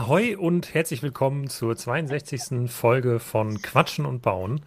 Ahoi 0.00 0.34
und 0.34 0.72
herzlich 0.72 1.02
willkommen 1.02 1.48
zur 1.48 1.76
62. 1.76 2.70
Folge 2.70 3.18
von 3.18 3.60
Quatschen 3.60 4.06
und 4.06 4.22
Bauen. 4.22 4.62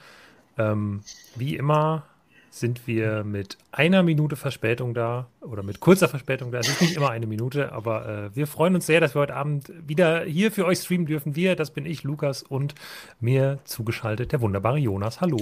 Ähm, 0.59 1.01
wie 1.35 1.55
immer 1.55 2.03
sind 2.51 2.85
wir 2.85 3.23
mit 3.23 3.57
einer 3.71 4.03
Minute 4.03 4.35
Verspätung 4.35 4.93
da 4.93 5.25
oder 5.41 5.63
mit 5.63 5.79
kurzer 5.79 6.07
Verspätung 6.07 6.51
da. 6.51 6.59
Es 6.59 6.67
ist 6.67 6.81
nicht 6.81 6.95
immer 6.95 7.09
eine 7.09 7.25
Minute, 7.25 7.71
aber 7.71 8.07
äh, 8.07 8.35
wir 8.35 8.45
freuen 8.45 8.75
uns 8.75 8.85
sehr, 8.85 9.01
dass 9.01 9.15
wir 9.15 9.21
heute 9.21 9.35
Abend 9.35 9.71
wieder 9.87 10.21
hier 10.21 10.51
für 10.51 10.67
euch 10.67 10.77
streamen 10.77 11.07
dürfen. 11.07 11.35
Wir, 11.35 11.55
das 11.55 11.71
bin 11.71 11.87
ich, 11.87 12.03
Lukas, 12.03 12.43
und 12.43 12.75
mir 13.19 13.57
zugeschaltet 13.63 14.33
der 14.33 14.41
wunderbare 14.41 14.77
Jonas. 14.77 15.19
Hallo. 15.19 15.41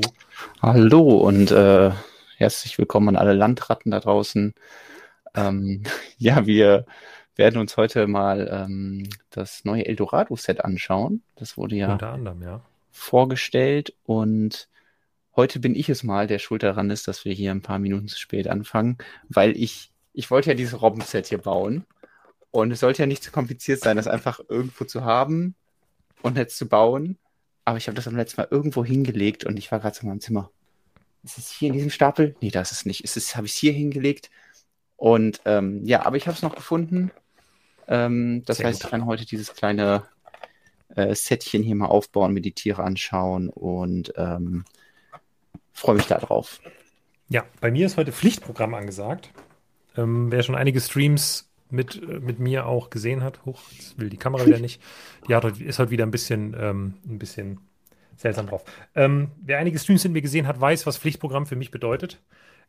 Hallo 0.61 1.17
und 1.17 1.51
äh, 1.51 1.91
herzlich 2.37 2.77
willkommen 2.77 3.09
an 3.09 3.17
alle 3.17 3.33
Landratten 3.33 3.91
da 3.91 3.99
draußen. 3.99 4.53
Ähm, 5.35 5.83
ja, 6.17 6.45
wir 6.45 6.85
werden 7.35 7.59
uns 7.59 7.77
heute 7.77 8.07
mal 8.07 8.49
ähm, 8.51 9.09
das 9.29 9.65
neue 9.65 9.85
Eldorado-Set 9.85 10.63
anschauen. 10.63 11.23
Das 11.35 11.57
wurde 11.57 11.75
ja, 11.75 11.95
anderem, 11.95 12.41
ja. 12.41 12.61
vorgestellt 12.91 13.93
und 14.03 14.67
heute 15.35 15.59
bin 15.59 15.75
ich 15.75 15.89
es 15.89 16.03
mal, 16.03 16.27
der 16.27 16.39
schuld 16.39 16.63
daran 16.63 16.89
ist, 16.89 17.07
dass 17.07 17.25
wir 17.25 17.33
hier 17.33 17.51
ein 17.51 17.61
paar 17.61 17.79
Minuten 17.79 18.07
zu 18.07 18.19
spät 18.19 18.47
anfangen, 18.47 18.97
weil 19.29 19.55
ich, 19.55 19.91
ich 20.13 20.29
wollte 20.29 20.49
ja 20.49 20.55
dieses 20.55 20.81
Robbenset 20.81 21.27
hier 21.27 21.37
bauen 21.37 21.85
und 22.51 22.71
es 22.71 22.81
sollte 22.81 23.03
ja 23.03 23.07
nicht 23.07 23.23
zu 23.23 23.31
kompliziert 23.31 23.81
sein, 23.81 23.97
das 23.97 24.07
einfach 24.07 24.41
irgendwo 24.49 24.83
zu 24.83 25.03
haben 25.05 25.55
und 26.21 26.37
jetzt 26.37 26.57
zu 26.57 26.67
bauen. 26.67 27.17
Aber 27.63 27.77
ich 27.77 27.87
habe 27.87 27.95
das 27.95 28.07
am 28.07 28.15
letzten 28.15 28.41
Mal 28.41 28.47
irgendwo 28.51 28.83
hingelegt 28.83 29.45
und 29.45 29.57
ich 29.57 29.71
war 29.71 29.79
gerade 29.79 29.95
so 29.95 30.01
in 30.01 30.09
meinem 30.09 30.19
Zimmer. 30.19 30.51
Ist 31.23 31.37
es 31.37 31.51
hier 31.51 31.67
in 31.67 31.73
diesem 31.73 31.91
Stapel? 31.91 32.35
Nee, 32.41 32.49
da 32.49 32.61
ist 32.61 32.71
es 32.71 32.85
nicht. 32.85 33.03
Ist 33.03 33.15
es, 33.15 33.35
habe 33.35 33.45
ich 33.45 33.53
es 33.53 33.59
hier 33.59 33.71
hingelegt? 33.71 34.31
Und 34.97 35.41
ähm, 35.45 35.85
ja, 35.85 36.05
aber 36.05 36.17
ich 36.17 36.27
habe 36.27 36.35
es 36.35 36.41
noch 36.41 36.55
gefunden. 36.55 37.11
Ähm, 37.87 38.43
das 38.45 38.57
Sehr 38.57 38.67
heißt, 38.67 38.81
gut. 38.81 38.85
ich 38.85 38.91
kann 38.91 39.05
heute 39.05 39.25
dieses 39.25 39.53
kleine 39.53 40.03
äh, 40.95 41.13
Setchen 41.15 41.63
hier 41.63 41.75
mal 41.75 41.87
aufbauen, 41.87 42.33
mir 42.33 42.41
die 42.41 42.53
Tiere 42.53 42.83
anschauen 42.83 43.49
und 43.49 44.13
ähm, 44.17 44.65
freue 45.73 45.95
mich 45.95 46.07
da 46.07 46.17
drauf. 46.19 46.59
Ja, 47.29 47.45
bei 47.59 47.71
mir 47.71 47.85
ist 47.85 47.97
heute 47.97 48.11
Pflichtprogramm 48.11 48.73
angesagt. 48.73 49.31
Ähm, 49.95 50.31
wer 50.31 50.43
schon 50.43 50.55
einige 50.55 50.81
Streams 50.81 51.49
mit, 51.69 52.01
äh, 52.01 52.19
mit 52.19 52.39
mir 52.39 52.65
auch 52.65 52.89
gesehen 52.89 53.23
hat, 53.23 53.45
hoch, 53.45 53.61
jetzt 53.71 53.99
will 53.99 54.09
die 54.09 54.17
Kamera 54.17 54.45
wieder 54.45 54.59
nicht, 54.59 54.81
die 55.27 55.35
hat 55.35 55.45
ist 55.59 55.79
heute 55.79 55.91
wieder 55.91 56.05
ein 56.05 56.11
bisschen, 56.11 56.55
ähm, 56.59 56.95
ein 57.07 57.19
bisschen 57.19 57.59
seltsam 58.17 58.47
drauf. 58.47 58.63
Ähm, 58.95 59.31
wer 59.41 59.57
einige 59.57 59.79
Streams 59.79 60.03
mit 60.03 60.13
mir 60.13 60.21
gesehen 60.21 60.47
hat, 60.47 60.59
weiß, 60.59 60.85
was 60.85 60.97
Pflichtprogramm 60.97 61.45
für 61.45 61.55
mich 61.55 61.71
bedeutet. 61.71 62.19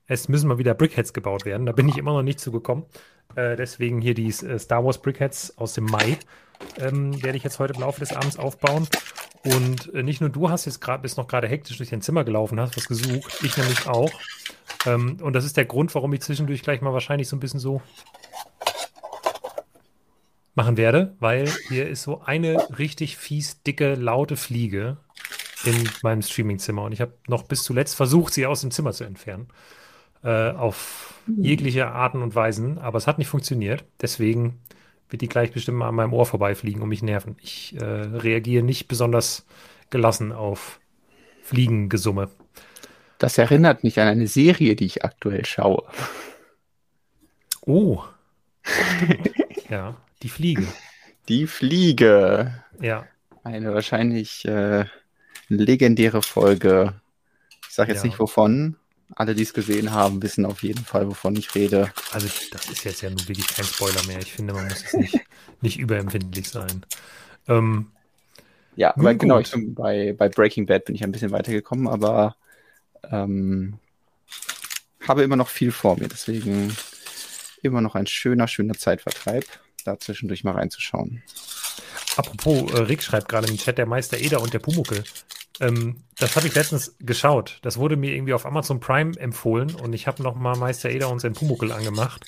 Es 0.06 0.28
müssen 0.28 0.48
mal 0.48 0.58
wieder 0.58 0.75
Brickheads 0.75 1.12
gebaut 1.12 1.45
werden. 1.45 1.67
Da 1.67 1.72
bin 1.72 1.89
ich 1.89 1.98
immer 1.98 2.12
noch 2.12 2.22
nicht 2.22 2.41
zugekommen. 2.41 2.84
Äh, 3.34 3.56
deswegen 3.56 4.00
hier 4.00 4.14
die 4.14 4.28
äh, 4.28 4.58
Star 4.58 4.84
Wars 4.84 5.00
Brickheads 5.00 5.56
aus 5.58 5.75
dem 5.75 5.84
Mai 5.84 6.19
ähm, 6.78 7.22
werde 7.22 7.36
ich 7.36 7.45
jetzt 7.45 7.58
heute 7.58 7.75
im 7.75 7.81
Laufe 7.81 8.00
des 8.00 8.12
Abends 8.12 8.39
aufbauen. 8.39 8.89
Und 9.45 9.92
äh, 9.95 10.03
nicht 10.03 10.20
nur 10.20 10.30
du 10.30 10.50
hast 10.50 10.67
jetzt 10.67 10.80
gerade, 10.80 11.03
bist 11.03 11.17
noch 11.17 11.27
gerade 11.27 11.48
hektisch 11.48 11.77
durch 11.77 11.91
dein 11.91 12.03
Zimmer 12.03 12.25
gelaufen, 12.25 12.61
hast 12.61 12.77
was 12.77 12.86
gesucht, 12.86 13.39
ich 13.42 13.56
nämlich 13.56 13.86
auch. 13.86 14.11
Ähm, 14.86 15.19
und 15.20 15.33
das 15.33 15.45
ist 15.45 15.56
der 15.56 15.64
Grund, 15.64 15.95
warum 15.95 16.12
ich 16.12 16.20
zwischendurch 16.20 16.62
gleich 16.62 16.80
mal 16.80 16.92
wahrscheinlich 16.92 17.28
so 17.28 17.36
ein 17.36 17.41
bisschen 17.41 17.61
so 17.61 17.83
machen 20.55 20.77
werde, 20.77 21.17
weil 21.19 21.48
hier 21.69 21.89
ist 21.89 22.03
so 22.03 22.20
eine 22.20 22.69
richtig 22.78 23.17
fies, 23.17 23.62
dicke, 23.62 23.95
laute 23.95 24.36
Fliege 24.36 24.98
in 25.64 25.89
meinem 26.03 26.23
Streamingzimmer. 26.23 26.83
Und 26.83 26.92
ich 26.92 27.00
habe 27.00 27.14
noch 27.27 27.45
bis 27.45 27.62
zuletzt 27.62 27.97
versucht, 27.97 28.35
sie 28.35 28.46
aus 28.46 28.61
dem 28.61 28.70
Zimmer 28.70 28.92
zu 28.92 29.05
entfernen. 29.05 29.48
Äh, 30.24 30.50
auf 30.50 31.20
jegliche 31.27 31.88
Arten 31.88 32.22
und 32.22 32.34
Weisen, 32.34 32.78
aber 32.78 32.98
es 32.98 33.06
hat 33.06 33.18
nicht 33.18 33.28
funktioniert. 33.28 33.84
Deswegen 34.00 34.60
wird 35.10 35.20
die 35.22 35.28
gleich 35.28 35.52
bestimmt 35.52 35.78
mal 35.78 35.88
an 35.88 35.94
meinem 35.96 36.12
Ohr 36.12 36.27
vorbeifliegen 36.27 36.80
und 36.83 36.88
mich 36.88 37.02
nerven. 37.02 37.36
Ich 37.42 37.74
äh, 37.80 37.84
reagiere 37.84 38.62
nicht 38.62 38.86
besonders 38.88 39.44
gelassen 39.90 40.32
auf 40.32 40.80
Fliegengesumme. 41.42 42.30
Das 43.18 43.36
erinnert 43.38 43.82
mich 43.84 43.98
an 44.00 44.08
eine 44.08 44.27
Serie, 44.27 44.74
die 44.77 44.86
ich 44.86 45.05
aktuell 45.05 45.44
schaue. 45.44 45.84
Oh. 47.66 48.02
ja, 49.68 49.96
die 50.22 50.28
Fliege. 50.28 50.66
Die 51.28 51.46
Fliege. 51.46 52.62
Ja, 52.80 53.06
Eine 53.44 53.74
wahrscheinlich 53.74 54.44
äh, 54.44 54.86
legendäre 55.48 56.22
Folge. 56.22 56.94
Ich 57.68 57.74
sage 57.74 57.92
jetzt 57.92 58.02
Ja. 58.02 58.08
nicht 58.08 58.18
wovon. 58.18 58.77
Alle, 59.14 59.34
die 59.34 59.42
es 59.42 59.52
gesehen 59.52 59.92
haben, 59.92 60.23
wissen 60.23 60.46
auf 60.46 60.62
jeden 60.62 60.84
Fall, 60.84 61.06
wovon 61.06 61.36
ich 61.36 61.55
rede. 61.55 61.92
also 62.12 62.28
das 62.50 62.68
ist 62.70 62.84
jetzt 62.84 63.02
ja 63.02 63.11
nun 63.11 63.28
wirklich 63.28 63.46
kein 63.46 63.64
Spoiler 63.64 64.05
mehr. 64.06 64.18
Ich 64.18 64.33
finde, 64.33 64.55
man 64.55 64.64
muss 64.68 64.83
jetzt 64.83 64.95
nicht, 64.95 65.20
nicht 65.61 65.78
überempfindlich 65.78 66.48
sein. 66.48 66.84
Ähm, 67.48 67.90
Ja, 68.77 68.96
aber 68.96 69.14
genau, 69.14 69.39
ich 69.39 69.50
bin 69.50 69.74
bei, 69.74 70.14
bei 70.17 70.28
Breaking 70.28 70.67
Bad 70.67 70.86
bin 70.86 70.95
ich 70.95 71.05
ein 71.05 71.12
bisschen 71.12 71.30
weitergekommen, 71.30 71.89
aber 71.89 72.36
ähm, 73.11 73.78
habe 75.06 75.23
immer 75.23 75.36
noch 75.36 75.48
viel 75.48 75.73
vor 75.73 75.98
mir. 75.98 76.08
Deswegen 76.08 76.74
immer 77.62 77.80
noch 77.80 77.94
ein 77.94 78.06
schöner, 78.06 78.48
schöner 78.48 78.74
Zeitvertreib, 78.74 79.44
da 79.84 79.98
zwischendurch 79.98 80.44
mal 80.44 80.55
reinzuschauen. 80.55 81.23
Apropos, 82.17 82.73
äh, 82.73 82.79
Rick 82.83 83.02
schreibt 83.02 83.29
gerade 83.29 83.48
im 83.48 83.56
Chat, 83.56 83.79
der 83.79 83.86
Meister 83.86 84.18
Eder 84.18 84.40
und 84.40 84.52
der 84.52 84.58
Pumuckel. 84.58 85.05
Ähm, 85.61 86.05
das 86.18 86.36
habe 86.36 86.46
ich 86.46 86.55
letztens 86.55 86.96
geschaut. 87.01 87.58
Das 87.63 87.79
wurde 87.79 87.96
mir 87.96 88.14
irgendwie 88.14 88.35
auf 88.35 88.46
Amazon 88.46 88.80
Prime 88.80 89.18
empfohlen 89.18 89.74
und 89.74 89.92
ich 89.92 90.07
habe 90.07 90.23
nochmal 90.23 90.57
Meister 90.57 90.90
Eder 90.90 91.11
und 91.11 91.20
sein 91.20 91.35
Pumuckel 91.35 91.73
angemacht 91.73 92.24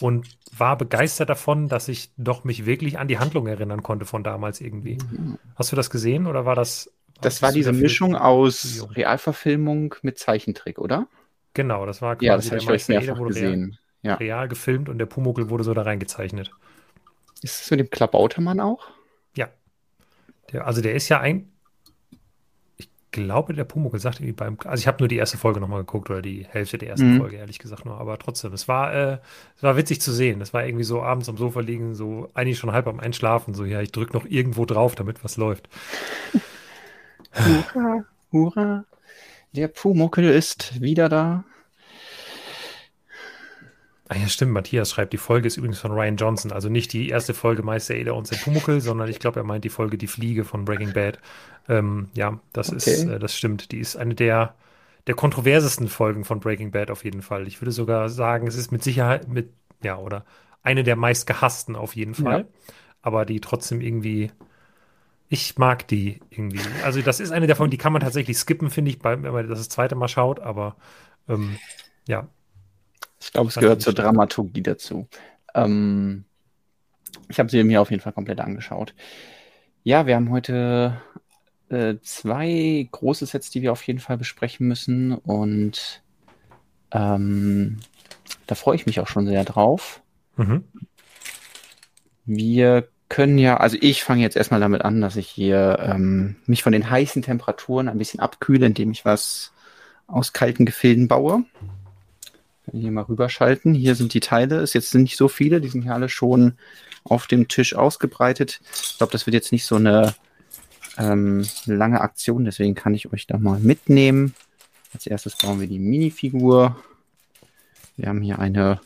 und 0.00 0.28
war 0.56 0.76
begeistert 0.78 1.28
davon, 1.28 1.68
dass 1.68 1.88
ich 1.88 2.12
doch 2.16 2.44
mich 2.44 2.66
wirklich 2.66 2.98
an 2.98 3.08
die 3.08 3.18
Handlung 3.18 3.46
erinnern 3.46 3.82
konnte 3.82 4.06
von 4.06 4.22
damals 4.22 4.60
irgendwie. 4.60 4.98
Hast 5.56 5.72
du 5.72 5.76
das 5.76 5.90
gesehen 5.90 6.26
oder 6.26 6.44
war 6.44 6.54
das? 6.54 6.92
Das 7.20 7.42
war 7.42 7.52
diese 7.52 7.72
Mischung 7.72 8.16
aus? 8.16 8.86
Realverfilmung 8.94 9.94
mit 10.02 10.18
Zeichentrick, 10.18 10.78
oder? 10.78 11.06
Genau, 11.52 11.84
das 11.84 12.00
war 12.00 12.16
quasi 12.16 12.26
Ja, 12.26 12.36
das 12.36 12.48
der 12.48 12.62
Meister 12.62 13.00
Eder 13.00 13.18
wurde 13.18 13.34
real, 13.34 13.52
gesehen. 13.52 13.78
Ja. 14.02 14.14
real 14.14 14.48
gefilmt 14.48 14.88
und 14.88 14.98
der 14.98 15.06
Pumuckel 15.06 15.50
wurde 15.50 15.64
so 15.64 15.74
da 15.74 15.82
reingezeichnet. 15.82 16.50
Ist 17.42 17.62
es 17.62 17.70
mit 17.70 17.80
dem 17.80 17.90
Klabautermann 17.90 18.60
auch? 18.60 18.88
Der, 20.52 20.66
also 20.66 20.80
der 20.80 20.94
ist 20.94 21.08
ja 21.08 21.20
ein. 21.20 21.49
Glaube, 23.12 23.54
der 23.54 23.64
Pumuckel 23.64 23.98
sagt 23.98 24.20
irgendwie 24.20 24.32
beim. 24.34 24.56
Also 24.64 24.80
ich 24.80 24.86
habe 24.86 24.98
nur 25.00 25.08
die 25.08 25.16
erste 25.16 25.36
Folge 25.36 25.58
nochmal 25.58 25.80
geguckt 25.80 26.10
oder 26.10 26.22
die 26.22 26.46
Hälfte 26.48 26.78
der 26.78 26.90
ersten 26.90 27.14
Mhm. 27.14 27.18
Folge, 27.18 27.36
ehrlich 27.38 27.58
gesagt 27.58 27.84
nur. 27.84 27.98
Aber 27.98 28.16
trotzdem, 28.18 28.52
es 28.52 28.68
war, 28.68 28.94
äh, 28.94 29.18
es 29.56 29.62
war 29.64 29.76
witzig 29.76 30.00
zu 30.00 30.12
sehen. 30.12 30.40
Es 30.40 30.54
war 30.54 30.64
irgendwie 30.64 30.84
so 30.84 31.02
abends 31.02 31.28
am 31.28 31.36
Sofa 31.36 31.58
liegen, 31.60 31.94
so 31.94 32.28
eigentlich 32.34 32.58
schon 32.58 32.70
halb 32.72 32.86
am 32.86 33.00
Einschlafen. 33.00 33.52
So, 33.54 33.64
ja, 33.64 33.80
ich 33.80 33.90
drücke 33.90 34.12
noch 34.12 34.26
irgendwo 34.26 34.64
drauf, 34.64 34.94
damit 34.94 35.24
was 35.24 35.36
läuft. 35.36 35.68
Hurra, 37.32 38.04
hurra. 38.32 38.84
Der 39.52 39.68
Pumuckel 39.68 40.24
ist 40.30 40.80
wieder 40.80 41.08
da. 41.08 41.44
Ah 44.12 44.16
ja, 44.16 44.28
stimmt. 44.28 44.50
Matthias 44.50 44.90
schreibt, 44.90 45.12
die 45.12 45.18
Folge 45.18 45.46
ist 45.46 45.56
übrigens 45.56 45.78
von 45.78 45.92
Ryan 45.92 46.16
Johnson. 46.16 46.50
Also 46.50 46.68
nicht 46.68 46.92
die 46.92 47.08
erste 47.10 47.32
Folge 47.32 47.62
Meister 47.62 47.94
Eder 47.94 48.16
und 48.16 48.26
sein 48.26 48.40
Pumuckel, 48.40 48.80
sondern 48.80 49.08
ich 49.08 49.20
glaube, 49.20 49.38
er 49.38 49.44
meint 49.44 49.64
die 49.64 49.68
Folge 49.68 49.96
Die 49.98 50.08
Fliege 50.08 50.44
von 50.44 50.64
Breaking 50.64 50.92
Bad. 50.92 51.20
Ähm, 51.68 52.08
ja, 52.14 52.40
das 52.52 52.70
ist, 52.70 52.88
Okay. 52.88 53.14
äh, 53.14 53.18
das 53.20 53.36
stimmt. 53.36 53.70
Die 53.70 53.78
ist 53.78 53.94
eine 53.94 54.16
der, 54.16 54.56
der 55.06 55.14
kontroversesten 55.14 55.86
Folgen 55.86 56.24
von 56.24 56.40
Breaking 56.40 56.72
Bad 56.72 56.90
auf 56.90 57.04
jeden 57.04 57.22
Fall. 57.22 57.46
Ich 57.46 57.60
würde 57.62 57.70
sogar 57.70 58.08
sagen, 58.08 58.48
es 58.48 58.56
ist 58.56 58.72
mit 58.72 58.82
Sicherheit 58.82 59.28
mit, 59.28 59.52
ja, 59.80 59.96
oder 59.96 60.24
eine 60.64 60.82
der 60.82 60.96
meist 60.96 61.28
gehassten 61.28 61.76
auf 61.76 61.94
jeden 61.94 62.14
Fall. 62.16 62.48
Aber 63.02 63.24
die 63.24 63.40
trotzdem 63.40 63.80
irgendwie, 63.80 64.32
ich 65.28 65.56
mag 65.56 65.86
die 65.86 66.18
irgendwie. 66.30 66.60
Also 66.84 67.00
das 67.00 67.20
ist 67.20 67.30
eine 67.30 67.46
davon, 67.46 67.70
die 67.70 67.78
kann 67.78 67.92
man 67.92 68.02
tatsächlich 68.02 68.38
skippen, 68.38 68.70
finde 68.70 68.90
ich, 68.90 68.98
bei, 68.98 69.22
wenn 69.22 69.32
man 69.32 69.48
das, 69.48 69.58
das 69.60 69.68
zweite 69.68 69.94
Mal 69.94 70.08
schaut. 70.08 70.40
Aber 70.40 70.76
ähm, 71.28 71.56
ja, 72.08 72.26
Ich 73.20 73.32
glaube, 73.32 73.48
es 73.48 73.54
gehört 73.54 73.82
zur. 73.82 73.92
Dramaturgie 73.92 74.62
dazu. 74.62 75.06
Ähm, 75.54 76.24
ich 77.28 77.38
habe 77.38 77.50
sie 77.50 77.62
mir 77.64 77.80
auf 77.80 77.90
jeden 77.90 78.02
Fall 78.02 78.12
komplett 78.12 78.40
angeschaut. 78.40 78.94
Ja, 79.82 80.06
wir 80.06 80.16
haben 80.16 80.30
heute 80.30 81.00
äh, 81.68 81.96
zwei 82.02 82.88
große 82.90 83.26
Sets, 83.26 83.50
die 83.50 83.62
wir 83.62 83.72
auf 83.72 83.82
jeden 83.86 84.00
Fall 84.00 84.18
besprechen 84.18 84.66
müssen. 84.66 85.14
Und 85.14 86.02
ähm, 86.92 87.78
da 88.46 88.54
freue 88.54 88.76
ich 88.76 88.86
mich 88.86 89.00
auch 89.00 89.08
schon 89.08 89.26
sehr 89.26 89.44
drauf. 89.44 90.02
mhm. 90.36 90.64
Wir 92.26 92.88
können 93.08 93.38
ja, 93.38 93.56
also 93.56 93.76
ich 93.80 94.04
fange 94.04 94.22
jetzt 94.22 94.36
erstmal 94.36 94.60
damit 94.60 94.82
an, 94.82 95.00
dass 95.00 95.16
ich 95.16 95.28
hier 95.28 95.78
ähm, 95.80 96.36
mich 96.46 96.62
von 96.62 96.72
den 96.72 96.88
heißen 96.88 97.22
Temperaturen 97.22 97.88
ein 97.88 97.98
bisschen 97.98 98.20
abkühle, 98.20 98.66
indem 98.66 98.92
ich 98.92 99.04
was 99.04 99.52
aus 100.06 100.32
kalten 100.32 100.64
Gefilden 100.64 101.08
baue. 101.08 101.44
Kann 102.70 102.78
ich 102.78 102.84
hier 102.84 102.92
mal 102.92 103.02
rüberschalten. 103.02 103.74
Hier 103.74 103.96
sind 103.96 104.14
die 104.14 104.20
Teile. 104.20 104.60
Es 104.60 104.74
jetzt 104.74 104.90
sind 104.90 105.02
nicht 105.02 105.16
so 105.16 105.26
viele, 105.26 105.60
die 105.60 105.68
sind 105.68 105.82
hier 105.82 105.94
alle 105.94 106.08
schon 106.08 106.54
auf 107.02 107.26
dem 107.26 107.48
Tisch 107.48 107.74
ausgebreitet. 107.74 108.60
Ich 108.72 108.98
glaube, 108.98 109.10
das 109.12 109.26
wird 109.26 109.34
jetzt 109.34 109.50
nicht 109.50 109.64
so 109.64 109.74
eine 109.74 110.14
ähm, 110.96 111.44
lange 111.66 112.00
Aktion, 112.00 112.44
deswegen 112.44 112.76
kann 112.76 112.94
ich 112.94 113.12
euch 113.12 113.26
da 113.26 113.38
mal 113.38 113.58
mitnehmen. 113.58 114.34
Als 114.94 115.06
erstes 115.06 115.36
bauen 115.36 115.58
wir 115.58 115.66
die 115.66 115.80
Minifigur. 115.80 116.76
Wir 117.96 118.08
haben 118.08 118.22
hier 118.22 118.38
eine 118.38 118.80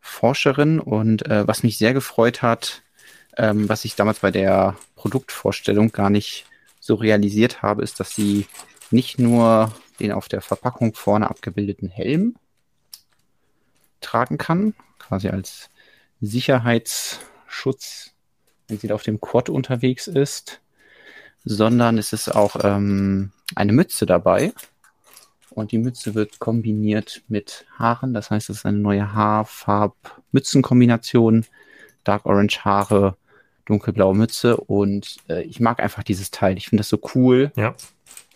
Forscherin 0.00 0.78
und 0.78 1.24
äh, 1.26 1.48
was 1.48 1.62
mich 1.62 1.78
sehr 1.78 1.94
gefreut 1.94 2.42
hat, 2.42 2.82
ähm, 3.38 3.70
was 3.70 3.86
ich 3.86 3.96
damals 3.96 4.18
bei 4.18 4.32
der 4.32 4.76
Produktvorstellung 4.96 5.92
gar 5.92 6.10
nicht 6.10 6.44
so 6.78 6.94
realisiert 6.94 7.62
habe, 7.62 7.82
ist, 7.82 8.00
dass 8.00 8.14
sie 8.14 8.46
nicht 8.90 9.18
nur 9.18 9.72
den 9.98 10.12
auf 10.12 10.28
der 10.28 10.42
Verpackung 10.42 10.92
vorne 10.92 11.30
abgebildeten 11.30 11.88
Helm 11.88 12.36
tragen 14.04 14.38
kann, 14.38 14.74
quasi 14.98 15.28
als 15.28 15.70
Sicherheitsschutz, 16.20 18.12
wenn 18.68 18.78
sie 18.78 18.86
da 18.88 18.94
auf 18.94 19.02
dem 19.02 19.20
Quad 19.20 19.48
unterwegs 19.48 20.06
ist, 20.06 20.60
sondern 21.44 21.98
es 21.98 22.12
ist 22.12 22.28
auch 22.28 22.56
ähm, 22.62 23.32
eine 23.54 23.72
Mütze 23.72 24.06
dabei. 24.06 24.52
Und 25.50 25.72
die 25.72 25.78
Mütze 25.78 26.14
wird 26.14 26.38
kombiniert 26.40 27.22
mit 27.28 27.66
Haaren. 27.78 28.14
Das 28.14 28.30
heißt, 28.30 28.50
es 28.50 28.58
ist 28.58 28.66
eine 28.66 28.78
neue 28.78 29.14
Haarfarb-Mützenkombination. 29.14 31.46
Dark 32.02 32.26
Orange 32.26 32.64
Haare, 32.64 33.16
dunkelblaue 33.64 34.16
Mütze. 34.16 34.56
Und 34.56 35.18
äh, 35.28 35.42
ich 35.42 35.60
mag 35.60 35.80
einfach 35.80 36.02
dieses 36.02 36.32
Teil. 36.32 36.56
Ich 36.56 36.68
finde 36.68 36.80
das 36.80 36.88
so 36.88 36.98
cool. 37.14 37.52
Ja. 37.54 37.76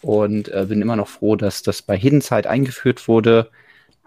Und 0.00 0.46
äh, 0.48 0.66
bin 0.68 0.80
immer 0.80 0.94
noch 0.94 1.08
froh, 1.08 1.34
dass 1.34 1.62
das 1.62 1.82
bei 1.82 1.96
Hidden 1.96 2.20
Side 2.20 2.48
eingeführt 2.48 3.08
wurde, 3.08 3.50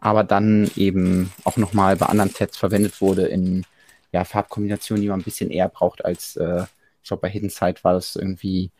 aber 0.01 0.24
dann 0.25 0.69
eben 0.75 1.31
auch 1.45 1.57
nochmal 1.57 1.95
bei 1.95 2.07
anderen 2.07 2.31
Sets 2.31 2.57
verwendet 2.57 3.00
wurde 3.00 3.27
in 3.27 3.65
ja, 4.12 4.25
Farbkombinationen, 4.25 5.01
die 5.01 5.07
man 5.07 5.21
ein 5.21 5.24
bisschen 5.24 5.51
eher 5.51 5.69
braucht 5.69 6.03
als, 6.03 6.36
äh, 6.36 6.63
ich 7.01 7.07
glaube, 7.07 7.21
bei 7.21 7.30
Hidden 7.30 7.50
Side 7.50 7.77
war 7.83 7.94
das 7.94 8.15
irgendwie 8.15 8.71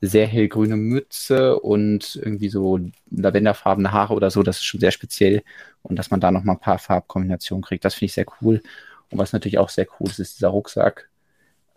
sehr 0.00 0.26
hellgrüne 0.26 0.76
Mütze 0.76 1.58
und 1.58 2.16
irgendwie 2.16 2.48
so 2.48 2.80
lavenderfarbene 3.10 3.92
Haare 3.92 4.14
oder 4.14 4.30
so, 4.30 4.42
das 4.42 4.58
ist 4.58 4.64
schon 4.64 4.80
sehr 4.80 4.90
speziell. 4.90 5.42
Und 5.82 5.96
dass 5.98 6.10
man 6.10 6.20
da 6.20 6.30
nochmal 6.30 6.56
ein 6.56 6.60
paar 6.60 6.78
Farbkombinationen 6.78 7.62
kriegt, 7.62 7.84
das 7.84 7.94
finde 7.94 8.06
ich 8.06 8.14
sehr 8.14 8.26
cool. 8.40 8.62
Und 9.10 9.18
was 9.18 9.32
natürlich 9.32 9.58
auch 9.58 9.68
sehr 9.68 9.86
cool 9.98 10.08
ist, 10.08 10.18
ist 10.18 10.36
dieser 10.38 10.48
Rucksack. 10.48 11.08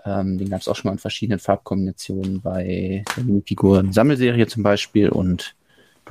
Ähm, 0.06 0.38
den 0.38 0.50
gab 0.50 0.62
es 0.62 0.68
auch 0.68 0.76
schon 0.76 0.90
mal 0.90 0.94
in 0.94 1.00
verschiedenen 1.00 1.40
Farbkombinationen 1.40 2.42
bei 2.42 3.04
der 3.16 3.24
Minifiguren-Sammelserie 3.24 4.48
zum 4.48 4.64
Beispiel 4.64 5.10
und 5.10 5.56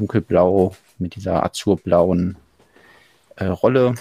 dunkelblau 0.01 0.75
mit 0.99 1.15
dieser 1.15 1.45
azurblauen 1.45 2.37
äh, 3.37 3.47
Rolle, 3.47 3.95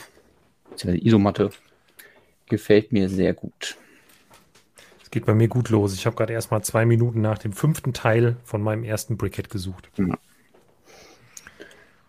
beziehungsweise 0.70 1.06
Isomatte. 1.06 1.50
Gefällt 2.48 2.92
mir 2.92 3.10
sehr 3.10 3.34
gut. 3.34 3.78
Es 5.04 5.12
geht 5.12 5.26
bei 5.26 5.36
mir 5.36 5.48
gut 5.48 5.70
los. 5.70 5.94
Ich 5.94 6.06
habe 6.06 6.16
gerade 6.16 6.34
erst 6.34 6.52
mal 6.52 6.64
zwei 6.64 6.86
Minuten 6.86 7.22
nach 7.22 7.38
dem 7.38 7.54
fünften 7.54 7.94
Teil 7.94 8.38
von 8.44 8.62
meinem 8.62 8.84
ersten 8.84 9.18
Brickhead 9.18 9.50
gesucht. 9.50 9.90
Ja. 9.98 10.18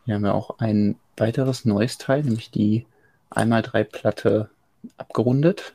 Wir 0.06 0.14
haben 0.14 0.24
ja 0.24 0.32
auch 0.32 0.58
ein 0.58 0.96
weiteres 1.16 1.64
neues 1.64 1.98
Teil, 1.98 2.22
nämlich 2.22 2.50
die 2.50 2.86
1x3-Platte 3.30 4.50
abgerundet. 4.96 5.74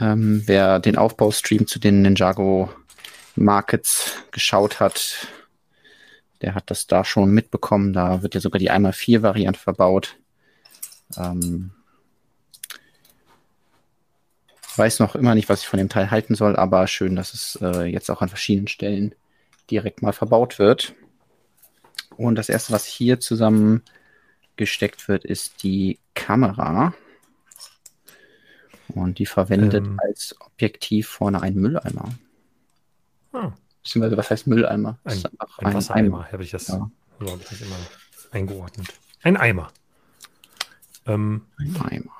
Ähm, 0.00 0.42
wer 0.46 0.78
den 0.80 0.96
Aufbaustream 0.96 1.66
zu 1.66 1.78
den 1.78 2.02
Ninjago 2.02 2.70
Markets 3.36 4.12
geschaut 4.32 4.80
hat, 4.80 5.28
der 6.42 6.54
hat 6.54 6.70
das 6.70 6.86
da 6.86 7.04
schon 7.04 7.30
mitbekommen. 7.30 7.92
Da 7.92 8.22
wird 8.22 8.34
ja 8.34 8.40
sogar 8.40 8.58
die 8.58 8.70
1x4-Variante 8.70 9.58
verbaut. 9.58 10.16
Ähm, 11.16 11.70
weiß 14.76 14.98
noch 15.00 15.14
immer 15.14 15.34
nicht, 15.34 15.48
was 15.48 15.62
ich 15.62 15.68
von 15.68 15.78
dem 15.78 15.88
Teil 15.88 16.10
halten 16.10 16.34
soll, 16.34 16.56
aber 16.56 16.86
schön, 16.86 17.16
dass 17.16 17.34
es 17.34 17.58
äh, 17.62 17.84
jetzt 17.84 18.10
auch 18.10 18.22
an 18.22 18.28
verschiedenen 18.28 18.68
Stellen 18.68 19.14
direkt 19.70 20.02
mal 20.02 20.12
verbaut 20.12 20.58
wird. 20.58 20.94
Und 22.16 22.36
das 22.36 22.48
erste, 22.48 22.72
was 22.72 22.86
hier 22.86 23.20
zusammengesteckt 23.20 25.08
wird, 25.08 25.24
ist 25.24 25.62
die 25.62 25.98
Kamera. 26.14 26.94
Und 28.88 29.18
die 29.18 29.26
verwendet 29.26 29.84
ähm. 29.84 30.00
als 30.02 30.36
Objektiv 30.40 31.08
vorne 31.08 31.42
einen 31.42 31.60
Mülleimer. 31.60 32.08
Ah. 33.32 33.52
Beziehungsweise, 33.86 34.16
was 34.16 34.30
heißt 34.30 34.46
Mülleimer? 34.48 34.98
Ein, 35.04 35.12
ein, 35.12 35.66
ein 35.68 35.74
Wassereimer, 35.74 36.32
habe 36.32 36.42
ich, 36.42 36.50
das, 36.50 36.66
ja. 36.66 36.90
so 37.20 37.30
habe 37.30 37.40
ich 37.40 37.48
das 37.48 37.60
immer 37.60 37.76
eingeordnet. 38.32 38.88
Ein 39.22 39.36
Eimer. 39.36 39.68
Ähm, 41.06 41.42
ein 41.56 41.76
Eimer. 41.80 42.10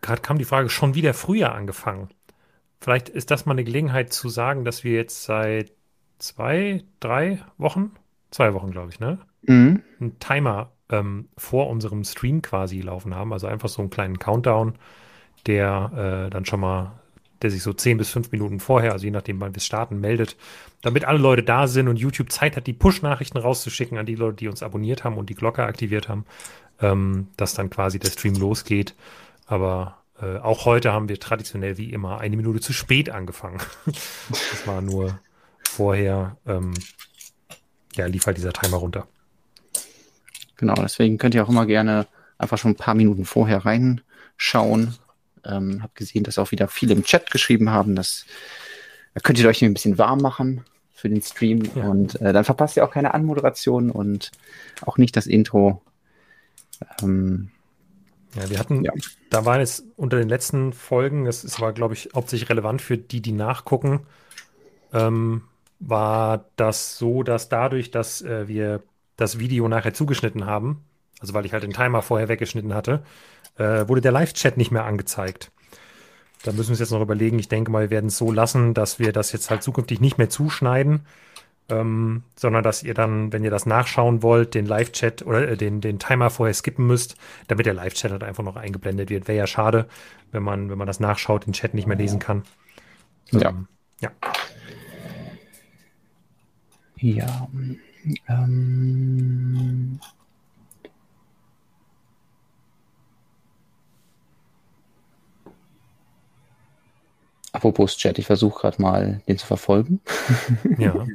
Gerade 0.00 0.22
kam 0.22 0.38
die 0.38 0.46
Frage, 0.46 0.70
schon 0.70 0.94
wieder 0.94 1.12
früher 1.12 1.54
angefangen. 1.54 2.08
Vielleicht 2.80 3.10
ist 3.10 3.30
das 3.30 3.44
mal 3.44 3.52
eine 3.52 3.64
Gelegenheit 3.64 4.14
zu 4.14 4.30
sagen, 4.30 4.64
dass 4.64 4.82
wir 4.82 4.94
jetzt 4.94 5.24
seit 5.24 5.72
zwei, 6.18 6.84
drei 7.00 7.44
Wochen, 7.58 7.92
zwei 8.30 8.54
Wochen 8.54 8.70
glaube 8.70 8.90
ich, 8.90 8.98
ne? 8.98 9.18
Mhm. 9.42 9.82
Einen 10.00 10.18
Timer 10.20 10.72
ähm, 10.88 11.28
vor 11.36 11.68
unserem 11.68 12.02
Stream 12.04 12.40
quasi 12.40 12.80
laufen 12.80 13.14
haben. 13.14 13.34
Also 13.34 13.46
einfach 13.46 13.68
so 13.68 13.82
einen 13.82 13.90
kleinen 13.90 14.18
Countdown, 14.18 14.74
der 15.46 16.26
äh, 16.26 16.30
dann 16.30 16.46
schon 16.46 16.60
mal, 16.60 16.92
der 17.42 17.50
sich 17.50 17.62
so 17.62 17.72
zehn 17.72 17.98
bis 17.98 18.10
fünf 18.10 18.32
Minuten 18.32 18.60
vorher, 18.60 18.92
also 18.92 19.04
je 19.04 19.10
nachdem, 19.10 19.40
wann 19.40 19.54
wir 19.54 19.60
starten, 19.60 20.00
meldet, 20.00 20.36
damit 20.82 21.04
alle 21.04 21.18
Leute 21.18 21.42
da 21.42 21.66
sind 21.66 21.88
und 21.88 21.96
YouTube 21.96 22.30
Zeit 22.30 22.56
hat, 22.56 22.66
die 22.66 22.72
Push-Nachrichten 22.72 23.38
rauszuschicken 23.38 23.98
an 23.98 24.06
die 24.06 24.14
Leute, 24.14 24.36
die 24.36 24.48
uns 24.48 24.62
abonniert 24.62 25.04
haben 25.04 25.16
und 25.16 25.30
die 25.30 25.34
Glocke 25.34 25.64
aktiviert 25.64 26.08
haben, 26.08 26.24
ähm, 26.80 27.28
dass 27.36 27.54
dann 27.54 27.70
quasi 27.70 27.98
der 27.98 28.10
Stream 28.10 28.34
losgeht. 28.34 28.94
Aber 29.46 29.98
äh, 30.20 30.38
auch 30.38 30.64
heute 30.64 30.92
haben 30.92 31.08
wir 31.08 31.18
traditionell 31.18 31.78
wie 31.78 31.90
immer 31.90 32.20
eine 32.20 32.36
Minute 32.36 32.60
zu 32.60 32.72
spät 32.72 33.10
angefangen. 33.10 33.58
das 33.86 34.66
war 34.66 34.80
nur 34.80 35.18
vorher, 35.62 36.36
ähm, 36.46 36.74
ja, 37.94 38.06
lief 38.06 38.26
halt 38.26 38.36
dieser 38.36 38.52
Timer 38.52 38.78
runter. 38.78 39.06
Genau, 40.56 40.74
deswegen 40.74 41.18
könnt 41.18 41.34
ihr 41.34 41.44
auch 41.44 41.48
immer 41.48 41.66
gerne 41.66 42.06
einfach 42.38 42.58
schon 42.58 42.72
ein 42.72 42.76
paar 42.76 42.94
Minuten 42.94 43.24
vorher 43.24 43.64
reinschauen. 43.64 44.94
Ähm, 45.46 45.82
hab 45.82 45.94
gesehen, 45.94 46.24
dass 46.24 46.38
auch 46.38 46.50
wieder 46.50 46.68
viele 46.68 46.94
im 46.94 47.04
Chat 47.04 47.30
geschrieben 47.30 47.70
haben, 47.70 47.94
dass 47.94 48.26
da 49.14 49.20
könnt 49.20 49.38
ihr 49.38 49.48
euch 49.48 49.62
ein 49.62 49.74
bisschen 49.74 49.98
warm 49.98 50.18
machen 50.18 50.64
für 50.92 51.08
den 51.08 51.22
Stream 51.22 51.62
ja. 51.74 51.84
und 51.84 52.20
äh, 52.20 52.32
dann 52.32 52.44
verpasst 52.44 52.76
ihr 52.76 52.84
auch 52.84 52.90
keine 52.90 53.14
Anmoderation 53.14 53.90
und 53.90 54.30
auch 54.82 54.98
nicht 54.98 55.16
das 55.16 55.26
Intro. 55.26 55.82
Ähm, 57.02 57.50
ja, 58.34 58.50
wir 58.50 58.58
hatten, 58.58 58.84
ja. 58.84 58.92
da 59.30 59.44
war 59.44 59.60
es 59.60 59.86
unter 59.96 60.18
den 60.18 60.28
letzten 60.28 60.72
Folgen, 60.72 61.24
das, 61.24 61.42
das 61.42 61.60
war, 61.60 61.72
glaube 61.72 61.94
ich, 61.94 62.10
hauptsächlich 62.14 62.50
relevant 62.50 62.82
für 62.82 62.98
die, 62.98 63.20
die 63.20 63.32
nachgucken, 63.32 64.00
ähm, 64.92 65.42
war 65.78 66.46
das 66.56 66.98
so, 66.98 67.22
dass 67.22 67.48
dadurch, 67.48 67.90
dass 67.90 68.22
äh, 68.22 68.48
wir 68.48 68.82
das 69.16 69.38
Video 69.38 69.68
nachher 69.68 69.94
zugeschnitten 69.94 70.46
haben, 70.46 70.84
also 71.20 71.34
weil 71.34 71.46
ich 71.46 71.52
halt 71.52 71.62
den 71.62 71.72
Timer 71.72 72.02
vorher 72.02 72.28
weggeschnitten 72.28 72.74
hatte, 72.74 73.04
äh, 73.56 73.88
wurde 73.88 74.00
der 74.00 74.12
Live-Chat 74.12 74.56
nicht 74.56 74.70
mehr 74.70 74.84
angezeigt. 74.84 75.50
Da 76.42 76.52
müssen 76.52 76.68
wir 76.68 76.72
uns 76.72 76.80
jetzt 76.80 76.90
noch 76.90 77.00
überlegen. 77.00 77.38
Ich 77.38 77.48
denke 77.48 77.70
mal, 77.70 77.82
wir 77.82 77.90
werden 77.90 78.06
es 78.08 78.18
so 78.18 78.30
lassen, 78.30 78.74
dass 78.74 78.98
wir 78.98 79.12
das 79.12 79.32
jetzt 79.32 79.50
halt 79.50 79.62
zukünftig 79.62 80.00
nicht 80.00 80.18
mehr 80.18 80.28
zuschneiden, 80.28 81.06
ähm, 81.70 82.22
sondern 82.36 82.62
dass 82.62 82.82
ihr 82.82 82.92
dann, 82.92 83.32
wenn 83.32 83.44
ihr 83.44 83.50
das 83.50 83.64
nachschauen 83.64 84.22
wollt, 84.22 84.54
den 84.54 84.66
Live-Chat 84.66 85.24
oder 85.24 85.48
äh, 85.48 85.56
den, 85.56 85.80
den 85.80 85.98
Timer 85.98 86.28
vorher 86.28 86.52
skippen 86.52 86.86
müsst, 86.86 87.16
damit 87.48 87.64
der 87.64 87.72
Live-Chat 87.74 88.10
halt 88.10 88.24
einfach 88.24 88.44
noch 88.44 88.56
eingeblendet 88.56 89.08
wird. 89.08 89.26
Wäre 89.26 89.38
ja 89.38 89.46
schade, 89.46 89.86
wenn 90.32 90.42
man, 90.42 90.68
wenn 90.68 90.76
man 90.76 90.86
das 90.86 91.00
nachschaut, 91.00 91.46
den 91.46 91.54
Chat 91.54 91.72
nicht 91.72 91.86
mehr 91.86 91.96
lesen 91.96 92.18
kann. 92.18 92.42
Ja. 93.30 93.48
Ähm, 93.48 93.68
ja. 94.00 94.10
Ja. 96.96 97.48
Ähm, 98.28 99.98
Apropos 107.54 107.96
Chat, 107.96 108.18
ich 108.18 108.26
versuche 108.26 108.62
gerade 108.62 108.82
mal, 108.82 109.22
den 109.28 109.38
zu 109.38 109.46
verfolgen. 109.46 110.00
Ja. 110.78 111.06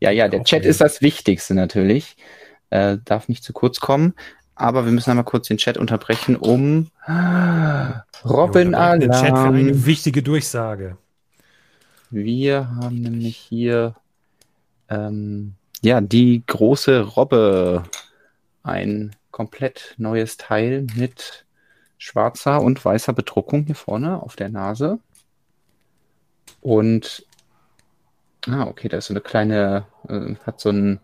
ja, 0.00 0.10
ja, 0.10 0.28
der 0.28 0.44
Chat 0.44 0.64
ist 0.64 0.80
das 0.80 1.02
Wichtigste 1.02 1.52
natürlich. 1.52 2.16
Äh, 2.70 2.96
darf 3.04 3.28
nicht 3.28 3.44
zu 3.44 3.52
kurz 3.52 3.78
kommen. 3.78 4.14
Aber 4.54 4.86
wir 4.86 4.92
müssen 4.92 5.10
einmal 5.10 5.26
kurz 5.26 5.48
den 5.48 5.58
Chat 5.58 5.76
unterbrechen, 5.76 6.36
um 6.36 6.88
Robin 8.24 8.74
Alarm. 8.74 9.00
Den 9.00 9.12
Chat 9.12 9.36
für 9.36 9.44
eine 9.44 9.84
wichtige 9.84 10.22
Durchsage. 10.22 10.96
Wir 12.08 12.68
haben 12.68 13.02
nämlich 13.02 13.36
hier 13.36 13.94
ähm, 14.88 15.54
ja 15.82 16.00
die 16.00 16.42
große 16.46 17.00
Robbe. 17.02 17.82
Ein 18.62 19.14
komplett 19.30 19.96
neues 19.98 20.38
Teil 20.38 20.86
mit 20.96 21.44
schwarzer 21.98 22.62
und 22.62 22.82
weißer 22.82 23.12
Bedruckung 23.12 23.66
hier 23.66 23.74
vorne 23.74 24.22
auf 24.22 24.34
der 24.34 24.48
Nase. 24.48 24.98
Und 26.62 27.26
ah, 28.48 28.66
okay, 28.66 28.88
da 28.88 28.96
ist 28.96 29.06
so 29.06 29.12
eine 29.12 29.20
kleine, 29.20 29.86
äh, 30.08 30.36
hat 30.46 30.60
so 30.60 30.70
einen 30.70 31.00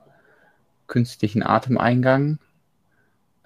künstlichen 0.86 1.42
Atemeingang 1.42 2.38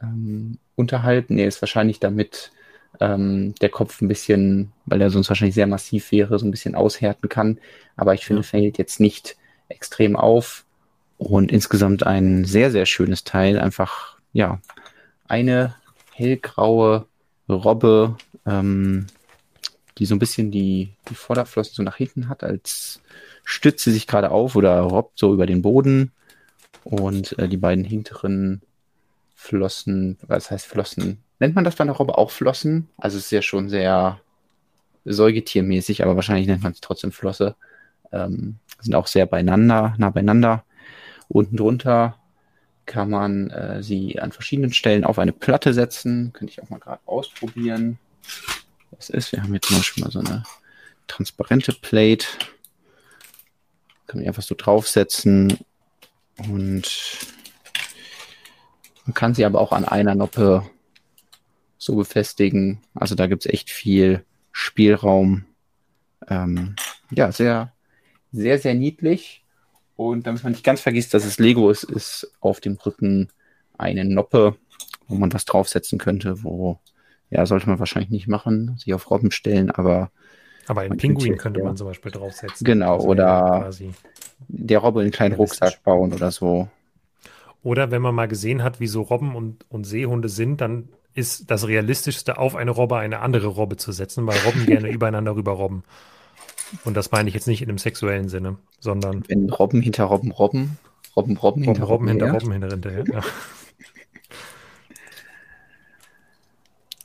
ähm, 0.00 0.58
unterhalb. 0.76 1.30
Nee, 1.30 1.46
ist 1.46 1.60
wahrscheinlich 1.60 1.98
damit 1.98 2.52
ähm, 3.00 3.54
der 3.60 3.70
Kopf 3.70 4.00
ein 4.00 4.08
bisschen, 4.08 4.72
weil 4.86 5.00
er 5.00 5.10
sonst 5.10 5.28
wahrscheinlich 5.28 5.54
sehr 5.54 5.66
massiv 5.66 6.12
wäre, 6.12 6.38
so 6.38 6.46
ein 6.46 6.50
bisschen 6.50 6.74
aushärten 6.74 7.28
kann. 7.28 7.58
Aber 7.96 8.14
ich 8.14 8.24
finde, 8.24 8.42
fällt 8.42 8.78
jetzt 8.78 9.00
nicht 9.00 9.36
extrem 9.68 10.14
auf. 10.14 10.64
Und 11.18 11.52
insgesamt 11.52 12.04
ein 12.04 12.44
sehr, 12.44 12.70
sehr 12.70 12.84
schönes 12.84 13.24
Teil. 13.24 13.58
Einfach, 13.58 14.18
ja, 14.32 14.60
eine 15.28 15.74
hellgraue 16.12 17.06
Robbe, 17.48 18.16
ähm, 18.44 19.06
die 19.98 20.06
so 20.06 20.14
ein 20.14 20.18
bisschen 20.18 20.50
die, 20.50 20.94
die 21.08 21.14
Vorderflossen 21.14 21.74
so 21.74 21.82
nach 21.82 21.96
hinten 21.96 22.28
hat, 22.28 22.42
als 22.42 23.02
stützt 23.44 23.84
sie 23.84 23.92
sich 23.92 24.06
gerade 24.06 24.30
auf 24.30 24.56
oder 24.56 24.80
robbt 24.80 25.18
so 25.18 25.32
über 25.32 25.46
den 25.46 25.62
Boden. 25.62 26.12
Und 26.84 27.38
äh, 27.38 27.48
die 27.48 27.56
beiden 27.56 27.84
hinteren 27.84 28.62
Flossen, 29.34 30.18
was 30.26 30.50
heißt 30.50 30.66
Flossen? 30.66 31.22
Nennt 31.38 31.54
man 31.54 31.64
das 31.64 31.76
bei 31.76 31.82
einer 31.82 31.92
Robbe 31.92 32.16
auch 32.18 32.30
Flossen? 32.30 32.88
Also 32.96 33.18
es 33.18 33.24
ist 33.24 33.30
ja 33.32 33.42
schon 33.42 33.68
sehr 33.68 34.20
säugetiermäßig, 35.04 36.02
aber 36.02 36.14
wahrscheinlich 36.16 36.46
nennt 36.46 36.62
man 36.62 36.72
es 36.72 36.80
trotzdem 36.80 37.12
Flosse. 37.12 37.56
Ähm, 38.12 38.56
sind 38.80 38.94
auch 38.94 39.06
sehr 39.06 39.26
beieinander, 39.26 39.94
nah 39.98 40.10
beieinander. 40.10 40.64
Unten 41.28 41.56
drunter 41.56 42.16
kann 42.86 43.10
man 43.10 43.50
äh, 43.50 43.82
sie 43.82 44.18
an 44.20 44.32
verschiedenen 44.32 44.72
Stellen 44.72 45.04
auf 45.04 45.18
eine 45.18 45.32
Platte 45.32 45.72
setzen. 45.72 46.32
Könnte 46.32 46.52
ich 46.52 46.62
auch 46.62 46.70
mal 46.70 46.80
gerade 46.80 47.00
ausprobieren. 47.06 47.98
Was 49.02 49.10
ist? 49.10 49.32
Wir 49.32 49.42
haben 49.42 49.52
jetzt 49.52 49.66
zum 49.66 49.78
Beispiel 49.78 50.04
mal 50.04 50.12
so 50.12 50.20
eine 50.20 50.44
transparente 51.08 51.72
Plate. 51.72 52.24
Kann 54.06 54.20
man 54.20 54.28
einfach 54.28 54.44
so 54.44 54.54
draufsetzen 54.56 55.58
und 56.38 57.18
man 59.04 59.14
kann 59.14 59.34
sie 59.34 59.44
aber 59.44 59.60
auch 59.60 59.72
an 59.72 59.84
einer 59.84 60.14
Noppe 60.14 60.70
so 61.78 61.96
befestigen. 61.96 62.80
Also 62.94 63.16
da 63.16 63.26
gibt 63.26 63.44
es 63.44 63.52
echt 63.52 63.70
viel 63.70 64.24
Spielraum. 64.52 65.46
Ähm, 66.28 66.76
ja, 67.10 67.32
sehr, 67.32 67.72
sehr, 68.30 68.60
sehr 68.60 68.74
niedlich. 68.74 69.44
Und 69.96 70.28
damit 70.28 70.44
man 70.44 70.52
nicht 70.52 70.62
ganz 70.62 70.80
vergisst, 70.80 71.12
dass 71.12 71.24
es 71.24 71.40
Lego 71.40 71.70
ist, 71.70 71.82
ist 71.82 72.30
auf 72.38 72.60
dem 72.60 72.76
Rücken 72.76 73.32
eine 73.76 74.04
Noppe, 74.04 74.56
wo 75.08 75.16
man 75.16 75.32
was 75.32 75.44
draufsetzen 75.44 75.98
könnte, 75.98 76.44
wo, 76.44 76.78
ja, 77.32 77.46
sollte 77.46 77.68
man 77.68 77.78
wahrscheinlich 77.78 78.10
nicht 78.10 78.28
machen, 78.28 78.76
sich 78.76 78.92
auf 78.94 79.10
Robben 79.10 79.30
stellen, 79.30 79.70
aber. 79.70 80.10
Aber 80.68 80.82
einen 80.82 80.96
Pinguin 80.96 81.38
könnte 81.38 81.60
ja. 81.60 81.66
man 81.66 81.76
zum 81.76 81.88
Beispiel 81.88 82.12
draufsetzen. 82.12 82.64
Genau, 82.64 82.94
also 82.96 83.08
oder 83.08 83.70
der 84.48 84.78
Robbe 84.78 85.00
einen 85.00 85.10
kleinen 85.10 85.34
Rucksack 85.34 85.82
bauen 85.82 86.12
oder 86.12 86.30
so. 86.30 86.68
Oder 87.62 87.90
wenn 87.90 88.02
man 88.02 88.14
mal 88.14 88.28
gesehen 88.28 88.62
hat, 88.62 88.78
wie 88.78 88.86
so 88.86 89.02
Robben 89.02 89.34
und, 89.34 89.64
und 89.68 89.84
Seehunde 89.84 90.28
sind, 90.28 90.60
dann 90.60 90.88
ist 91.14 91.50
das 91.50 91.66
Realistischste, 91.66 92.38
auf 92.38 92.54
eine 92.54 92.70
Robbe 92.70 92.96
eine 92.96 93.20
andere 93.20 93.48
Robbe 93.48 93.76
zu 93.76 93.92
setzen, 93.92 94.26
weil 94.26 94.38
Robben 94.44 94.66
gerne 94.66 94.88
übereinander 94.92 95.34
rüber 95.34 95.52
robben. 95.52 95.84
Und 96.84 96.96
das 96.96 97.10
meine 97.12 97.28
ich 97.28 97.34
jetzt 97.34 97.46
nicht 97.46 97.62
in 97.62 97.68
einem 97.68 97.78
sexuellen 97.78 98.28
Sinne, 98.28 98.56
sondern. 98.78 99.24
Wenn 99.28 99.50
Robben 99.50 99.82
hinter 99.82 100.04
Robben 100.04 100.32
robben, 100.32 100.78
Robben 101.16 101.36
Robben 101.36 101.62
hinter 101.64 101.84
Robben, 101.84 102.08
Robben 102.08 102.20
hinter 102.20 102.32
Robben 102.32 102.52
hinter 102.52 102.70
hinterher. 102.70 103.04
Ja. 103.12 103.22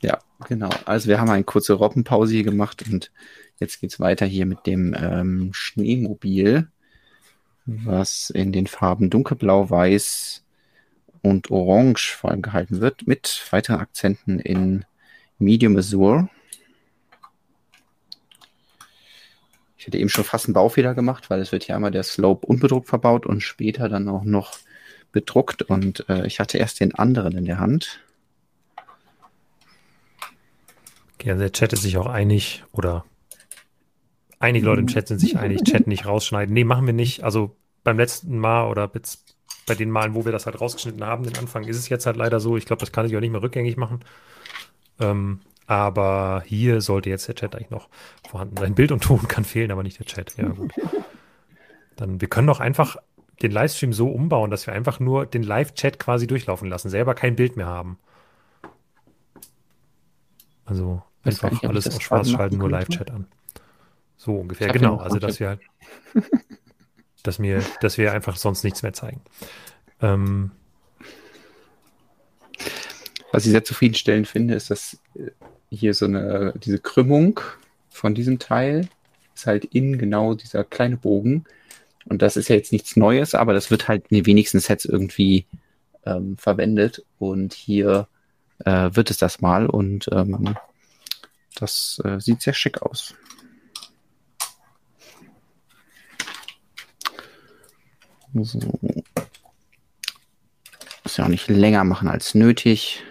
ja, 0.00 0.18
genau. 0.48 0.70
Also 0.84 1.08
wir 1.08 1.20
haben 1.20 1.30
eine 1.30 1.44
kurze 1.44 1.74
Robbenpause 1.74 2.34
hier 2.34 2.42
gemacht 2.42 2.82
und 2.90 3.12
jetzt 3.60 3.80
geht 3.80 3.92
es 3.92 4.00
weiter 4.00 4.26
hier 4.26 4.46
mit 4.46 4.66
dem 4.66 4.96
ähm, 4.98 5.50
Schneemobil, 5.52 6.68
was 7.66 8.30
in 8.30 8.50
den 8.50 8.66
Farben 8.66 9.10
dunkelblau, 9.10 9.70
weiß 9.70 10.42
und 11.22 11.50
orange 11.50 12.16
vor 12.16 12.30
allem 12.30 12.42
gehalten 12.42 12.80
wird, 12.80 13.06
mit 13.06 13.46
weiteren 13.50 13.80
Akzenten 13.80 14.40
in 14.40 14.84
Medium 15.38 15.76
Azure. 15.76 16.28
Ich 19.76 19.86
hätte 19.86 19.98
eben 19.98 20.08
schon 20.08 20.24
fast 20.24 20.46
einen 20.46 20.54
Baufehler 20.54 20.94
gemacht, 20.94 21.30
weil 21.30 21.40
es 21.40 21.52
wird 21.52 21.64
hier 21.64 21.76
einmal 21.76 21.92
der 21.92 22.02
Slope 22.02 22.46
unbedruckt 22.46 22.88
verbaut 22.88 23.26
und 23.26 23.42
später 23.42 23.88
dann 23.88 24.08
auch 24.08 24.24
noch 24.24 24.58
bedruckt 25.12 25.62
und 25.62 26.08
äh, 26.08 26.26
ich 26.26 26.40
hatte 26.40 26.58
erst 26.58 26.80
den 26.80 26.94
anderen 26.94 27.36
in 27.36 27.44
der 27.44 27.58
Hand. 27.58 28.00
Okay, 31.18 31.36
der 31.36 31.50
Chat 31.50 31.72
ist 31.72 31.82
sich 31.82 31.98
auch 31.98 32.06
einig 32.06 32.62
oder 32.72 33.04
einige 34.38 34.66
Leute 34.66 34.82
im 34.82 34.86
Chat 34.86 35.08
sind 35.08 35.18
sich 35.18 35.36
einig, 35.36 35.64
Chat 35.64 35.88
nicht 35.88 36.06
rausschneiden. 36.06 36.54
Nee, 36.54 36.62
machen 36.62 36.86
wir 36.86 36.92
nicht. 36.92 37.24
Also 37.24 37.56
beim 37.82 37.98
letzten 37.98 38.38
Mal 38.38 38.68
oder 38.68 38.88
bei 39.66 39.74
den 39.74 39.90
Malen, 39.90 40.14
wo 40.14 40.24
wir 40.24 40.30
das 40.30 40.46
halt 40.46 40.60
rausgeschnitten 40.60 41.04
haben, 41.04 41.24
den 41.24 41.36
Anfang, 41.36 41.64
ist 41.64 41.76
es 41.76 41.88
jetzt 41.88 42.06
halt 42.06 42.16
leider 42.16 42.38
so. 42.38 42.56
Ich 42.56 42.66
glaube, 42.66 42.78
das 42.80 42.92
kann 42.92 43.04
ich 43.04 43.16
auch 43.16 43.20
nicht 43.20 43.32
mehr 43.32 43.42
rückgängig 43.42 43.76
machen. 43.76 44.04
Ähm, 45.00 45.40
aber 45.66 46.44
hier 46.46 46.80
sollte 46.80 47.10
jetzt 47.10 47.26
der 47.26 47.34
Chat 47.34 47.56
eigentlich 47.56 47.70
noch 47.70 47.88
vorhanden 48.28 48.56
sein. 48.56 48.76
Bild 48.76 48.92
und 48.92 49.02
Ton 49.02 49.26
kann 49.26 49.44
fehlen, 49.44 49.72
aber 49.72 49.82
nicht 49.82 49.98
der 49.98 50.06
Chat. 50.06 50.36
Ja, 50.36 50.48
gut. 50.48 50.72
Dann, 51.96 52.20
wir 52.20 52.28
können 52.28 52.46
doch 52.46 52.60
einfach 52.60 52.96
den 53.42 53.50
Livestream 53.50 53.92
so 53.92 54.08
umbauen, 54.08 54.52
dass 54.52 54.68
wir 54.68 54.74
einfach 54.74 55.00
nur 55.00 55.26
den 55.26 55.42
Live-Chat 55.42 55.98
quasi 55.98 56.28
durchlaufen 56.28 56.68
lassen, 56.68 56.90
selber 56.90 57.14
kein 57.14 57.34
Bild 57.34 57.56
mehr 57.56 57.66
haben. 57.66 57.98
Also 60.64 61.02
einfach 61.28 61.50
nicht, 61.50 61.64
alles 61.64 61.88
auf 61.88 62.00
schwarz 62.00 62.30
schalten, 62.30 62.58
nur 62.58 62.70
Live-Chat 62.70 63.10
an. 63.10 63.26
So 64.16 64.34
ungefähr, 64.34 64.68
genau. 64.72 64.96
Also 64.96 65.18
dass 65.18 65.38
wir 65.40 65.48
halt, 65.48 65.60
dass 67.22 67.40
wir, 67.40 67.62
dass 67.80 67.98
wir 67.98 68.12
einfach 68.12 68.36
sonst 68.36 68.64
nichts 68.64 68.82
mehr 68.82 68.92
zeigen. 68.92 69.20
Ähm, 70.00 70.52
Was 73.32 73.44
ich 73.44 73.52
sehr 73.52 73.64
zufriedenstellend 73.64 74.26
finde, 74.26 74.54
ist, 74.54 74.70
dass 74.70 74.98
äh, 75.14 75.30
hier 75.70 75.94
so 75.94 76.06
eine, 76.06 76.54
diese 76.56 76.78
Krümmung 76.78 77.40
von 77.90 78.14
diesem 78.14 78.38
Teil 78.38 78.88
ist 79.34 79.46
halt 79.46 79.64
in 79.66 79.98
genau 79.98 80.34
dieser 80.34 80.64
kleine 80.64 80.96
Bogen. 80.96 81.44
Und 82.06 82.22
das 82.22 82.36
ist 82.36 82.48
ja 82.48 82.56
jetzt 82.56 82.72
nichts 82.72 82.96
Neues, 82.96 83.34
aber 83.34 83.52
das 83.52 83.70
wird 83.70 83.86
halt 83.86 84.06
in 84.08 84.16
den 84.16 84.26
wenigsten 84.26 84.60
Sets 84.60 84.86
irgendwie 84.86 85.46
ähm, 86.06 86.36
verwendet. 86.38 87.04
Und 87.18 87.52
hier 87.52 88.08
äh, 88.64 88.90
wird 88.92 89.10
es 89.10 89.18
das 89.18 89.40
mal 89.40 89.66
und 89.66 90.08
ähm, 90.10 90.56
das 91.60 92.00
äh, 92.04 92.20
sieht 92.20 92.42
sehr 92.42 92.54
schick 92.54 92.82
aus. 92.82 93.14
So. 98.34 98.58
Muss 101.02 101.16
ja 101.16 101.24
auch 101.24 101.28
nicht 101.28 101.48
länger 101.48 101.84
machen 101.84 102.08
als 102.08 102.34
nötig. 102.34 103.02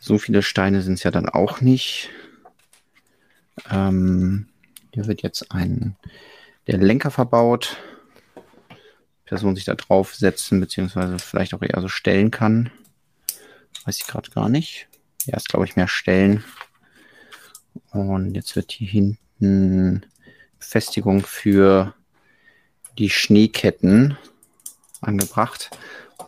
So 0.00 0.18
viele 0.18 0.42
Steine 0.42 0.82
sind 0.82 0.94
es 0.94 1.02
ja 1.02 1.10
dann 1.10 1.28
auch 1.28 1.60
nicht. 1.60 2.10
Ähm, 3.70 4.48
hier 4.92 5.06
wird 5.06 5.22
jetzt 5.22 5.50
ein 5.50 5.96
der 6.66 6.78
Lenker 6.78 7.10
verbaut. 7.10 7.76
Person 9.24 9.56
sich 9.56 9.64
da 9.64 9.74
drauf 9.74 10.14
setzen, 10.14 10.60
beziehungsweise 10.60 11.18
vielleicht 11.18 11.54
auch 11.54 11.62
eher 11.62 11.80
so 11.80 11.88
stellen 11.88 12.30
kann. 12.30 12.70
Weiß 13.84 13.96
ich 13.96 14.06
gerade 14.06 14.30
gar 14.30 14.48
nicht. 14.48 14.88
Ja, 15.24 15.36
ist 15.36 15.48
glaube 15.48 15.64
ich 15.64 15.76
mehr 15.76 15.88
stellen. 15.88 16.44
Und 17.90 18.34
jetzt 18.34 18.56
wird 18.56 18.72
hier 18.72 18.88
hinten 18.88 20.06
Befestigung 20.58 21.22
für 21.22 21.94
die 22.98 23.10
Schneeketten 23.10 24.16
angebracht 25.00 25.70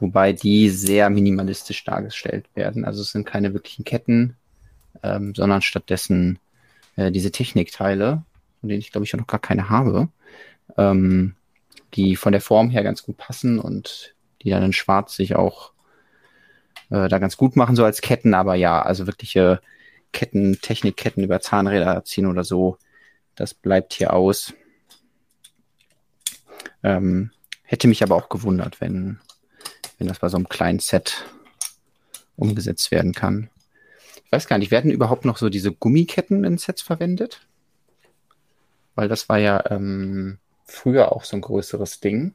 wobei 0.01 0.33
die 0.33 0.69
sehr 0.71 1.11
minimalistisch 1.11 1.85
dargestellt 1.85 2.47
werden. 2.55 2.85
Also 2.85 3.03
es 3.03 3.13
sind 3.13 3.27
keine 3.27 3.55
wirklichen 3.55 3.85
Ketten, 3.85 4.37
ähm, 5.03 5.35
sondern 5.35 5.63
stattdessen 5.63 6.39
äh, 6.97 7.11
diese 7.11 7.31
Technikteile, 7.31 8.23
von 8.61 8.69
denen 8.69 8.81
ich 8.81 8.93
glaube 8.93 9.05
ich 9.05 9.15
noch 9.15 9.27
gar 9.27 9.41
keine 9.41 9.71
habe, 9.71 10.09
ähm, 10.77 11.35
die 11.95 12.17
von 12.17 12.33
der 12.33 12.41
Form 12.41 12.71
her 12.71 12.83
ganz 12.83 13.03
gut 13.03 13.17
passen 13.17 13.59
und 13.59 14.15
die 14.43 14.51
dann 14.51 14.63
in 14.63 14.73
Schwarz 14.73 15.17
sich 15.17 15.37
auch 15.37 15.73
äh, 16.91 17.09
da 17.09 17.19
ganz 17.19 17.37
gut 17.37 17.57
machen, 17.57 17.77
so 17.77 17.85
als 17.85 18.01
Ketten, 18.01 18.35
aber 18.35 18.55
ja, 18.55 18.83
also 18.83 19.07
wirkliche 19.07 19.61
Ketten, 20.17 20.59
Technikketten 20.63 21.23
über 21.23 21.43
Zahnräder 21.43 22.03
ziehen 22.07 22.25
oder 22.25 22.43
so, 22.43 22.79
das 23.35 23.53
bleibt 23.53 23.93
hier 23.93 24.15
aus. 24.15 24.55
Ähm, 26.83 27.33
hätte 27.65 27.87
mich 27.87 28.03
aber 28.03 28.17
auch 28.17 28.31
gewundert, 28.31 28.81
wenn 28.81 29.21
wenn 29.99 30.09
das 30.09 30.21
bei 30.21 30.31
so 30.31 30.39
einem 30.39 30.49
kleinen 30.49 30.79
Set 30.79 31.25
umgesetzt 32.37 32.91
werden 32.91 33.13
kann. 33.13 33.51
Ich 34.25 34.33
weiß 34.33 34.47
gar 34.47 34.57
nicht, 34.59 34.71
werden 34.71 34.91
überhaupt 34.91 35.27
noch 35.27 35.37
so 35.37 35.51
diese 35.51 35.73
Gummiketten 35.73 36.45
in 36.45 36.57
Sets 36.57 36.81
verwendet? 36.81 37.47
Weil 38.95 39.09
das 39.09 39.29
war 39.29 39.39
ja 39.39 39.63
ähm, 39.71 40.39
früher 40.65 41.13
auch 41.13 41.25
so 41.25 41.37
ein 41.37 41.43
größeres 41.43 42.01
Ding, 42.01 42.35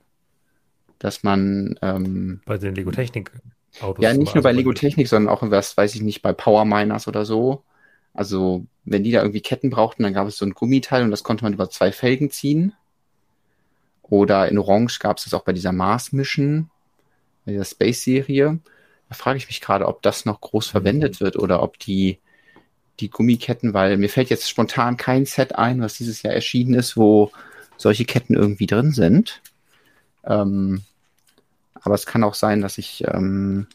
dass 1.00 1.24
man 1.24 1.80
ähm, 1.82 2.42
bei 2.46 2.60
den 2.60 2.76
Lego 2.76 2.92
Technik 2.92 3.32
Autos. 3.80 4.04
Ja, 4.04 4.14
nicht 4.14 4.36
nur 4.36 4.44
bei 4.44 4.52
Lego 4.52 4.74
Technik, 4.74 5.08
sondern 5.08 5.34
auch 5.34 5.42
was 5.44 5.78
weiß 5.78 5.96
ich 5.96 6.02
nicht 6.02 6.22
bei 6.22 6.34
Power 6.34 6.66
Miners 6.66 7.08
oder 7.08 7.26
so. 7.26 7.64
Also 8.13 8.65
wenn 8.84 9.03
die 9.03 9.12
da 9.12 9.22
irgendwie 9.22 9.41
Ketten 9.41 9.70
brauchten, 9.70 10.03
dann 10.03 10.13
gab 10.13 10.27
es 10.27 10.38
so 10.38 10.46
ein 10.46 10.53
Gummiteil 10.53 11.03
und 11.03 11.12
das 11.12 11.24
konnte 11.24 11.44
man 11.44 11.53
über 11.53 11.70
zwei 11.70 11.91
Felgen 11.91 12.32
ziehen. 12.32 12.74
Oder 14.01 14.50
in 14.50 14.58
Orange 14.58 15.00
gab 15.00 15.18
es 15.18 15.24
das 15.24 15.34
auch 15.34 15.44
bei 15.44 15.53
dieser 15.53 15.72
Mars 15.72 16.12
Mission 16.12 16.70
bei 17.46 17.53
der 17.53 17.63
Space-Serie. 17.63 18.60
Da 19.10 19.15
frage 19.15 19.38
ich 19.38 19.48
mich 19.48 19.62
gerade, 19.62 19.88
ob 19.88 20.01
das 20.01 20.25
noch 20.25 20.41
groß 20.41 20.68
verwendet 20.68 21.22
wird 21.22 21.38
oder 21.38 21.63
ob 21.63 21.80
die, 21.80 22.20
die 23.00 23.10
Gummiketten, 23.10 23.74
weil 23.74 23.98
mir 23.98 24.10
fällt 24.10 24.30
jetzt 24.30 24.50
spontan 24.50 24.98
kein 24.98 25.25
Set 25.25 25.56
ein, 25.56 25.82
was 25.82 25.96
dieses 25.96 26.24
Jahr 26.24 26.34
erschienen 26.34 26.74
ist, 26.74 26.98
wo 26.98 27.32
solche 27.77 28.06
Ketten 28.06 28.36
irgendwie 28.36 28.68
drin 28.68 28.91
sind. 28.91 29.41
Ähm, 30.24 30.84
aber 31.74 31.96
es 31.96 32.06
kann 32.06 32.24
auch 32.24 32.36
sein, 32.36 32.62
dass 32.62 32.77
ich 32.77 33.03
ähm, 33.08 33.68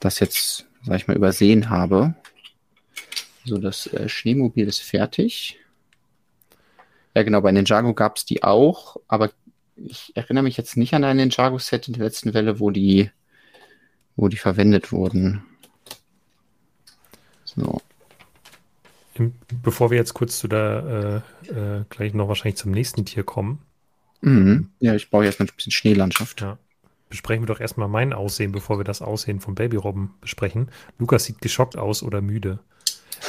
das 0.00 0.20
jetzt, 0.20 0.66
sag 0.84 0.96
ich 0.96 1.08
mal, 1.08 1.16
übersehen 1.16 1.70
habe. 1.70 2.14
So, 3.44 3.58
das 3.58 3.86
äh, 3.88 4.08
Schneemobil 4.08 4.68
ist 4.68 4.82
fertig. 4.82 5.58
Ja, 7.14 7.22
genau, 7.22 7.40
bei 7.40 7.52
Ninjago 7.52 7.94
gab 7.94 8.16
es 8.16 8.24
die 8.24 8.42
auch, 8.42 8.96
aber 9.08 9.30
ich 9.76 10.12
erinnere 10.14 10.44
mich 10.44 10.56
jetzt 10.56 10.76
nicht 10.76 10.94
an 10.94 11.04
ein 11.04 11.16
Ninjago-Set 11.16 11.88
in 11.88 11.94
der 11.94 12.04
letzten 12.04 12.34
Welle, 12.34 12.60
wo 12.60 12.70
die, 12.70 13.10
wo 14.16 14.28
die 14.28 14.36
verwendet 14.36 14.92
wurden. 14.92 15.42
So. 17.44 17.80
Bevor 19.62 19.90
wir 19.90 19.98
jetzt 19.98 20.14
kurz 20.14 20.38
zu 20.38 20.48
der, 20.48 21.24
äh, 21.48 21.50
äh, 21.50 21.84
gleich 21.88 22.14
noch 22.14 22.28
wahrscheinlich 22.28 22.56
zum 22.56 22.70
nächsten 22.70 23.04
Tier 23.04 23.24
kommen. 23.24 23.60
Mhm. 24.20 24.70
Ja, 24.80 24.94
ich 24.94 25.10
baue 25.10 25.24
jetzt 25.24 25.40
mal 25.40 25.46
ein 25.46 25.54
bisschen 25.54 25.72
Schneelandschaft. 25.72 26.42
Ja. 26.42 26.58
Besprechen 27.08 27.42
wir 27.42 27.52
doch 27.52 27.60
erstmal 27.60 27.88
mein 27.88 28.12
Aussehen, 28.12 28.52
bevor 28.52 28.78
wir 28.78 28.84
das 28.84 29.02
Aussehen 29.02 29.40
von 29.40 29.56
Babyrobben 29.56 30.14
besprechen. 30.20 30.70
Lukas 30.98 31.24
sieht 31.24 31.40
geschockt 31.40 31.76
aus 31.76 32.02
oder 32.02 32.20
müde. 32.20 32.60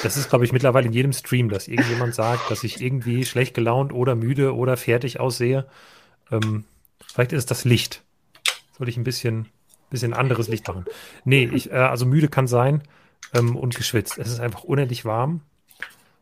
Das 0.04 0.18
ist, 0.18 0.30
glaube 0.30 0.46
ich, 0.46 0.52
mittlerweile 0.52 0.88
in 0.88 0.94
jedem 0.94 1.14
Stream, 1.14 1.50
dass 1.50 1.68
irgendjemand 1.68 2.16
sagt, 2.16 2.50
dass 2.50 2.64
ich 2.64 2.82
irgendwie 2.82 3.26
schlecht 3.26 3.54
gelaunt 3.54 3.94
oder 3.94 4.16
müde 4.16 4.56
oder 4.56 4.78
fertig 4.78 5.20
aussehe. 5.20 5.66
Ähm, 6.32 6.64
vielleicht 7.06 7.34
ist 7.34 7.40
es 7.40 7.46
das 7.46 7.66
Licht. 7.66 8.04
Soll 8.78 8.90
ich 8.90 8.98
ein 8.98 9.04
bisschen, 9.04 9.48
bisschen 9.90 10.14
anderes 10.14 10.48
Licht 10.48 10.68
machen? 10.68 10.86
Nee, 11.24 11.50
ich, 11.54 11.72
äh, 11.72 11.76
also 11.76 12.06
müde 12.06 12.30
kann 12.30 12.48
sein 12.48 12.82
ähm, 13.34 13.56
und 13.56 13.76
geschwitzt. 13.76 14.18
Es 14.18 14.30
ist 14.30 14.40
einfach 14.40 14.64
unendlich 14.64 15.06
warm. 15.06 15.42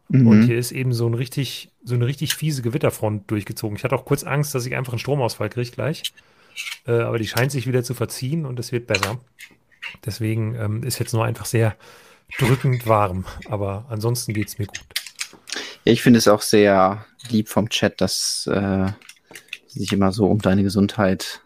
Mhm. 0.09 0.27
Und 0.27 0.43
hier 0.43 0.57
ist 0.57 0.71
eben 0.71 0.91
so 0.91 1.07
ein 1.07 1.13
richtig, 1.13 1.71
so 1.83 1.95
eine 1.95 2.05
richtig 2.05 2.35
fiese 2.35 2.61
Gewitterfront 2.61 3.29
durchgezogen. 3.31 3.77
Ich 3.77 3.83
hatte 3.83 3.95
auch 3.95 4.05
kurz 4.05 4.23
Angst, 4.23 4.55
dass 4.55 4.65
ich 4.65 4.75
einfach 4.75 4.93
einen 4.93 4.99
Stromausfall 4.99 5.49
kriege 5.49 5.71
gleich. 5.71 6.13
Äh, 6.85 6.93
aber 6.93 7.19
die 7.19 7.27
scheint 7.27 7.51
sich 7.51 7.67
wieder 7.67 7.83
zu 7.83 7.93
verziehen 7.93 8.45
und 8.45 8.59
es 8.59 8.71
wird 8.71 8.87
besser. 8.87 9.19
Deswegen 10.05 10.55
ähm, 10.55 10.83
ist 10.83 10.99
jetzt 10.99 11.13
nur 11.13 11.25
einfach 11.25 11.45
sehr 11.45 11.75
drückend 12.37 12.87
warm. 12.87 13.25
Aber 13.49 13.85
ansonsten 13.89 14.33
geht 14.33 14.49
es 14.49 14.59
mir 14.59 14.67
gut. 14.67 14.79
Ja, 15.85 15.93
ich 15.93 16.01
finde 16.01 16.19
es 16.19 16.27
auch 16.27 16.41
sehr 16.41 17.05
lieb 17.29 17.49
vom 17.49 17.69
Chat, 17.69 18.01
dass 18.01 18.47
äh, 18.51 18.87
sich 19.67 19.93
immer 19.93 20.11
so 20.11 20.27
um 20.27 20.39
deine 20.39 20.63
Gesundheit 20.63 21.41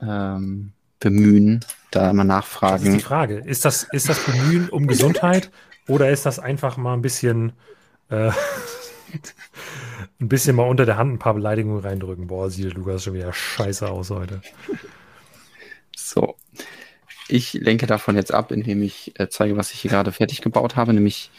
ähm, 0.00 0.72
bemühen, 1.00 1.64
da 1.90 2.10
immer 2.10 2.24
nachfragen. 2.24 2.84
Das 2.84 2.94
ist 2.94 3.00
die 3.00 3.04
Frage. 3.04 3.38
Ist 3.38 3.64
das, 3.64 3.84
ist 3.92 4.08
das 4.08 4.24
Bemühen 4.24 4.68
um 4.68 4.86
Gesundheit 4.86 5.50
oder 5.88 6.10
ist 6.10 6.26
das 6.26 6.38
einfach 6.38 6.76
mal 6.76 6.94
ein 6.94 7.02
bisschen, 7.02 7.52
äh, 8.08 8.30
ein 10.20 10.28
bisschen 10.28 10.56
mal 10.56 10.68
unter 10.68 10.86
der 10.86 10.96
Hand 10.96 11.12
ein 11.14 11.18
paar 11.18 11.34
Beleidigungen 11.34 11.80
reindrücken? 11.80 12.26
Boah, 12.26 12.50
sieht 12.50 12.74
Lukas 12.74 13.04
schon 13.04 13.14
wieder 13.14 13.32
scheiße 13.32 13.88
aus 13.88 14.10
heute. 14.10 14.42
So. 15.96 16.36
Ich 17.32 17.54
lenke 17.54 17.86
davon 17.86 18.16
jetzt 18.16 18.34
ab, 18.34 18.52
indem 18.52 18.82
ich 18.82 19.18
äh, 19.18 19.26
zeige, 19.26 19.56
was 19.56 19.72
ich 19.72 19.80
hier 19.80 19.90
gerade 19.90 20.12
fertig 20.12 20.42
gebaut 20.42 20.76
habe, 20.76 20.92
nämlich 20.92 21.30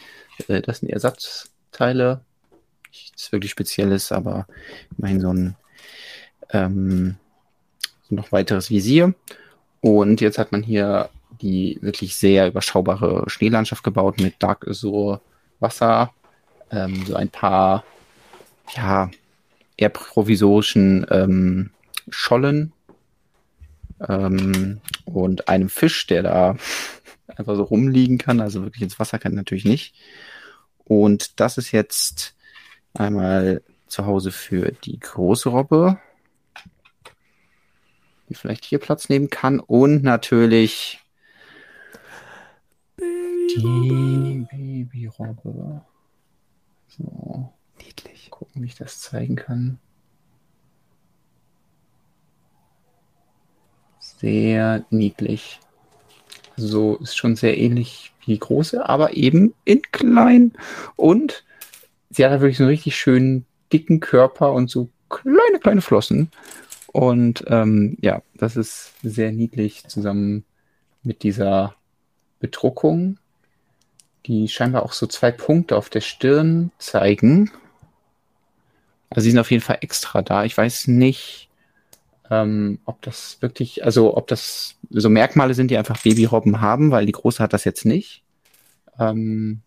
äh, 0.48 0.60
das 0.60 0.80
sind 0.80 0.88
Ersatzteile. 0.88 2.20
Nichts 2.90 3.30
wirklich 3.30 3.52
Spezielles, 3.52 4.10
aber 4.10 4.48
immerhin 4.98 5.20
so 5.20 5.32
ein 5.32 5.56
ähm, 6.50 7.14
noch 8.10 8.32
weiteres 8.32 8.70
Visier. 8.70 9.14
Und 9.82 10.20
jetzt 10.20 10.36
hat 10.36 10.50
man 10.50 10.64
hier 10.64 11.10
die 11.40 11.78
wirklich 11.80 12.16
sehr 12.16 12.48
überschaubare 12.48 13.30
Schneelandschaft 13.30 13.84
gebaut 13.84 14.20
mit 14.20 14.34
Dark 14.40 14.64
so 14.66 15.20
Wasser, 15.60 16.12
ähm, 16.72 17.06
so 17.06 17.14
ein 17.14 17.28
paar 17.28 17.84
ja 18.74 19.12
eher 19.76 19.90
provisorischen 19.90 21.06
ähm, 21.08 21.70
Schollen 22.10 22.72
ähm, 24.08 24.80
und 25.04 25.48
einem 25.48 25.68
Fisch, 25.68 26.06
der 26.06 26.22
da 26.22 26.56
einfach 27.26 27.56
so 27.56 27.64
rumliegen 27.64 28.18
kann. 28.18 28.40
Also 28.40 28.62
wirklich 28.62 28.82
ins 28.82 28.98
Wasser 28.98 29.18
kann 29.18 29.34
natürlich 29.34 29.64
nicht. 29.64 29.94
Und 30.84 31.40
das 31.40 31.58
ist 31.58 31.72
jetzt 31.72 32.34
einmal 32.92 33.62
zu 33.86 34.06
Hause 34.06 34.32
für 34.32 34.72
die 34.72 34.98
große 34.98 35.48
Robbe, 35.48 35.98
die 38.28 38.34
vielleicht 38.34 38.64
hier 38.64 38.78
Platz 38.78 39.08
nehmen 39.08 39.30
kann. 39.30 39.60
Und 39.60 40.02
natürlich 40.02 41.00
die 43.56 44.46
Babyrobbe. 44.50 45.82
So. 46.88 47.52
Niedlich. 47.78 48.30
Gucken, 48.30 48.62
wie 48.62 48.66
ich 48.66 48.74
das 48.74 49.00
zeigen 49.00 49.36
kann. 49.36 49.78
Sehr 54.18 54.84
niedlich. 54.90 55.60
So 56.56 56.96
ist 56.96 57.16
schon 57.16 57.36
sehr 57.36 57.58
ähnlich 57.58 58.12
wie 58.20 58.34
die 58.34 58.40
große, 58.40 58.88
aber 58.88 59.14
eben 59.14 59.54
in 59.64 59.82
klein. 59.82 60.52
Und 60.96 61.44
sie 62.10 62.24
hat 62.24 62.30
halt 62.30 62.40
wirklich 62.40 62.58
so 62.58 62.64
einen 62.64 62.70
richtig 62.70 62.96
schönen 62.96 63.44
dicken 63.72 64.00
Körper 64.00 64.52
und 64.52 64.70
so 64.70 64.88
kleine, 65.08 65.58
kleine 65.60 65.80
Flossen. 65.80 66.30
Und 66.92 67.44
ähm, 67.48 67.96
ja, 68.00 68.22
das 68.34 68.56
ist 68.56 68.92
sehr 69.02 69.32
niedlich 69.32 69.86
zusammen 69.88 70.44
mit 71.02 71.22
dieser 71.22 71.74
Bedruckung 72.38 73.18
die 74.26 74.48
scheinbar 74.48 74.82
auch 74.82 74.92
so 74.92 75.06
zwei 75.06 75.30
Punkte 75.30 75.76
auf 75.76 75.90
der 75.90 76.00
Stirn 76.00 76.70
zeigen. 76.78 77.50
Also 79.10 79.24
sie 79.24 79.30
sind 79.30 79.40
auf 79.40 79.50
jeden 79.50 79.62
Fall 79.62 79.78
extra 79.80 80.22
da. 80.22 80.44
Ich 80.44 80.56
weiß 80.56 80.88
nicht, 80.88 81.48
ähm, 82.30 82.78
ob 82.84 83.02
das 83.02 83.38
wirklich, 83.40 83.84
also 83.84 84.16
ob 84.16 84.26
das 84.28 84.76
so 84.90 85.10
Merkmale 85.10 85.54
sind, 85.54 85.70
die 85.70 85.76
einfach 85.76 86.02
Babyrobben 86.02 86.60
haben, 86.60 86.90
weil 86.90 87.06
die 87.06 87.12
große 87.12 87.42
hat 87.42 87.52
das 87.52 87.64
jetzt 87.64 87.84
nicht. 87.84 88.22
Ähm, 88.98 89.60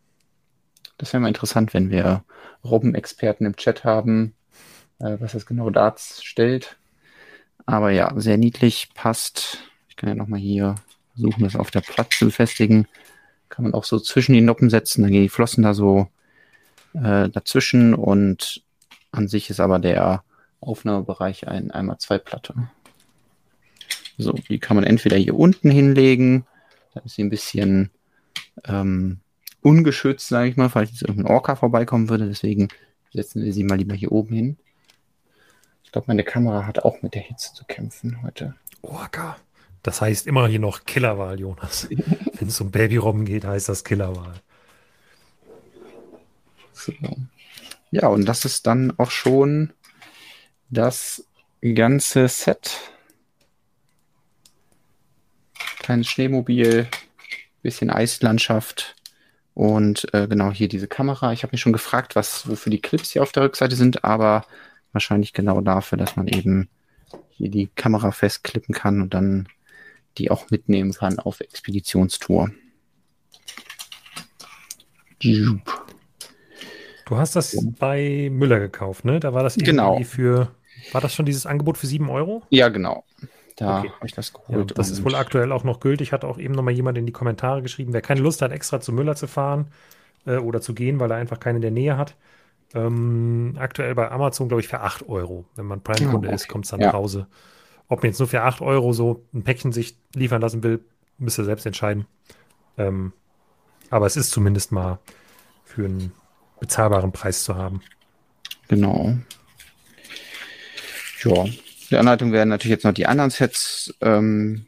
das 0.97 1.13
wäre 1.13 1.21
mal 1.21 1.27
interessant, 1.27 1.73
wenn 1.73 1.91
wir 1.91 2.23
Robbenexperten 2.63 3.45
im 3.45 3.55
Chat 3.55 3.83
haben, 3.83 4.33
äh, 4.99 5.17
was 5.19 5.33
das 5.33 5.45
genau 5.45 5.69
darstellt. 5.69 6.77
Aber 7.65 7.91
ja, 7.91 8.11
sehr 8.15 8.37
niedlich, 8.37 8.89
passt. 8.95 9.59
Ich 9.89 9.95
kann 9.95 10.09
ja 10.09 10.15
nochmal 10.15 10.39
hier 10.39 10.75
versuchen, 11.13 11.43
das 11.43 11.55
auf 11.55 11.69
der 11.69 11.81
Platte 11.81 12.17
zu 12.17 12.25
befestigen. 12.25 12.87
Kann 13.49 13.63
man 13.63 13.73
auch 13.73 13.83
so 13.83 13.99
zwischen 13.99 14.33
die 14.33 14.41
Noppen 14.41 14.69
setzen, 14.69 15.03
dann 15.03 15.11
gehen 15.11 15.23
die 15.23 15.29
Flossen 15.29 15.63
da 15.63 15.73
so 15.73 16.07
äh, 16.93 17.29
dazwischen 17.29 17.93
und 17.93 18.63
an 19.11 19.27
sich 19.27 19.49
ist 19.49 19.59
aber 19.59 19.79
der 19.79 20.23
Aufnahmebereich 20.59 21.47
ein 21.47 21.71
einmal 21.71 21.97
zwei 21.97 22.17
Platte. 22.17 22.69
So, 24.17 24.33
die 24.33 24.59
kann 24.59 24.75
man 24.75 24.83
entweder 24.83 25.17
hier 25.17 25.37
unten 25.37 25.69
hinlegen, 25.69 26.45
da 26.93 27.01
ist 27.01 27.15
sie 27.15 27.23
ein 27.23 27.29
bisschen 27.29 27.91
ähm, 28.65 29.19
ungeschützt, 29.61 30.27
sage 30.27 30.49
ich 30.49 30.57
mal, 30.57 30.69
falls 30.69 30.91
jetzt 30.91 31.03
irgendein 31.03 31.31
Orca 31.31 31.55
vorbeikommen 31.55 32.09
würde. 32.09 32.27
Deswegen 32.27 32.69
setzen 33.13 33.43
wir 33.43 33.53
sie 33.53 33.63
mal 33.63 33.77
lieber 33.77 33.95
hier 33.95 34.11
oben 34.11 34.33
hin. 34.33 34.57
Ich 35.83 35.91
glaube, 35.91 36.07
meine 36.07 36.23
Kamera 36.23 36.65
hat 36.65 36.79
auch 36.79 37.01
mit 37.01 37.13
der 37.13 37.21
Hitze 37.21 37.53
zu 37.53 37.65
kämpfen 37.65 38.21
heute. 38.23 38.55
Orca. 38.81 39.37
Das 39.83 40.01
heißt 40.01 40.27
immer 40.27 40.47
hier 40.47 40.59
noch 40.59 40.85
Killerwahl, 40.85 41.39
Jonas. 41.39 41.87
Wenn 41.89 42.47
es 42.47 42.59
um 42.59 42.71
Babyrobben 42.71 43.25
geht, 43.25 43.45
heißt 43.45 43.69
das 43.69 43.83
Killerwahl. 43.83 44.33
So. 46.73 46.93
Ja, 47.91 48.07
und 48.07 48.25
das 48.25 48.45
ist 48.45 48.67
dann 48.67 48.93
auch 48.97 49.11
schon 49.11 49.73
das 50.69 51.25
ganze 51.61 52.27
Set. 52.27 52.77
Kleines 55.79 56.07
Schneemobil, 56.07 56.87
bisschen 57.61 57.89
Eislandschaft 57.89 58.95
und 59.53 60.13
äh, 60.13 60.27
genau 60.27 60.51
hier 60.51 60.67
diese 60.67 60.87
Kamera. 60.87 61.33
Ich 61.33 61.43
habe 61.43 61.51
mich 61.51 61.61
schon 61.61 61.73
gefragt, 61.73 62.15
was 62.15 62.47
wofür 62.47 62.69
die 62.69 62.81
Clips 62.81 63.11
hier 63.11 63.23
auf 63.23 63.31
der 63.31 63.43
Rückseite 63.43 63.75
sind, 63.75 64.03
aber 64.03 64.45
wahrscheinlich 64.91 65.33
genau 65.33 65.61
dafür, 65.61 65.97
dass 65.97 66.15
man 66.15 66.27
eben 66.27 66.69
hier 67.29 67.49
die 67.49 67.67
Kamera 67.67 68.11
festklippen 68.11 68.73
kann 68.73 69.01
und 69.01 69.13
dann 69.13 69.47
die 70.17 70.31
auch 70.31 70.49
mitnehmen 70.49 70.93
kann 70.93 71.19
auf 71.19 71.39
Expeditionstour. 71.39 72.51
Du 77.07 77.17
hast 77.17 77.37
das 77.37 77.57
bei 77.79 78.29
Müller 78.31 78.59
gekauft, 78.59 79.05
ne? 79.05 79.21
Da 79.21 79.33
war 79.33 79.41
das 79.41 79.55
irgendwie 79.55 79.71
genau. 79.71 79.99
für, 80.03 80.51
war 80.91 80.99
das 80.99 81.13
schon 81.15 81.25
dieses 81.25 81.45
Angebot 81.45 81.77
für 81.77 81.87
7 81.87 82.09
Euro? 82.09 82.43
Ja, 82.49 82.67
genau. 82.67 83.05
Da 83.55 83.79
okay. 83.79 83.91
habe 83.95 84.05
ich 84.05 84.13
das 84.13 84.33
geholt. 84.33 84.71
Ja, 84.71 84.75
das 84.75 84.89
ist 84.89 85.05
wohl 85.05 85.15
aktuell 85.15 85.53
auch 85.53 85.63
noch 85.63 85.79
gültig. 85.79 86.11
Hat 86.11 86.25
auch 86.25 86.37
eben 86.37 86.53
noch 86.53 86.63
mal 86.63 86.71
jemand 86.71 86.97
in 86.97 87.05
die 87.05 87.13
Kommentare 87.13 87.61
geschrieben, 87.61 87.93
wer 87.93 88.01
keine 88.01 88.19
Lust 88.19 88.41
hat, 88.41 88.51
extra 88.51 88.81
zu 88.81 88.91
Müller 88.91 89.15
zu 89.15 89.27
fahren 89.27 89.67
äh, 90.25 90.35
oder 90.35 90.59
zu 90.59 90.75
gehen, 90.75 90.99
weil 90.99 91.09
er 91.09 91.17
einfach 91.17 91.39
keine 91.39 91.59
in 91.59 91.61
der 91.61 91.71
Nähe 91.71 91.97
hat. 91.97 92.15
Ähm, 92.73 93.55
aktuell 93.57 93.95
bei 93.95 94.11
Amazon, 94.11 94.49
glaube 94.49 94.59
ich, 94.59 94.67
für 94.67 94.81
8 94.81 95.07
Euro. 95.07 95.45
Wenn 95.55 95.65
man 95.65 95.81
Prime-Kunde 95.81 96.27
oh, 96.27 96.31
okay. 96.31 96.35
ist, 96.35 96.49
kommt 96.49 96.65
es 96.65 96.71
dann 96.71 96.81
ja. 96.81 96.87
nach 96.87 96.93
Hause. 96.93 97.27
Ob 97.87 98.03
man 98.03 98.11
jetzt 98.11 98.19
nur 98.19 98.27
für 98.27 98.41
8 98.41 98.59
Euro 98.61 98.91
so 98.91 99.23
ein 99.33 99.43
Päckchen 99.43 99.71
sich 99.71 99.97
liefern 100.13 100.41
lassen 100.41 100.61
will, 100.61 100.81
müsst 101.17 101.39
ihr 101.39 101.45
selbst 101.45 101.65
entscheiden. 101.65 102.05
Ähm, 102.77 103.13
aber 103.89 104.05
es 104.07 104.17
ist 104.17 104.31
zumindest 104.31 104.73
mal 104.73 104.99
für 105.63 105.85
einen 105.85 106.11
bezahlbaren 106.59 107.11
Preis 107.11 107.43
zu 107.43 107.55
haben. 107.55 107.81
Genau. 108.67 109.17
Ja, 111.23 111.45
der 111.91 111.99
Anleitung 111.99 112.31
werden 112.31 112.49
natürlich 112.49 112.75
jetzt 112.75 112.83
noch 112.83 112.93
die 112.93 113.07
anderen 113.07 113.29
Sets 113.29 113.93
ähm, 114.01 114.65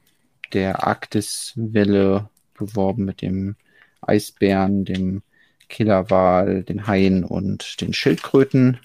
der 0.54 0.86
Arktiswelle 0.86 2.30
beworben 2.58 3.06
mit 3.06 3.22
dem 3.22 3.56
Eisbären, 4.02 4.86
dem 4.86 5.22
Killerwal, 5.68 6.64
den 6.64 6.88
Haien 6.88 7.24
und 7.24 7.82
den 7.82 7.94
Schildkröten. 7.94 8.80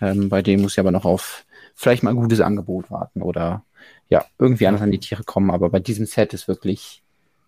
Ähm, 0.00 0.28
bei 0.28 0.42
dem 0.42 0.62
muss 0.62 0.72
ich 0.72 0.80
aber 0.80 0.90
noch 0.90 1.04
auf 1.04 1.44
vielleicht 1.74 2.02
mal 2.02 2.10
ein 2.10 2.16
gutes 2.16 2.40
Angebot 2.40 2.90
warten 2.90 3.22
oder 3.22 3.64
ja, 4.08 4.24
irgendwie 4.38 4.66
anders 4.66 4.82
an 4.82 4.90
die 4.90 5.00
Tiere 5.00 5.24
kommen. 5.24 5.50
Aber 5.50 5.70
bei 5.70 5.80
diesem 5.80 6.06
Set 6.06 6.34
ist 6.34 6.48
wirklich, 6.48 7.02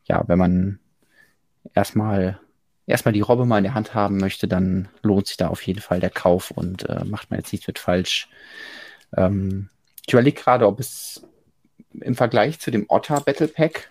ja, 0.05 0.25
wenn 0.27 0.39
man 0.39 0.79
erstmal 1.75 2.41
erstmal 2.87 3.13
die 3.13 3.21
Robbe 3.21 3.45
mal 3.45 3.59
in 3.59 3.65
der 3.65 3.75
Hand 3.75 3.95
haben 3.95 4.19
möchte, 4.19 4.49
dann 4.49 4.89
lohnt 5.03 5.27
sich 5.27 5.37
da 5.37 5.49
auf 5.49 5.63
jeden 5.63 5.81
Fall 5.81 6.01
der 6.01 6.11
Kauf 6.11 6.51
und 6.51 6.89
äh, 6.89 7.05
macht 7.05 7.31
man 7.31 7.41
jetzt 7.41 7.53
nichts 7.53 7.67
mit 7.67 7.79
falsch. 7.79 8.29
Ähm, 9.17 9.69
ich 10.07 10.13
überlege 10.13 10.41
gerade, 10.41 10.67
ob 10.67 10.79
es 10.81 11.27
im 12.01 12.15
Vergleich 12.15 12.61
zu 12.61 12.71
dem 12.71 12.87
Otter 12.89 13.21
Battle 13.21 13.49
Pack 13.49 13.89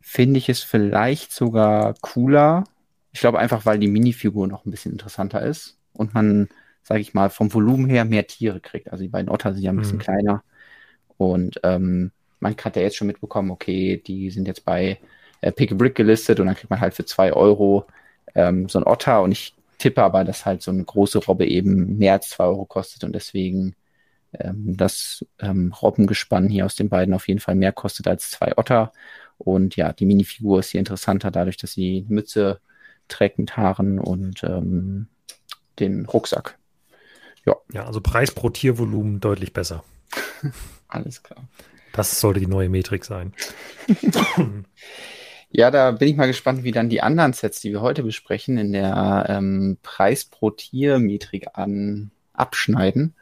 finde 0.00 0.38
ich 0.38 0.48
es 0.48 0.62
vielleicht 0.62 1.32
sogar 1.32 1.94
cooler. 2.00 2.64
Ich 3.12 3.20
glaube 3.20 3.38
einfach, 3.38 3.66
weil 3.66 3.78
die 3.78 3.88
Minifigur 3.88 4.46
noch 4.46 4.64
ein 4.64 4.70
bisschen 4.70 4.92
interessanter 4.92 5.42
ist 5.42 5.78
und 5.92 6.14
man, 6.14 6.48
sage 6.82 7.00
ich 7.00 7.14
mal, 7.14 7.30
vom 7.30 7.52
Volumen 7.52 7.88
her 7.88 8.04
mehr 8.04 8.26
Tiere 8.26 8.60
kriegt. 8.60 8.90
Also 8.90 9.02
die 9.02 9.08
beiden 9.08 9.30
Otter 9.30 9.54
sind 9.54 9.62
ja 9.62 9.70
ein 9.70 9.76
bisschen 9.76 9.98
mhm. 9.98 10.02
kleiner 10.02 10.44
und 11.16 11.60
ähm, 11.62 12.12
man 12.40 12.56
hat 12.56 12.76
ja 12.76 12.82
jetzt 12.82 12.96
schon 12.96 13.06
mitbekommen, 13.06 13.50
okay, 13.50 14.02
die 14.06 14.30
sind 14.30 14.46
jetzt 14.46 14.64
bei 14.64 14.98
äh, 15.40 15.52
Pick 15.52 15.72
a 15.72 15.74
Brick 15.74 15.94
gelistet 15.94 16.40
und 16.40 16.46
dann 16.46 16.56
kriegt 16.56 16.70
man 16.70 16.80
halt 16.80 16.94
für 16.94 17.04
zwei 17.04 17.32
Euro 17.32 17.86
ähm, 18.34 18.68
so 18.68 18.78
ein 18.78 18.86
Otter 18.86 19.22
und 19.22 19.32
ich 19.32 19.54
tippe 19.78 20.02
aber, 20.02 20.24
dass 20.24 20.44
halt 20.44 20.62
so 20.62 20.70
eine 20.70 20.84
große 20.84 21.18
Robbe 21.18 21.46
eben 21.46 21.98
mehr 21.98 22.14
als 22.14 22.30
zwei 22.30 22.44
Euro 22.44 22.64
kostet 22.64 23.04
und 23.04 23.14
deswegen 23.14 23.74
ähm, 24.32 24.76
das 24.76 25.24
ähm, 25.38 25.72
Robbengespann 25.80 26.48
hier 26.48 26.66
aus 26.66 26.76
den 26.76 26.88
beiden 26.88 27.14
auf 27.14 27.28
jeden 27.28 27.40
Fall 27.40 27.54
mehr 27.54 27.72
kostet 27.72 28.08
als 28.08 28.30
zwei 28.30 28.56
Otter. 28.56 28.92
Und 29.38 29.76
ja, 29.76 29.92
die 29.92 30.06
Minifigur 30.06 30.60
ist 30.60 30.70
hier 30.70 30.80
interessanter 30.80 31.30
dadurch, 31.30 31.56
dass 31.56 31.72
sie 31.72 32.04
Mütze 32.08 32.60
trägt 33.06 33.38
mit 33.38 33.56
Haaren 33.56 33.98
und 33.98 34.42
ähm, 34.44 35.06
den 35.78 36.06
Rucksack. 36.06 36.58
Ja. 37.46 37.56
ja, 37.72 37.86
also 37.86 38.00
Preis 38.00 38.32
pro 38.32 38.50
Tiervolumen 38.50 39.20
deutlich 39.20 39.52
besser. 39.52 39.84
Alles 40.88 41.22
klar. 41.22 41.48
Das 41.92 42.20
sollte 42.20 42.40
die 42.40 42.46
neue 42.46 42.68
Metrik 42.68 43.04
sein. 43.04 43.32
Ja, 45.50 45.70
da 45.70 45.92
bin 45.92 46.08
ich 46.08 46.16
mal 46.16 46.26
gespannt, 46.26 46.62
wie 46.62 46.72
dann 46.72 46.90
die 46.90 47.00
anderen 47.00 47.32
Sets, 47.32 47.60
die 47.60 47.72
wir 47.72 47.80
heute 47.80 48.02
besprechen, 48.02 48.58
in 48.58 48.72
der 48.72 49.26
ähm, 49.28 49.78
Preis 49.82 50.24
pro 50.26 50.50
Tier-Metrik 50.50 51.48
an 51.54 52.10
abschneiden. 52.34 53.14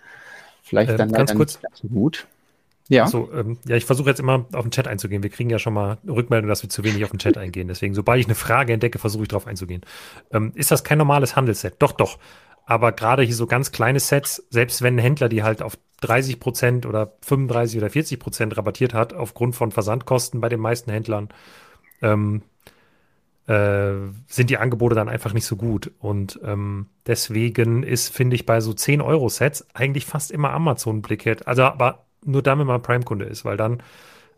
Vielleicht 0.63 0.91
ähm, 0.91 0.97
dann 0.97 1.13
ganz 1.13 1.35
kurz 1.35 1.63
nicht 1.63 1.77
so 1.77 1.89
gut. 1.89 2.27
Ja. 2.89 3.07
So, 3.07 3.31
ähm, 3.33 3.59
ja, 3.67 3.77
ich 3.77 3.85
versuche 3.85 4.09
jetzt 4.09 4.21
immer 4.21 4.47
auf 4.53 4.65
den 4.65 4.71
Chat 4.71 4.87
einzugehen. 4.87 5.23
Wir 5.23 5.31
kriegen 5.31 5.51
ja 5.51 5.59
schon 5.59 5.75
mal 5.75 5.99
Rückmeldung, 6.07 6.49
dass 6.49 6.63
wir 6.63 6.71
zu 6.71 6.85
wenig 6.85 7.05
auf 7.05 7.11
den 7.11 7.19
Chat 7.19 7.37
eingehen. 7.37 7.69
Deswegen, 7.69 7.95
sobald 7.95 8.21
ich 8.21 8.27
eine 8.27 8.35
Frage 8.35 8.73
entdecke, 8.73 8.99
versuche 8.99 9.23
ich 9.23 9.29
darauf 9.29 9.47
einzugehen. 9.47 9.83
Ähm, 10.33 10.53
ist 10.55 10.71
das 10.71 10.85
kein 10.85 10.99
normales 10.99 11.37
Handelsset? 11.37 11.75
Doch, 11.79 11.93
doch. 11.93 12.19
Aber 12.65 12.93
gerade 12.93 13.23
hier 13.23 13.35
so 13.35 13.47
ganz 13.47 13.71
kleine 13.73 14.01
Sets, 14.01 14.45
selbst 14.51 14.83
wenn 14.83 14.97
ein 14.97 15.01
Händler 15.01 15.29
die 15.29 15.43
halt 15.43 15.63
auf 15.63 15.79
30 16.01 16.41
Prozent 16.41 16.87
oder 16.87 17.13
35 17.23 17.79
oder 17.79 17.91
40 17.91 18.19
Prozent 18.21 18.57
rabattiert 18.57 18.93
hat, 18.93 19.15
aufgrund 19.15 19.57
von 19.57 19.73
Versandkosten 19.73 20.41
bei 20.41 20.49
den 20.49 20.61
meisten 20.61 20.91
Händlern, 20.91 21.29
ähm, 22.03 22.43
äh, 23.47 23.93
sind 24.27 24.51
die 24.51 24.59
Angebote 24.59 24.95
dann 24.95 25.09
einfach 25.09 25.33
nicht 25.33 25.47
so 25.47 25.57
gut. 25.57 25.93
Und 25.99 26.41
ähm, 26.45 26.87
deswegen 27.07 27.83
ist, 27.83 28.13
finde 28.13 28.37
ich, 28.37 28.47
bei 28.47 28.61
so 28.61 28.73
10-Euro-Sets 28.73 29.69
eigentlich 29.75 30.07
fast 30.07 30.31
immer 30.31 30.51
Amazon 30.51 31.03
Blickhead. 31.03 31.47
Also, 31.47 31.63
aber 31.63 32.07
nur 32.25 32.43
dann, 32.43 32.59
wenn 32.59 32.67
man 32.67 32.83
Prime-Kunde 32.83 33.25
ist, 33.25 33.45
weil 33.45 33.57
dann 33.57 33.83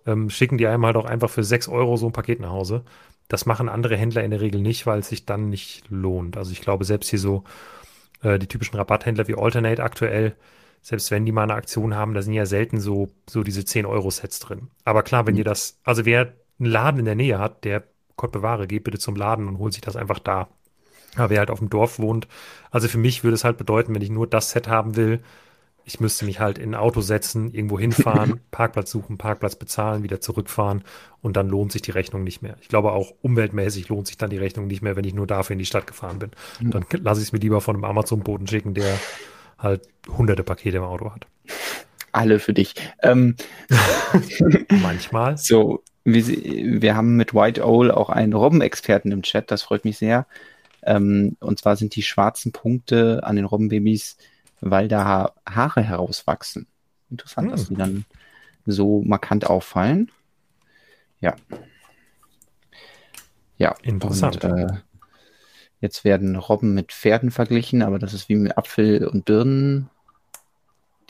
ähm, 0.06 0.30
schicken 0.30 0.58
die 0.58 0.66
einem 0.66 0.84
halt 0.84 0.96
auch 0.96 1.06
einfach 1.06 1.30
für 1.30 1.44
6 1.44 1.68
Euro 1.68 1.96
so 1.96 2.06
ein 2.06 2.12
Paket 2.12 2.40
nach 2.40 2.50
Hause. 2.50 2.84
Das 3.28 3.46
machen 3.46 3.68
andere 3.68 3.96
Händler 3.96 4.24
in 4.24 4.30
der 4.30 4.40
Regel 4.40 4.60
nicht, 4.60 4.86
weil 4.86 5.00
es 5.00 5.08
sich 5.08 5.26
dann 5.26 5.50
nicht 5.50 5.84
lohnt. 5.90 6.36
Also 6.36 6.52
ich 6.52 6.60
glaube, 6.60 6.84
selbst 6.84 7.10
hier 7.10 7.18
so 7.18 7.44
äh, 8.22 8.38
die 8.38 8.46
typischen 8.46 8.76
Rabatthändler 8.76 9.28
wie 9.28 9.36
Alternate 9.36 9.82
aktuell, 9.82 10.34
selbst 10.80 11.10
wenn 11.10 11.26
die 11.26 11.32
mal 11.32 11.42
eine 11.42 11.54
Aktion 11.54 11.94
haben, 11.94 12.14
da 12.14 12.22
sind 12.22 12.32
ja 12.32 12.46
selten 12.46 12.80
so, 12.80 13.10
so 13.28 13.42
diese 13.42 13.62
10-Euro-Sets 13.62 14.38
drin. 14.40 14.68
Aber 14.84 15.02
klar, 15.02 15.26
wenn 15.26 15.34
mhm. 15.34 15.38
ihr 15.38 15.44
das, 15.44 15.78
also 15.84 16.04
wer 16.04 16.32
einen 16.58 16.70
Laden 16.70 17.00
in 17.00 17.04
der 17.04 17.14
Nähe 17.14 17.38
hat, 17.38 17.64
der 17.64 17.84
Gott 18.16 18.32
bewahre, 18.32 18.66
geht 18.66 18.84
bitte 18.84 18.98
zum 18.98 19.16
Laden 19.16 19.48
und 19.48 19.58
holt 19.58 19.72
sich 19.72 19.82
das 19.82 19.96
einfach 19.96 20.18
da. 20.18 20.48
Aber 21.16 21.30
wer 21.30 21.38
halt 21.38 21.50
auf 21.50 21.58
dem 21.58 21.70
Dorf 21.70 21.98
wohnt, 21.98 22.28
also 22.70 22.88
für 22.88 22.98
mich 22.98 23.24
würde 23.24 23.34
es 23.34 23.44
halt 23.44 23.56
bedeuten, 23.56 23.94
wenn 23.94 24.02
ich 24.02 24.10
nur 24.10 24.26
das 24.26 24.50
Set 24.50 24.68
haben 24.68 24.96
will, 24.96 25.20
ich 25.88 26.00
müsste 26.00 26.26
mich 26.26 26.38
halt 26.38 26.58
in 26.58 26.70
ein 26.70 26.74
Auto 26.74 27.00
setzen, 27.00 27.54
irgendwo 27.54 27.78
hinfahren, 27.78 28.40
Parkplatz 28.50 28.90
suchen, 28.90 29.16
Parkplatz 29.16 29.56
bezahlen, 29.56 30.02
wieder 30.02 30.20
zurückfahren 30.20 30.84
und 31.22 31.36
dann 31.36 31.48
lohnt 31.48 31.72
sich 31.72 31.80
die 31.80 31.92
Rechnung 31.92 32.24
nicht 32.24 32.42
mehr. 32.42 32.56
Ich 32.60 32.68
glaube 32.68 32.92
auch 32.92 33.14
umweltmäßig 33.22 33.88
lohnt 33.88 34.06
sich 34.06 34.18
dann 34.18 34.28
die 34.28 34.36
Rechnung 34.36 34.66
nicht 34.66 34.82
mehr, 34.82 34.96
wenn 34.96 35.04
ich 35.04 35.14
nur 35.14 35.26
dafür 35.26 35.54
in 35.54 35.58
die 35.58 35.66
Stadt 35.66 35.86
gefahren 35.86 36.18
bin. 36.18 36.30
Mhm. 36.60 36.70
Dann 36.72 36.84
lasse 37.02 37.22
ich 37.22 37.28
es 37.28 37.32
mir 37.32 37.38
lieber 37.38 37.62
von 37.62 37.74
einem 37.74 37.84
Amazon-Boten 37.84 38.46
schicken, 38.46 38.74
der 38.74 38.98
halt 39.58 39.88
hunderte 40.08 40.44
Pakete 40.44 40.76
im 40.76 40.82
Auto 40.82 41.10
hat. 41.10 41.26
Alle 42.12 42.38
für 42.38 42.52
dich. 42.52 42.74
Ähm. 43.02 43.36
Manchmal. 44.82 45.38
So, 45.38 45.82
wir, 46.14 46.80
wir 46.82 46.96
haben 46.96 47.16
mit 47.16 47.34
White 47.34 47.66
Owl 47.66 47.90
auch 47.90 48.10
einen 48.10 48.32
Robbenexperten 48.32 49.12
im 49.12 49.22
Chat, 49.22 49.50
das 49.50 49.62
freut 49.62 49.84
mich 49.84 49.98
sehr. 49.98 50.26
Ähm, 50.82 51.36
und 51.40 51.58
zwar 51.58 51.76
sind 51.76 51.96
die 51.96 52.02
schwarzen 52.02 52.52
Punkte 52.52 53.20
an 53.24 53.36
den 53.36 53.44
Robbenbabys, 53.44 54.16
weil 54.60 54.88
da 54.88 55.32
Haare 55.48 55.82
herauswachsen. 55.82 56.66
Interessant, 57.10 57.46
hm. 57.46 57.50
dass 57.50 57.68
die 57.68 57.74
dann 57.74 58.04
so 58.66 59.02
markant 59.02 59.46
auffallen. 59.46 60.10
Ja. 61.20 61.34
Ja. 63.56 63.74
Interessant. 63.82 64.44
Und, 64.44 64.52
äh, 64.52 64.66
jetzt 65.80 66.04
werden 66.04 66.36
Robben 66.36 66.74
mit 66.74 66.92
Pferden 66.92 67.30
verglichen, 67.30 67.82
aber 67.82 67.98
das 67.98 68.14
ist 68.14 68.28
wie 68.28 68.36
mit 68.36 68.56
Apfel 68.56 69.06
und 69.06 69.24
Birnen 69.24 69.90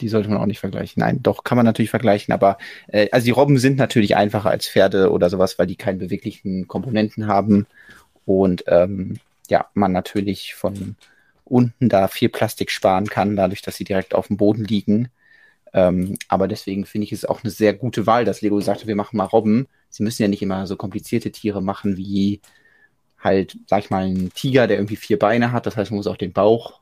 die 0.00 0.08
sollte 0.08 0.28
man 0.28 0.38
auch 0.38 0.46
nicht 0.46 0.60
vergleichen. 0.60 1.00
Nein, 1.00 1.22
doch 1.22 1.44
kann 1.44 1.56
man 1.56 1.66
natürlich 1.66 1.90
vergleichen, 1.90 2.32
aber 2.32 2.58
äh, 2.88 3.08
also 3.12 3.24
die 3.24 3.30
Robben 3.30 3.58
sind 3.58 3.78
natürlich 3.78 4.16
einfacher 4.16 4.50
als 4.50 4.68
Pferde 4.68 5.10
oder 5.10 5.30
sowas, 5.30 5.58
weil 5.58 5.66
die 5.66 5.76
keine 5.76 5.98
beweglichen 5.98 6.68
Komponenten 6.68 7.26
haben 7.26 7.66
und 8.24 8.64
ähm, 8.68 9.18
ja, 9.48 9.66
man 9.74 9.92
natürlich 9.92 10.54
von 10.54 10.96
unten 11.44 11.88
da 11.88 12.08
viel 12.08 12.28
Plastik 12.28 12.70
sparen 12.70 13.06
kann, 13.06 13.36
dadurch, 13.36 13.62
dass 13.62 13.76
sie 13.76 13.84
direkt 13.84 14.14
auf 14.14 14.28
dem 14.28 14.36
Boden 14.36 14.64
liegen. 14.64 15.08
Ähm, 15.72 16.16
aber 16.28 16.48
deswegen 16.48 16.86
finde 16.86 17.06
ich 17.06 17.12
es 17.12 17.24
auch 17.24 17.42
eine 17.42 17.50
sehr 17.50 17.74
gute 17.74 18.06
Wahl, 18.06 18.24
dass 18.24 18.42
Lego 18.42 18.60
sagte, 18.60 18.86
wir 18.86 18.96
machen 18.96 19.16
mal 19.16 19.24
Robben. 19.24 19.66
Sie 19.90 20.02
müssen 20.02 20.22
ja 20.22 20.28
nicht 20.28 20.42
immer 20.42 20.66
so 20.66 20.76
komplizierte 20.76 21.30
Tiere 21.30 21.62
machen 21.62 21.96
wie 21.96 22.40
halt, 23.18 23.58
sag 23.66 23.84
ich 23.84 23.90
mal, 23.90 24.04
ein 24.06 24.30
Tiger, 24.34 24.66
der 24.66 24.76
irgendwie 24.78 24.96
vier 24.96 25.18
Beine 25.18 25.52
hat. 25.52 25.66
Das 25.66 25.76
heißt, 25.76 25.90
man 25.90 25.96
muss 25.96 26.06
auch 26.06 26.16
den 26.16 26.32
Bauch 26.32 26.80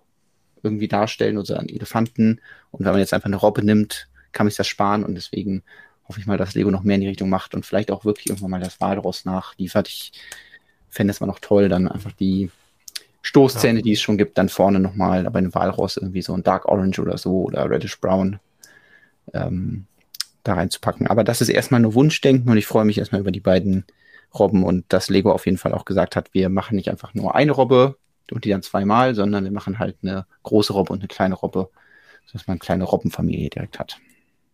irgendwie 0.62 0.88
darstellen 0.88 1.38
oder 1.38 1.58
einen 1.58 1.68
Elefanten. 1.68 2.40
Und 2.70 2.84
wenn 2.84 2.92
man 2.92 3.00
jetzt 3.00 3.14
einfach 3.14 3.26
eine 3.26 3.36
Robbe 3.36 3.64
nimmt, 3.64 4.08
kann 4.32 4.46
man 4.46 4.50
sich 4.50 4.58
das 4.58 4.66
sparen 4.66 5.04
und 5.04 5.14
deswegen 5.14 5.62
hoffe 6.08 6.20
ich 6.20 6.26
mal, 6.26 6.38
dass 6.38 6.54
Lego 6.54 6.70
noch 6.70 6.82
mehr 6.82 6.96
in 6.96 7.00
die 7.00 7.08
Richtung 7.08 7.28
macht 7.28 7.54
und 7.54 7.66
vielleicht 7.66 7.90
auch 7.90 8.04
wirklich 8.04 8.28
irgendwann 8.28 8.50
mal 8.50 8.60
das 8.60 8.80
Walross 8.80 9.24
nachliefert. 9.24 9.88
Ich 9.88 10.12
fände 10.88 11.10
es 11.10 11.20
mal 11.20 11.26
noch 11.26 11.40
toll, 11.40 11.68
dann 11.68 11.88
einfach 11.88 12.12
die 12.12 12.50
Stoßzähne, 13.22 13.80
ja. 13.80 13.82
die 13.82 13.92
es 13.92 14.00
schon 14.00 14.18
gibt, 14.18 14.38
dann 14.38 14.48
vorne 14.48 14.78
nochmal 14.78 15.24
bei 15.24 15.38
einem 15.38 15.54
Walross 15.54 15.96
irgendwie 15.96 16.22
so 16.22 16.32
ein 16.34 16.44
Dark 16.44 16.66
Orange 16.66 17.00
oder 17.00 17.18
so 17.18 17.42
oder 17.42 17.68
Reddish 17.68 18.00
Brown 18.00 18.38
ähm, 19.34 19.86
da 20.44 20.54
reinzupacken. 20.54 21.08
Aber 21.08 21.24
das 21.24 21.40
ist 21.40 21.48
erstmal 21.48 21.80
nur 21.80 21.94
Wunschdenken 21.94 22.48
und 22.48 22.56
ich 22.56 22.66
freue 22.66 22.84
mich 22.84 22.98
erstmal 22.98 23.20
über 23.20 23.32
die 23.32 23.40
beiden 23.40 23.84
Robben 24.38 24.62
und 24.62 24.84
dass 24.88 25.08
Lego 25.08 25.32
auf 25.32 25.46
jeden 25.46 25.58
Fall 25.58 25.72
auch 25.72 25.84
gesagt 25.84 26.14
hat, 26.14 26.34
wir 26.34 26.48
machen 26.48 26.76
nicht 26.76 26.88
einfach 26.88 27.14
nur 27.14 27.34
eine 27.34 27.52
Robbe, 27.52 27.96
und 28.32 28.44
die 28.44 28.50
dann 28.50 28.62
zweimal, 28.62 29.14
sondern 29.14 29.44
wir 29.44 29.52
machen 29.52 29.78
halt 29.78 29.96
eine 30.02 30.26
große 30.42 30.72
Robbe 30.72 30.92
und 30.92 31.00
eine 31.00 31.08
kleine 31.08 31.34
Robbe, 31.34 31.70
sodass 32.26 32.46
man 32.46 32.54
eine 32.54 32.60
kleine 32.60 32.84
Robbenfamilie 32.84 33.50
direkt 33.50 33.78
hat. 33.78 33.98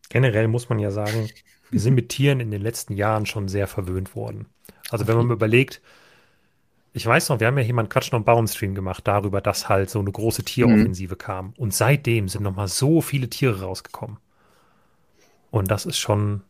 Generell 0.09 0.49
muss 0.49 0.69
man 0.69 0.79
ja 0.79 0.91
sagen, 0.91 1.31
wir 1.71 1.81
sind 1.81 1.95
mit 1.95 2.11
Tieren 2.11 2.41
in 2.41 2.51
den 2.51 2.61
letzten 2.61 2.95
Jahren 2.95 3.25
schon 3.25 3.49
sehr 3.49 3.67
verwöhnt 3.67 4.15
worden. 4.15 4.47
Also 4.91 5.09
wenn 5.09 5.17
man 5.17 5.27
mal 5.27 5.35
überlegt, 5.35 5.81
ich 6.93 7.07
weiß 7.07 7.31
noch, 7.31 7.41
wir 7.41 7.47
haben 7.47 7.57
ja 7.57 7.65
hier 7.65 7.75
mal 7.75 7.83
einen 7.83 7.89
Quatsch 7.89 8.13
noch 8.13 8.23
Baumstream 8.23 8.75
gemacht 8.75 9.07
darüber, 9.07 9.41
dass 9.41 9.69
halt 9.69 9.89
so 9.89 9.99
eine 9.99 10.13
große 10.13 10.45
Tieroffensive 10.45 11.15
mhm. 11.15 11.19
kam. 11.19 11.55
Und 11.57 11.73
seitdem 11.73 12.29
sind 12.29 12.43
noch 12.43 12.55
mal 12.55 12.69
so 12.69 13.01
viele 13.01 13.31
Tiere 13.31 13.63
rausgekommen. 13.63 14.19
Und 15.51 15.71
das 15.71 15.87
ist 15.87 15.99
schon. 15.99 16.43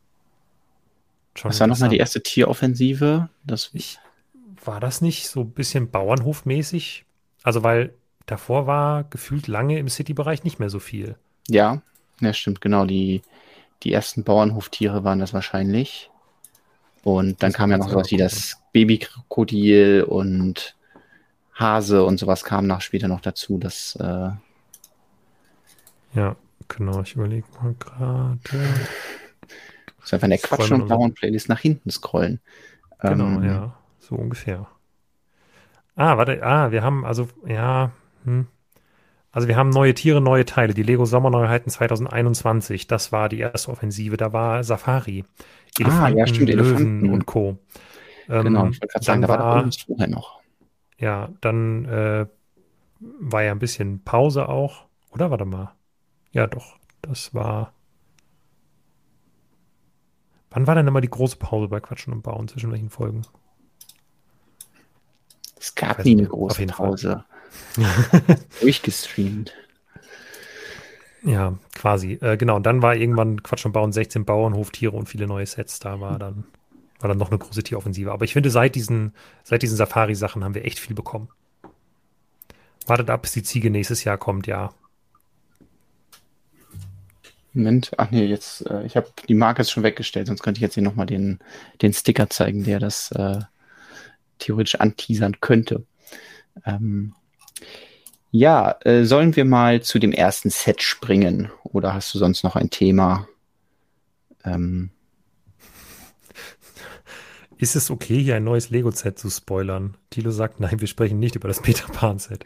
schon 1.37 1.51
Was 1.51 1.61
war 1.61 1.69
nochmal 1.69 1.91
die 1.91 1.99
erste 1.99 2.23
Tieroffensive? 2.23 3.29
Das 3.45 3.71
ich, 3.73 3.99
war 4.65 4.81
das 4.81 5.01
nicht 5.01 5.29
so 5.29 5.43
ein 5.43 5.53
bisschen 5.53 5.91
Bauernhofmäßig? 5.91 7.05
Also, 7.43 7.63
weil 7.63 7.95
davor 8.27 8.67
war 8.67 9.05
gefühlt 9.05 9.49
lange 9.49 9.79
im 9.79 9.89
City-Bereich 9.89 10.45
nicht 10.45 10.59
mehr 10.59 10.71
so 10.71 10.79
viel. 10.79 11.17
Ja, 11.49 11.83
ja, 12.21 12.33
stimmt, 12.33 12.61
genau. 12.61 12.85
Die, 12.85 13.23
die 13.83 13.93
ersten 13.93 14.25
Bauernhoftiere 14.25 15.05
waren 15.05 15.19
das 15.19 15.35
wahrscheinlich. 15.35 16.11
Und 17.03 17.43
dann 17.43 17.51
das 17.51 17.55
kam 17.55 17.71
ja 17.71 17.79
noch 17.79 17.91
sowas 17.91 18.11
wie 18.11 18.17
das 18.17 18.59
Babykrokodil 18.73 20.05
und 20.09 20.77
Hase 21.55 22.05
und 22.05 22.19
sowas 22.19 22.45
kam 22.45 22.67
nach 22.67 22.81
später 22.81 23.09
noch 23.09 23.21
dazu. 23.21 23.59
Das, 23.59 23.97
äh 23.97 24.31
ja, 26.15 26.37
genau, 26.69 27.03
ich 27.03 27.15
überlege 27.15 27.47
mal 27.61 27.75
gerade. 27.75 28.39
Das 29.99 30.07
ist 30.07 30.15
einfach 30.15 30.25
eine 30.25 30.39
Quatsch- 30.39 30.73
und 30.73 30.89
Bauern-Playlist 30.89 31.49
nach 31.49 31.61
hinten 31.61 31.91
scrollen. 31.91 32.41
Genau, 33.01 33.41
ähm, 33.41 33.45
ja, 33.45 33.75
so 33.99 34.15
ungefähr. 34.15 34.69
Ah, 36.03 36.17
warte, 36.17 36.43
ah, 36.43 36.73
wir 36.73 36.83
haben 36.83 37.05
also, 37.05 37.29
ja, 37.47 37.93
hm. 38.25 38.49
Also 39.31 39.47
wir 39.47 39.57
haben 39.57 39.71
neue 39.71 39.95
Tiere, 39.95 40.21
neue 40.21 40.45
Teile. 40.45 40.75
Die 40.75 40.83
Lego 40.83 41.05
Sommerneuheiten 41.05 41.71
2021. 41.71 42.89
Das 42.89 43.13
war 43.13 43.29
die 43.29 43.39
erste 43.39 43.71
Offensive. 43.71 44.17
Da 44.17 44.33
war 44.33 44.65
Safari. 44.65 45.25
Elefanten, 45.79 46.03
ah, 46.03 46.19
ja, 46.19 46.27
stimmt, 46.27 46.51
Löwen 46.51 46.67
Elefanten. 46.67 47.11
und 47.11 47.27
Co. 47.27 47.57
Genau, 48.27 48.67
ich 48.67 48.81
wollte 48.81 48.89
gerade 48.89 49.05
sagen, 49.05 49.23
da 49.23 49.29
war, 49.29 49.63
doch 49.63 49.73
vorher 49.87 50.09
noch. 50.09 50.41
Ja, 50.99 51.29
dann 51.41 51.85
äh, 51.85 52.27
war 52.99 53.43
ja 53.45 53.53
ein 53.53 53.61
bisschen 53.61 54.03
Pause 54.03 54.49
auch. 54.49 54.87
Oder 55.13 55.31
warte 55.31 55.45
mal. 55.45 55.73
Ja, 56.33 56.49
doch. 56.49 56.79
Das 57.01 57.33
war. 57.33 57.73
Wann 60.51 60.67
war 60.67 60.75
denn 60.75 60.89
immer 60.89 61.01
die 61.01 61.11
große 61.11 61.37
Pause 61.37 61.69
bei 61.69 61.79
Quatschen 61.79 62.13
und 62.13 62.23
Bauen? 62.23 62.49
Zwischen 62.49 62.73
welchen 62.73 62.91
Folgen? 62.91 63.23
Es 65.63 65.77
gab 65.77 66.05
nie 66.05 66.19
eine 66.19 66.27
große 66.27 66.67
Pause. 66.67 67.25
Durchgestreamt. 68.61 69.53
Ja, 71.23 71.57
quasi. 71.73 72.15
Äh, 72.21 72.37
genau. 72.37 72.57
Und 72.57 72.67
dann 72.67 72.83
war 72.83 72.97
irgendwann 72.97 73.45
Quatsch 73.45 73.65
und 73.65 73.71
Bauen 73.71 73.93
16 73.93 74.25
Bauernhof, 74.25 74.73
Tiere 74.73 74.97
und 74.97 75.09
viele 75.09 75.29
neue 75.29 75.47
Sets. 75.47 75.79
Da 75.79 76.01
war 76.01 76.19
dann, 76.19 76.43
war 76.99 77.07
dann 77.07 77.19
noch 77.19 77.31
eine 77.31 77.39
große 77.39 77.63
Tieroffensive. 77.63 78.11
Aber 78.11 78.25
ich 78.25 78.33
finde, 78.33 78.51
seit 78.51 78.75
diesen, 78.75 79.15
seit 79.45 79.63
diesen 79.63 79.77
Safari-Sachen 79.77 80.43
haben 80.43 80.57
wir 80.57 80.65
echt 80.65 80.81
viel 80.81 80.97
bekommen. 80.97 81.29
Wartet 82.89 83.09
ab, 83.09 83.23
bis 83.23 83.31
die 83.31 83.45
Ziege 83.45 83.71
nächstes 83.71 84.03
Jahr 84.03 84.19
kommt, 84.19 84.49
ja. 84.49 84.75
Moment, 87.53 87.93
ach 87.99 88.11
nee, 88.11 88.25
jetzt, 88.25 88.69
äh, 88.69 88.85
ich 88.85 88.97
habe 88.97 89.11
die 89.29 89.35
Marke 89.35 89.63
jetzt 89.63 89.71
schon 89.71 89.85
weggestellt, 89.85 90.27
sonst 90.27 90.43
könnte 90.43 90.59
ich 90.59 90.63
jetzt 90.63 90.75
hier 90.75 90.83
nochmal 90.83 91.07
den, 91.07 91.39
den 91.83 91.93
Sticker 91.93 92.29
zeigen, 92.31 92.65
der 92.65 92.81
das 92.81 93.13
äh, 93.13 93.43
theoretisch 94.39 94.77
anteasern 94.77 95.41
könnte. 95.41 95.85
Ähm, 96.65 97.15
ja, 98.31 98.77
äh, 98.85 99.05
sollen 99.05 99.37
wir 99.37 99.45
mal 99.45 99.83
zu 99.83 99.99
dem 99.99 100.13
ersten 100.13 100.51
Set 100.51 100.83
springen? 100.83 101.51
Oder 101.65 101.95
hast 101.95 102.15
du 102.15 102.19
sonst 102.19 102.45
noch 102.45 102.57
ein 102.57 102.71
Thema? 102.71 103.29
Ähm, 104.45 104.91
ist 107.63 107.77
es 107.77 107.91
okay, 107.91 108.21
hier 108.21 108.35
ein 108.35 108.43
neues 108.43 108.71
Lego-Set 108.71 109.21
zu 109.21 109.31
spoilern? 109.31 109.97
Tilo 110.11 110.33
sagt, 110.33 110.59
nein, 110.59 110.81
wir 110.81 110.89
sprechen 110.89 111.21
nicht 111.21 111.37
über 111.37 111.47
das 111.47 111.63
Peter 111.63 111.87
Pan-Set. 111.93 112.45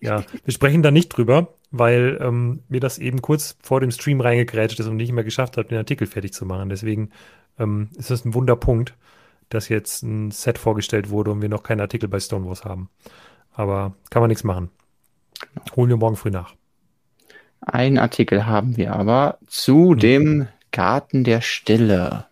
Ja, 0.00 0.24
wir 0.44 0.52
sprechen 0.52 0.82
da 0.82 0.90
nicht 0.90 1.08
drüber, 1.08 1.54
weil 1.70 2.18
ähm, 2.20 2.64
mir 2.68 2.80
das 2.80 2.98
eben 2.98 3.22
kurz 3.22 3.56
vor 3.62 3.80
dem 3.80 3.90
Stream 3.90 4.20
reingegrätscht 4.20 4.78
ist 4.78 4.86
und 4.86 4.96
nicht 4.96 5.12
mehr 5.12 5.24
geschafft 5.24 5.56
habe, 5.56 5.68
den 5.68 5.78
Artikel 5.78 6.06
fertig 6.06 6.34
zu 6.34 6.44
machen. 6.44 6.68
Deswegen 6.68 7.10
ähm, 7.58 7.88
ist 7.96 8.10
das 8.10 8.26
ein 8.26 8.34
Wunderpunkt, 8.34 8.94
dass 9.48 9.68
jetzt 9.68 10.02
ein 10.02 10.30
Set 10.30 10.58
vorgestellt 10.58 11.10
wurde 11.10 11.30
und 11.30 11.42
wir 11.42 11.48
noch 11.48 11.62
keinen 11.62 11.80
Artikel 11.80 12.08
bei 12.08 12.20
Stonewalls 12.20 12.64
haben. 12.64 12.90
Aber 13.52 13.94
kann 14.10 14.22
man 14.22 14.28
nichts 14.28 14.44
machen. 14.44 14.70
Holen 15.76 15.88
wir 15.88 15.96
morgen 15.96 16.16
früh 16.16 16.30
nach. 16.30 16.54
Einen 17.60 17.98
Artikel 17.98 18.46
haben 18.46 18.76
wir 18.76 18.92
aber 18.94 19.38
zu 19.46 19.92
hm. 19.92 19.98
dem 19.98 20.48
Garten 20.70 21.24
der 21.24 21.40
Stille. 21.40 22.26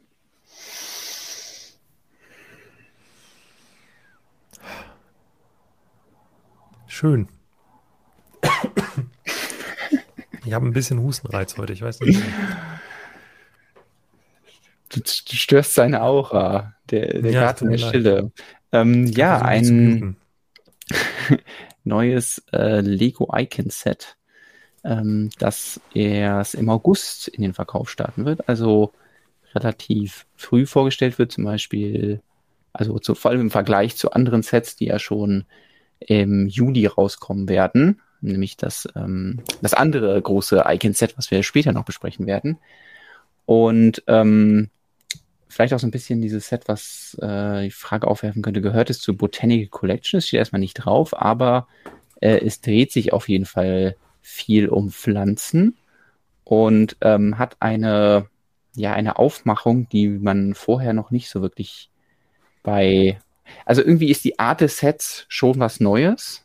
Schön. 6.87 7.29
Ich 10.45 10.53
habe 10.53 10.65
ein 10.65 10.73
bisschen 10.73 11.01
Hustenreiz 11.01 11.59
heute, 11.59 11.73
ich 11.73 11.83
weiß 11.83 12.01
nicht. 12.01 12.23
Du, 14.89 15.01
du 15.01 15.37
störst 15.37 15.75
seine 15.75 16.03
Aura, 16.03 16.75
der, 16.91 17.21
der 17.21 17.33
ja, 17.33 17.41
Garten 17.41 17.71
der 17.71 17.79
Stille. 17.79 18.33
Ähm, 18.73 19.07
ja, 19.07 19.41
ein 19.43 20.17
neues 21.85 22.43
äh, 22.53 22.81
Lego 22.81 23.33
Icon 23.35 23.71
Set, 23.71 24.17
ähm, 24.85 25.31
das 25.39 25.81
erst 25.95 26.55
im 26.55 26.69
August 26.69 27.29
in 27.29 27.43
den 27.43 27.55
Verkauf 27.55 27.91
starten 27.91 28.25
wird. 28.25 28.49
Also 28.49 28.93
relativ 29.55 30.27
früh 30.37 30.67
vorgestellt 30.67 31.19
wird, 31.19 31.33
zum 31.33 31.45
Beispiel, 31.45 32.21
also 32.73 32.99
zu, 32.99 33.15
vor 33.15 33.31
allem 33.31 33.43
im 33.43 33.51
Vergleich 33.51 33.97
zu 33.97 34.13
anderen 34.13 34.43
Sets, 34.43 34.77
die 34.77 34.87
ja 34.87 34.99
schon 34.99 35.45
im 35.99 36.47
Juli 36.47 36.87
rauskommen 36.87 37.49
werden, 37.49 38.01
nämlich 38.21 38.57
das, 38.57 38.89
ähm, 38.95 39.43
das 39.63 39.75
andere 39.75 40.21
große 40.21 40.65
Icon-Set, 40.67 41.17
was 41.17 41.31
wir 41.31 41.43
später 41.43 41.73
noch 41.73 41.85
besprechen 41.85 42.27
werden. 42.27 42.59
Und 43.47 44.03
ähm, 44.09 44.71
vielleicht 45.49 45.75
auch 45.75 45.79
so 45.79 45.87
ein 45.87 45.93
bisschen 45.93 46.21
dieses 46.21 46.49
Set, 46.49 46.69
was 46.69 47.17
äh, 47.21 47.65
die 47.65 47.71
Frage 47.71 48.09
aufwerfen 48.09 48.43
könnte, 48.43 48.61
gehört 48.61 48.91
es 48.91 49.01
zu 49.01 49.17
Botanical 49.17 49.69
Collection? 49.69 50.19
Es 50.19 50.29
steht 50.29 50.39
erstmal 50.39 50.61
nicht 50.61 50.75
drauf, 50.75 51.17
aber 51.17 51.69
äh, 52.21 52.39
es 52.45 52.61
dreht 52.61 52.93
sich 52.93 53.13
auf 53.13 53.29
jeden 53.29 53.47
Fall 53.47 53.97
viel 54.23 54.69
um 54.69 54.91
Pflanzen 54.91 55.77
und 56.45 56.97
ähm, 57.01 57.39
hat 57.39 57.57
eine, 57.61 58.27
ja, 58.75 58.93
eine 58.93 59.19
Aufmachung, 59.19 59.89
die 59.89 60.09
man 60.09 60.55
vorher 60.55 60.93
noch 60.93 61.11
nicht 61.11 61.29
so 61.29 61.43
wirklich 61.43 61.91
bei 62.63 63.19
also 63.65 63.83
irgendwie 63.83 64.11
ist 64.11 64.25
die 64.25 64.39
Art 64.39 64.61
des 64.61 64.79
Sets 64.79 65.27
schon 65.29 65.59
was 65.59 65.81
Neues, 65.81 66.45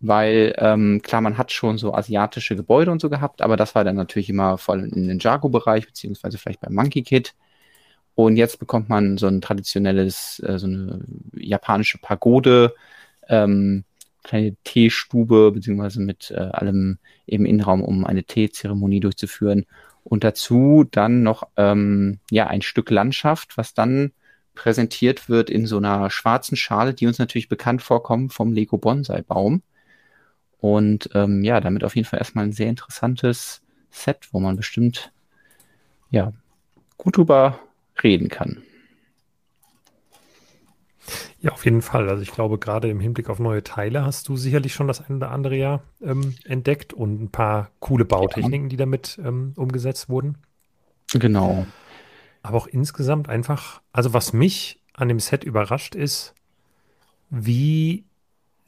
weil 0.00 0.54
ähm, 0.58 1.00
klar, 1.02 1.20
man 1.20 1.38
hat 1.38 1.52
schon 1.52 1.78
so 1.78 1.94
asiatische 1.94 2.56
Gebäude 2.56 2.90
und 2.90 3.00
so 3.00 3.08
gehabt, 3.10 3.42
aber 3.42 3.56
das 3.56 3.74
war 3.74 3.84
dann 3.84 3.96
natürlich 3.96 4.30
immer 4.30 4.58
voll 4.58 4.84
in 4.84 5.08
den 5.08 5.18
Jago-Bereich, 5.18 5.86
beziehungsweise 5.86 6.38
vielleicht 6.38 6.60
beim 6.60 6.74
Monkey 6.74 7.02
Kid. 7.02 7.34
Und 8.14 8.36
jetzt 8.36 8.58
bekommt 8.58 8.88
man 8.88 9.16
so 9.16 9.26
ein 9.26 9.40
traditionelles, 9.40 10.42
äh, 10.46 10.58
so 10.58 10.66
eine 10.66 11.04
japanische 11.34 11.98
Pagode, 11.98 12.74
ähm, 13.28 13.84
kleine 14.22 14.54
Teestube, 14.64 15.50
beziehungsweise 15.52 16.00
mit 16.00 16.30
äh, 16.30 16.36
allem 16.36 16.98
im 17.26 17.44
Innenraum, 17.44 17.82
um 17.82 18.04
eine 18.04 18.24
Teezeremonie 18.24 19.00
durchzuführen. 19.00 19.66
Und 20.04 20.24
dazu 20.24 20.84
dann 20.90 21.22
noch 21.22 21.44
ähm, 21.56 22.18
ja 22.30 22.46
ein 22.48 22.62
Stück 22.62 22.90
Landschaft, 22.90 23.56
was 23.56 23.74
dann 23.74 24.12
präsentiert 24.54 25.28
wird 25.28 25.48
in 25.48 25.66
so 25.66 25.78
einer 25.78 26.10
schwarzen 26.10 26.56
Schale, 26.56 26.92
die 26.94 27.06
uns 27.06 27.18
natürlich 27.18 27.48
bekannt 27.48 27.82
vorkommt 27.82 28.32
vom 28.32 28.52
Lego 28.52 28.78
Bonsai 28.78 29.22
Baum. 29.22 29.62
Und 30.58 31.08
ähm, 31.14 31.42
ja, 31.42 31.60
damit 31.60 31.82
auf 31.82 31.96
jeden 31.96 32.06
Fall 32.06 32.18
erstmal 32.18 32.44
ein 32.44 32.52
sehr 32.52 32.68
interessantes 32.68 33.62
Set, 33.90 34.28
wo 34.32 34.40
man 34.40 34.56
bestimmt 34.56 35.12
ja 36.10 36.32
gut 36.98 37.16
drüber 37.16 37.58
reden 38.02 38.28
kann. 38.28 38.62
Ja, 41.40 41.50
auf 41.50 41.64
jeden 41.64 41.82
Fall. 41.82 42.08
Also 42.08 42.22
ich 42.22 42.30
glaube, 42.30 42.58
gerade 42.58 42.88
im 42.88 43.00
Hinblick 43.00 43.28
auf 43.28 43.40
neue 43.40 43.64
Teile 43.64 44.04
hast 44.04 44.28
du 44.28 44.36
sicherlich 44.36 44.74
schon 44.74 44.86
das 44.86 45.04
eine 45.04 45.16
oder 45.16 45.30
andere 45.32 45.56
Jahr 45.56 45.82
ähm, 46.00 46.36
entdeckt 46.44 46.92
und 46.92 47.20
ein 47.20 47.30
paar 47.30 47.70
coole 47.80 48.04
Bautechniken, 48.04 48.66
ja. 48.66 48.68
die 48.68 48.76
damit 48.76 49.20
ähm, 49.22 49.52
umgesetzt 49.56 50.08
wurden. 50.08 50.38
Genau. 51.12 51.66
Aber 52.42 52.58
auch 52.58 52.66
insgesamt 52.68 53.28
einfach, 53.28 53.82
also 53.92 54.14
was 54.14 54.32
mich 54.32 54.80
an 54.94 55.08
dem 55.08 55.18
Set 55.18 55.42
überrascht 55.42 55.96
ist, 55.96 56.34
wie 57.30 58.04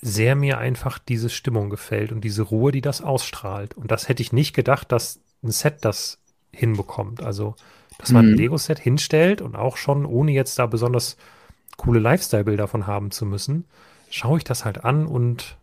sehr 0.00 0.34
mir 0.34 0.58
einfach 0.58 0.98
diese 0.98 1.30
Stimmung 1.30 1.70
gefällt 1.70 2.12
und 2.12 2.22
diese 2.22 2.42
Ruhe, 2.42 2.72
die 2.72 2.80
das 2.80 3.00
ausstrahlt. 3.02 3.74
Und 3.74 3.90
das 3.90 4.08
hätte 4.08 4.22
ich 4.22 4.32
nicht 4.32 4.54
gedacht, 4.54 4.90
dass 4.90 5.20
ein 5.42 5.50
Set 5.50 5.84
das 5.84 6.18
hinbekommt. 6.52 7.22
Also, 7.22 7.54
dass 7.98 8.12
man 8.12 8.26
mhm. 8.26 8.32
ein 8.32 8.36
Lego-Set 8.36 8.78
hinstellt 8.78 9.40
und 9.40 9.56
auch 9.56 9.76
schon, 9.76 10.04
ohne 10.04 10.32
jetzt 10.32 10.58
da 10.58 10.66
besonders 10.66 11.16
coole 11.76 12.00
Lifestyle-Bilder 12.00 12.68
von 12.68 12.86
haben 12.86 13.10
zu 13.10 13.26
müssen, 13.26 13.64
schaue 14.10 14.38
ich 14.38 14.44
das 14.44 14.64
halt 14.64 14.84
an 14.84 15.06
und 15.06 15.56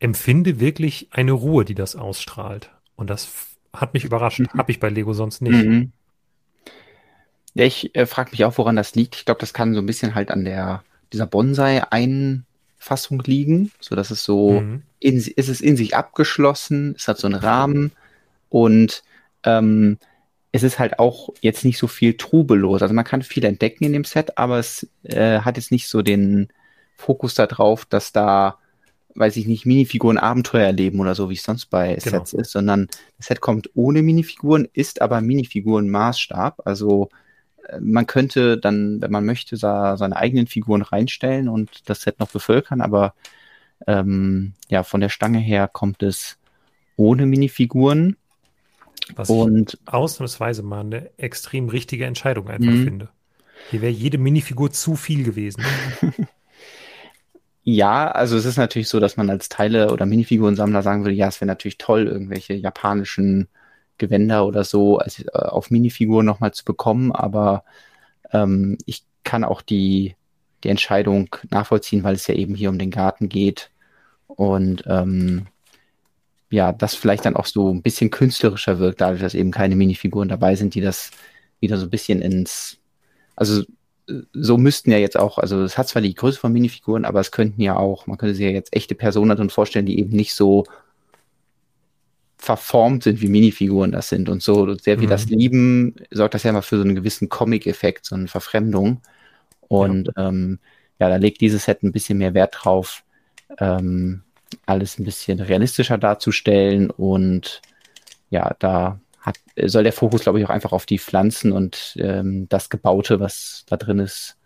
empfinde 0.00 0.60
wirklich 0.60 1.08
eine 1.10 1.32
Ruhe, 1.32 1.64
die 1.64 1.74
das 1.74 1.96
ausstrahlt. 1.96 2.70
Und 2.96 3.10
das 3.10 3.28
hat 3.72 3.94
mich 3.94 4.04
überrascht. 4.04 4.40
Mhm. 4.40 4.58
Habe 4.58 4.70
ich 4.70 4.80
bei 4.80 4.88
Lego 4.88 5.12
sonst 5.12 5.40
nicht. 5.42 5.64
Mhm. 5.64 5.92
Ja, 7.54 7.64
ich 7.64 7.94
äh, 7.94 8.06
frage 8.06 8.32
mich 8.32 8.44
auch, 8.44 8.58
woran 8.58 8.76
das 8.76 8.94
liegt. 8.94 9.16
Ich 9.16 9.24
glaube, 9.24 9.40
das 9.40 9.54
kann 9.54 9.74
so 9.74 9.80
ein 9.80 9.86
bisschen 9.86 10.14
halt 10.14 10.30
an 10.30 10.44
der 10.44 10.82
dieser 11.12 11.26
Bonsai-Einfassung 11.26 13.22
liegen, 13.24 13.70
so 13.80 13.94
dass 13.94 14.10
es 14.10 14.24
so 14.24 14.60
mhm. 14.60 14.82
in, 14.98 15.16
ist 15.16 15.48
es 15.48 15.60
in 15.60 15.76
sich 15.76 15.94
abgeschlossen, 15.96 16.94
es 16.96 17.06
hat 17.06 17.18
so 17.18 17.28
einen 17.28 17.36
Rahmen 17.36 17.92
und 18.48 19.04
ähm, 19.44 19.98
es 20.54 20.62
ist 20.62 20.78
halt 20.78 21.00
auch 21.00 21.30
jetzt 21.40 21.64
nicht 21.64 21.78
so 21.78 21.88
viel 21.88 22.16
trubellos. 22.16 22.80
Also 22.80 22.94
man 22.94 23.04
kann 23.04 23.22
viel 23.22 23.44
entdecken 23.44 23.82
in 23.82 23.92
dem 23.92 24.04
Set, 24.04 24.38
aber 24.38 24.60
es 24.60 24.88
äh, 25.02 25.40
hat 25.40 25.56
jetzt 25.56 25.72
nicht 25.72 25.88
so 25.88 26.00
den 26.00 26.46
Fokus 26.94 27.34
darauf, 27.34 27.84
dass 27.84 28.12
da, 28.12 28.58
weiß 29.16 29.36
ich 29.36 29.48
nicht, 29.48 29.66
Minifiguren 29.66 30.16
Abenteuer 30.16 30.66
erleben 30.66 31.00
oder 31.00 31.16
so, 31.16 31.28
wie 31.28 31.34
es 31.34 31.42
sonst 31.42 31.66
bei 31.66 31.96
genau. 31.96 32.18
Sets 32.18 32.34
ist, 32.34 32.52
sondern 32.52 32.86
das 33.16 33.26
Set 33.26 33.40
kommt 33.40 33.68
ohne 33.74 34.02
Minifiguren, 34.02 34.68
ist 34.72 35.02
aber 35.02 35.20
Minifiguren 35.20 35.90
Maßstab. 35.90 36.62
Also 36.64 37.08
man 37.80 38.06
könnte 38.06 38.56
dann, 38.56 39.02
wenn 39.02 39.10
man 39.10 39.24
möchte, 39.24 39.58
da 39.58 39.96
seine 39.96 40.14
eigenen 40.14 40.46
Figuren 40.46 40.82
reinstellen 40.82 41.48
und 41.48 41.88
das 41.90 42.02
Set 42.02 42.20
noch 42.20 42.30
bevölkern, 42.30 42.80
aber 42.80 43.14
ähm, 43.88 44.52
ja, 44.68 44.84
von 44.84 45.00
der 45.00 45.08
Stange 45.08 45.40
her 45.40 45.66
kommt 45.66 46.04
es 46.04 46.38
ohne 46.94 47.26
Minifiguren. 47.26 48.16
Was 49.16 49.28
und 49.28 49.74
ich 49.74 49.92
ausnahmsweise 49.92 50.62
mal 50.62 50.80
eine 50.80 51.10
extrem 51.18 51.68
richtige 51.68 52.06
Entscheidung 52.06 52.48
einfach 52.48 52.70
mhm. 52.70 52.84
finde. 52.84 53.08
Hier 53.70 53.82
wäre 53.82 53.92
jede 53.92 54.18
Minifigur 54.18 54.70
zu 54.70 54.96
viel 54.96 55.24
gewesen. 55.24 55.64
Ja, 57.66 58.10
also 58.10 58.36
es 58.36 58.44
ist 58.44 58.58
natürlich 58.58 58.88
so, 58.88 59.00
dass 59.00 59.16
man 59.16 59.30
als 59.30 59.48
Teile- 59.48 59.90
oder 59.90 60.04
Minifigurensammler 60.04 60.82
sagen 60.82 61.02
würde, 61.02 61.14
ja, 61.14 61.28
es 61.28 61.40
wäre 61.40 61.46
natürlich 61.46 61.78
toll, 61.78 62.06
irgendwelche 62.06 62.52
japanischen 62.52 63.48
Gewänder 63.96 64.46
oder 64.46 64.64
so 64.64 64.98
als, 64.98 65.20
äh, 65.20 65.30
auf 65.32 65.70
Minifiguren 65.70 66.26
nochmal 66.26 66.52
zu 66.52 66.64
bekommen, 66.64 67.10
aber 67.12 67.64
ähm, 68.32 68.76
ich 68.84 69.04
kann 69.24 69.44
auch 69.44 69.62
die, 69.62 70.14
die 70.62 70.68
Entscheidung 70.68 71.34
nachvollziehen, 71.50 72.04
weil 72.04 72.16
es 72.16 72.26
ja 72.26 72.34
eben 72.34 72.54
hier 72.54 72.68
um 72.68 72.78
den 72.78 72.90
Garten 72.90 73.30
geht 73.30 73.70
und 74.26 74.84
ähm, 74.86 75.46
ja, 76.54 76.72
das 76.72 76.94
vielleicht 76.94 77.24
dann 77.24 77.34
auch 77.34 77.46
so 77.46 77.68
ein 77.72 77.82
bisschen 77.82 78.10
künstlerischer 78.10 78.78
wirkt, 78.78 79.00
dadurch, 79.00 79.20
dass 79.20 79.34
eben 79.34 79.50
keine 79.50 79.74
Minifiguren 79.74 80.28
dabei 80.28 80.54
sind, 80.54 80.74
die 80.74 80.80
das 80.80 81.10
wieder 81.58 81.78
so 81.78 81.86
ein 81.86 81.90
bisschen 81.90 82.22
ins, 82.22 82.78
also 83.34 83.64
so 84.32 84.56
müssten 84.56 84.92
ja 84.92 84.98
jetzt 84.98 85.18
auch, 85.18 85.38
also 85.38 85.62
es 85.62 85.76
hat 85.76 85.88
zwar 85.88 86.00
die 86.00 86.14
Größe 86.14 86.38
von 86.38 86.52
Minifiguren, 86.52 87.04
aber 87.04 87.18
es 87.18 87.32
könnten 87.32 87.60
ja 87.60 87.76
auch, 87.76 88.06
man 88.06 88.18
könnte 88.18 88.36
sich 88.36 88.44
ja 88.44 88.52
jetzt 88.52 88.74
echte 88.74 88.94
Personen 88.94 89.36
drin 89.36 89.50
vorstellen, 89.50 89.86
die 89.86 89.98
eben 89.98 90.14
nicht 90.14 90.34
so 90.34 90.64
verformt 92.36 93.02
sind, 93.02 93.20
wie 93.20 93.28
Minifiguren 93.28 93.90
das 93.90 94.10
sind. 94.10 94.28
Und 94.28 94.42
so 94.42 94.74
sehr 94.74 95.00
wie 95.00 95.06
mhm. 95.06 95.10
das 95.10 95.26
lieben, 95.26 95.96
sorgt 96.12 96.34
das 96.34 96.44
ja 96.44 96.50
immer 96.50 96.62
für 96.62 96.76
so 96.76 96.82
einen 96.82 96.94
gewissen 96.94 97.28
Comic-Effekt, 97.28 98.04
so 98.04 98.14
eine 98.14 98.28
Verfremdung. 98.28 99.00
Und 99.66 100.10
ja. 100.16 100.28
Ähm, 100.28 100.60
ja, 101.00 101.08
da 101.08 101.16
legt 101.16 101.40
dieses 101.40 101.64
Set 101.64 101.82
ein 101.82 101.90
bisschen 101.90 102.18
mehr 102.18 102.34
Wert 102.34 102.54
drauf, 102.60 103.02
ähm, 103.58 104.22
alles 104.66 104.98
ein 104.98 105.04
bisschen 105.04 105.40
realistischer 105.40 105.98
darzustellen. 105.98 106.90
Und 106.90 107.62
ja, 108.30 108.54
da 108.58 109.00
hat, 109.20 109.36
soll 109.64 109.84
der 109.84 109.92
Fokus, 109.92 110.22
glaube 110.22 110.38
ich, 110.38 110.46
auch 110.46 110.50
einfach 110.50 110.72
auf 110.72 110.86
die 110.86 110.98
Pflanzen 110.98 111.52
und 111.52 111.96
ähm, 111.98 112.48
das 112.48 112.68
Gebaute, 112.70 113.20
was 113.20 113.64
da 113.68 113.76
drin 113.76 113.98
ist, 113.98 114.36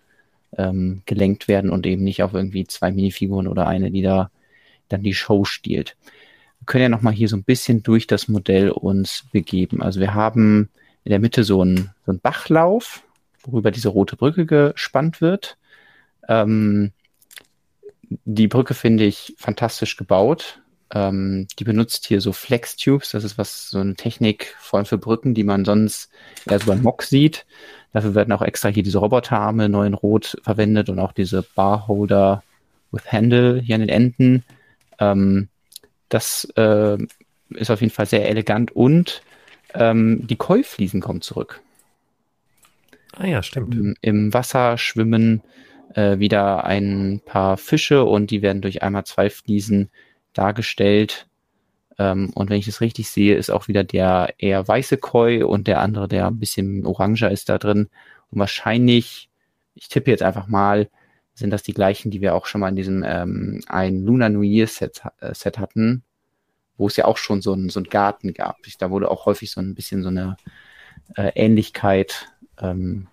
ähm, 0.56 1.02
gelenkt 1.06 1.48
werden 1.48 1.70
und 1.70 1.86
eben 1.86 2.04
nicht 2.04 2.22
auf 2.22 2.32
irgendwie 2.34 2.66
zwei 2.66 2.90
Minifiguren 2.90 3.48
oder 3.48 3.66
eine, 3.66 3.90
die 3.90 4.02
da 4.02 4.30
dann 4.88 5.02
die 5.02 5.14
Show 5.14 5.44
stiehlt 5.44 5.96
können 6.68 6.82
ja 6.82 6.88
nochmal 6.88 7.14
hier 7.14 7.28
so 7.28 7.36
ein 7.36 7.44
bisschen 7.44 7.82
durch 7.82 8.06
das 8.06 8.28
Modell 8.28 8.70
uns 8.70 9.24
begeben. 9.32 9.82
Also 9.82 10.00
wir 10.00 10.14
haben 10.14 10.68
in 11.02 11.10
der 11.10 11.18
Mitte 11.18 11.42
so 11.42 11.62
einen, 11.62 11.90
so 12.04 12.12
einen 12.12 12.20
Bachlauf, 12.20 13.02
worüber 13.42 13.70
diese 13.70 13.88
rote 13.88 14.16
Brücke 14.16 14.46
gespannt 14.46 15.20
wird. 15.20 15.56
Ähm, 16.28 16.92
die 18.24 18.48
Brücke 18.48 18.74
finde 18.74 19.04
ich 19.04 19.34
fantastisch 19.38 19.96
gebaut. 19.96 20.60
Ähm, 20.94 21.46
die 21.58 21.64
benutzt 21.64 22.06
hier 22.06 22.20
so 22.20 22.32
Flex-Tubes. 22.32 23.10
Das 23.10 23.24
ist 23.24 23.36
was, 23.36 23.70
so 23.70 23.78
eine 23.78 23.94
Technik, 23.94 24.54
vor 24.58 24.78
allem 24.78 24.86
für 24.86 24.98
Brücken, 24.98 25.34
die 25.34 25.44
man 25.44 25.64
sonst 25.64 26.10
eher 26.46 26.58
so 26.58 26.66
beim 26.66 26.82
Mock 26.82 27.02
sieht. 27.02 27.46
Dafür 27.92 28.14
werden 28.14 28.32
auch 28.32 28.42
extra 28.42 28.68
hier 28.68 28.82
diese 28.82 28.98
Roboterarme 28.98 29.68
neu 29.68 29.86
in 29.86 29.94
Rot 29.94 30.38
verwendet 30.42 30.88
und 30.88 30.98
auch 30.98 31.12
diese 31.12 31.42
Barholder 31.54 32.42
with 32.90 33.10
Handle 33.10 33.60
hier 33.60 33.74
an 33.74 33.82
den 33.82 33.90
Enden. 33.90 34.44
Ähm, 34.98 35.48
das 36.08 36.44
äh, 36.56 36.98
ist 37.50 37.70
auf 37.70 37.80
jeden 37.80 37.92
Fall 37.92 38.06
sehr 38.06 38.28
elegant 38.28 38.72
und 38.72 39.22
ähm, 39.74 40.26
die 40.26 40.36
Keufliesen 40.36 41.00
kommen 41.00 41.20
zurück. 41.20 41.60
Ah 43.16 43.26
ja, 43.26 43.42
stimmt. 43.42 43.74
Im, 43.74 43.94
im 44.00 44.34
Wasser 44.34 44.78
schwimmen 44.78 45.42
äh, 45.94 46.18
wieder 46.18 46.64
ein 46.64 47.20
paar 47.24 47.56
Fische 47.56 48.04
und 48.04 48.30
die 48.30 48.42
werden 48.42 48.62
durch 48.62 48.82
einmal 48.82 49.04
zwei 49.04 49.30
Fliesen 49.30 49.90
dargestellt. 50.32 51.26
Ähm, 51.98 52.30
und 52.34 52.50
wenn 52.50 52.58
ich 52.58 52.66
das 52.66 52.80
richtig 52.80 53.08
sehe, 53.08 53.36
ist 53.36 53.50
auch 53.50 53.68
wieder 53.68 53.84
der 53.84 54.34
eher 54.38 54.66
weiße 54.66 54.98
Koi 54.98 55.42
und 55.42 55.66
der 55.66 55.80
andere, 55.80 56.08
der 56.08 56.26
ein 56.26 56.38
bisschen 56.38 56.86
oranger 56.86 57.30
ist 57.30 57.48
da 57.48 57.58
drin. 57.58 57.88
Und 58.30 58.38
wahrscheinlich, 58.38 59.28
ich 59.74 59.88
tippe 59.88 60.10
jetzt 60.10 60.22
einfach 60.22 60.46
mal, 60.46 60.88
sind 61.34 61.50
das 61.50 61.62
die 61.62 61.74
gleichen, 61.74 62.10
die 62.10 62.20
wir 62.20 62.34
auch 62.34 62.46
schon 62.46 62.60
mal 62.60 62.68
in 62.68 62.76
diesem 62.76 63.04
ähm, 63.06 63.62
ein 63.68 64.04
Lunar 64.04 64.28
New 64.28 64.42
Year 64.42 64.66
Set, 64.66 65.02
äh, 65.20 65.34
Set 65.34 65.58
hatten, 65.58 66.02
wo 66.76 66.88
es 66.88 66.96
ja 66.96 67.04
auch 67.04 67.16
schon 67.16 67.42
so 67.42 67.54
ein, 67.54 67.68
so 67.68 67.80
ein 67.80 67.84
Garten 67.84 68.34
gab. 68.34 68.58
Ich, 68.66 68.76
da 68.76 68.90
wurde 68.90 69.10
auch 69.10 69.26
häufig 69.26 69.50
so 69.50 69.60
ein 69.60 69.74
bisschen 69.74 70.02
so 70.02 70.08
eine 70.08 70.36
äh, 71.16 71.30
Ähnlichkeit, 71.34 72.28
ähm, 72.60 73.06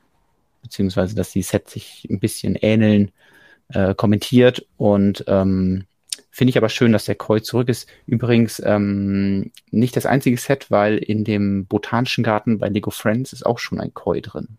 beziehungsweise 0.65 1.15
dass 1.15 1.32
die 1.32 1.41
Sets 1.41 1.71
sich 1.71 2.08
ein 2.10 2.19
bisschen 2.19 2.56
ähneln, 2.56 3.12
äh, 3.69 3.95
kommentiert 3.95 4.65
und 4.78 5.23
ähm, 5.28 5.86
Finde 6.36 6.49
ich 6.49 6.58
aber 6.58 6.67
schön, 6.67 6.91
dass 6.91 7.06
der 7.06 7.15
Koi 7.15 7.39
zurück 7.39 7.69
ist. 7.69 7.88
Übrigens 8.08 8.62
ähm, 8.65 9.54
nicht 9.71 9.95
das 9.95 10.06
einzige 10.06 10.36
Set, 10.36 10.69
weil 10.69 10.97
in 10.97 11.23
dem 11.23 11.65
Botanischen 11.65 12.25
Garten 12.25 12.58
bei 12.58 12.67
Lego 12.67 12.91
Friends 12.91 13.32
ist 13.32 13.45
auch 13.45 13.58
schon 13.58 13.80
ein 13.80 13.93
Koi 13.93 14.19
drin. 14.19 14.49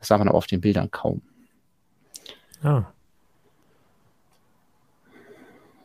Das 0.00 0.08
sah 0.08 0.18
man 0.18 0.26
aber 0.26 0.36
auf 0.36 0.48
den 0.48 0.60
Bildern 0.60 0.90
kaum. 0.90 1.22
Ah. 2.64 2.86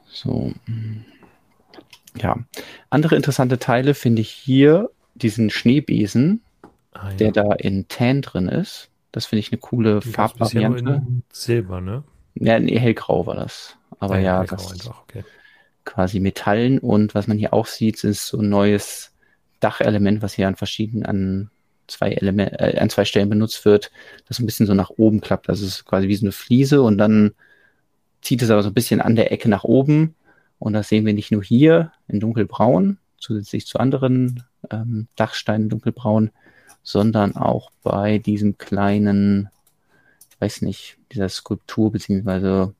So. 0.07 0.53
Ja. 2.15 2.37
Andere 2.89 3.15
interessante 3.15 3.59
Teile 3.59 3.93
finde 3.93 4.23
ich 4.23 4.31
hier 4.31 4.89
diesen 5.13 5.51
Schneebesen, 5.51 6.41
ah, 6.93 7.11
ja. 7.11 7.15
der 7.15 7.31
da 7.31 7.53
in 7.53 7.87
Tan 7.89 8.23
drin 8.23 8.49
ist. 8.49 8.89
Das 9.11 9.25
finde 9.25 9.39
ich 9.39 9.51
eine 9.51 9.59
coole 9.59 10.01
Farbvariante. 10.01 11.01
Silber, 11.31 11.81
ne? 11.81 12.03
Ja, 12.35 12.59
nee, 12.59 12.77
hellgrau 12.77 13.25
war 13.25 13.35
das. 13.35 13.77
Aber 13.99 14.15
ah, 14.15 14.19
ja, 14.19 14.43
das 14.43 14.71
einfach, 14.71 15.01
okay. 15.01 15.23
quasi 15.83 16.19
Metallen 16.19 16.79
und 16.79 17.15
was 17.15 17.27
man 17.27 17.37
hier 17.37 17.53
auch 17.53 17.65
sieht, 17.65 18.03
ist 18.03 18.27
so 18.27 18.39
ein 18.39 18.49
neues 18.49 19.13
Dachelement, 19.59 20.21
was 20.21 20.33
hier 20.33 20.47
an 20.47 20.55
verschiedenen, 20.55 21.05
an 21.05 21.51
zwei 21.87 22.11
Element, 22.11 22.53
äh, 22.53 22.77
an 22.79 22.89
zwei 22.89 23.03
Stellen 23.03 23.29
benutzt 23.29 23.65
wird, 23.65 23.91
das 24.27 24.39
ein 24.39 24.45
bisschen 24.45 24.67
so 24.67 24.73
nach 24.73 24.91
oben 24.91 25.21
klappt. 25.21 25.49
Also 25.49 25.65
es 25.65 25.77
ist 25.77 25.85
quasi 25.85 26.07
wie 26.07 26.15
so 26.15 26.25
eine 26.25 26.31
Fliese 26.31 26.81
und 26.81 26.97
dann 26.97 27.33
zieht 28.21 28.41
es 28.41 28.51
aber 28.51 28.63
so 28.63 28.69
ein 28.69 28.73
bisschen 28.73 29.01
an 29.01 29.15
der 29.15 29.31
Ecke 29.31 29.49
nach 29.49 29.63
oben. 29.63 30.15
Und 30.59 30.73
das 30.73 30.89
sehen 30.89 31.05
wir 31.05 31.13
nicht 31.13 31.31
nur 31.31 31.43
hier 31.43 31.93
in 32.07 32.19
dunkelbraun, 32.19 32.97
zusätzlich 33.17 33.65
zu 33.65 33.79
anderen 33.79 34.43
ähm, 34.69 35.07
Dachsteinen 35.15 35.69
dunkelbraun, 35.69 36.31
sondern 36.89 37.35
auch 37.35 37.69
bei 37.83 38.17
diesem 38.17 38.57
kleinen, 38.57 39.49
ich 40.31 40.41
weiß 40.41 40.63
nicht, 40.63 40.97
dieser 41.11 41.29
Skulptur, 41.29 41.91
beziehungsweise 41.91 42.73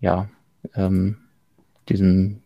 ja, 0.00 0.30
ähm, 0.74 1.18
diesem 1.90 2.42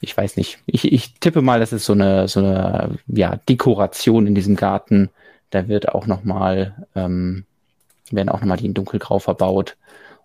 ich 0.00 0.16
weiß 0.16 0.36
nicht. 0.36 0.60
Ich, 0.64 0.90
ich 0.90 1.14
tippe 1.14 1.42
mal, 1.42 1.60
das 1.60 1.72
ist 1.72 1.84
so 1.84 1.92
eine, 1.92 2.28
so 2.28 2.40
eine 2.40 2.98
ja, 3.08 3.36
Dekoration 3.36 4.26
in 4.26 4.34
diesem 4.34 4.56
Garten. 4.56 5.10
Da 5.50 5.68
wird 5.68 5.88
auch 5.88 6.06
nochmal, 6.06 6.86
ähm, 6.94 7.44
werden 8.10 8.28
auch 8.28 8.40
nochmal 8.40 8.58
die 8.58 8.66
in 8.66 8.74
dunkelgrau 8.74 9.18
verbaut 9.18 9.76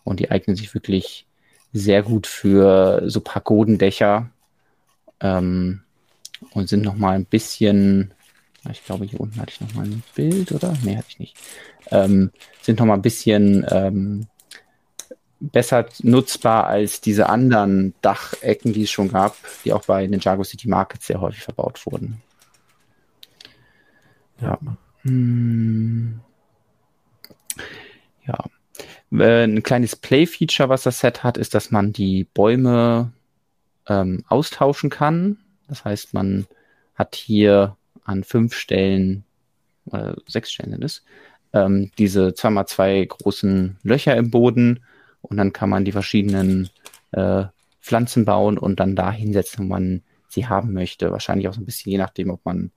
und 0.03 0.19
die 0.19 0.29
eignen 0.31 0.55
sich 0.55 0.73
wirklich 0.73 1.25
sehr 1.73 2.03
gut 2.03 2.27
für 2.27 3.01
so 3.09 3.19
Pagodendächer 3.19 4.29
ähm, 5.19 5.81
und 6.51 6.69
sind 6.69 6.83
nochmal 6.83 7.15
ein 7.15 7.25
bisschen, 7.25 8.13
ich 8.69 8.83
glaube, 8.85 9.05
hier 9.05 9.19
unten 9.19 9.39
hatte 9.39 9.51
ich 9.51 9.61
nochmal 9.61 9.85
ein 9.85 10.03
Bild, 10.15 10.51
oder? 10.51 10.73
Nee, 10.83 10.97
hatte 10.97 11.07
ich 11.09 11.19
nicht. 11.19 11.37
Ähm, 11.91 12.31
sind 12.61 12.79
nochmal 12.79 12.97
ein 12.97 13.01
bisschen 13.01 13.65
ähm, 13.69 14.27
besser 15.39 15.85
nutzbar 16.01 16.67
als 16.67 17.01
diese 17.01 17.27
anderen 17.27 17.93
Dachecken, 18.01 18.73
die 18.73 18.83
es 18.83 18.91
schon 18.91 19.09
gab, 19.09 19.35
die 19.65 19.73
auch 19.73 19.85
bei 19.85 20.07
Ninjago 20.07 20.43
City 20.43 20.69
Markets 20.69 21.07
sehr 21.07 21.19
häufig 21.19 21.41
verbaut 21.41 21.85
wurden. 21.85 22.21
Ja. 24.41 24.57
Hm. 25.01 26.21
Ja. 28.25 28.37
Äh, 29.11 29.43
ein 29.43 29.63
kleines 29.63 29.95
Play-Feature, 29.95 30.69
was 30.69 30.83
das 30.83 30.99
Set 30.99 31.23
hat, 31.23 31.37
ist, 31.37 31.53
dass 31.53 31.71
man 31.71 31.93
die 31.93 32.23
Bäume 32.23 33.11
ähm, 33.87 34.23
austauschen 34.27 34.89
kann. 34.89 35.37
Das 35.73 35.85
heißt, 35.85 36.13
man 36.13 36.45
hat 36.93 37.15
hier 37.15 37.75
an 38.03 38.23
fünf 38.23 38.53
Stellen, 38.53 39.23
oder 39.87 40.15
sechs 40.27 40.51
Stellen 40.51 40.69
sind 40.69 40.83
es, 40.83 41.03
ähm, 41.51 41.89
diese 41.97 42.35
zweimal 42.35 42.67
zwei 42.67 43.03
großen 43.03 43.77
Löcher 43.81 44.15
im 44.15 44.29
Boden 44.29 44.83
und 45.23 45.37
dann 45.37 45.51
kann 45.51 45.71
man 45.71 45.83
die 45.83 45.91
verschiedenen 45.91 46.69
äh, 47.11 47.45
Pflanzen 47.81 48.23
bauen 48.23 48.59
und 48.59 48.79
dann 48.79 48.95
da 48.95 49.11
hinsetzen, 49.11 49.65
wo 49.65 49.69
man 49.69 50.03
sie 50.29 50.45
haben 50.45 50.73
möchte. 50.73 51.11
Wahrscheinlich 51.11 51.47
auch 51.47 51.55
so 51.55 51.61
ein 51.61 51.65
bisschen 51.65 51.91
je 51.91 51.97
nachdem, 51.97 52.29
ob 52.29 52.45
man 52.45 52.71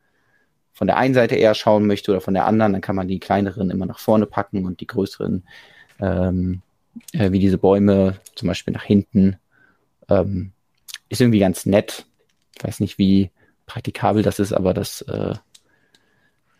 von 0.73 0.87
der 0.87 0.97
einen 0.97 1.13
Seite 1.13 1.35
eher 1.35 1.55
schauen 1.55 1.87
möchte 1.87 2.13
oder 2.13 2.23
von 2.23 2.33
der 2.33 2.47
anderen. 2.47 2.73
Dann 2.73 2.83
kann 2.83 2.97
man 2.97 3.09
die 3.09 3.21
kleineren 3.21 3.71
immer 3.71 3.85
nach 3.85 3.99
vorne 3.99 4.25
packen 4.25 4.65
und 4.65 4.81
die 4.81 4.87
größeren, 4.87 5.45
ähm, 6.01 6.63
äh, 7.13 7.31
wie 7.31 7.41
diese 7.41 7.59
Bäume, 7.59 8.17
zum 8.35 8.49
Beispiel 8.49 8.73
nach 8.73 8.85
hinten. 8.85 9.37
Ähm, 10.09 10.53
ist 11.11 11.21
irgendwie 11.21 11.41
ganz 11.41 11.67
nett. 11.67 12.07
Ich 12.57 12.65
weiß 12.65 12.81
nicht, 12.81 12.99
wie 12.99 13.31
praktikabel 13.67 14.23
das 14.23 14.39
ist, 14.39 14.53
aber 14.53 14.75
das 14.75 15.03
äh, 15.03 15.35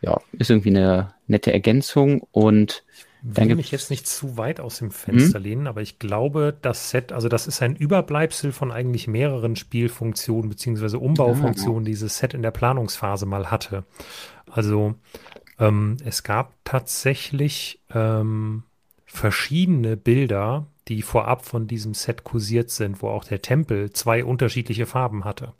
ja, 0.01 0.21
ist 0.33 0.51
irgendwie 0.51 0.71
eine 0.71 1.15
nette 1.27 1.53
Ergänzung 1.53 2.21
und 2.33 2.85
ich 3.29 3.37
will 3.37 3.57
mich 3.57 3.73
jetzt 3.73 3.91
nicht 3.91 4.07
zu 4.07 4.37
weit 4.37 4.61
aus 4.61 4.79
dem 4.79 4.93
Fenster 4.93 5.41
mhm. 5.41 5.45
lehnen, 5.45 5.67
aber 5.67 5.83
ich 5.83 5.99
glaube, 5.99 6.57
das 6.63 6.91
Set, 6.91 7.13
also 7.13 7.29
das 7.29 7.49
ist 7.49 7.61
ein 7.61 7.75
Überbleibsel 7.75 8.53
von 8.53 8.71
eigentlich 8.71 9.09
mehreren 9.09 9.57
Spielfunktionen 9.57 10.49
beziehungsweise 10.49 11.01
Umbaufunktionen, 11.01 11.85
die 11.85 11.93
dieses 11.93 12.19
Set 12.19 12.35
in 12.35 12.43
der 12.43 12.53
Planungsphase 12.53 13.27
mal 13.27 13.51
hatte. 13.51 13.85
Also 14.49 14.95
ähm, 15.59 15.97
es 16.05 16.23
gab 16.23 16.53
tatsächlich 16.65 17.81
ähm, 17.93 18.63
verschiedene 19.07 19.97
Bilder, 19.97 20.67
die 20.87 21.03
vorab 21.03 21.45
von 21.45 21.67
diesem 21.67 21.95
Set 21.95 22.23
kursiert 22.23 22.71
sind, 22.71 23.03
wo 23.03 23.09
auch 23.09 23.25
der 23.25 23.43
Tempel 23.43 23.91
zwei 23.91 24.25
unterschiedliche 24.25 24.87
Farben 24.87 25.25
hatte. 25.25 25.53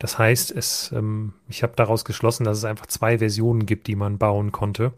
Das 0.00 0.18
heißt, 0.18 0.50
es, 0.50 0.90
ähm, 0.92 1.34
ich 1.46 1.62
habe 1.62 1.74
daraus 1.76 2.06
geschlossen, 2.06 2.44
dass 2.44 2.58
es 2.58 2.64
einfach 2.64 2.86
zwei 2.86 3.18
Versionen 3.18 3.66
gibt, 3.66 3.86
die 3.86 3.96
man 3.96 4.16
bauen 4.16 4.50
konnte 4.50 4.94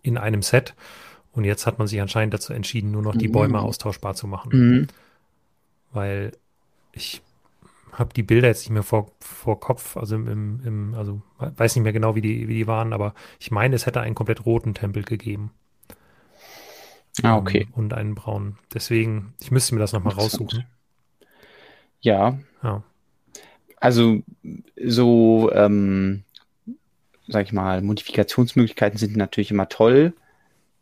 in 0.00 0.16
einem 0.16 0.42
Set. 0.42 0.74
Und 1.32 1.44
jetzt 1.44 1.66
hat 1.66 1.78
man 1.78 1.88
sich 1.88 2.00
anscheinend 2.00 2.32
dazu 2.32 2.52
entschieden, 2.52 2.92
nur 2.92 3.02
noch 3.02 3.16
die 3.16 3.28
mhm. 3.28 3.32
Bäume 3.32 3.60
austauschbar 3.60 4.14
zu 4.14 4.28
machen. 4.28 4.50
Mhm. 4.52 4.86
Weil 5.92 6.32
ich 6.92 7.20
habe 7.90 8.14
die 8.14 8.22
Bilder 8.22 8.46
jetzt 8.46 8.60
nicht 8.60 8.70
mehr 8.70 8.84
vor, 8.84 9.10
vor 9.18 9.58
Kopf, 9.58 9.96
also 9.96 10.14
im, 10.14 10.60
im, 10.64 10.94
also 10.94 11.20
weiß 11.38 11.74
nicht 11.74 11.82
mehr 11.82 11.92
genau, 11.92 12.14
wie 12.14 12.20
die, 12.20 12.46
wie 12.46 12.54
die 12.54 12.66
waren, 12.68 12.92
aber 12.92 13.14
ich 13.40 13.50
meine, 13.50 13.74
es 13.74 13.86
hätte 13.86 14.00
einen 14.00 14.14
komplett 14.14 14.46
roten 14.46 14.72
Tempel 14.72 15.02
gegeben. 15.02 15.50
Ah, 17.22 17.36
okay. 17.36 17.66
Um, 17.72 17.84
und 17.84 17.94
einen 17.94 18.14
braunen. 18.14 18.56
Deswegen, 18.72 19.34
ich 19.40 19.50
müsste 19.50 19.74
mir 19.74 19.80
das 19.80 19.92
nochmal 19.92 20.14
raussuchen. 20.14 20.64
Ja. 22.00 22.38
ja. 22.62 22.82
Also, 23.82 24.22
so, 24.80 25.50
ähm, 25.52 26.22
sag 27.26 27.46
ich 27.46 27.52
mal, 27.52 27.82
Modifikationsmöglichkeiten 27.82 28.96
sind 28.96 29.16
natürlich 29.16 29.50
immer 29.50 29.68
toll. 29.68 30.12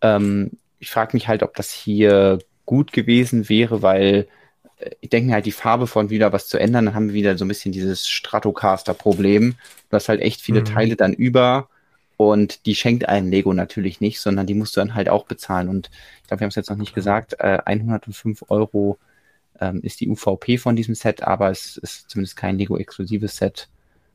Ähm, 0.03 0.51
ich 0.81 0.91
frage 0.91 1.13
mich 1.15 1.27
halt, 1.27 1.43
ob 1.43 1.57
das 1.57 1.73
hier 1.73 2.41
gut 2.67 2.93
gewesen 2.93 3.49
wäre, 3.49 3.81
weil 3.81 4.29
äh, 4.77 4.91
ich 5.01 5.09
denke 5.09 5.33
halt, 5.33 5.47
die 5.47 5.53
Farbe 5.53 5.87
von 5.87 6.11
wieder 6.11 6.35
was 6.35 6.49
zu 6.49 6.59
ändern, 6.59 6.85
dann 6.85 6.95
haben 6.95 7.09
wir 7.09 7.15
wieder 7.15 7.39
so 7.39 7.47
ein 7.47 7.49
bisschen 7.49 7.73
dieses 7.73 8.07
Stratocaster-Problem. 8.07 9.55
Du 9.89 9.97
hast 9.97 10.11
halt 10.11 10.21
echt 10.21 10.43
viele 10.43 10.61
mhm. 10.61 10.67
Teile 10.67 10.97
dann 10.97 11.15
über 11.15 11.71
und 12.19 12.67
die 12.67 12.75
schenkt 12.75 13.09
einen 13.09 13.31
Lego 13.31 13.55
natürlich 13.55 14.03
nicht, 14.03 14.21
sondern 14.21 14.47
die 14.47 14.53
musst 14.53 14.77
du 14.77 14.83
dann 14.83 14.95
halt 14.95 15.09
auch 15.09 15.25
bezahlen. 15.25 15.71
Und 15.71 15.89
ich 16.21 16.29
glaube, 16.29 16.41
wir 16.41 16.45
haben 16.45 16.51
es 16.51 16.57
jetzt 16.57 16.69
noch 16.69 16.77
nicht 16.77 16.95
gesagt, 16.95 17.37
äh, 17.39 17.61
105 17.65 18.45
Euro 18.51 18.99
ähm, 19.61 19.81
ist 19.83 20.01
die 20.01 20.09
UVP 20.09 20.59
von 20.59 20.77
diesem 20.77 20.95
Set, 20.95 21.23
aber 21.23 21.51
es 21.51 21.77
ist 21.77 22.11
zumindest 22.11 22.37
kein 22.37 22.59
Lego-exklusives 22.59 23.37
Set, 23.37 23.69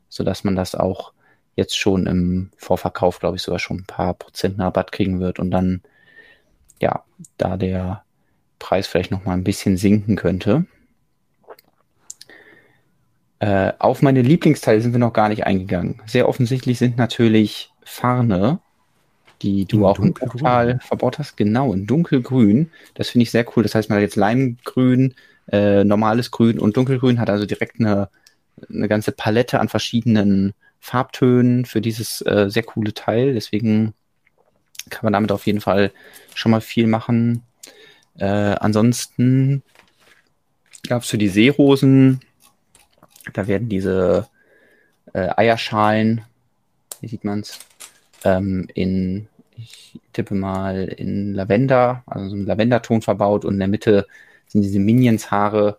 sodass 0.08 0.44
man 0.44 0.56
das 0.56 0.74
auch 0.74 1.12
jetzt 1.56 1.76
schon 1.76 2.06
im 2.06 2.50
Vorverkauf, 2.56 3.18
glaube 3.18 3.36
ich, 3.36 3.42
sogar 3.42 3.58
schon 3.58 3.78
ein 3.78 3.86
paar 3.86 4.14
Prozent 4.14 4.58
Rabatt 4.58 4.92
kriegen 4.92 5.20
wird 5.20 5.38
und 5.38 5.50
dann, 5.50 5.82
ja, 6.80 7.02
da 7.38 7.56
der 7.56 8.04
Preis 8.58 8.86
vielleicht 8.86 9.10
noch 9.10 9.24
mal 9.24 9.32
ein 9.32 9.44
bisschen 9.44 9.76
sinken 9.76 10.16
könnte. 10.16 10.66
Äh, 13.38 13.72
auf 13.78 14.02
meine 14.02 14.22
Lieblingsteile 14.22 14.80
sind 14.80 14.92
wir 14.92 14.98
noch 14.98 15.12
gar 15.12 15.28
nicht 15.28 15.46
eingegangen. 15.46 16.00
Sehr 16.06 16.28
offensichtlich 16.28 16.78
sind 16.78 16.96
natürlich 16.96 17.70
Farne, 17.84 18.60
die 19.42 19.66
du 19.66 19.78
in 19.78 19.84
auch 19.84 19.98
im 19.98 20.14
Portal 20.14 20.78
verbaut 20.80 21.18
hast. 21.18 21.36
Genau, 21.36 21.72
in 21.72 21.86
dunkelgrün. 21.86 22.70
Das 22.94 23.10
finde 23.10 23.24
ich 23.24 23.30
sehr 23.30 23.46
cool. 23.56 23.62
Das 23.62 23.74
heißt, 23.74 23.90
man 23.90 23.96
hat 23.96 24.02
jetzt 24.02 24.16
Leimgrün, 24.16 25.14
äh, 25.50 25.84
normales 25.84 26.30
Grün 26.30 26.58
und 26.58 26.76
dunkelgrün, 26.76 27.20
hat 27.20 27.30
also 27.30 27.46
direkt 27.46 27.80
eine, 27.80 28.08
eine 28.68 28.88
ganze 28.88 29.12
Palette 29.12 29.60
an 29.60 29.68
verschiedenen 29.68 30.54
Farbtönen 30.80 31.64
für 31.64 31.80
dieses 31.80 32.20
äh, 32.22 32.46
sehr 32.48 32.62
coole 32.62 32.94
Teil. 32.94 33.34
Deswegen 33.34 33.94
kann 34.90 35.04
man 35.04 35.12
damit 35.12 35.32
auf 35.32 35.46
jeden 35.46 35.60
Fall 35.60 35.92
schon 36.34 36.52
mal 36.52 36.60
viel 36.60 36.86
machen. 36.86 37.42
Äh, 38.18 38.24
ansonsten 38.24 39.62
gab 40.88 41.02
es 41.02 41.08
für 41.08 41.18
die 41.18 41.28
Seerosen, 41.28 42.20
da 43.32 43.46
werden 43.46 43.68
diese 43.68 44.28
äh, 45.12 45.28
Eierschalen, 45.36 46.22
wie 47.00 47.08
sieht 47.08 47.24
man 47.24 47.40
es, 47.40 47.58
ähm, 48.24 48.68
in, 48.74 49.28
ich 49.56 50.00
tippe 50.12 50.34
mal, 50.34 50.84
in 50.84 51.34
Lavender, 51.34 52.04
also 52.06 52.28
so 52.30 52.36
ein 52.36 52.46
Lavenderton 52.46 53.02
verbaut 53.02 53.44
und 53.44 53.54
in 53.54 53.58
der 53.58 53.68
Mitte 53.68 54.06
sind 54.48 54.62
diese 54.62 54.78
Minions-Haare, 54.78 55.78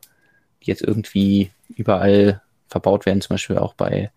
die 0.64 0.68
jetzt 0.68 0.82
irgendwie 0.82 1.52
überall 1.76 2.42
verbaut 2.68 3.06
werden, 3.06 3.22
zum 3.22 3.36
Beispiel 3.36 3.58
auch 3.58 3.74
bei 3.74 4.12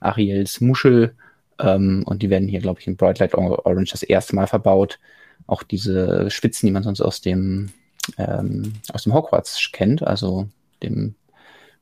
Ariels 0.00 0.60
Muschel. 0.60 1.14
Ähm, 1.58 2.02
und 2.06 2.22
die 2.22 2.30
werden 2.30 2.48
hier, 2.48 2.60
glaube 2.60 2.80
ich, 2.80 2.86
in 2.86 2.96
Bright 2.96 3.18
Light 3.18 3.34
Orange 3.34 3.92
das 3.92 4.02
erste 4.02 4.34
Mal 4.34 4.46
verbaut 4.46 4.98
auch 5.46 5.62
diese 5.62 6.30
Spitzen, 6.30 6.66
die 6.66 6.72
man 6.72 6.82
sonst 6.82 7.00
aus 7.00 7.20
dem, 7.20 7.70
ähm, 8.18 8.74
aus 8.92 9.04
dem 9.04 9.14
Hogwarts 9.14 9.70
kennt, 9.72 10.02
also 10.02 10.48
dem 10.82 11.14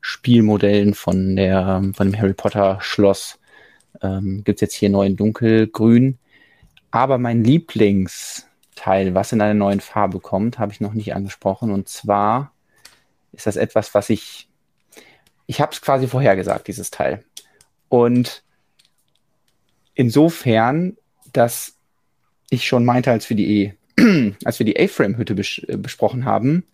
Spielmodellen 0.01 0.93
von 0.93 1.35
der, 1.35 1.81
von 1.93 2.11
dem 2.11 2.19
Harry 2.19 2.33
Potter 2.33 2.77
Schloss, 2.81 3.39
ähm, 4.01 4.43
gibt 4.43 4.57
es 4.57 4.61
jetzt 4.61 4.73
hier 4.73 4.89
neu 4.89 5.05
in 5.05 5.15
dunkelgrün. 5.15 6.17
Aber 6.91 7.17
mein 7.17 7.43
Lieblingsteil, 8.73 9.15
was 9.15 9.31
in 9.31 9.41
einer 9.41 9.53
neuen 9.53 9.79
Farbe 9.79 10.19
kommt, 10.19 10.59
habe 10.59 10.71
ich 10.71 10.81
noch 10.81 10.93
nicht 10.93 11.13
angesprochen. 11.15 11.71
Und 11.71 11.87
zwar 11.89 12.51
ist 13.31 13.47
das 13.47 13.55
etwas, 13.55 13.93
was 13.93 14.09
ich, 14.09 14.47
ich 15.45 15.61
habe 15.61 15.71
es 15.71 15.81
quasi 15.81 16.07
vorhergesagt, 16.07 16.67
dieses 16.67 16.91
Teil. 16.91 17.23
Und 17.89 18.43
insofern, 19.93 20.97
dass 21.31 21.75
ich 22.49 22.67
schon 22.67 22.85
meinte, 22.85 23.11
als 23.11 23.29
wir 23.29 23.37
die, 23.37 23.73
als 24.45 24.59
wir 24.59 24.65
die 24.65 24.79
A-Frame-Hütte 24.79 25.35
bes 25.35 25.59
äh, 25.67 25.77
besprochen 25.77 26.25
haben, 26.25 26.65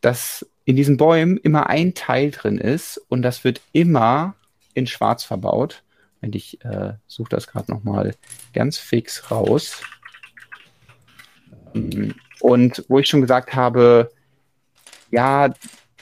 dass 0.00 0.46
in 0.64 0.76
diesen 0.76 0.96
Bäumen 0.96 1.38
immer 1.38 1.68
ein 1.68 1.94
Teil 1.94 2.30
drin 2.30 2.58
ist 2.58 2.98
und 3.08 3.22
das 3.22 3.42
wird 3.42 3.60
immer 3.72 4.36
in 4.74 4.86
Schwarz 4.86 5.24
verbaut. 5.24 5.82
Und 6.20 6.34
ich 6.34 6.62
äh, 6.64 6.94
suche 7.06 7.30
das 7.30 7.46
gerade 7.46 7.70
nochmal 7.70 8.14
ganz 8.52 8.76
fix 8.76 9.30
raus. 9.30 9.82
Und 12.40 12.84
wo 12.88 12.98
ich 12.98 13.08
schon 13.08 13.20
gesagt 13.20 13.54
habe, 13.54 14.10
ja, 15.10 15.52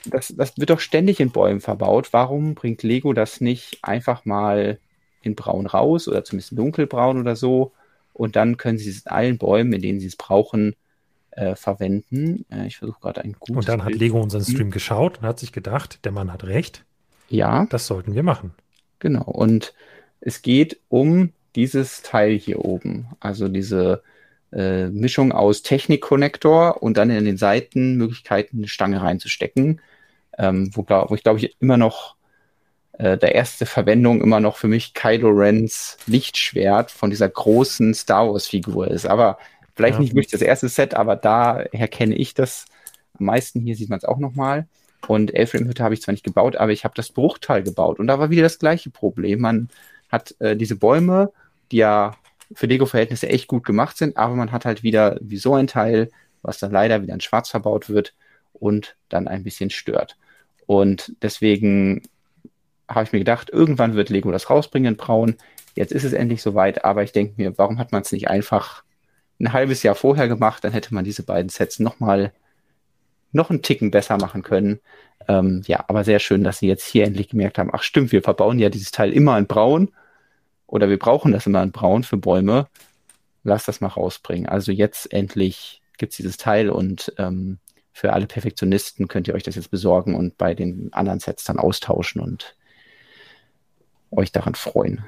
das, 0.04 0.34
das 0.36 0.56
wird 0.56 0.70
doch 0.70 0.80
ständig 0.80 1.20
in 1.20 1.30
Bäumen 1.30 1.60
verbaut. 1.60 2.12
Warum 2.12 2.54
bringt 2.54 2.82
Lego 2.82 3.12
das 3.12 3.40
nicht 3.40 3.78
einfach 3.82 4.24
mal 4.24 4.78
in 5.22 5.34
Braun 5.34 5.66
raus 5.66 6.06
oder 6.08 6.24
zumindest 6.24 6.52
in 6.52 6.58
dunkelbraun 6.58 7.18
oder 7.18 7.36
so? 7.36 7.72
und 8.16 8.34
dann 8.34 8.56
können 8.56 8.78
Sie 8.78 8.88
es 8.88 9.00
in 9.00 9.12
allen 9.12 9.38
Bäumen, 9.38 9.72
in 9.74 9.82
denen 9.82 10.00
Sie 10.00 10.06
es 10.06 10.16
brauchen, 10.16 10.74
äh, 11.32 11.54
verwenden. 11.54 12.46
Äh, 12.50 12.66
ich 12.66 12.78
versuche 12.78 13.00
gerade 13.00 13.22
ein 13.22 13.34
gutes. 13.34 13.56
Und 13.56 13.68
dann 13.68 13.84
hat 13.84 13.94
Lego 13.94 14.20
unseren 14.20 14.42
Stream 14.42 14.70
geschaut 14.70 15.18
und 15.18 15.24
hat 15.26 15.38
sich 15.38 15.52
gedacht, 15.52 16.04
der 16.04 16.12
Mann 16.12 16.32
hat 16.32 16.44
recht. 16.44 16.84
Ja. 17.28 17.66
Das 17.66 17.86
sollten 17.86 18.14
wir 18.14 18.22
machen. 18.22 18.52
Genau. 19.00 19.24
Und 19.24 19.74
es 20.20 20.40
geht 20.40 20.80
um 20.88 21.32
dieses 21.56 22.02
Teil 22.02 22.38
hier 22.38 22.64
oben. 22.64 23.08
Also 23.20 23.48
diese 23.48 24.02
äh, 24.56 24.88
Mischung 24.88 25.32
aus 25.32 25.62
Technik-Connector 25.62 26.82
und 26.82 26.96
dann 26.96 27.10
in 27.10 27.24
den 27.24 27.36
Seiten 27.36 27.96
Möglichkeiten, 27.96 28.58
eine 28.58 28.68
Stange 28.68 29.02
reinzustecken. 29.02 29.80
Ähm, 30.38 30.70
wo, 30.74 30.84
wo 30.88 31.14
ich 31.14 31.22
glaube 31.22 31.38
ich 31.38 31.56
immer 31.60 31.76
noch 31.76 32.16
äh, 32.98 33.18
der 33.18 33.34
erste 33.34 33.66
Verwendung 33.66 34.22
immer 34.22 34.40
noch 34.40 34.56
für 34.56 34.68
mich 34.68 34.94
Kylo 34.94 35.30
Rens 35.30 35.98
Lichtschwert 36.06 36.90
von 36.90 37.10
dieser 37.10 37.28
großen 37.28 37.94
Star 37.94 38.32
Wars 38.32 38.46
Figur 38.46 38.88
ist. 38.90 39.06
Aber 39.06 39.38
vielleicht 39.74 39.94
ja. 39.94 40.00
nicht 40.00 40.14
wirklich 40.14 40.30
das 40.30 40.42
erste 40.42 40.68
Set, 40.68 40.94
aber 40.94 41.16
daher 41.16 41.88
kenne 41.88 42.14
ich 42.14 42.34
das 42.34 42.64
am 43.18 43.26
meisten. 43.26 43.60
Hier 43.60 43.76
sieht 43.76 43.90
man 43.90 43.98
es 43.98 44.04
auch 44.04 44.18
nochmal. 44.18 44.66
Und 45.06 45.34
Elfram-Hütte 45.34 45.84
habe 45.84 45.94
ich 45.94 46.02
zwar 46.02 46.12
nicht 46.12 46.24
gebaut, 46.24 46.56
aber 46.56 46.72
ich 46.72 46.84
habe 46.84 46.94
das 46.96 47.10
Bruchteil 47.10 47.62
gebaut. 47.62 47.98
Und 47.98 48.06
da 48.06 48.18
war 48.18 48.30
wieder 48.30 48.42
das 48.42 48.58
gleiche 48.58 48.90
Problem. 48.90 49.40
Man 49.40 49.68
hat 50.08 50.34
äh, 50.40 50.56
diese 50.56 50.76
Bäume, 50.76 51.30
die 51.70 51.78
ja 51.78 52.16
für 52.52 52.66
Lego-Verhältnisse 52.66 53.28
echt 53.28 53.48
gut 53.48 53.64
gemacht 53.64 53.96
sind, 53.96 54.16
aber 54.16 54.34
man 54.34 54.52
hat 54.52 54.64
halt 54.64 54.82
wieder 54.82 55.18
wie 55.20 55.36
so 55.36 55.54
ein 55.54 55.66
Teil, 55.66 56.10
was 56.42 56.58
dann 56.58 56.70
leider 56.70 57.02
wieder 57.02 57.14
in 57.14 57.20
Schwarz 57.20 57.48
verbaut 57.48 57.88
wird 57.88 58.14
und 58.52 58.96
dann 59.08 59.28
ein 59.28 59.42
bisschen 59.42 59.70
stört. 59.70 60.16
Und 60.66 61.12
deswegen 61.22 62.02
habe 62.88 63.04
ich 63.04 63.12
mir 63.12 63.18
gedacht, 63.18 63.50
irgendwann 63.50 63.94
wird 63.94 64.10
Lego 64.10 64.30
das 64.30 64.48
rausbringen 64.48 64.94
in 64.94 64.96
Braun. 64.96 65.36
Jetzt 65.74 65.92
ist 65.92 66.04
es 66.04 66.12
endlich 66.12 66.42
soweit, 66.42 66.84
aber 66.84 67.02
ich 67.02 67.12
denke 67.12 67.34
mir, 67.36 67.58
warum 67.58 67.78
hat 67.78 67.92
man 67.92 68.02
es 68.02 68.12
nicht 68.12 68.28
einfach 68.28 68.82
ein 69.40 69.52
halbes 69.52 69.82
Jahr 69.82 69.94
vorher 69.94 70.28
gemacht? 70.28 70.64
Dann 70.64 70.72
hätte 70.72 70.94
man 70.94 71.04
diese 71.04 71.22
beiden 71.24 71.48
Sets 71.48 71.78
nochmal 71.78 72.32
noch 73.32 73.50
einen 73.50 73.62
Ticken 73.62 73.90
besser 73.90 74.16
machen 74.18 74.42
können. 74.42 74.80
Ähm, 75.28 75.62
ja, 75.66 75.84
aber 75.88 76.04
sehr 76.04 76.20
schön, 76.20 76.44
dass 76.44 76.58
sie 76.58 76.68
jetzt 76.68 76.86
hier 76.86 77.04
endlich 77.04 77.28
gemerkt 77.28 77.58
haben, 77.58 77.70
ach 77.72 77.82
stimmt, 77.82 78.12
wir 78.12 78.22
verbauen 78.22 78.58
ja 78.58 78.68
dieses 78.68 78.92
Teil 78.92 79.12
immer 79.12 79.36
in 79.36 79.46
Braun 79.46 79.92
oder 80.66 80.88
wir 80.88 80.98
brauchen 80.98 81.32
das 81.32 81.46
immer 81.46 81.62
in 81.62 81.72
Braun 81.72 82.02
für 82.02 82.16
Bäume. 82.16 82.68
Lass 83.44 83.64
das 83.64 83.80
mal 83.80 83.88
rausbringen. 83.88 84.48
Also 84.48 84.72
jetzt 84.72 85.12
endlich 85.12 85.80
gibt 85.98 86.12
es 86.12 86.16
dieses 86.16 86.36
Teil 86.36 86.70
und 86.70 87.12
ähm, 87.18 87.58
für 87.92 88.12
alle 88.12 88.26
Perfektionisten 88.26 89.08
könnt 89.08 89.28
ihr 89.28 89.34
euch 89.34 89.42
das 89.42 89.54
jetzt 89.54 89.70
besorgen 89.70 90.14
und 90.14 90.36
bei 90.36 90.54
den 90.54 90.92
anderen 90.92 91.20
Sets 91.20 91.44
dann 91.44 91.58
austauschen 91.58 92.20
und 92.20 92.56
euch 94.10 94.32
daran 94.32 94.54
freuen. 94.54 95.04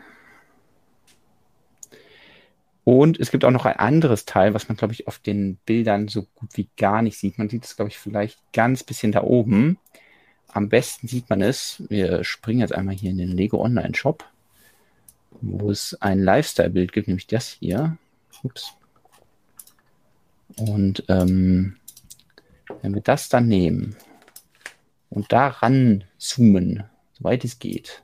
Und 2.85 3.21
es 3.21 3.31
gibt 3.31 3.45
auch 3.45 3.51
noch 3.51 3.67
ein 3.67 3.77
anderes 3.77 4.25
Teil, 4.25 4.55
was 4.55 4.69
man, 4.69 4.79
glaube 4.79 4.95
ich, 4.95 5.07
auf 5.07 5.19
den 5.19 5.57
Bildern 5.67 6.09
so 6.09 6.23
gut 6.35 6.57
wie 6.57 6.71
gar 6.79 7.03
nicht 7.03 7.19
sieht. 7.19 7.37
Man 7.37 7.51
sieht 7.51 7.67
es, 7.67 7.77
glaube 7.77 7.91
ich, 7.91 7.99
vielleicht 7.99 8.39
ganz 8.55 8.83
bisschen 8.83 9.13
da 9.13 9.23
oben. 9.23 9.79
Am 10.47 10.71
besten 10.71 11.07
sieht 11.07 11.29
man 11.29 11.43
es, 11.43 11.83
wir 11.91 12.25
springen 12.25 12.61
jetzt 12.61 12.73
einmal 12.73 12.95
hier 12.95 13.11
in 13.11 13.19
den 13.19 13.29
Lego 13.29 13.63
Online 13.63 13.95
Shop, 13.95 14.25
wo 15.41 15.71
es 15.71 15.97
ein 16.01 16.21
Lifestyle-Bild 16.21 16.93
gibt, 16.93 17.09
nämlich 17.09 17.27
das 17.27 17.49
hier. 17.49 17.97
Ups. 18.43 18.73
Und 20.57 21.05
ähm, 21.09 21.77
wenn 22.83 22.95
wir 22.95 23.03
das 23.03 23.29
dann 23.29 23.49
nehmen 23.49 23.97
und 25.11 25.33
daran 25.33 26.05
zoomen, 26.19 26.85
soweit 27.13 27.45
es 27.45 27.59
geht, 27.59 28.03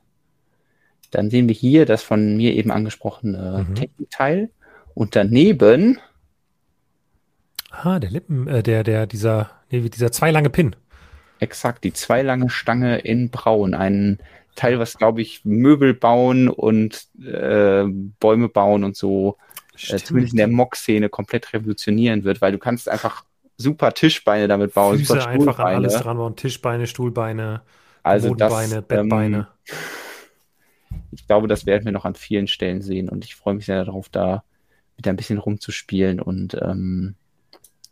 dann 1.11 1.31
sehen 1.31 1.49
wir 1.49 1.55
hier 1.55 1.87
das 1.87 2.03
von 2.03 2.37
mir 2.37 2.55
eben 2.55 2.71
angesprochene 2.71 3.67
mhm. 3.69 3.75
Technikteil 3.75 4.51
und 4.95 5.17
daneben. 5.17 5.99
Ah, 7.71 7.99
der 7.99 8.11
Lippen, 8.11 8.49
äh, 8.49 8.63
der, 8.63 8.85
der, 8.85 9.07
dieser, 9.07 9.51
nee, 9.71 9.89
dieser 9.89 10.13
zwei 10.13 10.31
lange 10.31 10.51
Pin. 10.51 10.75
Exakt, 11.41 11.85
die 11.85 11.93
zwei 11.93 12.23
lange 12.23 12.51
Stange 12.51 12.99
in 12.99 13.31
Braun. 13.31 13.75
Ein 13.75 14.19
Teil, 14.55 14.79
was, 14.79 14.97
glaube 14.97 15.23
ich, 15.23 15.45
Möbel 15.45 15.95
bauen 15.95 16.49
und 16.49 17.07
äh, 17.21 17.85
Bäume 18.21 18.49
bauen 18.49 18.85
und 18.85 18.97
so, 18.97 19.37
äh, 19.89 19.97
zumindest 19.97 20.35
in 20.35 20.39
der 20.39 20.49
Mock-Szene, 20.49 21.09
komplett 21.09 21.53
revolutionieren 21.53 22.25
wird, 22.25 22.41
weil 22.41 22.53
du 22.53 22.59
kannst 22.59 22.89
einfach 22.89 23.25
super 23.57 23.93
Tischbeine 23.93 24.49
damit 24.49 24.75
bauen. 24.75 24.99
Füße 24.99 25.15
super 25.15 25.27
einfach 25.27 25.59
an 25.59 25.75
alles 25.75 25.95
dran 25.95 26.17
bauen. 26.17 26.37
Tischbeine, 26.37 26.87
Stuhlbeine, 26.87 27.63
also 28.03 28.29
Bodenbeine, 28.29 28.75
das, 28.77 28.85
Bettbeine. 28.85 29.49
Ähm, 29.69 29.77
ich 31.13 31.27
glaube, 31.27 31.49
das 31.49 31.67
werden 31.67 31.85
wir 31.85 31.93
noch 31.93 32.05
an 32.05 32.15
vielen 32.15 32.47
Stellen 32.47 32.83
sehen 32.83 33.09
und 33.09 33.25
ich 33.25 33.35
freue 33.35 33.55
mich 33.55 33.67
sehr 33.67 33.85
darauf, 33.85 34.09
da 34.09 34.45
mit 34.97 35.09
ein 35.09 35.17
bisschen 35.17 35.39
rumzuspielen 35.39 36.21
und 36.21 36.55
ähm, 36.61 37.15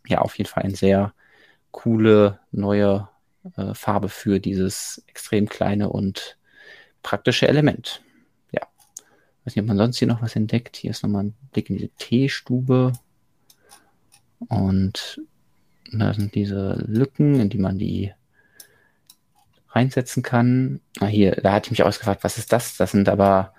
ja, 0.07 0.19
auf 0.19 0.37
jeden 0.37 0.49
Fall 0.49 0.63
eine 0.63 0.75
sehr 0.75 1.13
coole 1.71 2.39
neue 2.51 3.09
äh, 3.57 3.73
Farbe 3.73 4.09
für 4.09 4.39
dieses 4.39 5.03
extrem 5.07 5.49
kleine 5.49 5.89
und 5.89 6.37
praktische 7.03 7.47
Element. 7.47 8.01
Ja. 8.51 8.61
weiß 9.45 9.55
nicht, 9.55 9.61
ob 9.61 9.67
man 9.67 9.77
sonst 9.77 9.99
hier 9.99 10.07
noch 10.07 10.21
was 10.21 10.35
entdeckt. 10.35 10.77
Hier 10.77 10.91
ist 10.91 11.03
nochmal 11.03 11.25
ein 11.25 11.33
Blick 11.51 11.69
in 11.69 11.77
diese 11.77 11.89
Teestube. 11.99 12.93
Und 14.47 15.21
da 15.91 16.13
sind 16.13 16.33
diese 16.35 16.83
Lücken, 16.87 17.39
in 17.39 17.49
die 17.49 17.59
man 17.59 17.77
die 17.77 18.13
reinsetzen 19.69 20.23
kann. 20.23 20.79
Ah, 20.99 21.05
hier, 21.05 21.31
da 21.31 21.53
hatte 21.53 21.67
ich 21.67 21.71
mich 21.71 21.83
ausgefragt, 21.83 22.23
was 22.23 22.37
ist 22.37 22.51
das? 22.51 22.77
Das 22.77 22.91
sind 22.91 23.09
aber 23.09 23.53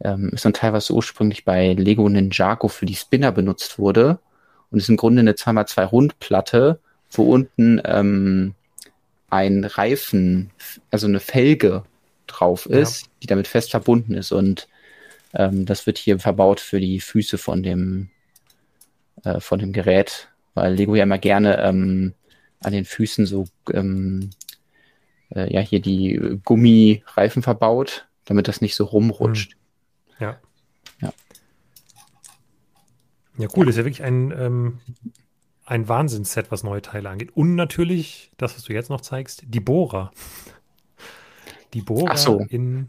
ähm, 0.00 0.30
ist 0.30 0.42
so 0.42 0.48
ein 0.48 0.54
Teil, 0.54 0.72
was 0.72 0.90
ursprünglich 0.90 1.44
bei 1.44 1.72
Lego 1.74 2.08
Ninjago 2.08 2.68
für 2.68 2.86
die 2.86 2.96
Spinner 2.96 3.32
benutzt 3.32 3.78
wurde. 3.78 4.18
Und 4.70 4.78
ist 4.78 4.88
im 4.88 4.96
Grunde 4.96 5.20
eine 5.20 5.32
2x2 5.32 5.84
Rundplatte, 5.84 6.80
wo 7.10 7.22
unten 7.32 7.80
ähm, 7.84 8.54
ein 9.30 9.64
Reifen, 9.64 10.50
also 10.90 11.06
eine 11.06 11.20
Felge 11.20 11.84
drauf 12.26 12.66
ist, 12.66 13.02
ja. 13.02 13.08
die 13.22 13.26
damit 13.26 13.48
fest 13.48 13.70
verbunden 13.70 14.14
ist. 14.14 14.32
Und 14.32 14.68
ähm, 15.34 15.66
das 15.66 15.86
wird 15.86 15.98
hier 15.98 16.18
verbaut 16.18 16.60
für 16.60 16.80
die 16.80 17.00
Füße 17.00 17.38
von 17.38 17.62
dem, 17.62 18.10
äh, 19.24 19.40
von 19.40 19.58
dem 19.58 19.72
Gerät, 19.72 20.28
weil 20.54 20.74
Lego 20.74 20.94
ja 20.94 21.02
immer 21.02 21.18
gerne 21.18 21.58
ähm, 21.62 22.14
an 22.60 22.72
den 22.72 22.84
Füßen 22.84 23.26
so 23.26 23.46
ähm, 23.72 24.30
äh, 25.34 25.52
ja 25.52 25.60
hier 25.60 25.80
die 25.80 26.38
Gummireifen 26.44 27.42
verbaut, 27.42 28.06
damit 28.24 28.48
das 28.48 28.60
nicht 28.60 28.74
so 28.74 28.84
rumrutscht. 28.84 29.52
Hm. 29.52 29.58
Ja. 30.20 30.40
Ja. 31.00 31.12
Ja, 33.36 33.48
cool. 33.56 33.66
Das 33.66 33.74
ist 33.74 33.78
ja 33.78 33.84
wirklich 33.84 34.04
ein, 34.04 34.32
ähm, 34.36 34.78
ein 35.64 35.88
Wahnsinnsset, 35.88 36.50
was 36.50 36.62
neue 36.62 36.82
Teile 36.82 37.08
angeht. 37.10 37.36
Und 37.36 37.54
natürlich, 37.54 38.30
das, 38.36 38.54
was 38.56 38.64
du 38.64 38.72
jetzt 38.72 38.90
noch 38.90 39.00
zeigst, 39.00 39.42
die 39.46 39.60
Bohrer. 39.60 40.12
Die 41.74 41.82
Bohrer 41.82 42.16
so. 42.16 42.38
in, 42.48 42.88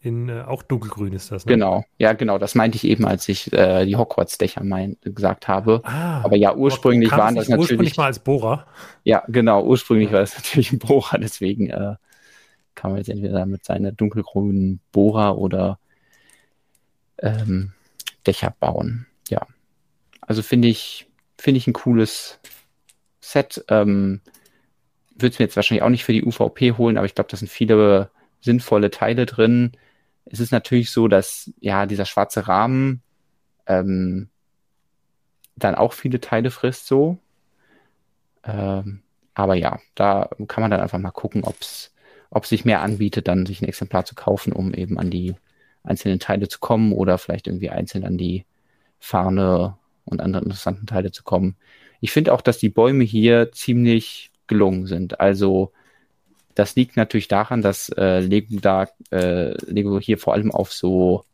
in 0.00 0.28
äh, 0.28 0.42
auch 0.42 0.62
dunkelgrün 0.62 1.12
ist 1.12 1.32
das, 1.32 1.44
ne? 1.44 1.52
Genau, 1.52 1.84
ja, 1.98 2.12
genau. 2.12 2.38
Das 2.38 2.54
meinte 2.54 2.76
ich 2.76 2.84
eben, 2.84 3.04
als 3.04 3.28
ich 3.28 3.52
äh, 3.52 3.84
die 3.84 3.96
Hogwarts-Dächer 3.96 4.62
gesagt 5.02 5.48
habe. 5.48 5.82
Ah, 5.84 6.22
Aber 6.22 6.36
ja, 6.36 6.54
ursprünglich 6.54 7.10
waren 7.10 7.34
das 7.34 7.48
natürlich. 7.48 7.72
Ursprünglich 7.72 7.96
mal 7.96 8.06
als 8.06 8.20
Bohrer. 8.20 8.66
Ja, 9.02 9.24
genau. 9.28 9.64
Ursprünglich 9.64 10.12
war 10.12 10.20
es 10.20 10.34
natürlich 10.36 10.72
ein 10.72 10.78
Bohrer, 10.78 11.18
deswegen 11.18 11.70
äh, 11.70 11.96
kann 12.76 12.92
man 12.92 12.98
jetzt 12.98 13.08
entweder 13.08 13.44
mit 13.46 13.64
seiner 13.64 13.90
dunkelgrünen 13.90 14.80
Bohrer 14.92 15.36
oder 15.36 15.80
ähm, 17.18 17.72
Dächer 18.26 18.54
bauen. 18.60 19.06
Ja. 19.28 19.46
Also 20.20 20.42
finde 20.42 20.68
ich, 20.68 21.08
finde 21.38 21.58
ich 21.58 21.66
ein 21.66 21.72
cooles 21.72 22.38
Set. 23.20 23.64
Ähm, 23.68 24.20
würde 25.18 25.32
es 25.32 25.38
mir 25.38 25.46
jetzt 25.46 25.56
wahrscheinlich 25.56 25.82
auch 25.82 25.88
nicht 25.90 26.04
für 26.04 26.12
die 26.12 26.24
UVP 26.24 26.72
holen, 26.72 26.96
aber 26.96 27.06
ich 27.06 27.14
glaube, 27.14 27.30
da 27.30 27.36
sind 27.36 27.48
viele 27.48 28.10
sinnvolle 28.40 28.90
Teile 28.90 29.26
drin. 29.26 29.72
Es 30.26 30.40
ist 30.40 30.52
natürlich 30.52 30.90
so, 30.90 31.08
dass 31.08 31.52
ja 31.60 31.86
dieser 31.86 32.04
schwarze 32.04 32.48
Rahmen 32.48 33.02
ähm, 33.66 34.28
dann 35.56 35.74
auch 35.74 35.92
viele 35.92 36.20
Teile 36.20 36.50
frisst 36.50 36.86
so. 36.86 37.18
Ähm, 38.44 39.02
aber 39.34 39.54
ja, 39.54 39.80
da 39.94 40.30
kann 40.48 40.62
man 40.62 40.70
dann 40.70 40.80
einfach 40.80 40.98
mal 40.98 41.10
gucken, 41.10 41.44
ob 41.44 41.56
es 41.60 41.92
sich 42.44 42.64
mehr 42.64 42.82
anbietet, 42.82 43.28
dann 43.28 43.46
sich 43.46 43.60
ein 43.62 43.68
Exemplar 43.68 44.04
zu 44.04 44.14
kaufen, 44.14 44.52
um 44.52 44.74
eben 44.74 44.98
an 44.98 45.10
die 45.10 45.34
einzelnen 45.82 46.20
Teile 46.20 46.48
zu 46.48 46.58
kommen 46.58 46.92
oder 46.92 47.18
vielleicht 47.18 47.46
irgendwie 47.46 47.70
einzeln 47.70 48.04
an 48.04 48.18
die 48.18 48.44
Fahne 48.98 49.76
und 50.04 50.20
andere 50.20 50.42
interessanten 50.42 50.86
Teile 50.86 51.12
zu 51.12 51.22
kommen. 51.22 51.56
Ich 52.00 52.12
finde 52.12 52.32
auch, 52.32 52.40
dass 52.40 52.58
die 52.58 52.68
Bäume 52.68 53.04
hier 53.04 53.52
ziemlich 53.52 54.30
gelungen 54.48 54.86
sind. 54.86 55.20
Also 55.20 55.72
das 56.54 56.74
liegt 56.74 56.96
natürlich 56.96 57.28
daran, 57.28 57.62
dass 57.62 57.90
äh, 57.90 58.20
Lego 58.20 58.58
da 58.60 58.88
äh, 59.10 59.52
Lego 59.70 60.00
hier 60.00 60.18
vor 60.18 60.34
allem 60.34 60.50
auf 60.50 60.72
so 60.72 61.24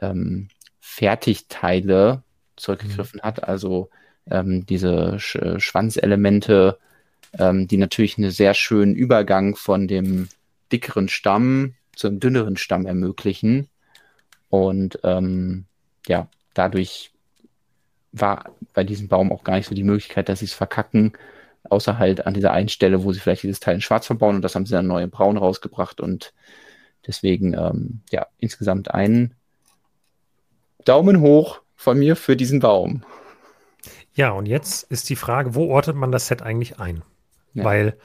ähm, 0.00 0.48
Fertigteile 0.80 2.22
zurückgegriffen 2.56 3.20
mhm. 3.22 3.26
hat. 3.26 3.44
Also 3.44 3.88
ähm, 4.30 4.66
diese 4.66 5.18
Sch 5.18 5.38
Schwanzelemente, 5.58 6.78
ähm, 7.38 7.68
die 7.68 7.76
natürlich 7.76 8.18
einen 8.18 8.30
sehr 8.30 8.54
schönen 8.54 8.94
Übergang 8.94 9.54
von 9.56 9.86
dem 9.86 10.28
dickeren 10.72 11.08
Stamm 11.08 11.74
zum 11.94 12.18
dünneren 12.18 12.56
Stamm 12.56 12.86
ermöglichen. 12.86 13.68
Und 14.48 14.98
ähm, 15.04 15.66
ja, 16.06 16.28
dadurch 16.54 17.12
war 18.12 18.50
bei 18.74 18.84
diesem 18.84 19.08
Baum 19.08 19.32
auch 19.32 19.44
gar 19.44 19.56
nicht 19.56 19.68
so 19.68 19.74
die 19.74 19.84
Möglichkeit, 19.84 20.28
dass 20.28 20.40
sie 20.40 20.46
es 20.46 20.52
verkacken, 20.52 21.12
außer 21.64 21.98
halt 21.98 22.26
an 22.26 22.34
dieser 22.34 22.52
einen 22.52 22.68
Stelle, 22.68 23.04
wo 23.04 23.12
sie 23.12 23.20
vielleicht 23.20 23.42
dieses 23.42 23.60
Teil 23.60 23.76
in 23.76 23.80
schwarz 23.80 24.06
verbauen 24.06 24.36
und 24.36 24.42
das 24.42 24.54
haben 24.54 24.66
sie 24.66 24.72
dann 24.72 24.86
neu 24.86 25.02
in 25.02 25.10
braun 25.10 25.36
rausgebracht 25.36 26.00
und 26.00 26.32
deswegen, 27.06 27.54
ähm, 27.54 28.00
ja, 28.10 28.26
insgesamt 28.38 28.90
einen 28.92 29.34
Daumen 30.84 31.20
hoch 31.20 31.60
von 31.76 31.98
mir 31.98 32.16
für 32.16 32.36
diesen 32.36 32.60
Baum. 32.60 33.04
Ja, 34.14 34.30
und 34.30 34.46
jetzt 34.46 34.84
ist 34.90 35.08
die 35.08 35.16
Frage, 35.16 35.54
wo 35.54 35.68
ortet 35.68 35.96
man 35.96 36.12
das 36.12 36.26
Set 36.26 36.42
eigentlich 36.42 36.78
ein? 36.78 37.02
Ja. 37.54 37.64
Weil 37.64 37.96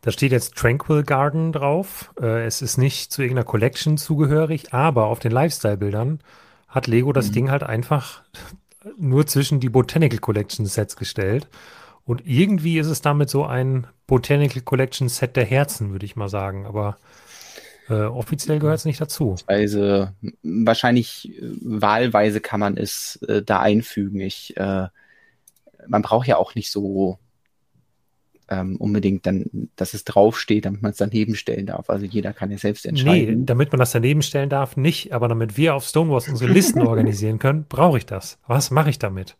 da 0.00 0.10
steht 0.10 0.32
jetzt 0.32 0.56
Tranquil 0.56 1.04
Garden 1.04 1.52
drauf. 1.52 2.12
Äh, 2.20 2.44
es 2.44 2.62
ist 2.62 2.76
nicht 2.76 3.12
zu 3.12 3.22
irgendeiner 3.22 3.46
Collection 3.46 3.98
zugehörig, 3.98 4.72
aber 4.72 5.06
auf 5.06 5.18
den 5.18 5.32
Lifestyle-Bildern 5.32 6.20
hat 6.68 6.86
Lego 6.86 7.12
das 7.12 7.28
mhm. 7.28 7.32
Ding 7.32 7.50
halt 7.50 7.62
einfach 7.62 8.22
nur 8.98 9.26
zwischen 9.26 9.60
die 9.60 9.68
Botanical 9.68 10.18
Collection 10.18 10.66
Sets 10.66 10.96
gestellt. 10.96 11.48
Und 12.04 12.26
irgendwie 12.26 12.78
ist 12.78 12.88
es 12.88 13.00
damit 13.00 13.30
so 13.30 13.44
ein 13.44 13.86
Botanical 14.06 14.62
Collection 14.62 15.08
Set 15.08 15.36
der 15.36 15.44
Herzen, 15.44 15.92
würde 15.92 16.04
ich 16.04 16.16
mal 16.16 16.28
sagen. 16.28 16.66
Aber 16.66 16.96
äh, 17.88 17.94
offiziell 17.94 18.58
gehört 18.58 18.78
es 18.78 18.84
nicht 18.84 19.00
dazu. 19.00 19.36
Also 19.46 20.08
wahrscheinlich 20.42 21.30
äh, 21.30 21.50
wahlweise 21.60 22.40
kann 22.40 22.60
man 22.60 22.76
es 22.76 23.16
äh, 23.28 23.42
da 23.42 23.60
einfügen. 23.60 24.20
Ich, 24.20 24.56
äh, 24.56 24.88
man 25.86 26.02
braucht 26.02 26.26
ja 26.26 26.36
auch 26.36 26.54
nicht 26.54 26.70
so 26.70 27.18
ähm, 28.48 28.76
unbedingt 28.76 29.26
dann, 29.26 29.68
dass 29.76 29.94
es 29.94 30.04
draufsteht, 30.04 30.64
damit 30.64 30.82
man 30.82 30.90
es 30.92 30.98
daneben 30.98 31.34
stellen 31.34 31.66
darf. 31.66 31.88
Also 31.88 32.04
jeder 32.04 32.32
kann 32.32 32.50
ja 32.50 32.58
selbst 32.58 32.84
entscheiden. 32.84 33.40
Nee, 33.40 33.46
damit 33.46 33.72
man 33.72 33.78
das 33.78 33.92
daneben 33.92 34.22
stellen 34.22 34.48
darf, 34.48 34.76
nicht. 34.76 35.12
Aber 35.12 35.28
damit 35.28 35.56
wir 35.56 35.74
auf 35.74 35.84
Stonewalls 35.84 36.28
unsere 36.28 36.52
Listen 36.52 36.82
organisieren 36.86 37.38
können, 37.38 37.64
brauche 37.68 37.98
ich 37.98 38.06
das. 38.06 38.38
Was 38.46 38.70
mache 38.70 38.90
ich 38.90 38.98
damit? 38.98 39.36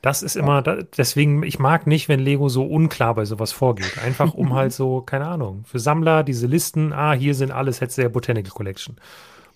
Das 0.00 0.22
ist 0.22 0.36
immer, 0.36 0.62
deswegen, 0.62 1.42
ich 1.42 1.58
mag 1.58 1.86
nicht, 1.88 2.08
wenn 2.08 2.20
Lego 2.20 2.48
so 2.48 2.64
unklar 2.64 3.16
bei 3.16 3.24
sowas 3.24 3.50
vorgeht. 3.50 3.98
Einfach 3.98 4.32
um 4.32 4.54
halt 4.54 4.72
so, 4.74 5.00
keine 5.00 5.26
Ahnung, 5.26 5.64
für 5.64 5.80
Sammler 5.80 6.22
diese 6.22 6.46
Listen, 6.46 6.92
ah, 6.92 7.12
hier 7.12 7.34
sind 7.34 7.50
alle 7.50 7.72
Sets 7.72 7.96
der 7.96 8.08
Botanical 8.08 8.52
Collection. 8.52 8.96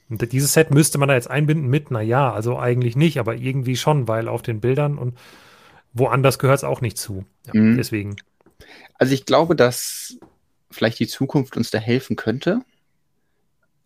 Und 0.09 0.32
dieses 0.32 0.53
Set 0.53 0.70
müsste 0.70 0.99
man 0.99 1.09
da 1.09 1.14
jetzt 1.14 1.30
einbinden 1.30 1.68
mit, 1.68 1.90
na 1.90 2.03
ja, 2.03 2.32
also 2.32 2.59
eigentlich 2.59 2.97
nicht, 2.97 3.18
aber 3.18 3.36
irgendwie 3.36 3.76
schon, 3.76 4.09
weil 4.09 4.28
auf 4.28 4.43
den 4.43 4.61
Bildern 4.61 4.99
und 4.99 5.16
woanders 5.93 6.38
gehört 6.38 6.59
es 6.59 6.64
auch 6.64 6.80
nicht 6.80 6.99
zu. 6.99 7.24
Ja, 7.47 7.61
mhm. 7.61 7.76
Deswegen. 7.76 8.16
Also 8.99 9.14
ich 9.14 9.26
glaube, 9.26 9.55
dass 9.55 10.18
vielleicht 10.70 10.99
die 10.99 11.07
Zukunft 11.07 11.57
uns 11.57 11.70
da 11.70 11.78
helfen 11.78 12.16
könnte. 12.16 12.61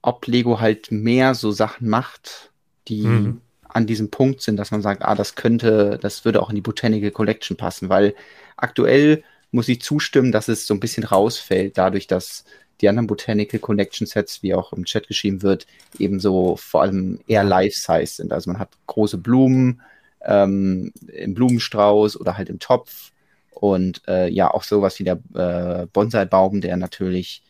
Ob 0.02 0.26
Lego 0.26 0.60
halt 0.60 0.90
mehr 0.90 1.34
so 1.34 1.50
Sachen 1.50 1.88
macht, 1.88 2.52
die 2.88 3.06
mhm. 3.06 3.40
An 3.76 3.86
diesem 3.86 4.10
Punkt 4.10 4.40
sind, 4.40 4.56
dass 4.56 4.70
man 4.70 4.80
sagt, 4.80 5.02
ah, 5.02 5.14
das 5.14 5.34
könnte, 5.34 5.98
das 6.00 6.24
würde 6.24 6.42
auch 6.42 6.48
in 6.48 6.56
die 6.56 6.62
Botanical 6.62 7.10
Collection 7.10 7.56
passen, 7.58 7.90
weil 7.90 8.14
aktuell 8.56 9.22
muss 9.50 9.68
ich 9.68 9.82
zustimmen, 9.82 10.32
dass 10.32 10.48
es 10.48 10.66
so 10.66 10.74
ein 10.74 10.80
bisschen 10.80 11.04
rausfällt, 11.04 11.76
dadurch, 11.76 12.06
dass 12.06 12.44
die 12.80 12.88
anderen 12.88 13.06
Botanical 13.06 13.60
Collection 13.60 14.06
Sets, 14.06 14.42
wie 14.42 14.54
auch 14.54 14.72
im 14.72 14.84
Chat 14.86 15.08
geschrieben 15.08 15.42
wird, 15.42 15.66
eben 15.98 16.20
so 16.20 16.56
vor 16.56 16.82
allem 16.82 17.20
eher 17.26 17.44
Life-Size 17.44 18.06
sind. 18.06 18.32
Also 18.32 18.50
man 18.50 18.58
hat 18.58 18.70
große 18.86 19.18
Blumen, 19.18 19.82
ähm, 20.24 20.92
im 21.12 21.34
Blumenstrauß 21.34 22.18
oder 22.18 22.36
halt 22.38 22.48
im 22.48 22.58
Topf. 22.58 23.12
Und 23.50 24.02
äh, 24.08 24.28
ja, 24.28 24.50
auch 24.52 24.62
sowas 24.62 24.98
wie 24.98 25.04
der 25.04 25.20
äh, 25.34 25.86
Bonsai-Baum, 25.86 26.62
der 26.62 26.76
natürlich 26.78 27.42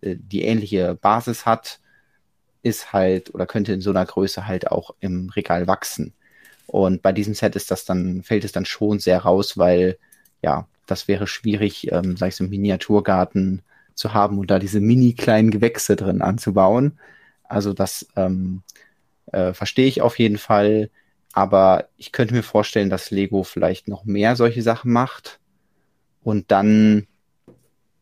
äh, 0.00 0.16
die 0.18 0.42
ähnliche 0.42 0.94
Basis 0.94 1.44
hat, 1.46 1.80
ist 2.64 2.92
halt 2.92 3.34
oder 3.34 3.46
könnte 3.46 3.72
in 3.72 3.80
so 3.80 3.90
einer 3.90 4.04
Größe 4.04 4.46
halt 4.46 4.70
auch 4.70 4.94
im 5.00 5.30
Regal 5.30 5.66
wachsen. 5.66 6.14
Und 6.66 7.02
bei 7.02 7.12
diesem 7.12 7.34
Set 7.34 7.56
ist 7.56 7.70
das 7.70 7.84
dann, 7.84 8.22
fällt 8.22 8.44
es 8.44 8.52
dann 8.52 8.64
schon 8.64 8.98
sehr 8.98 9.18
raus, 9.18 9.58
weil 9.58 9.98
ja, 10.42 10.66
das 10.86 11.08
wäre 11.08 11.26
schwierig, 11.26 11.92
ähm, 11.92 12.16
sag 12.16 12.28
ich 12.28 12.36
so, 12.36 12.44
einen 12.44 12.50
Miniaturgarten 12.50 13.62
zu 13.94 14.14
haben 14.14 14.38
und 14.38 14.50
da 14.50 14.58
diese 14.58 14.80
mini 14.80 15.12
kleinen 15.14 15.50
Gewächse 15.50 15.96
drin 15.96 16.22
anzubauen. 16.22 16.98
Also 17.44 17.72
das 17.72 18.08
ähm, 18.16 18.62
äh, 19.32 19.52
verstehe 19.52 19.86
ich 19.86 20.02
auf 20.02 20.18
jeden 20.18 20.38
Fall. 20.38 20.90
Aber 21.32 21.88
ich 21.96 22.12
könnte 22.12 22.34
mir 22.34 22.42
vorstellen, 22.42 22.90
dass 22.90 23.10
Lego 23.10 23.42
vielleicht 23.42 23.88
noch 23.88 24.04
mehr 24.04 24.36
solche 24.36 24.62
Sachen 24.62 24.92
macht 24.92 25.40
und 26.22 26.50
dann 26.50 27.06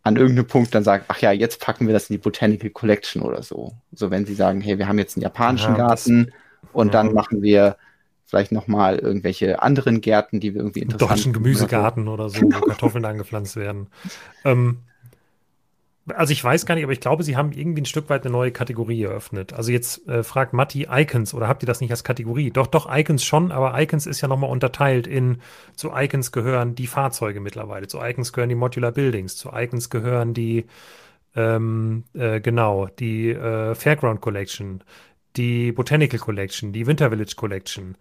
an 0.03 0.17
irgendeinem 0.17 0.47
Punkt 0.47 0.75
dann 0.75 0.85
sagt, 0.85 1.07
ach 1.09 1.19
ja, 1.19 1.33
jetzt 1.33 1.61
packen 1.61 1.87
wir 1.87 1.95
das 1.95 2.11
in 2.11 2.15
die 2.15 2.23
Botanical 2.23 2.71
Collection 2.71 3.23
oder 3.23 3.43
so. 3.43 3.73
So 3.93 4.11
wenn 4.11 4.27
sie 4.27 4.35
sagen, 4.35 4.61
hey, 4.61 4.79
wir 4.79 4.89
haben 4.89 4.99
jetzt 4.99 5.17
einen 5.17 5.23
japanischen 5.23 5.77
ja, 5.77 5.87
Garten 5.87 6.33
und 6.73 6.89
ja. 6.89 6.93
dann 6.93 7.15
machen 7.15 7.43
wir 7.43 7.77
vielleicht 8.25 8.51
nochmal 8.51 8.99
irgendwelche 8.99 9.63
anderen 9.63 10.01
Gärten, 10.01 10.41
die 10.41 10.55
wir 10.55 10.63
irgendwie 10.63 10.81
interessant 10.81 11.11
Deutschen 11.11 11.33
Gemüsegarten 11.33 12.09
oder 12.09 12.31
so, 12.31 12.43
wo 12.43 12.61
Kartoffeln 12.61 13.05
angepflanzt 13.05 13.57
werden. 13.57 13.89
Ähm, 14.45 14.79
also 16.09 16.33
ich 16.33 16.43
weiß 16.43 16.67
gar 16.67 16.75
nicht, 16.75 16.85
aber 16.85 16.93
ich 16.93 17.01
glaube, 17.01 17.23
sie 17.23 17.37
haben 17.37 17.53
irgendwie 17.53 17.83
ein 17.83 17.87
Stück 17.87 18.11
weit 18.11 18.25
eine 18.25 18.33
neue 18.33 18.51
Kategorie 18.51 19.05
eröffnet. 19.05 19.53
Also 19.53 19.71
jetzt 19.71 20.07
äh, 20.09 20.25
fragt 20.25 20.53
Matti 20.53 20.89
Icons 20.91 21.33
oder 21.33 21.47
habt 21.47 21.63
ihr 21.63 21.67
das 21.67 21.81
nicht 21.81 21.93
als 21.93 22.03
Kategorie? 22.03 22.51
Doch, 22.51 22.67
doch, 22.67 22.93
Icons 22.93 23.25
schon, 23.25 23.53
aber 23.53 23.81
Icons 23.81 24.07
ist 24.07 24.21
ja 24.21 24.29
nochmal 24.29 24.51
unterteilt 24.51 25.07
in, 25.07 25.41
zu 25.77 25.93
Icons 25.95 26.33
gehören 26.33 26.75
die 26.75 26.89
Fahrzeuge 26.89 27.41
mittlerweile, 27.41 27.87
zu 27.87 28.01
Icons 28.01 28.33
gehören 28.33 28.49
die 28.49 28.57
Modular 28.57 28.91
Buildings, 28.91 29.37
zu 29.37 29.51
Icons 29.53 29.91
gehören 29.91 30.35
die, 30.35 30.67
ähm, 31.37 32.05
äh, 32.15 32.41
genau, 32.41 32.89
die 32.99 33.31
äh, 33.31 33.77
Fairground 33.77 34.21
Collection, 34.21 34.83
die 35.37 35.71
Botanical 35.71 36.19
Collection, 36.19 36.73
die 36.73 36.87
Winter 36.87 37.11
Village 37.11 37.35
Collection, 37.37 37.97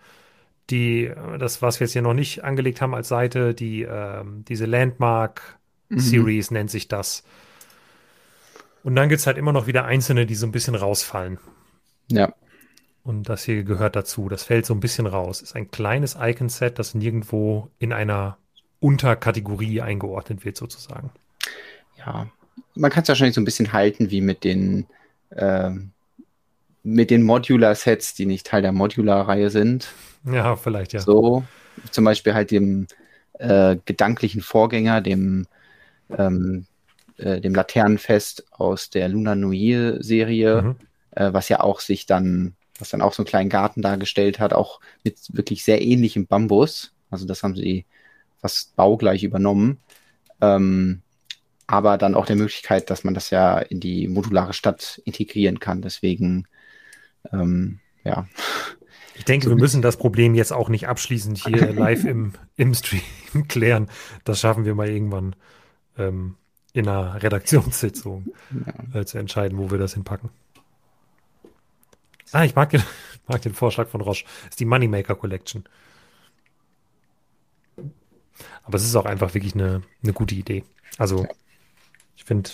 die, 0.71 1.05
äh, 1.05 1.37
das, 1.37 1.61
was 1.61 1.79
wir 1.79 1.85
jetzt 1.85 1.93
hier 1.93 2.01
noch 2.01 2.15
nicht 2.15 2.43
angelegt 2.43 2.81
haben 2.81 2.95
als 2.95 3.09
Seite, 3.09 3.53
die, 3.53 3.83
ähm, 3.83 4.43
diese 4.47 4.65
Landmark 4.65 5.59
mhm. 5.89 5.99
Series 5.99 6.49
mhm. 6.49 6.57
nennt 6.57 6.71
sich 6.71 6.87
das. 6.87 7.23
Und 8.83 8.95
dann 8.95 9.09
gibt 9.09 9.19
es 9.19 9.27
halt 9.27 9.37
immer 9.37 9.53
noch 9.53 9.67
wieder 9.67 9.85
einzelne, 9.85 10.25
die 10.25 10.35
so 10.35 10.45
ein 10.45 10.51
bisschen 10.51 10.75
rausfallen. 10.75 11.39
Ja. 12.07 12.33
Und 13.03 13.29
das 13.29 13.43
hier 13.43 13.63
gehört 13.63 13.95
dazu. 13.95 14.29
Das 14.29 14.43
fällt 14.43 14.65
so 14.65 14.73
ein 14.73 14.79
bisschen 14.79 15.07
raus. 15.07 15.41
Ist 15.41 15.55
ein 15.55 15.71
kleines 15.71 16.17
Icon-Set, 16.19 16.77
das 16.79 16.93
nirgendwo 16.93 17.69
in 17.79 17.93
einer 17.93 18.37
Unterkategorie 18.79 19.81
eingeordnet 19.81 20.45
wird, 20.45 20.57
sozusagen. 20.57 21.11
Ja, 21.97 22.27
man 22.75 22.91
kann 22.91 23.03
es 23.03 23.09
wahrscheinlich 23.09 23.35
so 23.35 23.41
ein 23.41 23.45
bisschen 23.45 23.73
halten 23.73 24.09
wie 24.11 24.21
mit 24.21 24.43
den, 24.43 24.87
äh, 25.29 25.71
mit 26.83 27.11
den 27.11 27.23
Modular-Sets, 27.23 28.15
die 28.15 28.25
nicht 28.25 28.47
Teil 28.47 28.61
der 28.61 28.71
Modular-Reihe 28.71 29.49
sind. 29.49 29.91
Ja, 30.25 30.55
vielleicht, 30.55 30.93
ja. 30.93 30.99
So, 30.99 31.43
zum 31.91 32.05
Beispiel 32.05 32.33
halt 32.33 32.51
dem 32.51 32.87
äh, 33.33 33.77
gedanklichen 33.85 34.41
Vorgänger, 34.41 35.01
dem 35.01 35.47
ähm, 36.17 36.65
äh, 37.21 37.41
dem 37.41 37.55
Laternenfest 37.55 38.45
aus 38.51 38.89
der 38.89 39.09
Luna 39.09 39.35
Nuit-Serie, 39.35 40.61
mhm. 40.61 40.75
äh, 41.11 41.33
was 41.33 41.49
ja 41.49 41.61
auch 41.61 41.79
sich 41.79 42.05
dann, 42.05 42.55
was 42.79 42.89
dann 42.89 43.01
auch 43.01 43.13
so 43.13 43.21
einen 43.21 43.27
kleinen 43.27 43.49
Garten 43.49 43.81
dargestellt 43.81 44.39
hat, 44.39 44.53
auch 44.53 44.79
mit 45.03 45.17
wirklich 45.33 45.63
sehr 45.63 45.81
ähnlichem 45.81 46.27
Bambus. 46.27 46.93
Also 47.09 47.25
das 47.25 47.43
haben 47.43 47.55
sie 47.55 47.85
fast 48.41 48.75
baugleich 48.75 49.23
übernommen. 49.23 49.79
Ähm, 50.41 51.01
aber 51.67 51.97
dann 51.97 52.15
auch 52.15 52.25
der 52.25 52.35
Möglichkeit, 52.35 52.89
dass 52.89 53.05
man 53.05 53.13
das 53.13 53.29
ja 53.29 53.59
in 53.59 53.79
die 53.79 54.09
modulare 54.09 54.51
Stadt 54.51 55.01
integrieren 55.05 55.59
kann. 55.59 55.81
Deswegen, 55.81 56.47
ähm, 57.31 57.79
ja. 58.03 58.27
Ich 59.15 59.23
denke, 59.23 59.47
wir 59.47 59.55
müssen 59.55 59.81
das 59.81 59.97
Problem 59.97 60.35
jetzt 60.35 60.51
auch 60.51 60.67
nicht 60.67 60.87
abschließend 60.87 61.37
hier 61.37 61.71
live 61.73 62.03
im, 62.03 62.33
im 62.57 62.73
Stream 62.73 63.47
klären. 63.47 63.89
Das 64.25 64.41
schaffen 64.41 64.65
wir 64.65 64.75
mal 64.75 64.89
irgendwann. 64.89 65.35
Ähm, 65.97 66.35
in 66.73 66.87
einer 66.87 67.21
Redaktionssitzung 67.21 68.33
ja. 68.93 69.01
äh, 69.01 69.05
zu 69.05 69.17
entscheiden, 69.17 69.57
wo 69.57 69.71
wir 69.71 69.77
das 69.77 69.93
hinpacken. 69.93 70.29
Ah, 72.31 72.45
ich 72.45 72.55
mag 72.55 72.69
den, 72.69 72.83
mag 73.27 73.41
den 73.41 73.53
Vorschlag 73.53 73.89
von 73.89 74.01
Roche. 74.01 74.25
Das 74.43 74.51
ist 74.51 74.59
die 74.59 74.65
Moneymaker 74.65 75.15
Collection. 75.15 75.65
Aber 78.63 78.75
es 78.75 78.83
ist 78.83 78.95
auch 78.95 79.05
einfach 79.05 79.33
wirklich 79.33 79.53
eine, 79.53 79.81
eine 80.03 80.13
gute 80.13 80.35
Idee. 80.35 80.63
Also, 80.97 81.27
ich 82.15 82.23
finde, 82.23 82.49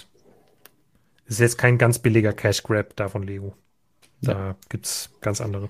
es 1.26 1.34
ist 1.34 1.40
jetzt 1.40 1.58
kein 1.58 1.78
ganz 1.78 2.00
billiger 2.00 2.34
Cash 2.34 2.64
Grab 2.64 2.96
da 2.96 3.10
von 3.10 3.24
Lego. 3.24 3.56
Da 4.22 4.32
ja. 4.32 4.56
gibt 4.70 4.86
es 4.86 5.12
ganz 5.22 5.42
andere. 5.42 5.70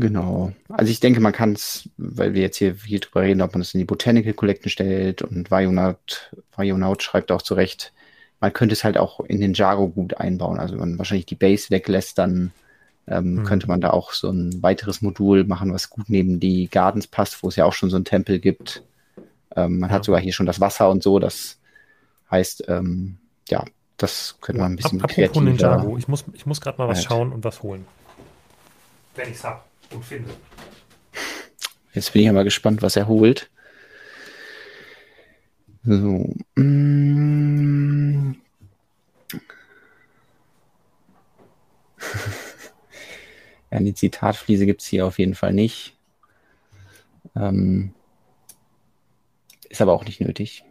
Genau. 0.00 0.52
Also 0.68 0.92
ich 0.92 1.00
denke, 1.00 1.18
man 1.18 1.32
kann 1.32 1.54
es, 1.54 1.88
weil 1.96 2.32
wir 2.32 2.42
jetzt 2.42 2.56
hier 2.56 2.76
viel 2.76 3.00
drüber 3.00 3.22
reden, 3.22 3.42
ob 3.42 3.52
man 3.52 3.62
es 3.62 3.74
in 3.74 3.80
die 3.80 3.84
Botanical 3.84 4.32
Collection 4.32 4.70
stellt 4.70 5.22
und 5.22 5.50
Vajonaut, 5.50 6.30
Vajonaut 6.54 7.02
schreibt 7.02 7.32
auch 7.32 7.42
zurecht, 7.42 7.92
man 8.38 8.52
könnte 8.52 8.74
es 8.74 8.84
halt 8.84 8.96
auch 8.96 9.18
in 9.18 9.40
den 9.40 9.54
Jago 9.54 9.88
gut 9.88 10.16
einbauen. 10.16 10.60
Also 10.60 10.74
wenn 10.74 10.90
man 10.90 10.98
wahrscheinlich 10.98 11.26
die 11.26 11.34
Base 11.34 11.70
weglässt, 11.70 12.16
dann 12.16 12.52
ähm, 13.08 13.38
hm. 13.38 13.44
könnte 13.44 13.66
man 13.66 13.80
da 13.80 13.90
auch 13.90 14.12
so 14.12 14.30
ein 14.30 14.62
weiteres 14.62 15.02
Modul 15.02 15.42
machen, 15.42 15.72
was 15.72 15.90
gut 15.90 16.08
neben 16.08 16.38
die 16.38 16.68
Gardens 16.68 17.08
passt, 17.08 17.42
wo 17.42 17.48
es 17.48 17.56
ja 17.56 17.64
auch 17.64 17.72
schon 17.72 17.90
so 17.90 17.96
ein 17.96 18.04
Tempel 18.04 18.38
gibt. 18.38 18.84
Ähm, 19.56 19.80
man 19.80 19.90
ja. 19.90 19.96
hat 19.96 20.04
sogar 20.04 20.20
hier 20.20 20.32
schon 20.32 20.46
das 20.46 20.60
Wasser 20.60 20.90
und 20.90 21.02
so. 21.02 21.18
Das 21.18 21.58
heißt, 22.30 22.68
ähm, 22.68 23.16
ja, 23.48 23.64
das 23.96 24.36
könnte 24.40 24.62
man 24.62 24.74
ein 24.74 24.76
bisschen 24.76 25.02
Ab, 25.02 25.10
kreativer. 25.10 25.44
Ninjago. 25.44 25.98
Ich 25.98 26.06
muss, 26.06 26.24
ich 26.34 26.46
muss 26.46 26.60
gerade 26.60 26.78
mal 26.78 26.86
was 26.86 26.98
halt. 26.98 27.08
schauen 27.08 27.32
und 27.32 27.42
was 27.42 27.64
holen. 27.64 27.84
Wenn 29.16 29.30
ich 29.30 29.34
es 29.34 29.42
habe 29.42 29.62
und 29.90 30.04
finde. 30.04 30.30
Jetzt 31.92 32.12
bin 32.12 32.22
ich 32.22 32.28
aber 32.28 32.44
gespannt, 32.44 32.82
was 32.82 32.96
er 32.96 33.08
holt. 33.08 33.50
So. 35.84 36.34
Mm. 36.56 38.34
ja, 43.70 43.78
die 43.80 43.94
Zitatfliese 43.94 44.66
gibt 44.66 44.82
es 44.82 44.86
hier 44.86 45.06
auf 45.06 45.18
jeden 45.18 45.34
Fall 45.34 45.52
nicht. 45.52 45.96
Ähm, 47.34 47.94
ist 49.68 49.80
aber 49.80 49.92
auch 49.92 50.04
nicht 50.04 50.20
nötig. 50.20 50.64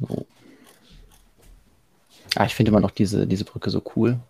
So. 0.00 0.26
Ah, 2.36 2.44
ich 2.44 2.54
finde 2.54 2.70
immer 2.70 2.80
noch 2.80 2.90
diese, 2.90 3.26
diese 3.26 3.44
Brücke 3.44 3.70
so 3.70 3.82
cool. 3.96 4.20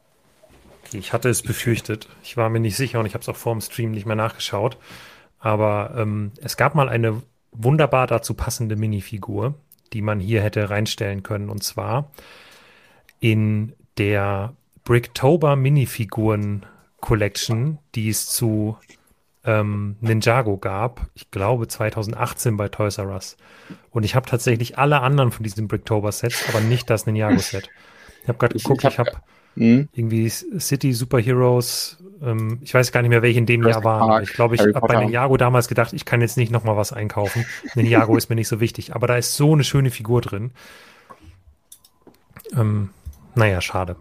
Ich 0.93 1.13
hatte 1.13 1.29
es 1.29 1.43
befürchtet. 1.43 2.09
Ich 2.23 2.37
war 2.37 2.49
mir 2.49 2.61
nicht 2.61 2.77
sicher 2.77 3.01
und 3.01 3.07
ich 3.07 3.15
habe 3.15 3.23
es 3.23 3.29
auch 3.29 3.37
vor 3.37 3.53
dem 3.53 3.61
Stream 3.61 3.91
nicht 3.91 4.07
mehr 4.07 4.17
nachgeschaut. 4.17 4.77
Aber 5.39 5.95
ähm, 5.97 6.33
es 6.41 6.57
gab 6.57 6.75
mal 6.75 6.89
eine 6.89 7.23
wunderbar 7.53 8.07
dazu 8.07 8.35
passende 8.35 8.77
Minifigur, 8.77 9.55
die 9.93 10.03
man 10.03 10.21
hier 10.21 10.43
hätte 10.43 10.71
reinstellen 10.71 11.23
können. 11.23 11.51
Und 11.51 11.63
zwar 11.63 12.11
in 13.21 13.75
der 13.99 14.55
Bricktober 14.85 15.57
Minifiguren 15.57 16.67
Collection, 17.01 17.79
die 17.95 18.09
es 18.09 18.27
zu 18.27 18.77
ähm, 19.45 19.97
Ninjago 20.01 20.57
gab. 20.57 21.09
Ich 21.15 21.31
glaube 21.31 21.69
2018 21.69 22.57
bei 22.57 22.69
Toys 22.69 22.99
R 22.99 23.09
Us. 23.09 23.37
Und 23.91 24.05
ich 24.05 24.15
habe 24.15 24.27
tatsächlich 24.27 24.79
alle 24.79 25.01
anderen 25.01 25.31
von 25.31 25.43
diesen 25.43 25.69
Bricktober 25.69 26.13
Sets, 26.13 26.49
aber 26.49 26.61
nicht 26.61 26.91
das 26.91 27.07
Ninjago 27.07 27.39
Set. 27.39 27.69
Ich 28.23 28.29
habe 28.29 28.39
gerade 28.39 28.59
geguckt, 28.59 28.85
ich 28.85 28.99
habe 28.99 29.13
Mhm. 29.59 29.89
Irgendwie 29.93 30.29
City 30.29 30.93
Superheroes. 30.93 31.99
Ähm, 32.23 32.61
ich 32.63 32.73
weiß 32.73 32.93
gar 32.93 33.03
nicht 33.03 33.11
mehr, 33.11 33.23
welche 33.23 33.39
in 33.39 33.47
dem 33.47 33.67
Jahr 33.67 33.83
waren. 33.83 34.23
ich 34.23 34.33
glaube, 34.33 34.55
ich 34.55 34.61
habe 34.61 34.81
bei 34.81 35.05
Ninjago 35.05 35.37
damals 35.37 35.67
gedacht, 35.67 35.93
ich 35.93 36.05
kann 36.05 36.21
jetzt 36.21 36.37
nicht 36.37 36.53
nochmal 36.53 36.77
was 36.77 36.93
einkaufen. 36.93 37.45
Ninjago 37.75 38.17
ist 38.17 38.31
mir 38.31 38.37
nicht 38.37 38.49
so 38.49 38.61
wichtig. 38.61 38.95
Aber 38.95 39.09
da 39.09 39.17
ist 39.17 39.37
so 39.37 39.53
eine 39.53 39.65
schöne 39.65 39.91
Figur 39.91 40.21
drin. 40.21 40.53
Ähm, 42.57 42.91
naja, 43.35 43.61
schade. 43.61 43.97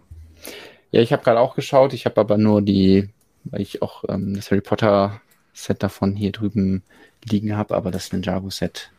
Ja, 0.92 1.00
ich 1.00 1.12
habe 1.12 1.24
gerade 1.24 1.40
auch 1.40 1.56
geschaut. 1.56 1.92
Ich 1.92 2.06
habe 2.06 2.20
aber 2.20 2.38
nur 2.38 2.62
die, 2.62 3.08
weil 3.44 3.60
ich 3.60 3.82
auch 3.82 4.04
ähm, 4.08 4.34
das 4.34 4.50
Harry 4.50 4.60
Potter 4.60 5.20
Set 5.52 5.82
davon 5.82 6.14
hier 6.14 6.30
drüben 6.30 6.84
liegen 7.24 7.56
habe, 7.56 7.74
aber 7.74 7.90
das 7.90 8.12
Ninjago 8.12 8.48
Set 8.50 8.92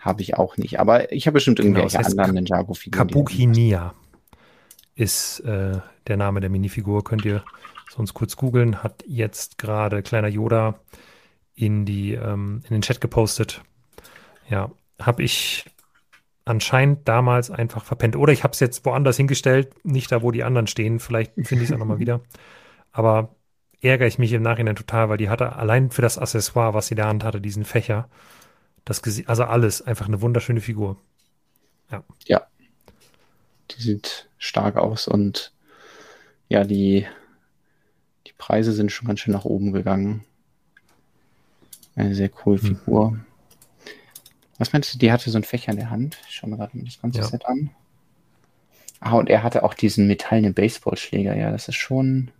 habe 0.00 0.20
ich 0.20 0.36
auch 0.36 0.56
nicht. 0.56 0.80
Aber 0.80 1.12
ich 1.12 1.28
habe 1.28 1.34
bestimmt 1.34 1.58
genau, 1.58 1.68
irgendwelche 1.68 1.96
genau, 1.96 1.98
das 2.00 2.06
heißt 2.08 2.18
anderen 2.18 2.34
Ninjago-Figuren. 2.34 3.06
Kabuki 3.06 3.46
Nia 3.46 3.94
ist 4.94 5.40
äh, 5.40 5.80
der 6.06 6.16
Name 6.16 6.40
der 6.40 6.50
Minifigur. 6.50 7.04
Könnt 7.04 7.24
ihr 7.24 7.44
sonst 7.90 8.14
kurz 8.14 8.36
googeln. 8.36 8.82
Hat 8.82 9.04
jetzt 9.06 9.58
gerade 9.58 10.02
kleiner 10.02 10.28
Yoda 10.28 10.78
in, 11.54 11.84
die, 11.84 12.14
ähm, 12.14 12.62
in 12.68 12.74
den 12.74 12.82
Chat 12.82 13.00
gepostet. 13.00 13.62
Ja, 14.48 14.70
habe 15.00 15.22
ich 15.22 15.64
anscheinend 16.44 17.08
damals 17.08 17.50
einfach 17.50 17.84
verpennt. 17.84 18.16
Oder 18.16 18.32
ich 18.32 18.42
habe 18.42 18.52
es 18.52 18.60
jetzt 18.60 18.84
woanders 18.84 19.16
hingestellt, 19.16 19.74
nicht 19.84 20.10
da, 20.10 20.22
wo 20.22 20.30
die 20.30 20.44
anderen 20.44 20.66
stehen. 20.66 20.98
Vielleicht 20.98 21.32
finde 21.34 21.64
ich 21.64 21.70
es 21.70 21.74
auch 21.74 21.78
nochmal 21.78 21.98
wieder. 21.98 22.20
Aber 22.90 23.34
ärgere 23.80 24.06
ich 24.06 24.18
mich 24.18 24.32
im 24.32 24.42
Nachhinein 24.42 24.76
total, 24.76 25.08
weil 25.08 25.18
die 25.18 25.28
hatte 25.28 25.56
allein 25.56 25.90
für 25.90 26.02
das 26.02 26.18
Accessoire, 26.18 26.74
was 26.74 26.88
sie 26.88 26.94
in 26.94 26.96
der 26.96 27.06
Hand 27.06 27.24
hatte, 27.24 27.40
diesen 27.40 27.64
Fächer, 27.64 28.08
das 28.84 29.02
Gesi 29.02 29.24
also 29.26 29.44
alles, 29.44 29.82
einfach 29.82 30.08
eine 30.08 30.20
wunderschöne 30.20 30.60
Figur. 30.60 30.96
Ja. 31.90 32.04
Ja. 32.26 32.42
Sieht 33.82 34.28
stark 34.38 34.76
aus 34.76 35.08
und 35.08 35.52
ja, 36.48 36.64
die, 36.64 37.06
die 38.26 38.32
Preise 38.38 38.72
sind 38.72 38.92
schon 38.92 39.08
ganz 39.08 39.20
schön 39.20 39.32
nach 39.32 39.44
oben 39.44 39.72
gegangen. 39.72 40.24
Eine 41.94 42.14
sehr 42.14 42.28
coole 42.28 42.60
Hm. 42.60 42.76
Figur. 42.76 43.16
Was 44.58 44.72
meinst 44.72 44.94
du, 44.94 44.98
die 44.98 45.10
hatte 45.10 45.30
so 45.30 45.38
ein 45.38 45.44
Fächer 45.44 45.72
in 45.72 45.78
der 45.78 45.90
Hand? 45.90 46.18
Ich 46.28 46.36
schau 46.36 46.46
mir 46.46 46.56
gerade 46.56 46.76
mal 46.76 46.84
das 46.84 47.00
ganze 47.00 47.18
Ja. 47.18 47.24
Set 47.24 47.46
an. 47.46 47.70
Ah, 49.00 49.14
und 49.14 49.28
er 49.28 49.42
hatte 49.42 49.64
auch 49.64 49.74
diesen 49.74 50.06
metallenen 50.06 50.54
Baseballschläger. 50.54 51.34
Ja, 51.36 51.50
das 51.50 51.66
ist 51.68 51.74
schon. 51.74 52.30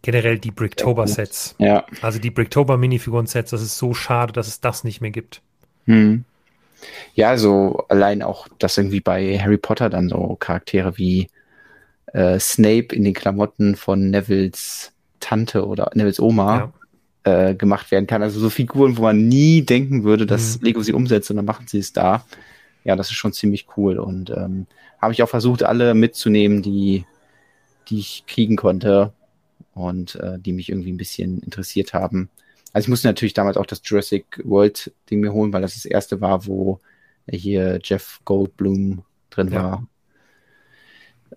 Generell 0.00 0.38
die 0.38 0.50
Bricktober-Sets. 0.52 1.56
Ja. 1.58 1.84
Also 2.00 2.18
die 2.18 2.30
Bricktober-Minifiguren-Sets, 2.30 3.50
das 3.50 3.60
ist 3.60 3.76
so 3.76 3.92
schade, 3.92 4.32
dass 4.32 4.48
es 4.48 4.60
das 4.60 4.84
nicht 4.84 5.00
mehr 5.02 5.10
gibt. 5.10 5.42
Hm. 5.84 6.24
Ja, 7.14 7.36
so 7.36 7.84
allein 7.88 8.22
auch, 8.22 8.48
dass 8.58 8.78
irgendwie 8.78 9.00
bei 9.00 9.38
Harry 9.38 9.58
Potter 9.58 9.90
dann 9.90 10.08
so 10.08 10.36
Charaktere 10.38 10.96
wie 10.98 11.28
äh, 12.12 12.38
Snape 12.38 12.94
in 12.94 13.04
den 13.04 13.14
Klamotten 13.14 13.76
von 13.76 14.10
Nevilles 14.10 14.92
Tante 15.20 15.66
oder 15.66 15.90
Nevilles 15.94 16.20
Oma 16.20 16.72
Ja. 17.24 17.50
äh, 17.50 17.54
gemacht 17.54 17.90
werden 17.90 18.06
kann. 18.06 18.22
Also 18.22 18.40
so 18.40 18.50
Figuren, 18.50 18.96
wo 18.96 19.02
man 19.02 19.28
nie 19.28 19.62
denken 19.62 20.04
würde, 20.04 20.26
dass 20.26 20.58
Mhm. 20.60 20.64
Lego 20.66 20.82
sie 20.82 20.92
umsetzt 20.92 21.30
und 21.30 21.36
dann 21.36 21.44
machen 21.44 21.66
sie 21.68 21.78
es 21.78 21.92
da. 21.92 22.24
Ja, 22.84 22.96
das 22.96 23.08
ist 23.10 23.16
schon 23.16 23.32
ziemlich 23.32 23.66
cool 23.76 23.98
und 23.98 24.30
ähm, 24.30 24.66
habe 25.00 25.12
ich 25.12 25.22
auch 25.22 25.28
versucht, 25.28 25.62
alle 25.62 25.94
mitzunehmen, 25.94 26.62
die, 26.62 27.04
die 27.88 27.98
ich 27.98 28.24
kriegen 28.26 28.56
konnte 28.56 29.12
und 29.74 30.14
äh, 30.16 30.38
die 30.38 30.52
mich 30.52 30.68
irgendwie 30.70 30.92
ein 30.92 30.96
bisschen 30.96 31.40
interessiert 31.40 31.92
haben. 31.94 32.30
Also 32.78 32.86
ich 32.86 32.90
musste 32.90 33.08
natürlich 33.08 33.34
damals 33.34 33.56
auch 33.56 33.66
das 33.66 33.80
Jurassic 33.84 34.40
World 34.44 34.94
Ding 35.10 35.18
mir 35.18 35.32
holen, 35.32 35.52
weil 35.52 35.62
das 35.62 35.74
das 35.74 35.84
erste 35.84 36.20
war, 36.20 36.46
wo 36.46 36.78
hier 37.28 37.80
Jeff 37.82 38.20
Goldblum 38.24 39.02
drin 39.30 39.48
Ja. 39.48 39.62
war. 39.64 39.86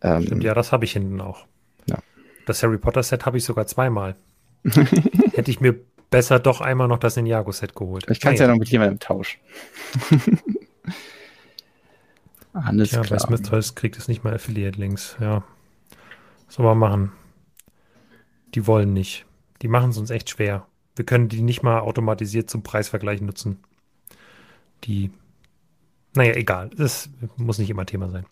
Ähm, 0.03 0.21
Stimmt, 0.21 0.43
ja, 0.43 0.53
das 0.53 0.71
habe 0.71 0.85
ich 0.85 0.91
hinten 0.93 1.19
auch. 1.19 1.47
Ja. 1.87 1.97
Das 2.45 2.61
Harry 2.61 2.77
Potter-Set 2.77 3.25
habe 3.25 3.37
ich 3.39 3.43
sogar 3.43 3.65
zweimal. 3.65 4.15
Hätte 5.33 5.49
ich 5.49 5.59
mir 5.61 5.79
besser 6.11 6.37
doch 6.37 6.61
einmal 6.61 6.87
noch 6.87 6.99
das 6.99 7.15
Ninjago-Set 7.15 7.73
geholt. 7.75 8.05
Ich 8.11 8.19
kann 8.19 8.35
es 8.35 8.39
ja 8.39 8.47
noch 8.47 8.57
mit 8.57 8.69
jemandem 8.69 8.99
tauschen. 8.99 9.39
Alles 12.53 12.91
Ja, 12.91 12.99
bei 13.01 13.07
klar. 13.07 13.19
Smith 13.19 13.41
Toys 13.41 13.73
kriegt 13.73 13.97
es 13.97 14.07
nicht 14.07 14.23
mal 14.23 14.35
Affiliate-Links. 14.35 15.17
Ja. 15.19 15.43
Soll 16.49 16.65
man 16.65 16.77
machen. 16.77 17.11
Die 18.53 18.67
wollen 18.67 18.93
nicht. 18.93 19.25
Die 19.63 19.67
machen 19.69 19.89
es 19.89 19.97
uns 19.97 20.11
echt 20.11 20.29
schwer. 20.29 20.67
Wir 21.01 21.05
können 21.07 21.29
die 21.29 21.41
nicht 21.41 21.63
mal 21.63 21.79
automatisiert 21.79 22.47
zum 22.47 22.61
Preisvergleich 22.61 23.21
nutzen. 23.21 23.57
Die. 24.83 25.09
Naja, 26.13 26.35
egal. 26.35 26.69
Das 26.77 27.09
muss 27.37 27.57
nicht 27.57 27.71
immer 27.71 27.87
Thema 27.87 28.07
sein. 28.11 28.27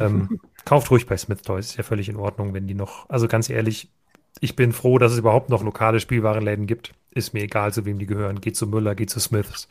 Ähm, 0.00 0.40
kauft 0.64 0.90
ruhig 0.90 1.06
bei 1.06 1.16
Smith 1.16 1.42
Toys. 1.42 1.66
Ist 1.66 1.76
ja 1.76 1.84
völlig 1.84 2.08
in 2.08 2.16
Ordnung, 2.16 2.52
wenn 2.52 2.66
die 2.66 2.74
noch. 2.74 3.08
Also 3.08 3.28
ganz 3.28 3.48
ehrlich, 3.48 3.92
ich 4.40 4.56
bin 4.56 4.72
froh, 4.72 4.98
dass 4.98 5.12
es 5.12 5.18
überhaupt 5.18 5.50
noch 5.50 5.62
lokale 5.62 6.00
Spielwarenläden 6.00 6.66
gibt. 6.66 6.94
Ist 7.12 7.32
mir 7.32 7.44
egal, 7.44 7.72
zu 7.72 7.84
wem 7.84 8.00
die 8.00 8.06
gehören. 8.06 8.40
Geht 8.40 8.56
zu 8.56 8.66
Müller, 8.66 8.96
geht 8.96 9.10
zu 9.10 9.20
Smiths. 9.20 9.68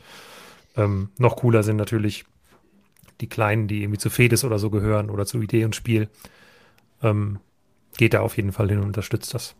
Ähm, 0.78 1.10
noch 1.18 1.36
cooler 1.36 1.62
sind 1.62 1.76
natürlich 1.76 2.24
die 3.20 3.28
Kleinen, 3.28 3.68
die 3.68 3.82
irgendwie 3.82 3.98
zu 3.98 4.08
Fedes 4.08 4.44
oder 4.44 4.58
so 4.58 4.70
gehören 4.70 5.10
oder 5.10 5.26
zu 5.26 5.42
Idee 5.42 5.66
und 5.66 5.76
Spiel. 5.76 6.08
Ähm, 7.02 7.38
geht 7.98 8.14
da 8.14 8.22
auf 8.22 8.38
jeden 8.38 8.52
Fall 8.52 8.70
hin 8.70 8.78
und 8.78 8.86
unterstützt 8.86 9.34
das. 9.34 9.56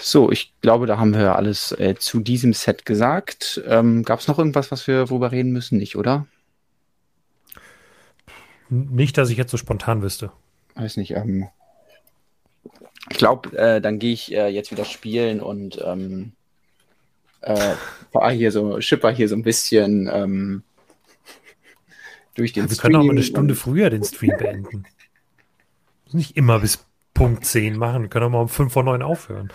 So, 0.00 0.32
ich 0.32 0.54
glaube, 0.62 0.86
da 0.86 0.98
haben 0.98 1.14
wir 1.14 1.36
alles 1.36 1.72
äh, 1.72 1.94
zu 1.96 2.20
diesem 2.20 2.52
Set 2.54 2.86
gesagt. 2.86 3.62
Ähm, 3.66 4.02
Gab 4.02 4.20
es 4.20 4.28
noch 4.28 4.38
irgendwas, 4.38 4.70
was 4.70 4.86
wir 4.86 5.10
worüber 5.10 5.30
reden 5.30 5.52
müssen? 5.52 5.78
Nicht, 5.78 5.96
oder? 5.96 6.26
Nicht, 8.70 9.18
dass 9.18 9.28
ich 9.30 9.36
jetzt 9.36 9.50
so 9.50 9.58
spontan 9.58 10.02
wüsste. 10.02 10.32
Weiß 10.74 10.96
nicht. 10.96 11.10
Ähm, 11.12 11.48
ich 13.10 13.18
glaube, 13.18 13.56
äh, 13.56 13.80
dann 13.80 13.98
gehe 13.98 14.14
ich 14.14 14.32
äh, 14.32 14.48
jetzt 14.48 14.70
wieder 14.70 14.86
spielen 14.86 15.40
und 15.40 15.78
ähm, 15.84 16.32
äh, 17.42 17.74
hier 18.30 18.50
so, 18.52 18.80
schipper 18.80 19.10
hier 19.10 19.28
so 19.28 19.34
ein 19.36 19.42
bisschen 19.42 20.08
ähm, 20.10 20.62
durch 22.34 22.54
den 22.54 22.70
Wir 22.70 22.76
können 22.78 22.96
auch 22.96 23.02
mal 23.02 23.10
eine 23.10 23.22
Stream 23.22 23.34
Stunde 23.34 23.52
und- 23.54 23.58
früher 23.58 23.90
den 23.90 24.04
Stream 24.04 24.36
beenden. 24.38 24.84
Nicht 26.12 26.36
immer 26.36 26.60
bis 26.60 26.84
Punkt 27.22 27.44
10 27.46 27.76
machen. 27.78 28.02
Wir 28.02 28.08
können 28.08 28.26
auch 28.26 28.30
mal 28.30 28.40
um 28.40 28.48
5 28.48 28.72
vor 28.72 28.82
9 28.82 29.00
aufhören. 29.02 29.52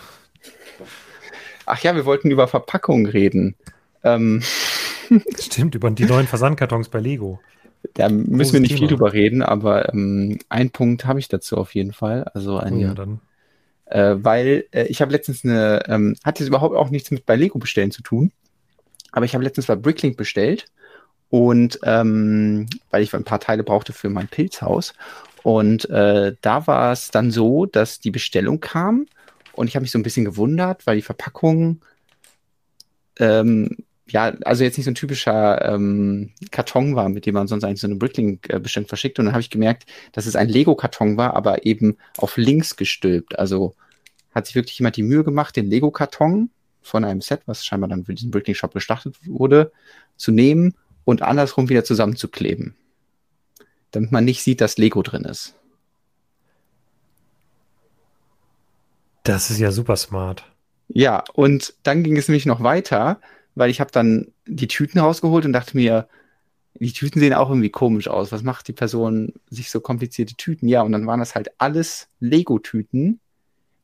Ach 1.65 1.79
ja, 1.83 1.95
wir 1.95 2.05
wollten 2.05 2.31
über 2.31 2.47
Verpackungen 2.47 3.05
reden. 3.07 3.55
Ähm, 4.03 4.41
Stimmt, 5.39 5.75
über 5.75 5.91
die 5.91 6.05
neuen 6.05 6.27
Versandkartons 6.27 6.87
bei 6.87 6.99
Lego. 7.01 7.41
da 7.95 8.07
müssen 8.09 8.37
Großes 8.37 8.53
wir 8.53 8.59
nicht 8.61 8.77
viel 8.77 8.87
Thema. 8.87 8.87
drüber 8.87 9.11
reden, 9.13 9.41
aber 9.41 9.93
ähm, 9.93 10.39
einen 10.47 10.69
Punkt 10.71 11.05
habe 11.05 11.19
ich 11.19 11.27
dazu 11.27 11.57
auf 11.57 11.75
jeden 11.75 11.91
Fall. 11.91 12.23
Also 12.33 12.57
Oh 12.59 12.59
ein, 12.59 12.79
ja, 12.79 12.93
dann. 12.93 13.19
äh, 13.85 14.15
weil 14.17 14.65
äh, 14.71 14.83
ich 14.85 15.01
habe 15.01 15.11
letztens 15.11 15.43
eine, 15.43 15.83
ähm, 15.87 16.15
hat 16.23 16.39
jetzt 16.39 16.47
überhaupt 16.47 16.75
auch 16.75 16.89
nichts 16.89 17.11
mit 17.11 17.25
bei 17.25 17.35
Lego 17.35 17.59
bestellen 17.59 17.91
zu 17.91 18.01
tun, 18.01 18.31
aber 19.11 19.25
ich 19.25 19.33
habe 19.33 19.43
letztens 19.43 19.65
bei 19.67 19.75
Bricklink 19.75 20.15
bestellt 20.15 20.67
und 21.29 21.79
ähm, 21.83 22.67
weil 22.91 23.03
ich 23.03 23.13
ein 23.13 23.25
paar 23.25 23.41
Teile 23.41 23.63
brauchte 23.63 23.91
für 23.91 24.09
mein 24.09 24.29
Pilzhaus 24.29 24.93
und 25.47 25.89
äh, 25.89 26.35
da 26.41 26.67
war 26.67 26.91
es 26.91 27.09
dann 27.09 27.31
so, 27.31 27.65
dass 27.65 28.01
die 28.01 28.11
Bestellung 28.11 28.59
kam 28.59 29.05
und 29.53 29.69
ich 29.69 29.77
habe 29.77 29.83
mich 29.83 29.91
so 29.91 29.97
ein 29.97 30.03
bisschen 30.03 30.25
gewundert, 30.25 30.85
weil 30.85 30.97
die 30.97 31.01
Verpackung 31.01 31.79
ähm, 33.17 33.77
ja, 34.09 34.35
also 34.43 34.65
jetzt 34.65 34.77
nicht 34.77 34.83
so 34.83 34.91
ein 34.91 34.95
typischer 34.95 35.63
ähm, 35.73 36.31
Karton 36.51 36.97
war, 36.97 37.07
mit 37.07 37.25
dem 37.25 37.33
man 37.33 37.47
sonst 37.47 37.63
eigentlich 37.63 37.79
so 37.79 37.87
eine 37.87 37.95
Bricklink-Bestellung 37.95 38.89
verschickt. 38.89 39.19
Und 39.19 39.25
dann 39.25 39.33
habe 39.33 39.41
ich 39.41 39.49
gemerkt, 39.49 39.85
dass 40.11 40.25
es 40.25 40.35
ein 40.35 40.49
Lego-Karton 40.49 41.15
war, 41.15 41.33
aber 41.33 41.65
eben 41.65 41.95
auf 42.17 42.35
links 42.35 42.75
gestülpt. 42.75 43.39
Also 43.39 43.73
hat 44.35 44.47
sich 44.47 44.55
wirklich 44.55 44.77
jemand 44.79 44.97
die 44.97 45.03
Mühe 45.03 45.23
gemacht, 45.23 45.55
den 45.55 45.69
Lego-Karton 45.69 46.49
von 46.81 47.05
einem 47.05 47.21
Set, 47.21 47.43
was 47.45 47.65
scheinbar 47.65 47.89
dann 47.89 48.03
für 48.03 48.13
diesen 48.13 48.31
Bricklink-Shop 48.31 48.73
gestartet 48.73 49.15
wurde, 49.25 49.71
zu 50.17 50.33
nehmen 50.33 50.73
und 51.05 51.21
andersrum 51.21 51.69
wieder 51.69 51.85
zusammenzukleben. 51.85 52.75
Damit 53.91 54.11
man 54.11 54.25
nicht 54.25 54.43
sieht, 54.43 54.61
dass 54.61 54.77
Lego 54.77 55.01
drin 55.01 55.23
ist. 55.23 55.55
Das 59.23 59.49
ist 59.49 59.59
ja 59.59 59.71
super 59.71 59.95
smart. 59.95 60.45
Ja, 60.87 61.23
und 61.33 61.73
dann 61.83 62.03
ging 62.03 62.15
es 62.17 62.27
nämlich 62.27 62.45
noch 62.45 62.63
weiter, 62.63 63.19
weil 63.55 63.69
ich 63.69 63.81
habe 63.81 63.91
dann 63.91 64.31
die 64.45 64.67
Tüten 64.67 64.99
rausgeholt 64.99 65.45
und 65.45 65.53
dachte 65.53 65.75
mir, 65.75 66.07
die 66.75 66.93
Tüten 66.93 67.19
sehen 67.19 67.33
auch 67.33 67.49
irgendwie 67.49 67.69
komisch 67.71 68.07
aus. 68.07 68.31
Was 68.31 68.43
macht 68.43 68.67
die 68.67 68.73
Person 68.73 69.33
sich 69.49 69.69
so 69.71 69.81
komplizierte 69.81 70.35
Tüten? 70.35 70.67
Ja, 70.67 70.83
und 70.83 70.91
dann 70.91 71.07
waren 71.07 71.19
das 71.19 71.35
halt 71.35 71.49
alles 71.57 72.07
Lego-Tüten, 72.19 73.19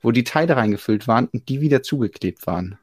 wo 0.01 0.11
die 0.11 0.23
Teile 0.23 0.55
reingefüllt 0.55 1.07
waren 1.07 1.27
und 1.27 1.49
die 1.49 1.59
wieder 1.59 1.81
zugeklebt 1.83 2.45
waren. 2.47 2.77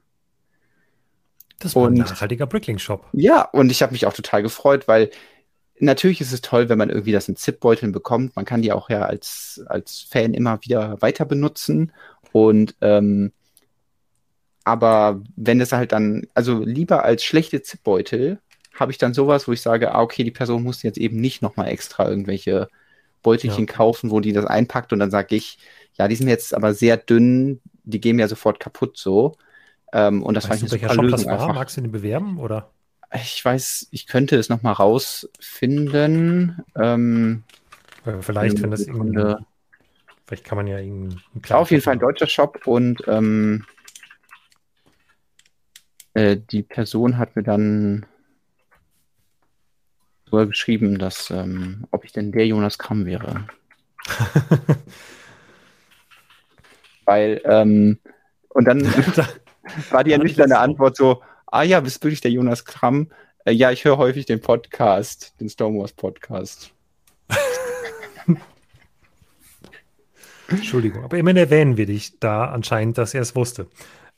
Das 1.61 1.77
war 1.77 1.85
ein 1.85 1.89
Und- 1.93 1.99
nachhaltiger 1.99 2.47
Bricklink-Shop. 2.47 3.07
Ja, 3.13 3.43
und 3.43 3.71
ich 3.71 3.83
habe 3.83 3.93
mich 3.93 4.05
auch 4.07 4.13
total 4.15 4.43
gefreut, 4.43 4.89
weil 4.89 5.11
natürlich 5.81 6.21
ist 6.21 6.33
es 6.33 6.41
toll, 6.41 6.69
wenn 6.69 6.79
man 6.79 6.91
irgendwie 6.91 7.13
das 7.13 7.29
in 7.29 7.37
Zipbeuteln 7.37 7.93
bekommt. 7.93 8.37
Man 8.37 8.45
kann 8.45 8.63
die 8.63 8.73
auch 8.73 8.91
ja 8.91 9.03
als, 9.03 9.63
als 9.67 10.01
Fan 10.01 10.35
immer 10.35 10.61
wieder 10.63 11.01
weiter 11.03 11.25
benutzen. 11.25 11.93
Und 12.33 12.75
ähm, 12.81 13.33
aber 14.65 15.23
wenn 15.37 15.61
es 15.61 15.73
halt 15.73 15.93
dann, 15.93 16.27
also 16.35 16.63
lieber 16.63 17.05
als 17.05 17.25
schlechte 17.25 17.63
Zipbeutel, 17.63 18.39
habe 18.75 18.93
ich 18.93 18.99
dann 18.99 19.15
sowas, 19.15 19.49
wo 19.49 19.53
ich 19.53 19.63
sage, 19.63 19.93
ah, 19.95 20.03
okay, 20.03 20.23
die 20.25 20.31
Person 20.31 20.63
muss 20.63 20.83
jetzt 20.83 20.99
eben 20.99 21.21
nicht 21.21 21.43
nochmal 21.43 21.69
extra 21.69 22.09
irgendwelche 22.09 22.69
Beutelchen 23.23 23.67
kaufen, 23.67 24.11
wo 24.11 24.21
die 24.21 24.33
das 24.33 24.47
einpackt 24.47 24.93
und 24.93 24.99
dann 25.01 25.11
sage 25.11 25.37
ich, 25.37 25.59
ja, 25.99 26.09
die 26.09 26.17
sind 26.17 26.29
jetzt 26.29 26.55
aber 26.55 26.73
sehr 26.75 26.97
dünn, 26.97 27.61
die 27.85 28.01
gehen 28.01 28.19
ja 28.19 28.29
sofort 28.29 28.61
kaputt 28.61 28.97
so. 28.97 29.37
Ähm, 29.93 30.23
und 30.23 30.35
das 30.35 30.49
Weißt 30.49 30.61
fand 30.61 30.73
ich 30.73 30.73
eine 30.73 30.81
super 30.81 30.95
Shop 30.95 31.09
das 31.11 31.25
Lösung 31.25 31.33
war? 31.39 31.49
einfach. 31.49 31.55
Magst 31.55 31.77
du 31.77 31.81
den 31.83 31.93
bewerben? 31.93 32.39
Oder? 32.39 32.71
Ich 33.15 33.45
weiß, 33.45 33.89
ich 33.91 34.07
könnte 34.07 34.37
es 34.37 34.49
noch 34.49 34.63
mal 34.63 34.73
rausfinden. 34.73 36.63
Ähm, 36.77 37.43
Äh, 38.07 38.23
Vielleicht, 38.23 38.63
wenn 38.63 38.71
das 38.71 38.87
irgendwie. 38.87 39.37
Vielleicht 40.27 40.45
kann 40.45 40.57
man 40.57 40.67
ja 40.69 40.79
irgendeinen. 40.79 41.21
auf 41.51 41.71
jeden 41.71 41.83
Fall 41.83 41.95
ein 41.95 41.99
deutscher 41.99 42.29
Shop 42.29 42.67
und 42.67 43.03
ähm, 43.09 43.67
äh, 46.15 46.37
die 46.37 46.63
Person 46.63 47.19
hat 47.19 47.35
mir 47.35 47.43
dann 47.43 48.07
sogar 50.27 50.47
geschrieben, 50.47 50.99
dass 50.99 51.31
ähm, 51.31 51.87
ob 51.91 52.05
ich 52.05 52.13
denn 52.13 52.31
der 52.31 52.47
Jonas 52.47 52.79
Kramm 52.79 53.07
wäre. 53.07 53.47
Weil 57.05 57.41
ähm, 57.45 57.99
und 58.51 58.65
dann 58.67 58.83
war 59.91 60.05
die 60.05 60.15
das 60.37 60.53
auch. 60.53 60.61
Antwort 60.61 60.97
so, 60.97 61.23
ah 61.51 61.63
ja, 61.63 61.81
bist 61.81 62.03
du 62.03 62.07
wirklich 62.07 62.21
der 62.21 62.31
Jonas 62.31 62.65
Kramm? 62.65 63.11
Äh, 63.45 63.53
ja, 63.53 63.71
ich 63.71 63.85
höre 63.85 63.99
häufig 63.99 64.27
den 64.27 64.41
Podcast, 64.41 65.35
den 65.41 65.49
Stormwars 65.49 65.93
Podcast. 65.93 66.73
Entschuldigung, 70.49 71.05
aber 71.05 71.17
immerhin 71.17 71.37
erwähnen 71.37 71.77
wir 71.77 71.87
dich 71.87 72.19
da 72.19 72.47
anscheinend, 72.47 72.99
dass 72.99 73.15
er 73.15 73.23
es 73.23 73.37
wusste. 73.37 73.69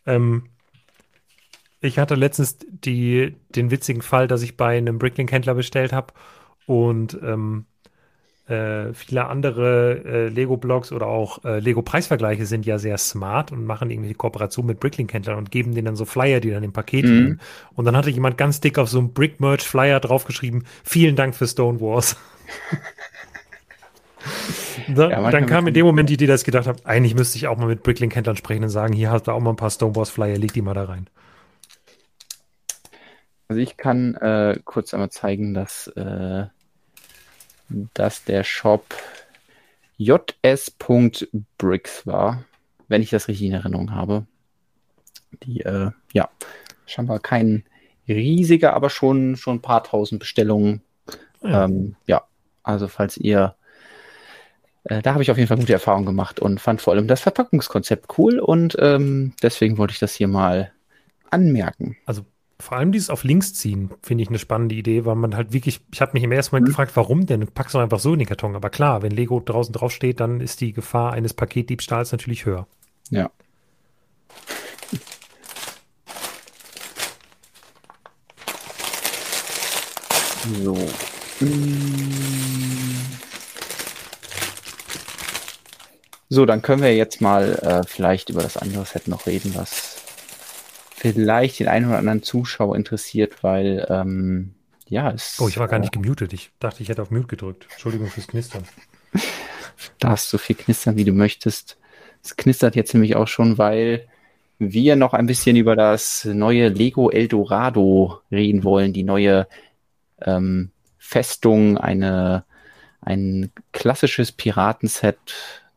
Ähm, 0.06 0.48
ich 1.80 1.98
hatte 1.98 2.14
letztens 2.14 2.58
die, 2.60 3.36
den 3.50 3.70
witzigen 3.70 4.02
Fall, 4.02 4.28
dass 4.28 4.42
ich 4.42 4.56
bei 4.56 4.78
einem 4.78 4.98
Bricklink-Händler 4.98 5.54
bestellt 5.54 5.92
habe 5.92 6.14
und 6.66 7.18
ähm, 7.22 7.66
äh, 8.53 8.94
viele 8.94 9.26
andere 9.26 10.05
äh, 10.05 10.28
Lego-Blogs 10.28 10.92
oder 10.92 11.07
auch 11.07 11.44
äh, 11.44 11.59
Lego-Preisvergleiche 11.59 12.46
sind 12.46 12.66
ja 12.66 12.78
sehr 12.78 12.98
smart 12.98 13.50
und 13.50 13.64
machen 13.64 13.90
irgendwie 13.90 14.12
Kooperation 14.14 14.66
mit 14.66 14.78
Bricklink-Händlern 14.78 15.38
und 15.38 15.50
geben 15.50 15.74
denen 15.74 15.86
dann 15.86 15.96
so 15.96 16.05
Flyer, 16.05 16.40
die 16.40 16.50
dann 16.50 16.62
im 16.62 16.72
Paket 16.72 17.07
mhm. 17.07 17.11
liegen. 17.11 17.40
Und 17.74 17.86
dann 17.86 17.96
hatte 17.96 18.11
jemand 18.11 18.36
ganz 18.36 18.61
dick 18.61 18.78
auf 18.78 18.88
so 18.90 18.98
einem 18.98 19.12
Brick-Merch-Flyer 19.12 20.00
draufgeschrieben, 20.00 20.64
vielen 20.84 21.16
Dank 21.16 21.34
für 21.34 21.46
Stone 21.46 21.80
Wars. 21.80 22.16
Da, 24.88 25.11
ja, 25.11 25.30
dann 25.30 25.46
kam 25.46 25.66
in 25.66 25.74
dem 25.74 25.84
Moment 25.84 26.09
die 26.09 26.14
Idee, 26.14 26.26
dass 26.26 26.42
ich 26.42 26.46
gedacht 26.46 26.66
habe, 26.66 26.78
eigentlich 26.84 27.14
müsste 27.14 27.36
ich 27.36 27.48
auch 27.48 27.59
mal 27.59 27.66
mit 27.66 27.82
Bricklink-Händlern 27.82 28.36
sprechen 28.36 28.62
und 28.62 28.70
sagen, 28.70 28.92
hier 28.92 29.11
hast 29.11 29.26
du 29.26 29.32
auch 29.32 29.40
mal 29.40 29.50
ein 29.50 29.57
paar 29.57 29.70
Stonewalls-Flyer, 29.70 30.38
leg 30.38 30.53
die 30.53 30.62
mal 30.62 30.74
da 30.74 30.84
rein. 30.84 31.09
Also 33.48 33.61
ich 33.61 33.76
kann 33.76 34.14
äh, 34.14 34.59
kurz 34.64 34.94
einmal 34.94 35.11
zeigen, 35.11 35.55
dass, 35.55 35.88
äh, 35.88 36.46
dass 37.94 38.24
der 38.24 38.44
Shop 38.44 38.84
js.bricks 39.98 40.76
war, 42.06 42.44
wenn 42.88 43.02
ich 43.02 43.10
das 43.10 43.28
richtig 43.28 43.46
in 43.46 43.54
Erinnerung 43.54 43.92
habe. 43.92 44.26
Die, 45.44 45.60
äh, 45.60 45.90
ja, 46.12 46.28
scheinbar 46.86 47.20
kein 47.20 47.64
riesiger, 48.08 48.74
aber 48.74 48.90
schon, 48.90 49.36
schon 49.36 49.56
ein 49.56 49.62
paar 49.62 49.84
tausend 49.84 50.20
Bestellungen. 50.20 50.82
Ja, 51.42 51.64
ähm, 51.64 51.96
ja 52.06 52.22
also 52.62 52.88
falls 52.88 53.16
ihr 53.16 53.56
äh, 54.84 55.02
da 55.02 55.12
habe 55.12 55.22
ich 55.22 55.30
auf 55.30 55.36
jeden 55.38 55.48
Fall 55.48 55.58
gute 55.58 55.72
Erfahrungen 55.72 56.06
gemacht 56.06 56.40
und 56.40 56.60
fand 56.60 56.80
vor 56.80 56.92
allem 56.92 57.06
das 57.06 57.20
Verpackungskonzept 57.20 58.18
cool 58.18 58.38
und 58.38 58.76
ähm, 58.80 59.32
deswegen 59.42 59.78
wollte 59.78 59.92
ich 59.92 60.00
das 60.00 60.14
hier 60.14 60.28
mal 60.28 60.72
anmerken. 61.30 61.96
Also 62.04 62.24
vor 62.62 62.78
allem 62.78 62.92
dieses 62.92 63.10
auf 63.10 63.24
links 63.24 63.54
ziehen, 63.54 63.90
finde 64.02 64.22
ich 64.22 64.28
eine 64.28 64.38
spannende 64.38 64.76
Idee, 64.76 65.04
weil 65.04 65.16
man 65.16 65.34
halt 65.34 65.52
wirklich, 65.52 65.80
ich 65.92 66.00
habe 66.00 66.12
mich 66.12 66.22
im 66.22 66.30
ersten 66.30 66.54
Moment 66.54 66.68
mhm. 66.68 66.70
gefragt, 66.70 66.92
warum 66.94 67.26
denn? 67.26 67.44
Packst 67.48 67.74
du 67.74 67.78
einfach 67.80 67.98
so 67.98 68.12
in 68.12 68.20
den 68.20 68.28
Karton. 68.28 68.54
Aber 68.54 68.70
klar, 68.70 69.02
wenn 69.02 69.10
Lego 69.10 69.40
draußen 69.40 69.72
drauf 69.72 69.90
steht, 69.90 70.20
dann 70.20 70.40
ist 70.40 70.60
die 70.60 70.72
Gefahr 70.72 71.12
eines 71.12 71.34
Paketdiebstahls 71.34 72.12
natürlich 72.12 72.46
höher. 72.46 72.68
Ja. 73.10 73.30
So. 80.62 80.78
So, 86.28 86.46
dann 86.46 86.62
können 86.62 86.82
wir 86.82 86.94
jetzt 86.94 87.20
mal 87.20 87.54
äh, 87.56 87.82
vielleicht 87.86 88.30
über 88.30 88.42
das 88.42 88.56
andere 88.56 88.84
Set 88.86 89.08
noch 89.08 89.26
reden, 89.26 89.52
was 89.56 89.91
vielleicht 91.03 91.61
den 91.61 91.68
einen 91.68 91.86
oder 91.86 91.98
anderen 91.98 92.22
Zuschauer 92.22 92.76
interessiert, 92.76 93.42
weil 93.42 93.86
ähm, 93.90 94.55
ja, 94.88 95.11
es. 95.11 95.38
Oh, 95.40 95.48
ich 95.48 95.59
war 95.59 95.68
gar 95.68 95.78
nicht 95.78 95.92
gemutet. 95.92 96.32
Ich 96.32 96.50
dachte, 96.61 96.82
ich 96.82 96.88
hätte 96.88 97.03
auf 97.03 97.11
Mute 97.11 97.26
gedrückt. 97.26 97.66
Entschuldigung 97.72 98.09
fürs 98.09 98.28
Knistern. 98.28 98.64
darfst 99.98 100.30
so 100.30 100.38
viel 100.38 100.57
knistern, 100.57 100.96
wie 100.96 101.05
du 101.05 101.12
möchtest. 101.12 101.76
Es 102.22 102.36
knistert 102.36 102.76
jetzt 102.76 102.94
nämlich 102.94 103.16
auch 103.16 103.28
schon, 103.28 103.59
weil 103.59 104.07
wir 104.59 104.96
noch 104.96 105.12
ein 105.12 105.26
bisschen 105.26 105.57
über 105.57 105.74
das 105.74 106.24
neue 106.24 106.68
Lego 106.68 107.11
Eldorado 107.11 108.20
reden 108.30 108.62
wollen, 108.62 108.92
die 108.92 109.03
neue 109.03 109.48
ähm, 110.20 110.70
Festung, 110.98 111.78
eine, 111.78 112.44
ein 113.00 113.50
klassisches 113.72 114.30
Piratenset, 114.30 115.18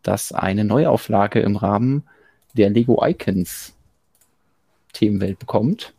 das 0.03 0.31
eine 0.31 0.65
Neuauflage 0.65 1.39
im 1.39 1.55
Rahmen 1.55 2.03
der 2.53 2.69
Lego 2.69 3.03
Icons 3.03 3.74
Themenwelt 4.95 5.39
bekommt. 5.39 5.93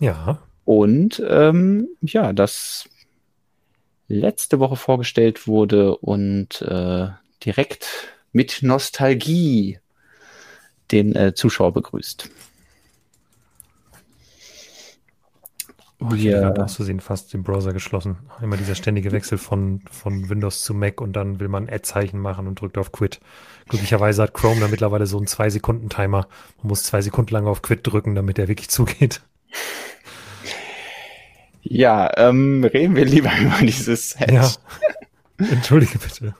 Ja. 0.00 0.42
Und 0.64 1.22
ähm, 1.28 1.88
ja, 2.02 2.32
das 2.32 2.88
letzte 4.08 4.58
Woche 4.58 4.76
vorgestellt 4.76 5.46
wurde 5.46 5.96
und 5.96 6.62
äh, 6.62 7.08
direkt 7.44 7.86
mit 8.32 8.62
Nostalgie 8.62 9.78
den 10.90 11.14
äh, 11.14 11.34
Zuschauer 11.34 11.72
begrüßt. 11.72 12.28
Oh, 15.98 16.12
ich 16.14 16.24
ja. 16.24 16.44
habe 16.44 16.62
aus 16.62 16.76
Versehen 16.76 17.00
fast 17.00 17.32
den 17.32 17.42
Browser 17.42 17.72
geschlossen. 17.72 18.18
Immer 18.42 18.58
dieser 18.58 18.74
ständige 18.74 19.12
Wechsel 19.12 19.38
von, 19.38 19.80
von 19.90 20.28
Windows 20.28 20.62
zu 20.62 20.74
Mac 20.74 21.00
und 21.00 21.14
dann 21.14 21.40
will 21.40 21.48
man 21.48 21.68
Ad-Zeichen 21.70 22.20
machen 22.20 22.46
und 22.46 22.60
drückt 22.60 22.76
auf 22.76 22.92
Quit. 22.92 23.20
Glücklicherweise 23.68 24.22
hat 24.22 24.34
Chrome 24.34 24.60
da 24.60 24.68
mittlerweile 24.68 25.06
so 25.06 25.16
einen 25.16 25.26
Zwei-Sekunden-Timer. 25.26 26.26
Man 26.58 26.68
muss 26.68 26.82
zwei 26.82 27.00
Sekunden 27.00 27.32
lang 27.32 27.46
auf 27.46 27.62
Quit 27.62 27.80
drücken, 27.82 28.14
damit 28.14 28.38
er 28.38 28.48
wirklich 28.48 28.68
zugeht. 28.68 29.22
Ja, 31.62 32.10
ähm, 32.16 32.62
reden 32.64 32.94
wir 32.94 33.04
lieber 33.04 33.30
über 33.40 33.58
dieses 33.60 34.10
Set. 34.10 34.30
Ja. 34.30 34.50
Entschuldige 35.38 35.98
bitte. 35.98 36.34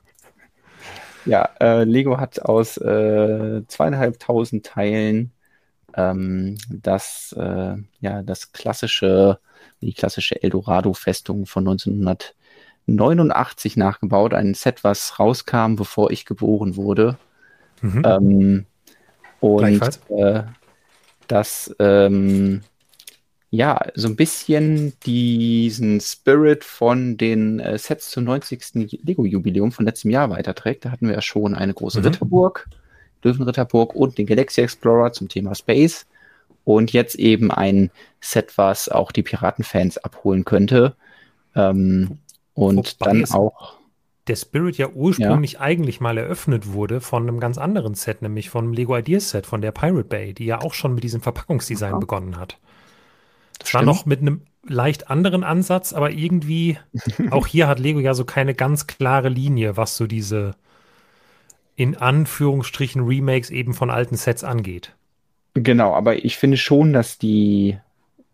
Ja, 1.25 1.51
äh, 1.61 1.85
Lego 1.85 2.19
hat 2.19 2.41
aus 2.41 2.77
äh, 2.77 3.63
zweieinhalbtausend 3.67 4.65
Teilen 4.65 5.33
ähm, 5.97 6.57
das, 6.69 7.35
äh, 7.37 7.75
ja, 8.01 8.23
das 8.23 8.53
klassische, 8.53 9.41
die 9.81 9.93
klassische 9.93 10.43
Eldorado-Festung 10.43 11.47
von 11.47 11.69
1989 11.69 13.77
nachgebaut. 13.77 14.35
Ein 14.35 14.55
Set, 14.55 14.85
was 14.85 15.19
rauskam, 15.19 15.77
bevor 15.77 16.11
ich 16.11 16.25
geboren 16.25 16.77
wurde. 16.77 17.19
Mhm. 17.83 18.03
Ähm, 18.05 18.67
und 19.41 20.01
äh, 20.11 20.43
das, 21.29 21.75
ähm, 21.79 22.63
ja, 23.51 23.81
so 23.95 24.09
ein 24.09 24.17
bisschen 24.17 24.95
diesen 25.05 26.01
Spirit 26.01 26.65
von 26.65 27.17
den 27.17 27.61
äh, 27.61 27.79
Sets 27.79 28.11
zum 28.11 28.25
90. 28.25 29.01
Lego-Jubiläum 29.03 29.73
von 29.73 29.85
letztem 29.85 30.11
Jahr 30.11 30.31
weiterträgt. 30.31 30.85
Da 30.85 30.91
hatten 30.91 31.09
wir 31.09 31.15
ja 31.15 31.23
schon 31.23 31.55
eine 31.55 31.75
große 31.75 32.01
mhm. 32.01 32.07
Ritterburg 32.07 32.69
Löwenritterburg 33.27 33.95
und 33.95 34.19
den 34.19 34.27
Galaxy 34.27 34.63
Explorer 34.63 35.13
zum 35.13 35.29
Thema 35.29 35.55
Space. 35.55 36.07
Und 36.67 36.93
jetzt 36.93 37.15
eben 37.15 37.53
ein 37.53 37.93
Set, 38.21 38.59
was 38.59 38.89
auch 38.89 39.13
die 39.13 39.23
Piratenfans 39.23 39.99
abholen 39.99 40.45
könnte. 40.45 40.97
Ähm, 41.55 42.19
und 42.55 42.97
Wobei 42.99 43.13
dann 43.13 43.25
auch. 43.31 43.77
Der 44.27 44.35
Spirit 44.35 44.77
ja 44.77 44.89
ursprünglich 44.89 45.53
ja. 45.53 45.61
eigentlich 45.61 46.01
mal 46.01 46.19
eröffnet 46.19 46.73
wurde 46.73 47.01
von 47.01 47.23
einem 47.23 47.39
ganz 47.39 47.57
anderen 47.57 47.95
Set, 47.95 48.21
nämlich 48.23 48.51
vom 48.51 48.73
Lego 48.73 48.97
Ideas 48.97 49.31
Set 49.31 49.47
von 49.47 49.61
der 49.61 49.71
Pirate 49.71 50.09
Bay, 50.09 50.35
die 50.35 50.47
ja 50.47 50.61
auch 50.61 50.75
schon 50.75 50.93
mit 50.93 51.05
diesem 51.05 51.21
Verpackungsdesign 51.21 51.93
ja. 51.93 51.99
begonnen 51.99 52.37
hat. 52.37 52.59
Das 53.61 53.73
war 53.73 53.83
noch 53.83 54.05
mit 54.05 54.21
einem 54.21 54.43
leicht 54.67 55.09
anderen 55.09 55.45
Ansatz, 55.45 55.93
aber 55.93 56.11
irgendwie, 56.11 56.79
auch 57.31 57.47
hier 57.47 57.69
hat 57.69 57.79
Lego 57.79 58.01
ja 58.01 58.15
so 58.15 58.25
keine 58.25 58.55
ganz 58.55 58.89
klare 58.89 59.29
Linie, 59.29 59.77
was 59.77 59.97
so 59.97 60.09
diese 60.09 60.57
in 61.77 61.97
Anführungsstrichen 61.97 63.05
Remakes 63.05 63.51
eben 63.51 63.73
von 63.73 63.91
alten 63.91 64.17
Sets 64.17 64.43
angeht. 64.43 64.97
Genau, 65.59 65.95
aber 65.95 66.23
ich 66.23 66.37
finde 66.37 66.59
schon, 66.59 66.93
dass 66.93 67.17
die 67.17 67.79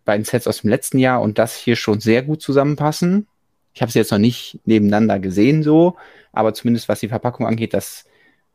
beiden 0.05 0.25
Sets 0.25 0.49
aus 0.49 0.63
dem 0.63 0.71
letzten 0.71 0.99
Jahr 0.99 1.23
und 1.23 1.39
das 1.39 1.55
hier 1.57 1.77
schon 1.77 2.01
sehr 2.01 2.23
gut 2.23 2.43
zusammenpassen. 2.43 3.29
Ich 3.75 3.81
habe 3.81 3.93
sie 3.93 4.01
jetzt 4.01 4.11
noch 4.11 4.19
nicht 4.19 4.59
nebeneinander 4.65 5.21
gesehen 5.21 5.63
so, 5.63 5.97
aber 6.33 6.53
zumindest 6.53 6.89
was 6.89 6.99
die 6.99 7.07
Verpackung 7.09 7.47
angeht, 7.47 7.75
dass 7.75 8.07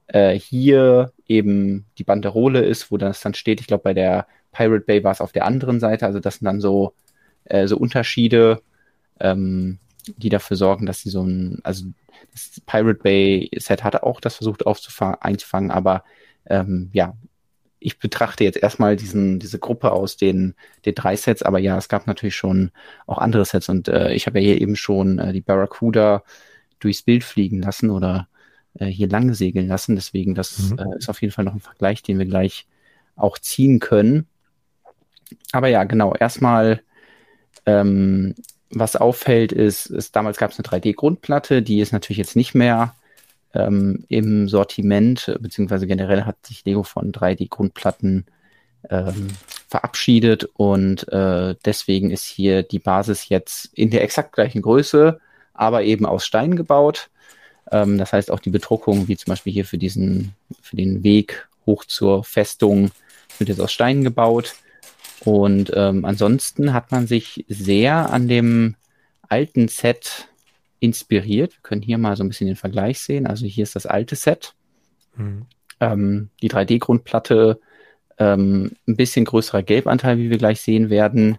äh, 0.07 0.37
hier 0.37 1.13
eben 1.27 1.85
die 1.97 2.03
Banderole 2.03 2.61
ist, 2.65 2.91
wo 2.91 2.97
das 2.97 3.21
dann 3.21 3.33
steht. 3.35 3.61
Ich 3.61 3.67
glaube, 3.67 3.83
bei 3.83 3.93
der 3.93 4.27
Pirate 4.51 4.83
Bay 4.85 5.01
war 5.01 5.13
es 5.13 5.21
auf 5.21 5.31
der 5.31 5.45
anderen 5.45 5.79
Seite. 5.79 6.05
Also 6.05 6.19
das 6.19 6.35
sind 6.35 6.45
dann 6.45 6.59
so, 6.59 6.93
äh, 7.45 7.67
so 7.67 7.77
Unterschiede, 7.77 8.61
ähm, 9.21 9.79
die 10.17 10.29
dafür 10.29 10.57
sorgen, 10.57 10.85
dass 10.85 10.99
sie 10.99 11.09
so 11.09 11.23
ein, 11.23 11.59
also 11.63 11.85
das 12.33 12.61
Pirate 12.65 12.99
Bay 13.01 13.49
Set 13.55 13.85
hatte 13.85 14.03
auch 14.03 14.19
das 14.19 14.35
versucht 14.35 14.65
einzufangen, 15.21 15.71
aber 15.71 16.03
ähm, 16.49 16.89
ja, 16.91 17.13
ich 17.79 17.99
betrachte 17.99 18.43
jetzt 18.43 18.57
erstmal 18.57 18.95
diesen, 18.95 19.39
diese 19.39 19.59
Gruppe 19.59 19.91
aus 19.91 20.17
den, 20.17 20.55
den 20.85 20.95
drei 20.95 21.15
Sets, 21.15 21.43
aber 21.43 21.59
ja, 21.59 21.77
es 21.77 21.89
gab 21.89 22.07
natürlich 22.07 22.35
schon 22.35 22.71
auch 23.05 23.19
andere 23.19 23.45
Sets 23.45 23.69
und 23.69 23.87
äh, 23.87 24.13
ich 24.13 24.25
habe 24.25 24.39
ja 24.39 24.45
hier 24.45 24.61
eben 24.61 24.75
schon 24.75 25.19
äh, 25.19 25.33
die 25.33 25.41
Barracuda 25.41 26.23
durchs 26.79 27.03
Bild 27.03 27.23
fliegen 27.23 27.61
lassen 27.61 27.89
oder 27.89 28.27
äh, 28.79 28.87
hier 28.87 29.07
lang 29.07 29.33
segeln 29.33 29.67
lassen, 29.67 29.95
deswegen 29.95 30.33
das 30.33 30.71
mhm. 30.71 30.79
äh, 30.79 30.97
ist 30.97 31.09
auf 31.09 31.21
jeden 31.21 31.33
Fall 31.33 31.45
noch 31.45 31.53
ein 31.53 31.59
Vergleich, 31.59 32.01
den 32.01 32.17
wir 32.17 32.25
gleich 32.25 32.67
auch 33.15 33.37
ziehen 33.37 33.79
können. 33.79 34.27
Aber 35.51 35.67
ja, 35.67 35.83
genau, 35.83 36.15
erstmal 36.15 36.81
ähm, 37.65 38.35
was 38.69 38.95
auffällt, 38.95 39.51
ist, 39.51 39.87
ist 39.87 40.15
damals 40.15 40.37
gab 40.37 40.51
es 40.51 40.59
eine 40.59 40.67
3D-Grundplatte, 40.67 41.61
die 41.61 41.79
ist 41.79 41.93
natürlich 41.93 42.17
jetzt 42.17 42.35
nicht 42.35 42.55
mehr 42.55 42.95
ähm, 43.53 44.05
im 44.09 44.47
Sortiment, 44.47 45.35
beziehungsweise 45.39 45.87
generell 45.87 46.23
hat 46.23 46.45
sich 46.45 46.65
Lego 46.65 46.83
von 46.83 47.11
3D-Grundplatten 47.11 48.25
ähm, 48.89 49.27
verabschiedet 49.67 50.45
und 50.55 51.07
äh, 51.11 51.55
deswegen 51.65 52.11
ist 52.11 52.25
hier 52.25 52.63
die 52.63 52.79
Basis 52.79 53.29
jetzt 53.29 53.65
in 53.73 53.89
der 53.89 54.03
exakt 54.03 54.33
gleichen 54.33 54.61
Größe, 54.61 55.19
aber 55.53 55.83
eben 55.83 56.05
aus 56.05 56.25
Stein 56.25 56.55
gebaut. 56.55 57.09
Ähm, 57.71 57.97
das 57.97 58.13
heißt 58.13 58.31
auch 58.31 58.39
die 58.39 58.49
Bedruckung, 58.49 59.07
wie 59.07 59.17
zum 59.17 59.31
Beispiel 59.31 59.53
hier 59.53 59.65
für 59.65 59.77
diesen, 59.77 60.33
für 60.61 60.75
den 60.75 61.03
Weg 61.03 61.47
hoch 61.65 61.85
zur 61.85 62.23
Festung, 62.23 62.91
wird 63.39 63.49
jetzt 63.49 63.59
aus 63.59 63.71
Steinen 63.71 64.03
gebaut. 64.03 64.55
Und 65.25 65.71
ähm, 65.75 66.05
ansonsten 66.05 66.73
hat 66.73 66.91
man 66.91 67.07
sich 67.07 67.45
sehr 67.49 68.11
an 68.11 68.27
dem 68.27 68.75
alten 69.27 69.67
Set 69.67 70.27
inspiriert. 70.79 71.53
Wir 71.53 71.61
können 71.61 71.81
hier 71.81 71.97
mal 71.97 72.15
so 72.15 72.23
ein 72.23 72.29
bisschen 72.29 72.47
den 72.47 72.55
Vergleich 72.55 72.99
sehen. 72.99 73.27
Also 73.27 73.45
hier 73.45 73.63
ist 73.63 73.75
das 73.75 73.85
alte 73.85 74.15
Set. 74.15 74.53
Mhm. 75.15 75.45
Ähm, 75.79 76.29
die 76.41 76.49
3D-Grundplatte, 76.49 77.59
ähm, 78.17 78.71
ein 78.87 78.95
bisschen 78.95 79.25
größerer 79.25 79.63
Gelbanteil, 79.63 80.17
wie 80.17 80.29
wir 80.29 80.37
gleich 80.37 80.61
sehen 80.61 80.89
werden. 80.89 81.37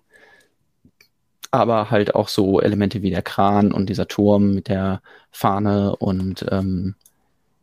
Aber 1.51 1.91
halt 1.91 2.15
auch 2.15 2.29
so 2.29 2.61
Elemente 2.61 3.03
wie 3.03 3.11
der 3.11 3.23
Kran 3.23 3.73
und 3.73 3.89
dieser 3.89 4.07
Turm 4.07 4.55
mit 4.55 4.69
der 4.69 5.01
Fahne 5.31 5.97
und 5.97 6.45
ähm, 6.51 6.95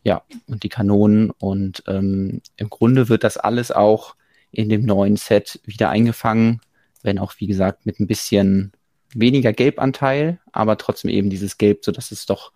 ja, 0.04 0.24
und 0.48 0.64
die 0.64 0.70
Kanonen. 0.70 1.32
Und 1.32 1.84
ähm, 1.88 2.42
im 2.58 2.70
Grunde 2.70 3.10
wird 3.10 3.24
das 3.24 3.38
alles 3.38 3.72
auch 3.72 4.16
in 4.52 4.70
dem 4.70 4.86
neuen 4.86 5.18
Set 5.18 5.60
wieder 5.66 5.90
eingefangen, 5.90 6.62
wenn 7.04 7.20
auch, 7.20 7.34
wie 7.38 7.48
gesagt, 7.48 7.86
mit 7.86 8.00
ein 8.00 8.08
bisschen 8.08 8.72
weniger 9.16 9.54
Gelbanteil, 9.54 10.40
aber 10.52 10.78
trotzdem 10.78 11.10
eben 11.10 11.30
dieses 11.30 11.58
Gelb, 11.58 11.84
sodass 11.84 12.12
es 12.12 12.26
doch 12.26 12.52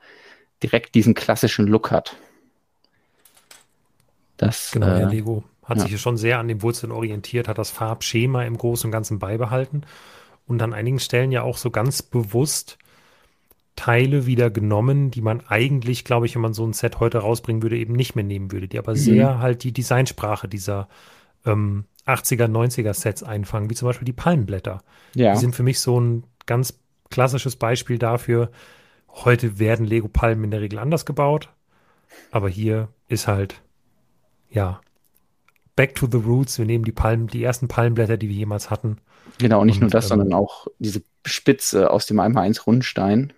direkt 0.61 0.93
diesen 0.93 1.15
klassischen 1.15 1.65
Look 1.65 1.89
hat. 1.89 2.15
Das, 4.37 4.71
genau, 4.71 4.87
äh, 4.87 5.05
Lego 5.05 5.43
hat 5.63 5.77
ja. 5.77 5.87
sich 5.87 5.99
schon 5.99 6.17
sehr 6.17 6.39
an 6.39 6.47
den 6.47 6.61
Wurzeln 6.61 6.91
orientiert, 6.91 7.47
hat 7.47 7.57
das 7.57 7.71
Farbschema 7.71 8.43
im 8.43 8.57
Großen 8.57 8.87
und 8.87 8.91
Ganzen 8.91 9.19
beibehalten 9.19 9.83
und 10.47 10.61
an 10.61 10.73
einigen 10.73 10.99
Stellen 10.99 11.31
ja 11.31 11.43
auch 11.43 11.57
so 11.57 11.71
ganz 11.71 12.01
bewusst 12.01 12.77
Teile 13.75 14.25
wieder 14.25 14.49
genommen, 14.49 15.09
die 15.09 15.21
man 15.21 15.41
eigentlich, 15.47 16.03
glaube 16.03 16.25
ich, 16.25 16.35
wenn 16.35 16.41
man 16.41 16.53
so 16.53 16.65
ein 16.65 16.73
Set 16.73 16.99
heute 16.99 17.19
rausbringen 17.19 17.61
würde, 17.61 17.77
eben 17.77 17.93
nicht 17.93 18.15
mehr 18.15 18.25
nehmen 18.25 18.51
würde, 18.51 18.67
die 18.67 18.77
aber 18.77 18.91
mhm. 18.91 18.97
sehr 18.97 19.39
halt 19.39 19.63
die 19.63 19.71
Designsprache 19.71 20.49
dieser 20.49 20.89
ähm, 21.45 21.85
80er, 22.05 22.47
90er 22.47 22.93
Sets 22.93 23.23
einfangen, 23.23 23.69
wie 23.69 23.75
zum 23.75 23.87
Beispiel 23.87 24.05
die 24.05 24.13
Palmenblätter. 24.13 24.81
Ja. 25.15 25.33
Die 25.33 25.39
sind 25.39 25.55
für 25.55 25.63
mich 25.63 25.79
so 25.79 25.99
ein 25.99 26.23
ganz 26.49 26.79
klassisches 27.11 27.55
Beispiel 27.55 27.99
dafür. 27.99 28.49
Heute 29.07 29.59
werden 29.59 29.85
Lego-Palmen 29.85 30.45
in 30.45 30.51
der 30.51 30.61
Regel 30.61 30.79
anders 30.79 31.05
gebaut, 31.05 31.49
aber 32.31 32.49
hier 32.49 32.89
ist 33.07 33.27
halt, 33.27 33.61
ja, 34.49 34.81
back 35.75 35.93
to 35.93 36.07
the 36.11 36.17
roots. 36.17 36.57
Wir 36.57 36.65
nehmen 36.65 36.83
die 36.83 36.91
Palmen, 36.91 37.27
die 37.27 37.43
ersten 37.43 37.67
Palmenblätter, 37.67 38.17
die 38.17 38.29
wir 38.29 38.35
jemals 38.35 38.71
hatten. 38.71 38.97
Genau, 39.37 39.63
nicht 39.63 39.75
und, 39.75 39.81
nur 39.81 39.89
das, 39.91 40.05
ähm, 40.05 40.09
sondern 40.09 40.33
auch 40.33 40.67
diese 40.79 41.03
Spitze 41.23 41.91
aus 41.91 42.07
dem 42.07 42.19
1x1 42.19 42.65
Rundstein. 42.65 43.31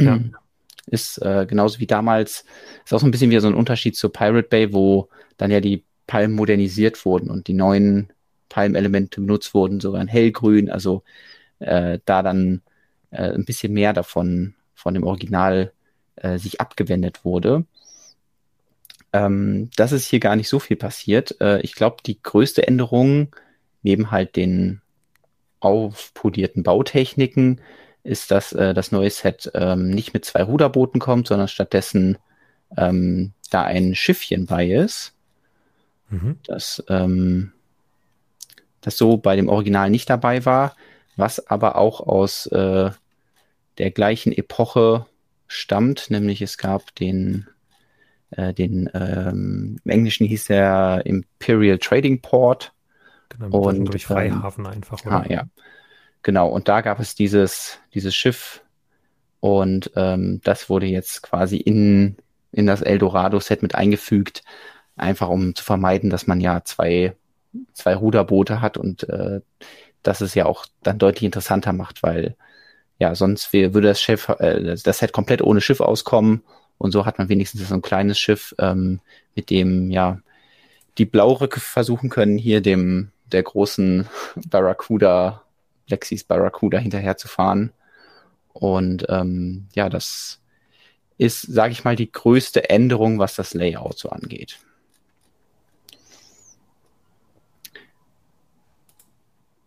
Ja. 0.00 0.20
Ist 0.86 1.16
äh, 1.22 1.46
genauso 1.48 1.80
wie 1.80 1.86
damals, 1.86 2.44
ist 2.84 2.92
auch 2.92 3.00
so 3.00 3.06
ein 3.06 3.10
bisschen 3.10 3.30
wie 3.30 3.40
so 3.40 3.46
ein 3.48 3.54
Unterschied 3.54 3.96
zur 3.96 4.12
Pirate 4.12 4.48
Bay, 4.50 4.74
wo 4.74 5.08
dann 5.38 5.50
ja 5.50 5.60
die 5.60 5.82
Palmen 6.06 6.36
modernisiert 6.36 7.06
wurden 7.06 7.30
und 7.30 7.48
die 7.48 7.54
neuen 7.54 8.12
Palmelemente 8.50 9.22
benutzt 9.22 9.54
wurden, 9.54 9.80
sogar 9.80 10.02
in 10.02 10.08
hellgrün, 10.08 10.68
also 10.68 11.02
äh, 11.58 11.98
da 12.04 12.22
dann 12.22 12.62
äh, 13.10 13.32
ein 13.32 13.44
bisschen 13.44 13.72
mehr 13.72 13.92
davon 13.92 14.54
von 14.74 14.94
dem 14.94 15.04
Original 15.04 15.72
äh, 16.16 16.38
sich 16.38 16.60
abgewendet 16.60 17.24
wurde. 17.24 17.64
Ähm, 19.12 19.70
das 19.76 19.92
ist 19.92 20.06
hier 20.06 20.20
gar 20.20 20.36
nicht 20.36 20.48
so 20.48 20.58
viel 20.58 20.76
passiert. 20.76 21.40
Äh, 21.40 21.60
ich 21.60 21.74
glaube, 21.74 21.96
die 22.04 22.22
größte 22.22 22.66
Änderung 22.66 23.34
neben 23.82 24.10
halt 24.10 24.36
den 24.36 24.80
aufpolierten 25.60 26.62
Bautechniken 26.62 27.60
ist, 28.02 28.30
dass 28.30 28.52
äh, 28.52 28.74
das 28.74 28.92
neue 28.92 29.10
Set 29.10 29.50
ähm, 29.54 29.90
nicht 29.90 30.12
mit 30.12 30.24
zwei 30.24 30.42
Ruderbooten 30.42 31.00
kommt, 31.00 31.28
sondern 31.28 31.48
stattdessen 31.48 32.18
ähm, 32.76 33.32
da 33.50 33.62
ein 33.62 33.94
Schiffchen 33.94 34.46
bei 34.46 34.68
ist 34.68 35.14
mhm. 36.14 36.38
das, 36.46 36.82
ähm, 36.88 37.52
das 38.80 38.96
so 38.96 39.16
bei 39.16 39.36
dem 39.36 39.48
Original 39.48 39.90
nicht 39.90 40.08
dabei 40.08 40.44
war, 40.44 40.76
was 41.16 41.46
aber 41.46 41.76
auch 41.76 42.00
aus 42.00 42.46
äh, 42.46 42.90
der 43.78 43.90
gleichen 43.90 44.32
Epoche 44.32 45.06
stammt, 45.46 46.10
nämlich 46.10 46.42
es 46.42 46.58
gab 46.58 46.94
den, 46.94 47.46
äh, 48.30 48.52
den 48.52 48.90
ähm, 48.94 49.78
im 49.84 49.90
Englischen 49.90 50.26
hieß 50.26 50.46
der 50.46 51.02
Imperial 51.04 51.78
Trading 51.78 52.20
Port. 52.20 52.72
Genau, 53.28 53.58
und 53.58 53.86
durch 53.86 54.06
Freihafen 54.06 54.64
ähm, 54.64 54.72
einfach. 54.72 55.04
Oder? 55.04 55.12
Ah, 55.12 55.26
ja. 55.28 55.44
Genau, 56.22 56.48
und 56.48 56.68
da 56.68 56.80
gab 56.80 57.00
es 57.00 57.14
dieses, 57.14 57.78
dieses 57.92 58.14
Schiff 58.14 58.62
und 59.40 59.90
ähm, 59.94 60.40
das 60.42 60.70
wurde 60.70 60.86
jetzt 60.86 61.22
quasi 61.22 61.58
in, 61.58 62.16
in 62.50 62.66
das 62.66 62.80
Eldorado-Set 62.80 63.62
mit 63.62 63.74
eingefügt, 63.74 64.42
einfach 64.96 65.28
um 65.28 65.54
zu 65.54 65.62
vermeiden, 65.62 66.08
dass 66.08 66.26
man 66.26 66.40
ja 66.40 66.64
zwei, 66.64 67.14
zwei 67.74 67.94
Ruderboote 67.94 68.60
hat 68.62 68.78
und 68.78 69.06
äh, 69.08 69.40
das 70.04 70.20
es 70.20 70.34
ja 70.34 70.46
auch 70.46 70.66
dann 70.82 70.98
deutlich 70.98 71.24
interessanter 71.24 71.72
macht, 71.72 72.02
weil 72.02 72.36
ja, 72.98 73.14
sonst 73.14 73.52
würde 73.52 73.88
das 73.88 74.00
Schiff, 74.00 74.28
äh, 74.38 74.76
das 74.82 74.98
Set 74.98 75.12
komplett 75.12 75.42
ohne 75.42 75.60
Schiff 75.60 75.80
auskommen 75.80 76.42
und 76.78 76.92
so 76.92 77.06
hat 77.06 77.18
man 77.18 77.28
wenigstens 77.28 77.68
so 77.68 77.74
ein 77.74 77.82
kleines 77.82 78.18
Schiff, 78.18 78.54
ähm, 78.58 79.00
mit 79.34 79.50
dem 79.50 79.90
ja 79.90 80.20
die 80.98 81.06
Blaurücke 81.06 81.60
versuchen 81.60 82.10
können, 82.10 82.38
hier 82.38 82.60
dem 82.60 83.10
der 83.32 83.42
großen 83.42 84.06
Barracuda, 84.48 85.42
Lexis 85.88 86.24
Barracuda 86.24 86.78
hinterher 86.78 87.16
zu 87.16 87.28
fahren. 87.28 87.72
Und 88.52 89.06
ähm, 89.08 89.66
ja, 89.74 89.88
das 89.88 90.40
ist, 91.18 91.42
sage 91.42 91.72
ich 91.72 91.84
mal, 91.84 91.96
die 91.96 92.10
größte 92.10 92.70
Änderung, 92.70 93.18
was 93.18 93.34
das 93.34 93.54
Layout 93.54 93.98
so 93.98 94.10
angeht. 94.10 94.58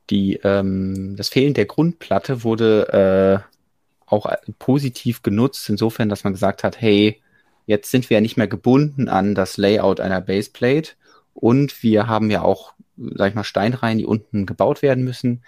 Die, 0.10 0.40
ähm, 0.44 1.16
das 1.18 1.30
Fehlen 1.30 1.54
der 1.54 1.66
Grundplatte 1.66 2.44
wurde 2.44 3.44
äh, 3.44 3.58
auch 4.06 4.32
positiv 4.58 5.22
genutzt, 5.22 5.70
insofern, 5.70 6.10
dass 6.10 6.24
man 6.24 6.34
gesagt 6.34 6.64
hat, 6.64 6.80
hey, 6.80 7.22
jetzt 7.66 7.92
sind 7.92 8.10
wir 8.10 8.16
ja 8.16 8.22
nicht 8.22 8.38
mehr 8.38 8.48
gebunden 8.48 9.10
an 9.10 9.36
das 9.36 9.58
Layout 9.58 10.00
einer 10.00 10.22
Baseplate 10.22 10.94
und 11.34 11.84
wir 11.84 12.08
haben 12.08 12.32
ja 12.32 12.42
auch, 12.42 12.74
sag 12.96 13.30
ich 13.30 13.36
mal, 13.36 13.44
Steinreihen, 13.44 13.98
die 13.98 14.06
unten 14.06 14.46
gebaut 14.46 14.82
werden 14.82 15.04
müssen. 15.04 15.44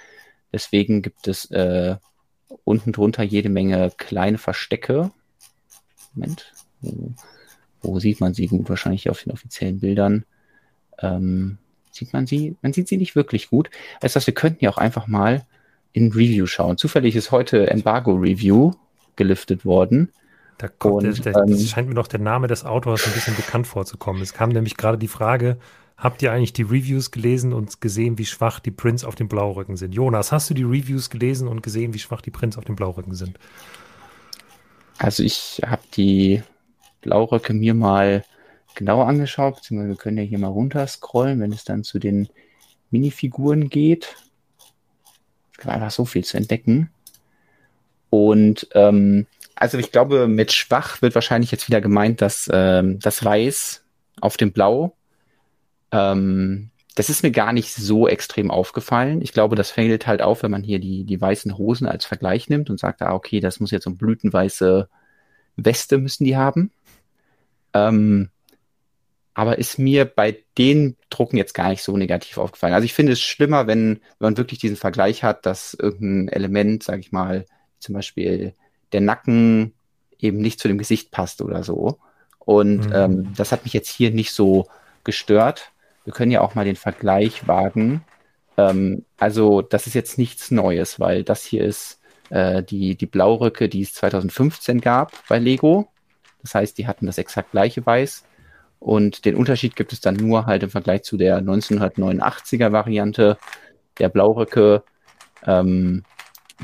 Deswegen 0.51 1.01
gibt 1.01 1.27
es 1.27 1.49
äh, 1.51 1.95
unten 2.63 2.91
drunter 2.91 3.23
jede 3.23 3.49
Menge 3.49 3.91
kleine 3.97 4.37
Verstecke. 4.37 5.11
Moment, 6.13 6.51
wo, 6.81 7.13
wo 7.81 7.99
sieht 7.99 8.19
man 8.19 8.33
sie 8.33 8.47
gut? 8.47 8.69
Wahrscheinlich 8.69 9.09
auf 9.09 9.23
den 9.23 9.31
offiziellen 9.31 9.79
Bildern. 9.79 10.25
Ähm, 10.99 11.57
Sieht 11.99 12.13
man 12.13 12.25
sie? 12.25 12.55
Man 12.61 12.71
sieht 12.71 12.87
sie 12.87 12.95
nicht 12.95 13.17
wirklich 13.17 13.49
gut. 13.49 13.69
Als 13.99 14.13
das, 14.13 14.25
wir 14.25 14.33
könnten 14.33 14.63
ja 14.63 14.71
auch 14.71 14.77
einfach 14.77 15.07
mal 15.07 15.45
in 15.91 16.13
Review 16.13 16.45
schauen. 16.45 16.77
Zufällig 16.77 17.13
ist 17.17 17.31
heute 17.31 17.69
Embargo 17.69 18.13
Review 18.13 18.71
geliftet 19.17 19.65
worden. 19.65 20.13
Da 20.57 20.69
kommt, 20.69 21.03
und, 21.03 21.25
der, 21.25 21.33
der, 21.33 21.43
ähm, 21.43 21.59
scheint 21.59 21.89
mir 21.89 21.95
doch 21.95 22.07
der 22.07 22.21
Name 22.21 22.47
des 22.47 22.63
Autors 22.63 23.05
ein 23.05 23.11
bisschen 23.11 23.35
bekannt 23.35 23.67
vorzukommen. 23.67 24.21
Es 24.21 24.33
kam 24.33 24.49
nämlich 24.49 24.77
gerade 24.77 24.97
die 24.97 25.09
Frage, 25.09 25.57
habt 25.97 26.21
ihr 26.21 26.31
eigentlich 26.31 26.53
die 26.53 26.63
Reviews 26.63 27.11
gelesen 27.11 27.51
und 27.51 27.81
gesehen, 27.81 28.17
wie 28.17 28.25
schwach 28.25 28.61
die 28.61 28.71
Prints 28.71 29.03
auf 29.03 29.15
dem 29.15 29.27
Blaurücken 29.27 29.75
sind? 29.75 29.93
Jonas, 29.93 30.31
hast 30.31 30.49
du 30.49 30.53
die 30.53 30.63
Reviews 30.63 31.09
gelesen 31.09 31.49
und 31.49 31.63
gesehen, 31.63 31.93
wie 31.93 31.99
schwach 31.99 32.21
die 32.21 32.31
Prints 32.31 32.57
auf 32.57 32.63
dem 32.63 32.77
Blaurücken 32.77 33.13
sind? 33.13 33.37
Also 34.97 35.21
ich 35.21 35.61
habe 35.65 35.81
die 35.95 36.43
Blauröcke 37.01 37.53
mir 37.53 37.73
mal 37.73 38.23
genauer 38.75 39.07
angeschaut, 39.07 39.55
beziehungsweise 39.57 39.89
wir 39.89 39.97
können 39.97 40.17
ja 40.17 40.23
hier 40.23 40.39
mal 40.39 40.47
runter 40.47 40.85
scrollen, 40.87 41.39
wenn 41.39 41.51
es 41.51 41.63
dann 41.63 41.83
zu 41.83 41.99
den 41.99 42.29
Minifiguren 42.91 43.69
geht. 43.69 44.15
Es 45.51 45.57
gibt 45.57 45.69
einfach 45.69 45.91
so 45.91 46.05
viel 46.05 46.23
zu 46.23 46.37
entdecken. 46.37 46.89
Und 48.09 48.67
ähm, 48.73 49.27
also 49.55 49.77
ich 49.77 49.91
glaube, 49.91 50.27
mit 50.27 50.53
schwach 50.53 51.01
wird 51.01 51.15
wahrscheinlich 51.15 51.51
jetzt 51.51 51.67
wieder 51.67 51.81
gemeint, 51.81 52.21
dass 52.21 52.49
ähm, 52.51 52.99
das 52.99 53.23
Weiß 53.23 53.83
auf 54.21 54.37
dem 54.37 54.51
Blau. 54.51 54.95
Ähm, 55.91 56.69
das 56.95 57.09
ist 57.09 57.23
mir 57.23 57.31
gar 57.31 57.53
nicht 57.53 57.73
so 57.73 58.07
extrem 58.07 58.51
aufgefallen. 58.51 59.21
Ich 59.21 59.31
glaube, 59.31 59.55
das 59.55 59.71
fällt 59.71 60.07
halt 60.07 60.21
auf, 60.21 60.43
wenn 60.43 60.51
man 60.51 60.63
hier 60.63 60.79
die, 60.79 61.03
die 61.03 61.21
weißen 61.21 61.57
Hosen 61.57 61.87
als 61.87 62.05
Vergleich 62.05 62.49
nimmt 62.49 62.69
und 62.69 62.79
sagt, 62.79 63.01
ah, 63.01 63.13
okay, 63.13 63.39
das 63.39 63.59
muss 63.59 63.71
jetzt 63.71 63.85
so 63.85 63.91
blütenweiße 63.91 64.89
Weste 65.55 65.97
müssen 65.97 66.23
die 66.23 66.37
haben. 66.37 66.71
Ähm, 67.73 68.29
aber 69.39 69.57
ist 69.57 69.79
mir 69.79 70.03
bei 70.03 70.43
den 70.57 70.97
Drucken 71.09 71.37
jetzt 71.37 71.53
gar 71.53 71.69
nicht 71.69 71.81
so 71.81 71.95
negativ 71.95 72.37
aufgefallen. 72.37 72.73
Also 72.73 72.83
ich 72.83 72.93
finde 72.93 73.13
es 73.13 73.21
schlimmer, 73.21 73.67
wenn, 73.67 74.01
wenn 74.19 74.25
man 74.25 74.37
wirklich 74.37 74.59
diesen 74.59 74.75
Vergleich 74.75 75.23
hat, 75.23 75.45
dass 75.45 75.73
irgendein 75.73 76.27
Element, 76.27 76.83
sage 76.83 76.99
ich 76.99 77.13
mal, 77.13 77.45
zum 77.79 77.95
Beispiel 77.95 78.53
der 78.91 78.99
Nacken 78.99 79.71
eben 80.19 80.39
nicht 80.39 80.59
zu 80.59 80.67
dem 80.67 80.77
Gesicht 80.77 81.11
passt 81.11 81.41
oder 81.41 81.63
so. 81.63 81.99
Und 82.39 82.87
mhm. 82.87 82.93
ähm, 82.93 83.33
das 83.37 83.53
hat 83.53 83.63
mich 83.63 83.71
jetzt 83.71 83.87
hier 83.87 84.11
nicht 84.11 84.33
so 84.33 84.67
gestört. 85.05 85.71
Wir 86.03 86.11
können 86.11 86.33
ja 86.33 86.41
auch 86.41 86.55
mal 86.55 86.65
den 86.65 86.75
Vergleich 86.75 87.47
wagen. 87.47 88.03
Ähm, 88.57 89.05
also 89.17 89.61
das 89.61 89.87
ist 89.87 89.93
jetzt 89.93 90.17
nichts 90.17 90.51
Neues, 90.51 90.99
weil 90.99 91.23
das 91.23 91.45
hier 91.45 91.63
ist 91.63 92.01
äh, 92.29 92.61
die, 92.61 92.97
die 92.97 93.05
Blaurücke, 93.05 93.69
die 93.69 93.83
es 93.83 93.93
2015 93.93 94.81
gab 94.81 95.13
bei 95.29 95.39
Lego. 95.39 95.87
Das 96.41 96.55
heißt, 96.55 96.77
die 96.77 96.87
hatten 96.87 97.05
das 97.05 97.17
exakt 97.17 97.51
gleiche 97.51 97.85
Weiß. 97.85 98.25
Und 98.79 99.25
den 99.25 99.35
Unterschied 99.35 99.75
gibt 99.75 99.91
es 99.93 99.99
dann 99.99 100.15
nur 100.15 100.45
halt 100.45 100.63
im 100.63 100.69
Vergleich 100.69 101.03
zu 101.03 101.17
der 101.17 101.41
1989er 101.41 102.71
Variante 102.71 103.37
der 103.99 104.09
Blauröcke, 104.09 104.83
ähm, 105.45 106.03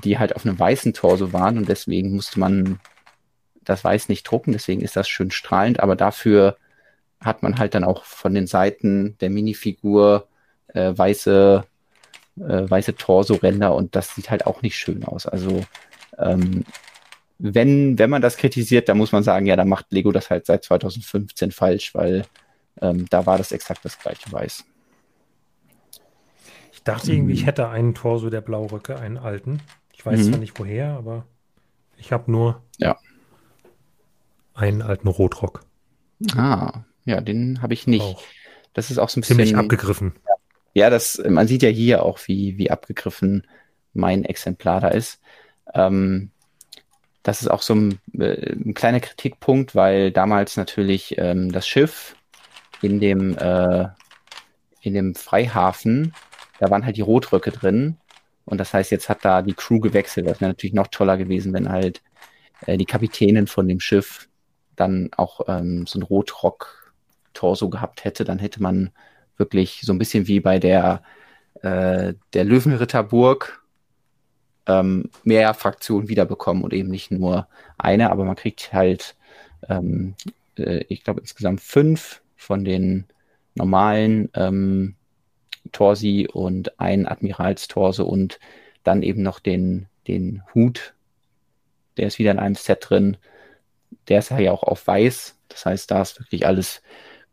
die 0.04 0.18
halt 0.18 0.36
auf 0.36 0.46
einem 0.46 0.58
weißen 0.58 0.94
Torso 0.94 1.34
waren. 1.34 1.58
Und 1.58 1.68
deswegen 1.70 2.16
musste 2.16 2.40
man 2.40 2.80
das 3.64 3.84
Weiß 3.84 4.10
nicht 4.10 4.24
drucken, 4.24 4.54
deswegen 4.54 4.82
ist 4.82 4.96
das 4.96 5.10
schön 5.10 5.32
strahlend, 5.32 5.80
aber 5.80 5.96
dafür 5.96 6.56
hat 7.20 7.44
man 7.44 7.58
halt 7.58 7.74
dann 7.74 7.84
auch 7.84 8.04
von 8.04 8.34
den 8.34 8.48
Seiten 8.48 9.18
der 9.20 9.30
Minifigur 9.30 10.28
äh, 10.68 10.94
weiße, 10.96 11.64
äh, 12.38 12.42
weiße 12.70 12.96
Torso-Ränder. 12.96 13.74
Und 13.74 13.96
das 13.96 14.16
sieht 14.16 14.30
halt 14.30 14.46
auch 14.46 14.62
nicht 14.62 14.78
schön 14.78 15.04
aus. 15.04 15.26
Also 15.26 15.66
ähm, 16.18 16.64
wenn, 17.38 18.00
wenn 18.00 18.10
man 18.10 18.22
das 18.22 18.38
kritisiert, 18.38 18.88
dann 18.90 18.98
muss 18.98 19.12
man 19.12 19.24
sagen, 19.24 19.46
ja, 19.46 19.56
dann 19.56 19.68
macht 19.68 19.92
Lego 19.92 20.12
das 20.12 20.30
halt 20.30 20.46
seit 20.46 20.64
2015 20.64 21.52
falsch, 21.52 21.94
weil 21.94 22.26
ähm, 22.82 23.08
da 23.10 23.26
war 23.26 23.38
das 23.38 23.52
exakt 23.52 23.84
das 23.84 24.00
gleiche 24.00 24.32
Weiß. 24.32 24.66
Ich 26.72 26.84
dachte 26.84 27.12
irgendwie, 27.12 27.34
ich 27.34 27.46
hätte 27.46 27.70
einen 27.70 27.94
Torso 27.94 28.30
der 28.30 28.42
Blauröcke, 28.42 29.00
einen 29.00 29.18
alten. 29.18 29.62
Ich 29.94 30.06
weiß 30.06 30.20
mhm. 30.20 30.30
zwar 30.30 30.40
nicht 30.40 30.60
woher, 30.60 30.90
aber 30.92 31.26
ich 31.98 32.12
habe 32.12 32.32
nur 32.32 32.62
ja. 32.78 32.98
einen 34.54 34.82
alten 34.82 35.08
Rotrock. 35.08 35.66
Ah, 36.36 36.84
ja, 37.06 37.22
den 37.22 37.62
habe 37.62 37.74
ich 37.74 37.88
nicht. 37.88 38.04
Auch. 38.04 38.24
Das 38.74 38.92
ist 38.92 38.98
auch 38.98 39.10
so 39.10 39.20
ein 39.20 39.22
bisschen. 39.22 39.38
Ziemlich 39.38 39.56
abgegriffen. 39.56 40.14
Ja, 40.74 40.90
das, 40.90 41.22
man 41.28 41.48
sieht 41.48 41.64
ja 41.64 41.70
hier 41.70 42.04
auch, 42.04 42.20
wie, 42.28 42.58
wie 42.58 42.70
abgegriffen 42.70 43.48
mein 43.94 44.26
Exemplar 44.26 44.82
da 44.82 44.90
ist. 44.90 45.22
Ähm, 45.74 46.32
das 47.26 47.42
ist 47.42 47.48
auch 47.48 47.64
so 47.64 47.74
ein, 47.74 48.00
äh, 48.20 48.52
ein, 48.52 48.76
kleiner 48.76 49.00
Kritikpunkt, 49.00 49.74
weil 49.74 50.12
damals 50.12 50.58
natürlich 50.58 51.16
ähm, 51.18 51.52
das 51.52 51.68
Schiff 51.68 52.16
in 52.84 53.00
dem, 53.00 53.36
äh, 53.40 53.88
in 54.82 54.94
dem 54.94 55.16
Freihafen, 55.16 56.14
da 56.60 56.70
waren 56.70 56.86
halt 56.86 56.98
die 56.98 57.02
Rotröcke 57.02 57.50
drin. 57.50 57.98
Und 58.46 58.60
das 58.60 58.76
heißt, 58.76 58.92
jetzt 58.92 59.10
hat 59.10 59.26
da 59.26 59.42
die 59.42 59.56
Crew 59.56 59.80
gewechselt. 59.80 60.28
Das 60.28 60.40
wäre 60.40 60.52
natürlich 60.52 60.76
noch 60.76 60.88
toller 60.88 61.18
gewesen, 61.18 61.52
wenn 61.52 61.70
halt 61.70 62.04
äh, 62.68 62.78
die 62.78 62.86
Kapitänin 62.86 63.48
von 63.48 63.68
dem 63.68 63.80
Schiff 63.80 64.30
dann 64.76 65.10
auch 65.18 65.42
ähm, 65.48 65.88
so 65.88 65.98
ein 65.98 66.04
Rotrock-Torso 66.04 67.70
gehabt 67.70 68.04
hätte. 68.04 68.24
Dann 68.24 68.38
hätte 68.38 68.62
man 68.62 68.92
wirklich 69.38 69.82
so 69.82 69.94
ein 69.94 69.98
bisschen 69.98 70.28
wie 70.28 70.42
bei 70.42 70.60
der, 70.60 71.02
äh, 71.64 72.14
der 72.34 72.44
Löwenritterburg 72.44 73.65
ähm, 74.68 75.10
mehr 75.24 75.54
Fraktionen 75.54 76.10
wiederbekommen 76.10 76.64
und 76.64 76.74
eben 76.74 76.90
nicht 76.90 77.12
nur 77.12 77.48
eine, 77.78 78.12
aber 78.12 78.26
man 78.26 78.36
kriegt 78.36 78.74
halt, 78.74 79.16
ähm, 79.70 80.16
äh, 80.58 80.84
ich 80.90 81.04
glaube 81.04 81.22
insgesamt 81.22 81.62
fünf 81.62 82.22
von 82.36 82.64
den 82.66 83.06
normalen 83.56 84.30
ähm, 84.34 84.96
Torsi 85.72 86.28
und 86.32 86.80
ein 86.80 87.08
Admiralstorse 87.08 88.06
und 88.06 88.40
dann 88.84 89.02
eben 89.02 89.24
noch 89.24 89.40
den, 89.40 89.88
den 90.08 90.44
Hut. 90.54 90.94
Der 91.98 92.08
ist 92.08 92.20
wieder 92.20 92.32
in 92.32 92.40
einem 92.40 92.56
Set 92.56 92.90
drin. 92.90 93.18
Der 94.08 94.20
ist 94.20 94.30
ja 94.30 94.52
auch 94.52 94.64
auf 94.64 94.86
weiß. 94.86 95.38
Das 95.48 95.66
heißt, 95.66 95.90
da 95.90 96.02
ist 96.02 96.20
wirklich 96.20 96.46
alles 96.46 96.82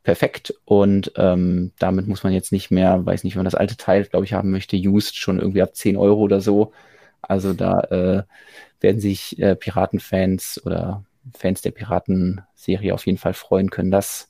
perfekt 0.02 0.54
und 0.64 1.12
ähm, 1.16 1.72
damit 1.78 2.08
muss 2.08 2.24
man 2.24 2.32
jetzt 2.32 2.52
nicht 2.52 2.70
mehr, 2.70 3.04
weiß 3.04 3.22
nicht, 3.24 3.34
wenn 3.34 3.40
man 3.40 3.44
das 3.44 3.54
alte 3.54 3.76
Teil, 3.76 4.04
glaube 4.04 4.24
ich, 4.24 4.32
haben 4.32 4.50
möchte, 4.50 4.76
used 4.76 5.16
schon 5.16 5.38
irgendwie 5.38 5.62
ab 5.62 5.76
10 5.76 5.96
Euro 5.96 6.20
oder 6.20 6.40
so. 6.40 6.72
Also 7.22 7.54
da 7.54 7.80
äh, 7.80 8.22
werden 8.80 9.00
sich 9.00 9.38
äh, 9.38 9.54
Piratenfans 9.54 10.60
oder 10.64 11.04
Fans 11.36 11.62
der 11.62 11.70
Piratenserie 11.70 12.92
auf 12.92 13.06
jeden 13.06 13.18
Fall 13.18 13.34
freuen 13.34 13.70
können, 13.70 13.90
dass 13.90 14.28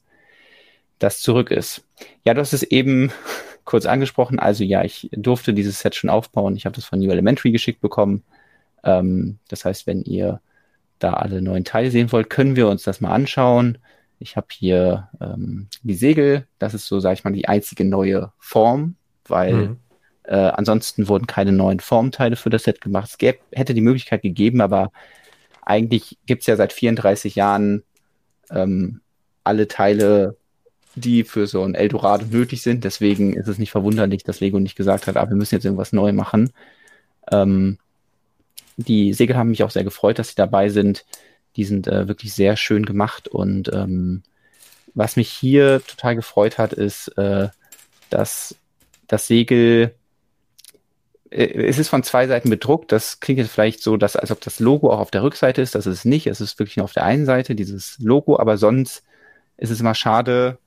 das 0.99 1.20
zurück 1.20 1.51
ist. 1.51 1.84
Ja, 2.24 2.34
du 2.34 2.40
hast 2.40 2.53
es 2.53 2.62
eben 2.62 3.11
kurz 3.64 3.86
angesprochen. 3.86 4.38
Also 4.38 4.64
ja, 4.64 4.84
ich 4.84 5.09
durfte 5.12 5.55
dieses 5.55 5.80
Set 5.80 5.95
schon 5.95 6.11
aufbauen. 6.11 6.57
Ich 6.57 6.66
habe 6.66 6.76
das 6.76 6.84
von 6.84 6.99
New 6.99 7.11
Elementary 7.11 7.51
geschickt 7.51 7.80
bekommen. 7.80 8.22
Ähm, 8.84 9.38
das 9.49 9.64
heißt, 9.64 9.86
wenn 9.86 10.03
ihr 10.03 10.40
da 10.99 11.14
alle 11.14 11.43
neuen 11.43 11.64
Teile 11.64 11.90
sehen 11.90 12.12
wollt, 12.12 12.30
können 12.30 12.57
wir 12.57 12.68
uns 12.68 12.84
das 12.84 13.01
mal 13.01 13.12
anschauen. 13.12 13.78
Ich 14.18 14.36
habe 14.36 14.47
hier 14.53 15.09
ähm, 15.20 15.68
die 15.82 15.95
Segel. 15.95 16.47
Das 16.59 16.74
ist 16.74 16.86
so, 16.86 17.01
sage 17.01 17.14
ich 17.14 17.24
mal, 17.24 17.32
die 17.32 17.49
einzige 17.49 17.84
neue 17.84 18.32
Form, 18.38 18.95
weil 19.26 19.53
mhm. 19.55 19.76
Äh, 20.25 20.37
ansonsten 20.37 21.09
wurden 21.09 21.27
keine 21.27 21.53
neuen 21.53 21.81
Formteile 21.81 22.37
für 22.37 22.51
das 22.51 22.64
Set 22.64 22.81
gemacht. 22.81 23.09
Es 23.11 23.18
gäb, 23.18 23.41
hätte 23.53 23.75
die 23.75 23.81
Möglichkeit 23.81 24.23
gegeben, 24.23 24.61
aber 24.61 24.93
eigentlich 25.62 26.18
gibt 26.27 26.43
es 26.43 26.47
ja 26.47 26.57
seit 26.57 26.73
34 26.73 27.35
Jahren 27.35 27.83
ähm, 28.51 29.01
alle 29.45 29.68
Teile, 29.68 30.37
die 30.95 31.25
für 31.25 31.47
so 31.47 31.62
ein 31.62 31.75
Eldorado 31.75 32.27
nötig 32.27 32.62
sind. 32.62 32.85
Deswegen 32.85 33.35
ist 33.35 33.49
es 33.49 33.59
nicht 33.59 33.70
verwunderlich, 33.70 34.25
dass 34.25 34.41
Lego 34.41 34.59
nicht 34.59 34.77
gesagt 34.77 35.07
hat, 35.07 35.16
ah, 35.16 35.29
wir 35.29 35.37
müssen 35.37 35.55
jetzt 35.55 35.64
irgendwas 35.64 35.93
neu 35.93 36.12
machen. 36.12 36.53
Ähm, 37.31 37.79
die 38.77 39.12
Segel 39.14 39.37
haben 39.37 39.51
mich 39.51 39.64
auch 39.64 39.70
sehr 39.70 39.85
gefreut, 39.85 40.18
dass 40.18 40.29
sie 40.29 40.35
dabei 40.37 40.68
sind. 40.68 41.05
Die 41.57 41.64
sind 41.64 41.87
äh, 41.87 42.09
wirklich 42.09 42.33
sehr 42.33 42.57
schön 42.57 42.85
gemacht 42.85 43.29
und 43.29 43.70
ähm, 43.73 44.23
was 44.95 45.16
mich 45.16 45.31
hier 45.31 45.83
total 45.87 46.16
gefreut 46.16 46.59
hat, 46.59 46.73
ist, 46.73 47.09
äh, 47.18 47.49
dass 48.11 48.55
das 49.07 49.27
Segel 49.27 49.95
es 51.33 51.78
ist 51.78 51.89
von 51.89 52.03
zwei 52.03 52.26
Seiten 52.26 52.51
bedruckt. 52.51 52.93
Das 52.93 53.20
klingt 53.20 53.39
jetzt 53.39 53.51
vielleicht 53.51 53.83
so, 53.83 53.97
dass, 53.97 54.16
als 54.16 54.30
ob 54.30 54.41
das 54.41 54.61
Logo 54.61 54.93
auch 54.93 54.99
auf 55.01 55.11
der 55.11 55.22
Rückseite 55.22 55.62
ist. 55.62 55.74
Das 55.74 55.87
ist 55.87 55.99
es 55.99 56.05
nicht. 56.05 56.26
Es 56.26 56.41
ist 56.41 56.59
wirklich 56.59 56.76
nur 56.76 56.85
auf 56.85 56.93
der 56.93 57.05
einen 57.05 57.24
Seite, 57.26 57.55
dieses 57.55 57.99
Logo, 57.99 58.39
aber 58.39 58.59
sonst 58.59 59.03
ist 59.57 59.70
es 59.70 59.80
immer 59.80 59.95
schade, 59.95 60.59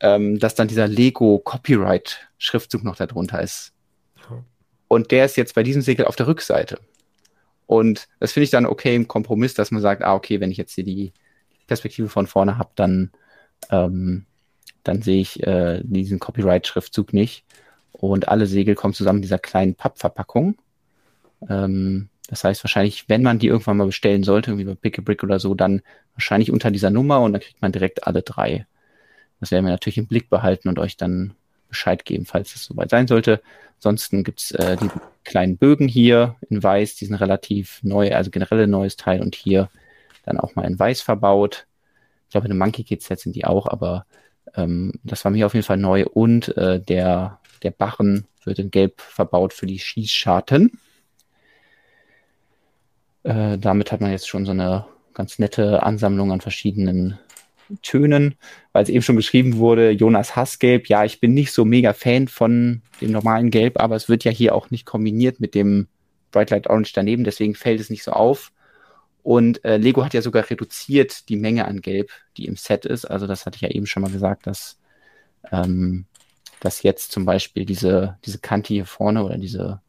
ähm, 0.00 0.38
dass 0.38 0.54
dann 0.54 0.68
dieser 0.68 0.88
Lego 0.88 1.38
Copyright 1.38 2.28
Schriftzug 2.38 2.82
noch 2.84 2.96
darunter 2.96 3.40
ist. 3.40 3.72
Und 4.88 5.12
der 5.12 5.24
ist 5.24 5.36
jetzt 5.36 5.54
bei 5.54 5.62
diesem 5.62 5.82
Segel 5.82 6.06
auf 6.06 6.16
der 6.16 6.26
Rückseite. 6.26 6.80
Und 7.66 8.08
das 8.18 8.32
finde 8.32 8.44
ich 8.44 8.50
dann 8.50 8.66
okay 8.66 8.96
im 8.96 9.06
Kompromiss, 9.06 9.54
dass 9.54 9.70
man 9.70 9.80
sagt, 9.80 10.02
ah, 10.02 10.14
okay, 10.14 10.40
wenn 10.40 10.50
ich 10.50 10.56
jetzt 10.56 10.74
hier 10.74 10.82
die 10.82 11.12
Perspektive 11.68 12.08
von 12.08 12.26
vorne 12.26 12.58
habe, 12.58 12.70
dann, 12.74 13.12
ähm, 13.70 14.26
dann 14.82 15.02
sehe 15.02 15.20
ich 15.20 15.46
äh, 15.46 15.80
diesen 15.84 16.18
Copyright-Schriftzug 16.18 17.12
nicht. 17.12 17.44
Und 17.92 18.28
alle 18.28 18.46
Segel 18.46 18.74
kommen 18.74 18.94
zusammen 18.94 19.18
in 19.18 19.22
dieser 19.22 19.38
kleinen 19.38 19.74
Pappverpackung. 19.74 20.56
Ähm, 21.48 22.08
das 22.28 22.44
heißt 22.44 22.62
wahrscheinlich, 22.62 23.08
wenn 23.08 23.22
man 23.22 23.38
die 23.38 23.48
irgendwann 23.48 23.76
mal 23.76 23.86
bestellen 23.86 24.22
sollte, 24.22 24.52
irgendwie 24.52 24.66
bei 24.66 24.74
Pick 24.74 24.98
a 24.98 25.02
Brick 25.02 25.22
oder 25.24 25.40
so, 25.40 25.54
dann 25.54 25.82
wahrscheinlich 26.14 26.52
unter 26.52 26.70
dieser 26.70 26.90
Nummer 26.90 27.20
und 27.20 27.32
dann 27.32 27.42
kriegt 27.42 27.60
man 27.60 27.72
direkt 27.72 28.06
alle 28.06 28.22
drei. 28.22 28.66
Das 29.40 29.50
werden 29.50 29.64
wir 29.64 29.72
natürlich 29.72 29.98
im 29.98 30.06
Blick 30.06 30.30
behalten 30.30 30.68
und 30.68 30.78
euch 30.78 30.96
dann 30.96 31.34
Bescheid 31.68 32.04
geben, 32.04 32.26
falls 32.26 32.54
es 32.54 32.64
soweit 32.64 32.90
sein 32.90 33.06
sollte. 33.08 33.40
Ansonsten 33.76 34.22
gibt's 34.22 34.50
äh, 34.52 34.76
die 34.76 34.90
kleinen 35.24 35.56
Bögen 35.56 35.88
hier 35.88 36.36
in 36.50 36.62
Weiß, 36.62 36.96
die 36.96 37.06
sind 37.06 37.14
relativ 37.14 37.80
neu, 37.82 38.14
also 38.14 38.30
generell 38.30 38.64
ein 38.64 38.70
neues 38.70 38.96
Teil 38.96 39.22
und 39.22 39.34
hier 39.34 39.70
dann 40.24 40.38
auch 40.38 40.54
mal 40.54 40.66
in 40.66 40.78
Weiß 40.78 41.00
verbaut. 41.00 41.66
Ich 42.26 42.32
glaube, 42.32 42.46
in 42.46 42.52
einem 42.52 42.58
Monkey 42.58 42.84
Kit 42.84 43.02
Set 43.02 43.20
sind 43.20 43.34
die 43.34 43.46
auch, 43.46 43.66
aber 43.66 44.04
ähm, 44.54 44.92
das 45.02 45.24
war 45.24 45.32
mir 45.32 45.46
auf 45.46 45.54
jeden 45.54 45.64
Fall 45.64 45.78
neu 45.78 46.04
und 46.04 46.56
äh, 46.56 46.80
der, 46.80 47.40
der 47.62 47.70
Barren 47.70 48.26
wird 48.44 48.58
in 48.58 48.70
Gelb 48.70 49.00
verbaut 49.00 49.52
für 49.52 49.66
die 49.66 49.78
Schießscharten. 49.78 50.78
Äh, 53.22 53.58
damit 53.58 53.92
hat 53.92 54.00
man 54.00 54.10
jetzt 54.10 54.28
schon 54.28 54.46
so 54.46 54.52
eine 54.52 54.86
ganz 55.14 55.38
nette 55.38 55.82
Ansammlung 55.82 56.32
an 56.32 56.40
verschiedenen 56.40 57.18
Tönen, 57.82 58.34
weil 58.72 58.82
es 58.82 58.88
eben 58.88 59.02
schon 59.02 59.16
geschrieben 59.16 59.56
wurde, 59.56 59.90
Jonas 59.90 60.34
Hassgelb, 60.36 60.88
ja, 60.88 61.04
ich 61.04 61.20
bin 61.20 61.34
nicht 61.34 61.52
so 61.52 61.64
mega 61.64 61.92
Fan 61.92 62.28
von 62.28 62.82
dem 63.00 63.12
normalen 63.12 63.50
Gelb, 63.50 63.80
aber 63.80 63.96
es 63.96 64.08
wird 64.08 64.24
ja 64.24 64.30
hier 64.30 64.54
auch 64.54 64.70
nicht 64.70 64.86
kombiniert 64.86 65.40
mit 65.40 65.54
dem 65.54 65.88
Bright 66.32 66.50
Light 66.50 66.68
Orange 66.68 66.92
daneben, 66.94 67.24
deswegen 67.24 67.54
fällt 67.54 67.80
es 67.80 67.90
nicht 67.90 68.04
so 68.04 68.12
auf. 68.12 68.52
Und 69.22 69.64
äh, 69.64 69.76
Lego 69.76 70.04
hat 70.04 70.14
ja 70.14 70.22
sogar 70.22 70.48
reduziert 70.48 71.28
die 71.28 71.36
Menge 71.36 71.66
an 71.66 71.80
Gelb, 71.80 72.10
die 72.36 72.46
im 72.46 72.56
Set 72.56 72.86
ist. 72.86 73.04
Also 73.04 73.26
das 73.26 73.44
hatte 73.44 73.56
ich 73.56 73.62
ja 73.62 73.68
eben 73.68 73.86
schon 73.86 74.02
mal 74.02 74.10
gesagt, 74.10 74.46
dass, 74.46 74.80
ähm, 75.52 76.06
dass 76.60 76.82
jetzt 76.82 77.12
zum 77.12 77.24
Beispiel 77.24 77.64
diese, 77.64 78.18
diese 78.24 78.38
Kante 78.38 78.74
hier 78.74 78.86
vorne 78.86 79.24
oder 79.24 79.38
diese, 79.38 79.80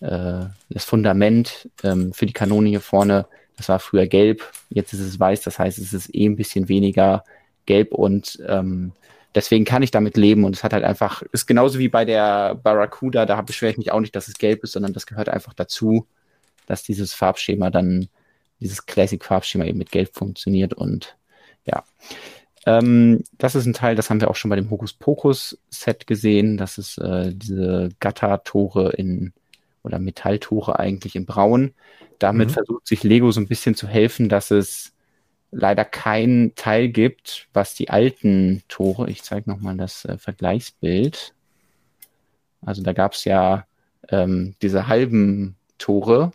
äh, 0.00 0.46
das 0.68 0.84
Fundament 0.84 1.68
ähm, 1.82 2.12
für 2.12 2.26
die 2.26 2.32
Kanone 2.32 2.68
hier 2.68 2.80
vorne 2.80 3.26
das 3.60 3.68
war 3.68 3.78
früher 3.78 4.06
gelb, 4.06 4.50
jetzt 4.70 4.94
ist 4.94 5.00
es 5.00 5.20
weiß, 5.20 5.42
das 5.42 5.58
heißt, 5.58 5.78
es 5.78 5.92
ist 5.92 6.14
eh 6.14 6.24
ein 6.24 6.36
bisschen 6.36 6.70
weniger 6.70 7.24
gelb 7.66 7.92
und 7.92 8.42
ähm, 8.48 8.92
deswegen 9.34 9.66
kann 9.66 9.82
ich 9.82 9.90
damit 9.90 10.16
leben 10.16 10.44
und 10.44 10.56
es 10.56 10.64
hat 10.64 10.72
halt 10.72 10.82
einfach, 10.82 11.20
ist 11.32 11.44
genauso 11.44 11.78
wie 11.78 11.88
bei 11.88 12.06
der 12.06 12.54
Barracuda, 12.54 13.26
da 13.26 13.42
beschwere 13.42 13.72
ich 13.72 13.76
mich 13.76 13.92
auch 13.92 14.00
nicht, 14.00 14.16
dass 14.16 14.28
es 14.28 14.38
gelb 14.38 14.64
ist, 14.64 14.72
sondern 14.72 14.94
das 14.94 15.06
gehört 15.06 15.28
einfach 15.28 15.52
dazu, 15.52 16.06
dass 16.66 16.82
dieses 16.82 17.12
Farbschema 17.12 17.68
dann, 17.68 18.08
dieses 18.60 18.86
Classic-Farbschema 18.86 19.66
eben 19.66 19.76
mit 19.76 19.92
gelb 19.92 20.14
funktioniert 20.14 20.72
und 20.72 21.18
ja. 21.66 21.84
Ähm, 22.66 23.24
das 23.38 23.54
ist 23.54 23.66
ein 23.66 23.72
Teil, 23.72 23.96
das 23.96 24.10
haben 24.10 24.20
wir 24.20 24.30
auch 24.30 24.36
schon 24.36 24.50
bei 24.50 24.56
dem 24.56 24.70
Hokus 24.70 24.92
Pokus 24.92 25.58
Set 25.70 26.06
gesehen. 26.06 26.56
Das 26.56 26.78
ist 26.78 26.98
äh, 26.98 27.32
diese 27.34 27.88
Gatter-Tore 28.00 28.92
in 28.92 29.32
oder 29.82 29.98
Metalltore 29.98 30.78
eigentlich 30.78 31.16
in 31.16 31.26
Braun. 31.26 31.72
Damit 32.18 32.48
mhm. 32.48 32.52
versucht 32.52 32.86
sich 32.86 33.02
Lego 33.02 33.30
so 33.30 33.40
ein 33.40 33.48
bisschen 33.48 33.74
zu 33.74 33.88
helfen, 33.88 34.28
dass 34.28 34.50
es 34.50 34.92
leider 35.52 35.84
kein 35.84 36.52
Teil 36.54 36.88
gibt, 36.88 37.48
was 37.52 37.74
die 37.74 37.90
alten 37.90 38.62
Tore, 38.68 39.10
ich 39.10 39.22
zeige 39.22 39.50
nochmal 39.50 39.76
das 39.76 40.04
äh, 40.04 40.18
Vergleichsbild. 40.18 41.34
Also 42.60 42.82
da 42.82 42.92
gab 42.92 43.14
es 43.14 43.24
ja 43.24 43.66
ähm, 44.10 44.54
diese 44.62 44.86
halben 44.86 45.56
Tore. 45.78 46.30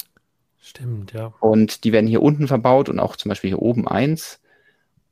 Stimmt, 0.60 1.14
ja. 1.14 1.34
Und 1.39 1.84
die 1.84 1.91
werden 1.91 2.07
hier 2.07 2.23
unten 2.23 2.47
verbaut 2.47 2.89
und 2.89 2.99
auch 2.99 3.15
zum 3.15 3.30
Beispiel 3.30 3.52
hier 3.52 3.61
oben 3.61 3.88
eins. 3.88 4.39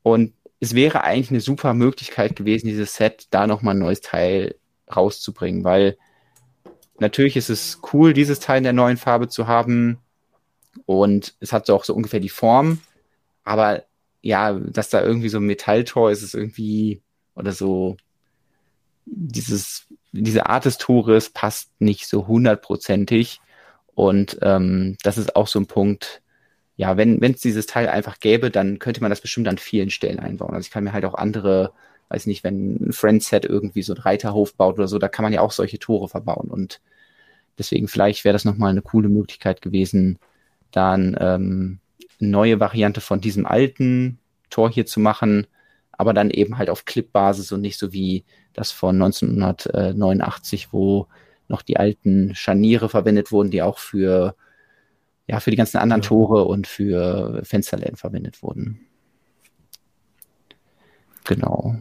Und 0.02 0.32
es 0.60 0.74
wäre 0.74 1.04
eigentlich 1.04 1.30
eine 1.30 1.40
super 1.40 1.74
Möglichkeit 1.74 2.36
gewesen, 2.36 2.66
dieses 2.66 2.94
Set 2.96 3.26
da 3.30 3.46
nochmal 3.46 3.74
ein 3.74 3.80
neues 3.80 4.00
Teil 4.00 4.56
rauszubringen, 4.94 5.64
weil 5.64 5.96
natürlich 6.98 7.36
ist 7.36 7.50
es 7.50 7.80
cool, 7.92 8.12
dieses 8.12 8.40
Teil 8.40 8.58
in 8.58 8.64
der 8.64 8.72
neuen 8.72 8.96
Farbe 8.96 9.28
zu 9.28 9.46
haben 9.46 9.98
und 10.86 11.34
es 11.40 11.52
hat 11.52 11.66
so 11.66 11.74
auch 11.74 11.84
so 11.84 11.94
ungefähr 11.94 12.20
die 12.20 12.28
Form, 12.28 12.80
aber 13.44 13.84
ja, 14.22 14.52
dass 14.54 14.88
da 14.88 15.02
irgendwie 15.02 15.28
so 15.28 15.38
ein 15.38 15.46
Metalltor 15.46 16.10
ist, 16.10 16.22
ist 16.22 16.34
irgendwie 16.34 17.02
oder 17.34 17.52
so 17.52 17.96
dieses 19.06 19.86
diese 20.12 20.46
Art 20.46 20.64
des 20.64 20.78
Tores 20.78 21.30
passt 21.30 21.72
nicht 21.80 22.06
so 22.06 22.26
hundertprozentig 22.26 23.40
und 23.94 24.38
ähm, 24.42 24.96
das 25.02 25.18
ist 25.18 25.36
auch 25.36 25.48
so 25.48 25.58
ein 25.58 25.66
Punkt, 25.66 26.22
ja, 26.76 26.96
wenn 26.96 27.22
es 27.22 27.40
dieses 27.40 27.66
Teil 27.66 27.88
einfach 27.88 28.18
gäbe, 28.18 28.50
dann 28.50 28.78
könnte 28.78 29.00
man 29.00 29.10
das 29.10 29.20
bestimmt 29.20 29.46
an 29.48 29.58
vielen 29.58 29.90
Stellen 29.90 30.18
einbauen. 30.18 30.54
Also 30.54 30.66
ich 30.66 30.72
kann 30.72 30.84
mir 30.84 30.92
halt 30.92 31.04
auch 31.04 31.14
andere, 31.14 31.72
weiß 32.08 32.26
nicht, 32.26 32.42
wenn 32.42 32.88
ein 32.88 32.92
Friendset 32.92 33.44
irgendwie 33.44 33.82
so 33.82 33.94
ein 33.94 34.00
Reiterhof 34.00 34.54
baut 34.54 34.78
oder 34.78 34.88
so, 34.88 34.98
da 34.98 35.08
kann 35.08 35.22
man 35.22 35.32
ja 35.32 35.40
auch 35.40 35.52
solche 35.52 35.78
Tore 35.78 36.08
verbauen. 36.08 36.50
Und 36.50 36.80
deswegen 37.58 37.86
vielleicht 37.86 38.24
wäre 38.24 38.32
das 38.32 38.44
nochmal 38.44 38.70
eine 38.70 38.82
coole 38.82 39.08
Möglichkeit 39.08 39.62
gewesen, 39.62 40.18
dann 40.72 41.16
ähm, 41.20 41.78
eine 42.20 42.30
neue 42.30 42.58
Variante 42.58 43.00
von 43.00 43.20
diesem 43.20 43.46
alten 43.46 44.18
Tor 44.50 44.70
hier 44.70 44.86
zu 44.86 44.98
machen, 44.98 45.46
aber 45.92 46.12
dann 46.12 46.30
eben 46.30 46.58
halt 46.58 46.70
auf 46.70 46.84
Clip-Basis 46.84 47.52
und 47.52 47.60
nicht 47.60 47.78
so 47.78 47.92
wie 47.92 48.24
das 48.52 48.72
von 48.72 49.00
1989, 49.00 50.72
wo 50.72 51.06
noch 51.46 51.62
die 51.62 51.76
alten 51.76 52.34
Scharniere 52.34 52.88
verwendet 52.88 53.30
wurden, 53.30 53.50
die 53.50 53.62
auch 53.62 53.78
für 53.78 54.34
ja, 55.26 55.40
für 55.40 55.50
die 55.50 55.56
ganzen 55.56 55.78
anderen. 55.78 56.02
Tore 56.02 56.44
und 56.44 56.66
für 56.66 57.40
Fensterläden 57.44 57.96
verwendet 57.96 58.42
wurden. 58.42 58.80
Genau. 61.24 61.76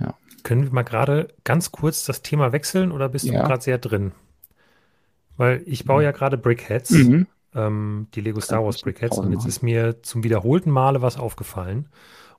Ja. 0.00 0.14
Können 0.42 0.64
wir 0.64 0.72
mal 0.72 0.82
gerade 0.82 1.28
ganz 1.44 1.72
kurz 1.72 2.04
das 2.04 2.22
Thema 2.22 2.52
wechseln 2.52 2.92
oder 2.92 3.08
bist 3.08 3.26
ja. 3.26 3.32
du 3.32 3.46
gerade 3.46 3.62
sehr 3.62 3.78
drin? 3.78 4.12
Weil 5.36 5.62
ich 5.66 5.84
baue 5.84 6.02
ja 6.02 6.12
gerade 6.12 6.38
Brickheads, 6.38 6.90
mhm. 6.90 7.26
ähm, 7.54 8.06
die 8.14 8.22
Lego 8.22 8.40
Star 8.40 8.64
Wars 8.64 8.80
Brickheads, 8.80 9.18
und 9.18 9.32
jetzt 9.32 9.46
ist 9.46 9.62
mir 9.62 10.02
zum 10.02 10.24
wiederholten 10.24 10.70
Male 10.70 11.02
was 11.02 11.18
aufgefallen. 11.18 11.90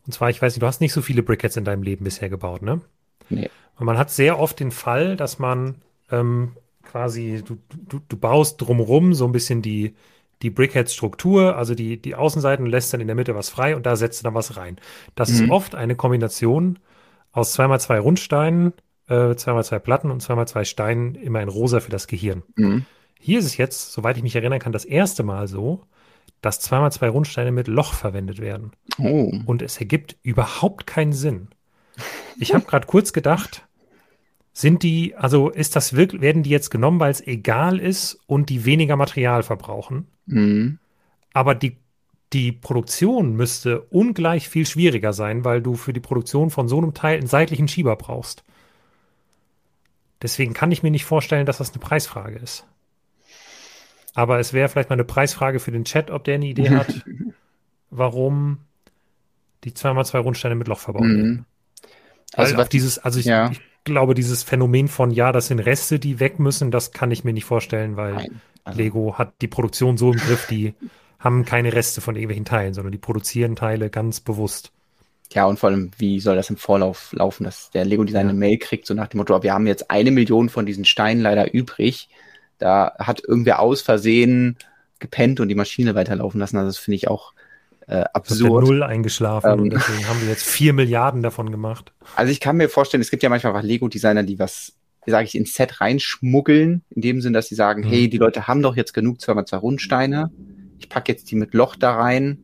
Und 0.08 0.14
zwar, 0.14 0.32
ich 0.32 0.42
weiß 0.42 0.54
nicht, 0.54 0.64
du 0.64 0.68
hast 0.68 0.82
nicht 0.82 0.94
so 0.94 1.04
viele 1.04 1.22
Brickheads 1.22 1.58
in 1.58 1.66
deinem 1.66 1.84
Leben 1.84 2.06
bisher 2.06 2.30
gebaut, 2.30 2.64
ne? 2.64 2.82
Nee. 3.30 3.50
Und 3.76 3.86
man 3.86 4.00
hat 4.00 4.10
sehr 4.10 4.40
oft 4.40 4.60
den 4.60 4.72
Fall, 4.72 5.16
dass 5.16 5.38
man 5.38 5.76
ähm, 6.10 6.54
quasi, 6.82 7.44
du, 7.46 7.58
du, 7.88 8.00
du 8.08 8.18
baust 8.18 8.60
drumrum 8.62 9.14
so 9.14 9.26
ein 9.26 9.32
bisschen 9.32 9.62
die, 9.62 9.96
die 10.42 10.50
Brickhead-Struktur, 10.50 11.56
also 11.56 11.74
die, 11.76 12.02
die 12.02 12.16
Außenseiten, 12.16 12.66
lässt 12.66 12.94
dann 12.94 13.02
in 13.02 13.08
der 13.08 13.16
Mitte 13.16 13.36
was 13.36 13.50
frei 13.50 13.76
und 13.76 13.86
da 13.86 13.96
setzt 13.96 14.22
du 14.22 14.24
dann 14.26 14.36
was 14.36 14.58
rein. 14.58 14.78
Das 15.16 15.30
mhm. 15.30 15.46
ist 15.46 15.52
oft 15.52 15.76
eine 15.76 15.96
Kombination 15.96 16.80
aus 17.32 17.58
2x2 17.58 18.00
Rundsteinen, 18.00 18.74
äh, 19.08 19.14
2x2 19.14 19.80
Platten 19.80 20.12
und 20.12 20.22
2x2 20.22 20.66
Steinen, 20.66 21.16
immer 21.16 21.42
in 21.42 21.50
rosa 21.50 21.80
für 21.80 21.92
das 21.92 22.08
Gehirn. 22.08 22.44
Mhm. 22.56 22.86
Hier 23.20 23.40
ist 23.40 23.46
es 23.46 23.58
jetzt, 23.58 23.94
soweit 23.94 24.18
ich 24.18 24.24
mich 24.24 24.36
erinnern 24.36 24.60
kann, 24.60 24.72
das 24.72 24.86
erste 24.86 25.24
Mal 25.24 25.48
so, 25.48 25.84
dass 26.42 26.62
2x2 26.62 27.08
Rundsteine 27.10 27.52
mit 27.52 27.68
Loch 27.68 27.94
verwendet 27.94 28.40
werden. 28.40 28.72
Oh. 29.00 29.32
Und 29.46 29.62
es 29.62 29.78
ergibt 29.80 30.18
überhaupt 30.22 30.86
keinen 30.86 31.14
Sinn. 31.14 31.50
Ich 32.40 32.54
habe 32.54 32.66
gerade 32.66 32.86
kurz 32.86 33.12
gedacht, 33.12 33.67
sind 34.58 34.82
die, 34.82 35.16
also 35.16 35.52
ist 35.52 35.76
das 35.76 35.94
wirklich, 35.94 36.20
werden 36.20 36.42
die 36.42 36.50
jetzt 36.50 36.72
genommen, 36.72 37.00
weil 37.00 37.12
es 37.12 37.22
egal 37.22 37.78
ist 37.78 38.20
und 38.26 38.50
die 38.50 38.66
weniger 38.66 38.96
Material 38.96 39.44
verbrauchen? 39.44 40.08
Mhm. 40.26 40.80
Aber 41.32 41.54
die, 41.54 41.78
die 42.34 42.54
Produktion 42.54 43.36
müsste 43.36 43.82
ungleich 43.82 44.50
viel 44.50 44.66
schwieriger 44.66 45.14
sein, 45.14 45.46
weil 45.46 45.62
du 45.62 45.76
für 45.76 45.94
die 45.94 46.00
Produktion 46.00 46.50
von 46.50 46.68
so 46.68 46.80
einem 46.80 46.96
Teil 46.96 47.20
einen 47.20 47.28
seitlichen 47.28 47.68
Schieber 47.68 47.96
brauchst. 47.98 48.44
Deswegen 50.24 50.56
kann 50.56 50.72
ich 50.72 50.82
mir 50.82 50.90
nicht 50.90 51.06
vorstellen, 51.06 51.46
dass 51.46 51.60
das 51.60 51.70
eine 51.70 51.80
Preisfrage 51.80 52.40
ist. 52.40 52.66
Aber 54.16 54.40
es 54.40 54.54
wäre 54.54 54.70
vielleicht 54.70 54.90
mal 54.90 54.96
eine 54.96 55.04
Preisfrage 55.04 55.60
für 55.60 55.72
den 55.72 55.86
Chat, 55.86 56.10
ob 56.10 56.24
der 56.24 56.34
eine 56.34 56.48
Idee 56.48 56.72
hat, 56.72 57.06
warum 57.92 58.58
die 59.66 59.72
2x2 59.74 60.18
Rundsteine 60.18 60.56
mit 60.56 60.68
Loch 60.68 60.80
verbaut 60.80 61.04
werden. 61.04 61.30
Mhm. 61.30 61.46
Also 62.34 62.56
auf 62.56 62.70
dieses, 62.70 62.98
also 62.98 63.20
ich, 63.20 63.28
ja. 63.28 63.52
ich 63.52 63.62
glaube, 63.88 64.14
dieses 64.14 64.44
Phänomen 64.44 64.88
von, 64.88 65.12
ja, 65.12 65.32
das 65.32 65.48
sind 65.48 65.60
Reste, 65.60 66.00
die 66.00 66.20
weg 66.20 66.40
müssen, 66.40 66.72
das 66.72 66.92
kann 66.92 67.12
ich 67.12 67.24
mir 67.24 67.34
nicht 67.34 67.46
vorstellen, 67.46 67.98
weil 67.98 68.30
also. 68.64 68.78
Lego 68.78 69.18
hat 69.18 69.34
die 69.42 69.48
Produktion 69.48 69.98
so 69.98 70.12
im 70.12 70.20
Griff, 70.20 70.48
die 70.48 70.74
haben 71.20 71.46
keine 71.46 71.74
Reste 71.74 72.02
von 72.02 72.16
irgendwelchen 72.16 72.46
Teilen, 72.46 72.74
sondern 72.74 72.92
die 72.92 72.98
produzieren 72.98 73.56
Teile 73.56 73.90
ganz 73.90 74.20
bewusst. 74.20 74.72
Ja, 75.34 75.46
und 75.46 75.60
vor 75.60 75.70
allem, 75.70 75.92
wie 75.98 76.20
soll 76.20 76.36
das 76.36 76.50
im 76.50 76.58
Vorlauf 76.58 77.12
laufen, 77.14 77.44
dass 77.44 77.70
der 77.72 77.86
Lego-Designer 77.86 78.26
ja. 78.26 78.30
eine 78.30 78.40
Mail 78.40 78.58
kriegt, 78.58 78.86
so 78.86 78.94
nach 78.94 79.08
dem 79.08 79.18
Motto, 79.18 79.44
wir 79.44 79.54
haben 79.54 79.68
jetzt 79.68 79.92
eine 79.92 80.12
Million 80.12 80.50
von 80.50 80.66
diesen 80.66 80.86
Steinen 80.86 81.22
leider 81.22 81.54
übrig. 81.54 82.08
Da 82.60 82.96
hat 82.98 83.22
irgendwer 83.24 83.60
aus 83.60 83.82
Versehen 83.82 84.58
gepennt 85.00 85.40
und 85.40 85.50
die 85.50 85.56
Maschine 85.56 85.96
weiterlaufen 85.96 86.40
lassen. 86.40 86.58
Also 86.58 86.70
das 86.70 86.78
finde 86.78 86.96
ich 86.96 87.08
auch 87.08 87.34
äh, 87.88 88.04
absurd. 88.14 88.66
Null 88.66 88.84
eingeschlafen 88.84 89.52
ähm, 89.52 89.60
und 89.62 89.70
deswegen 89.72 90.08
haben 90.08 90.22
wir 90.22 90.28
jetzt 90.28 90.46
vier 90.46 90.74
Milliarden 90.74 91.24
davon 91.24 91.52
gemacht. 91.52 91.94
Also 92.16 92.32
ich 92.32 92.40
kann 92.40 92.58
mir 92.58 92.70
vorstellen, 92.70 93.02
es 93.02 93.10
gibt 93.10 93.24
ja 93.24 93.30
manchmal 93.30 93.66
Lego-Designer, 93.66 94.24
die 94.24 94.40
was, 94.40 94.74
sage 95.06 95.26
ich, 95.26 95.36
ins 95.36 95.54
Set 95.54 95.80
reinschmuggeln, 95.80 96.84
in 96.90 97.02
dem 97.02 97.22
Sinn, 97.22 97.34
dass 97.34 97.48
sie 97.48 97.56
sagen, 97.56 97.82
mhm. 97.84 97.88
hey, 97.88 98.10
die 98.10 98.18
Leute 98.18 98.48
haben 98.48 98.62
doch 98.62 98.76
jetzt 98.76 98.94
genug 98.94 99.22
zwei 99.22 99.42
zwei 99.44 99.58
Rundsteine, 99.58 100.32
ich 100.80 100.90
packe 100.90 101.12
jetzt 101.12 101.32
die 101.32 101.36
mit 101.36 101.54
Loch 101.54 101.76
da 101.76 101.96
rein, 101.96 102.40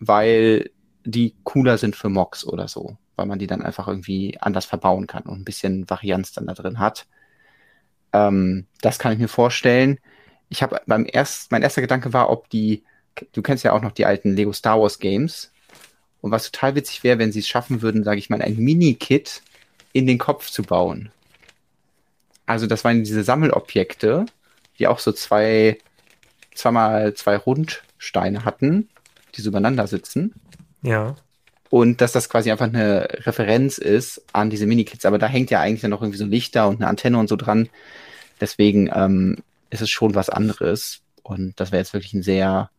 weil 0.00 0.70
die 1.04 1.34
cooler 1.44 1.78
sind 1.78 1.96
für 1.96 2.08
Mocks 2.08 2.44
oder 2.44 2.68
so, 2.68 2.98
weil 3.16 3.26
man 3.26 3.38
die 3.38 3.46
dann 3.46 3.62
einfach 3.62 3.88
irgendwie 3.88 4.38
anders 4.40 4.66
verbauen 4.66 5.06
kann 5.06 5.22
und 5.22 5.40
ein 5.40 5.44
bisschen 5.44 5.88
Varianz 5.88 6.32
dann 6.32 6.46
da 6.46 6.54
drin 6.54 6.80
hat. 6.80 7.06
Ähm, 8.12 8.66
das 8.80 8.98
kann 8.98 9.12
ich 9.12 9.18
mir 9.18 9.28
vorstellen. 9.28 9.98
Ich 10.48 10.62
habe 10.62 10.80
beim 10.86 11.06
erst, 11.10 11.52
mein 11.52 11.62
erster 11.62 11.80
Gedanke 11.80 12.12
war, 12.12 12.30
ob 12.30 12.50
die 12.50 12.82
du 13.32 13.42
kennst 13.42 13.64
ja 13.64 13.72
auch 13.72 13.82
noch 13.82 13.92
die 13.92 14.06
alten 14.06 14.34
Lego 14.34 14.52
Star 14.52 14.80
Wars 14.80 14.98
Games. 14.98 15.50
Und 16.20 16.32
was 16.32 16.50
total 16.50 16.74
witzig 16.74 17.04
wäre, 17.04 17.18
wenn 17.18 17.32
sie 17.32 17.40
es 17.40 17.48
schaffen 17.48 17.82
würden, 17.82 18.04
sage 18.04 18.18
ich 18.18 18.30
mal, 18.30 18.42
ein 18.42 18.56
Mini-Kit 18.56 19.42
in 19.92 20.06
den 20.06 20.18
Kopf 20.18 20.50
zu 20.50 20.62
bauen. 20.62 21.10
Also 22.46 22.66
das 22.66 22.82
waren 22.84 23.04
diese 23.04 23.22
Sammelobjekte, 23.22 24.26
die 24.78 24.86
auch 24.86 24.98
so 24.98 25.12
zwei, 25.12 25.78
zweimal 26.54 27.14
zwei 27.14 27.36
Rundsteine 27.36 28.44
hatten, 28.44 28.88
die 29.34 29.42
so 29.42 29.50
übereinander 29.50 29.86
sitzen. 29.86 30.34
Ja. 30.82 31.16
Und 31.70 32.00
dass 32.00 32.12
das 32.12 32.28
quasi 32.28 32.50
einfach 32.50 32.66
eine 32.66 33.08
Referenz 33.26 33.78
ist 33.78 34.22
an 34.32 34.50
diese 34.50 34.66
Mini-Kits. 34.66 35.04
Aber 35.04 35.18
da 35.18 35.26
hängt 35.26 35.50
ja 35.50 35.60
eigentlich 35.60 35.82
noch 35.82 36.00
irgendwie 36.00 36.18
so 36.18 36.24
Lichter 36.24 36.68
und 36.68 36.76
eine 36.76 36.88
Antenne 36.88 37.18
und 37.18 37.28
so 37.28 37.36
dran. 37.36 37.68
Deswegen 38.40 38.90
ähm, 38.94 39.38
ist 39.70 39.82
es 39.82 39.90
schon 39.90 40.14
was 40.14 40.30
anderes. 40.30 41.00
Und 41.22 41.60
das 41.60 41.70
wäre 41.70 41.82
jetzt 41.82 41.92
wirklich 41.92 42.14
ein 42.14 42.22
sehr 42.22 42.70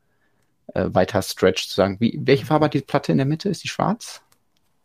äh, 0.73 0.89
weiter 0.93 1.21
Stretch 1.21 1.67
zu 1.67 1.75
sagen. 1.75 1.97
Wie, 1.99 2.19
welche 2.21 2.45
Farbe 2.45 2.65
hat 2.65 2.73
die 2.73 2.81
Platte 2.81 3.11
in 3.11 3.17
der 3.17 3.27
Mitte? 3.27 3.49
Ist 3.49 3.63
die 3.63 3.67
schwarz? 3.67 4.21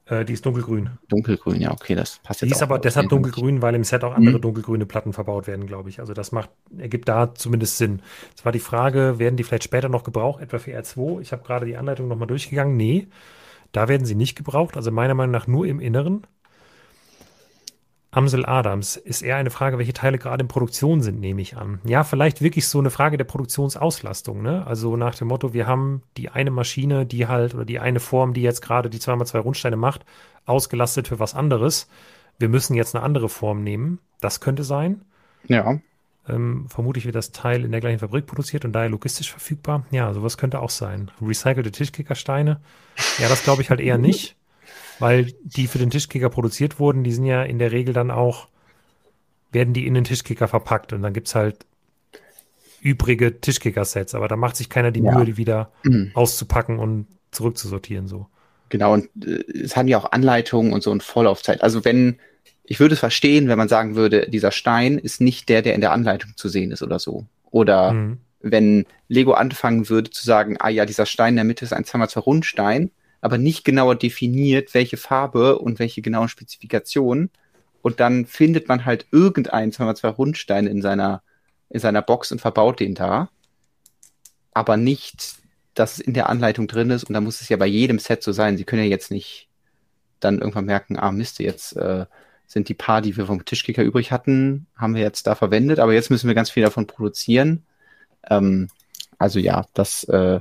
Äh, 0.06 0.24
die 0.24 0.34
ist 0.34 0.44
dunkelgrün. 0.44 0.90
Dunkelgrün, 1.08 1.60
ja, 1.60 1.72
okay, 1.72 1.94
das 1.94 2.20
passt 2.22 2.42
jetzt. 2.42 2.50
Die 2.50 2.54
ist 2.54 2.62
aber 2.62 2.78
deshalb 2.78 3.08
dunkelgrün, 3.08 3.62
weil 3.62 3.74
im 3.74 3.84
Set 3.84 4.04
auch 4.04 4.14
andere 4.14 4.36
mhm. 4.36 4.42
dunkelgrüne 4.42 4.86
Platten 4.86 5.12
verbaut 5.12 5.46
werden, 5.46 5.66
glaube 5.66 5.88
ich. 5.88 6.00
Also 6.00 6.12
das 6.12 6.30
macht, 6.30 6.50
ergibt 6.76 7.08
da 7.08 7.34
zumindest 7.34 7.78
Sinn. 7.78 8.02
Es 8.36 8.44
war 8.44 8.52
die 8.52 8.58
Frage, 8.58 9.18
werden 9.18 9.36
die 9.36 9.44
vielleicht 9.44 9.64
später 9.64 9.88
noch 9.88 10.04
gebraucht, 10.04 10.42
etwa 10.42 10.58
für 10.58 10.78
R2? 10.78 11.20
Ich 11.20 11.32
habe 11.32 11.42
gerade 11.42 11.64
die 11.64 11.76
Anleitung 11.76 12.08
nochmal 12.08 12.28
durchgegangen. 12.28 12.76
Nee, 12.76 13.08
da 13.72 13.88
werden 13.88 14.04
sie 14.04 14.14
nicht 14.14 14.36
gebraucht. 14.36 14.76
Also 14.76 14.90
meiner 14.90 15.14
Meinung 15.14 15.32
nach 15.32 15.46
nur 15.46 15.66
im 15.66 15.80
Inneren. 15.80 16.26
Amsel 18.14 18.46
Adams, 18.46 18.96
ist 18.96 19.22
eher 19.22 19.36
eine 19.36 19.50
Frage, 19.50 19.76
welche 19.76 19.92
Teile 19.92 20.18
gerade 20.18 20.42
in 20.42 20.48
Produktion 20.48 21.02
sind, 21.02 21.18
nehme 21.18 21.42
ich 21.42 21.56
an. 21.56 21.80
Ja, 21.84 22.04
vielleicht 22.04 22.40
wirklich 22.40 22.68
so 22.68 22.78
eine 22.78 22.90
Frage 22.90 23.16
der 23.16 23.24
Produktionsauslastung, 23.24 24.40
ne? 24.40 24.64
Also 24.66 24.96
nach 24.96 25.16
dem 25.16 25.28
Motto, 25.28 25.52
wir 25.52 25.66
haben 25.66 26.02
die 26.16 26.28
eine 26.28 26.52
Maschine, 26.52 27.06
die 27.06 27.26
halt, 27.26 27.54
oder 27.54 27.64
die 27.64 27.80
eine 27.80 27.98
Form, 27.98 28.32
die 28.32 28.42
jetzt 28.42 28.62
gerade 28.62 28.88
die 28.88 28.98
2x2 28.98 29.38
Rundsteine 29.38 29.76
macht, 29.76 30.04
ausgelastet 30.46 31.08
für 31.08 31.18
was 31.18 31.34
anderes. 31.34 31.88
Wir 32.38 32.48
müssen 32.48 32.74
jetzt 32.74 32.94
eine 32.94 33.04
andere 33.04 33.28
Form 33.28 33.64
nehmen. 33.64 33.98
Das 34.20 34.40
könnte 34.40 34.62
sein. 34.62 35.02
Ja. 35.48 35.80
Ähm, 36.28 36.66
vermutlich 36.68 37.06
wird 37.06 37.16
das 37.16 37.32
Teil 37.32 37.64
in 37.64 37.72
der 37.72 37.80
gleichen 37.80 37.98
Fabrik 37.98 38.26
produziert 38.26 38.64
und 38.64 38.72
daher 38.72 38.88
logistisch 38.88 39.30
verfügbar. 39.30 39.86
Ja, 39.90 40.12
sowas 40.14 40.38
könnte 40.38 40.60
auch 40.60 40.70
sein. 40.70 41.10
Recycelte 41.20 41.72
Tischkickersteine. 41.72 42.60
Ja, 43.18 43.28
das 43.28 43.42
glaube 43.42 43.62
ich 43.62 43.70
halt 43.70 43.80
eher 43.80 43.98
nicht 43.98 44.36
weil 44.98 45.32
die 45.42 45.66
für 45.66 45.78
den 45.78 45.90
Tischkicker 45.90 46.30
produziert 46.30 46.78
wurden, 46.78 47.04
die 47.04 47.12
sind 47.12 47.24
ja 47.24 47.42
in 47.42 47.58
der 47.58 47.72
Regel 47.72 47.94
dann 47.94 48.10
auch, 48.10 48.48
werden 49.52 49.74
die 49.74 49.86
in 49.86 49.94
den 49.94 50.04
Tischkicker 50.04 50.48
verpackt 50.48 50.92
und 50.92 51.02
dann 51.02 51.12
gibt 51.12 51.28
es 51.28 51.34
halt 51.34 51.66
übrige 52.80 53.40
Tischkicker-Sets, 53.40 54.14
aber 54.14 54.28
da 54.28 54.36
macht 54.36 54.56
sich 54.56 54.68
keiner 54.68 54.90
die 54.90 55.00
ja. 55.00 55.14
Mühe, 55.14 55.24
die 55.24 55.36
wieder 55.36 55.70
mhm. 55.84 56.10
auszupacken 56.14 56.78
und 56.78 57.06
zurückzusortieren 57.30 58.06
so. 58.06 58.26
Genau, 58.68 58.92
und 58.92 59.08
äh, 59.24 59.42
es 59.52 59.76
haben 59.76 59.88
ja 59.88 59.98
auch 59.98 60.12
Anleitungen 60.12 60.72
und 60.72 60.82
so 60.82 60.90
und 60.90 61.02
Vorlaufzeit. 61.02 61.62
Also 61.62 61.84
wenn, 61.84 62.18
ich 62.64 62.80
würde 62.80 62.94
es 62.94 63.00
verstehen, 63.00 63.48
wenn 63.48 63.58
man 63.58 63.68
sagen 63.68 63.96
würde, 63.96 64.28
dieser 64.28 64.50
Stein 64.50 64.98
ist 64.98 65.20
nicht 65.20 65.48
der, 65.48 65.62
der 65.62 65.74
in 65.74 65.80
der 65.80 65.92
Anleitung 65.92 66.32
zu 66.36 66.48
sehen 66.48 66.72
ist 66.72 66.82
oder 66.82 66.98
so. 66.98 67.24
Oder 67.50 67.92
mhm. 67.92 68.18
wenn 68.40 68.84
Lego 69.08 69.32
anfangen 69.32 69.88
würde 69.88 70.10
zu 70.10 70.24
sagen, 70.24 70.56
ah 70.58 70.68
ja, 70.68 70.84
dieser 70.84 71.06
Stein 71.06 71.30
in 71.30 71.36
der 71.36 71.44
Mitte 71.44 71.64
ist 71.64 71.72
ein 71.72 71.84
2x2 71.84 72.18
Rundstein, 72.18 72.90
aber 73.24 73.38
nicht 73.38 73.64
genauer 73.64 73.96
definiert, 73.96 74.74
welche 74.74 74.98
Farbe 74.98 75.58
und 75.58 75.78
welche 75.78 76.02
genauen 76.02 76.28
Spezifikationen. 76.28 77.30
Und 77.80 77.98
dann 77.98 78.26
findet 78.26 78.68
man 78.68 78.84
halt 78.84 79.06
irgendeinen 79.12 79.72
2x2 79.72 80.08
Rundstein 80.08 80.66
in 80.66 80.82
seiner, 80.82 81.22
in 81.70 81.80
seiner 81.80 82.02
Box 82.02 82.32
und 82.32 82.42
verbaut 82.42 82.80
den 82.80 82.94
da. 82.94 83.30
Aber 84.52 84.76
nicht, 84.76 85.36
dass 85.72 85.94
es 85.94 86.00
in 86.00 86.12
der 86.12 86.28
Anleitung 86.28 86.66
drin 86.66 86.90
ist. 86.90 87.04
Und 87.04 87.14
da 87.14 87.22
muss 87.22 87.40
es 87.40 87.48
ja 87.48 87.56
bei 87.56 87.66
jedem 87.66 87.98
Set 87.98 88.22
so 88.22 88.30
sein. 88.30 88.58
Sie 88.58 88.64
können 88.64 88.82
ja 88.82 88.90
jetzt 88.90 89.10
nicht 89.10 89.48
dann 90.20 90.40
irgendwann 90.40 90.66
merken, 90.66 90.98
ah 90.98 91.10
Mist, 91.10 91.38
jetzt 91.38 91.78
äh, 91.78 92.04
sind 92.46 92.68
die 92.68 92.74
paar, 92.74 93.00
die 93.00 93.16
wir 93.16 93.24
vom 93.24 93.46
Tischkicker 93.46 93.82
übrig 93.82 94.12
hatten, 94.12 94.66
haben 94.76 94.94
wir 94.94 95.00
jetzt 95.00 95.26
da 95.26 95.34
verwendet, 95.34 95.78
aber 95.78 95.94
jetzt 95.94 96.10
müssen 96.10 96.28
wir 96.28 96.34
ganz 96.34 96.50
viel 96.50 96.62
davon 96.62 96.86
produzieren. 96.86 97.64
Ähm, 98.28 98.68
also 99.16 99.38
ja, 99.38 99.64
das 99.72 100.04
äh, 100.04 100.40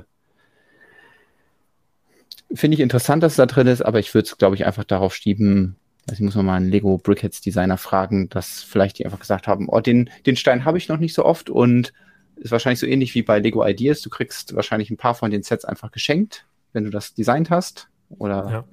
finde 2.52 2.74
ich 2.74 2.80
interessant, 2.80 3.22
dass 3.22 3.32
es 3.32 3.36
da 3.36 3.46
drin 3.46 3.66
ist, 3.66 3.82
aber 3.82 3.98
ich 3.98 4.12
würde 4.14 4.26
es, 4.26 4.38
glaube 4.38 4.56
ich, 4.56 4.66
einfach 4.66 4.84
darauf 4.84 5.14
schieben, 5.14 5.76
also 6.08 6.14
ich 6.14 6.20
muss 6.20 6.34
mal 6.34 6.56
einen 6.56 6.70
Lego 6.70 6.98
Brickheads 6.98 7.40
Designer 7.40 7.78
fragen, 7.78 8.28
dass 8.28 8.62
vielleicht 8.62 8.98
die 8.98 9.04
einfach 9.04 9.20
gesagt 9.20 9.46
haben, 9.46 9.68
oh, 9.68 9.80
den, 9.80 10.10
den 10.26 10.36
Stein 10.36 10.64
habe 10.64 10.78
ich 10.78 10.88
noch 10.88 10.98
nicht 10.98 11.14
so 11.14 11.24
oft 11.24 11.50
und 11.50 11.92
ist 12.36 12.50
wahrscheinlich 12.50 12.80
so 12.80 12.86
ähnlich 12.86 13.14
wie 13.14 13.22
bei 13.22 13.38
Lego 13.38 13.64
Ideas. 13.64 14.00
Du 14.02 14.10
kriegst 14.10 14.54
wahrscheinlich 14.54 14.90
ein 14.90 14.96
paar 14.96 15.14
von 15.14 15.30
den 15.30 15.42
Sets 15.42 15.64
einfach 15.64 15.92
geschenkt, 15.92 16.46
wenn 16.72 16.84
du 16.84 16.90
das 16.90 17.14
designt 17.14 17.50
hast 17.50 17.88
oder 18.10 18.48
ja. 18.50 18.64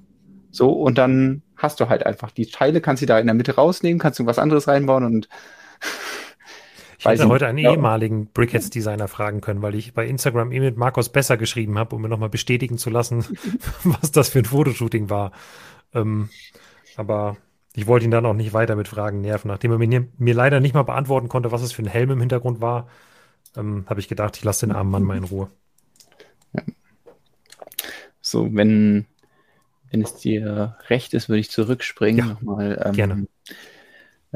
so 0.50 0.72
und 0.72 0.98
dann 0.98 1.42
hast 1.56 1.80
du 1.80 1.88
halt 1.88 2.04
einfach 2.04 2.32
die 2.32 2.46
Teile, 2.46 2.80
kannst 2.80 3.02
du 3.02 3.06
da 3.06 3.18
in 3.18 3.26
der 3.26 3.34
Mitte 3.34 3.54
rausnehmen, 3.54 4.00
kannst 4.00 4.18
du 4.18 4.26
was 4.26 4.38
anderes 4.38 4.68
reinbauen 4.68 5.04
und 5.04 5.28
ich 7.04 7.20
hätte 7.20 7.28
heute 7.28 7.46
einen 7.46 7.58
ja. 7.58 7.72
ehemaligen 7.72 8.26
Brickheads-Designer 8.28 9.08
fragen 9.08 9.40
können, 9.40 9.62
weil 9.62 9.74
ich 9.74 9.94
bei 9.94 10.06
Instagram 10.06 10.52
eben 10.52 10.64
mit 10.64 10.76
Markus 10.76 11.08
besser 11.08 11.36
geschrieben 11.36 11.78
habe, 11.78 11.96
um 11.96 12.02
mir 12.02 12.08
nochmal 12.08 12.28
bestätigen 12.28 12.78
zu 12.78 12.90
lassen, 12.90 13.24
was 13.84 14.12
das 14.12 14.28
für 14.28 14.40
ein 14.40 14.44
Fotoshooting 14.44 15.10
war. 15.10 15.32
Ähm, 15.94 16.28
aber 16.96 17.36
ich 17.74 17.86
wollte 17.86 18.04
ihn 18.04 18.10
dann 18.10 18.26
auch 18.26 18.34
nicht 18.34 18.52
weiter 18.52 18.76
mit 18.76 18.88
Fragen 18.88 19.20
nerven. 19.20 19.48
Nachdem 19.48 19.72
er 19.72 19.78
mir, 19.78 20.08
mir 20.18 20.34
leider 20.34 20.60
nicht 20.60 20.74
mal 20.74 20.82
beantworten 20.82 21.28
konnte, 21.28 21.52
was 21.52 21.62
es 21.62 21.72
für 21.72 21.82
ein 21.82 21.88
Helm 21.88 22.10
im 22.10 22.20
Hintergrund 22.20 22.60
war, 22.60 22.88
ähm, 23.56 23.84
habe 23.86 24.00
ich 24.00 24.08
gedacht, 24.08 24.36
ich 24.36 24.44
lasse 24.44 24.66
den 24.66 24.74
armen 24.74 24.90
Mann 24.90 25.02
mal 25.02 25.16
in 25.16 25.24
Ruhe. 25.24 25.48
Ja. 26.52 26.62
So, 28.20 28.54
wenn, 28.54 29.06
wenn 29.90 30.02
es 30.02 30.14
dir 30.16 30.76
recht 30.88 31.14
ist, 31.14 31.28
würde 31.28 31.40
ich 31.40 31.50
zurückspringen. 31.50 32.26
Ja, 32.26 32.32
nochmal, 32.34 32.80
ähm, 32.84 32.92
gerne. 32.92 33.26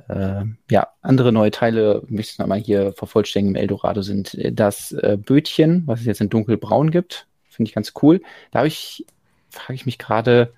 Äh, 0.08 0.44
ja, 0.70 0.88
andere 1.02 1.32
neue 1.32 1.50
Teile, 1.50 2.02
möchte 2.08 2.32
ich 2.32 2.38
nochmal 2.38 2.60
hier 2.60 2.92
vervollständigen 2.92 3.56
im 3.56 3.60
Eldorado, 3.60 4.02
sind 4.02 4.36
das 4.52 4.92
äh, 4.92 5.16
Bötchen, 5.18 5.82
was 5.86 6.00
es 6.00 6.06
jetzt 6.06 6.20
in 6.20 6.28
dunkelbraun 6.28 6.90
gibt. 6.90 7.26
Finde 7.48 7.68
ich 7.70 7.74
ganz 7.74 7.92
cool. 8.02 8.20
Da 8.50 8.64
ich, 8.64 9.06
frage 9.50 9.74
ich 9.74 9.86
mich 9.86 9.98
gerade, 9.98 10.52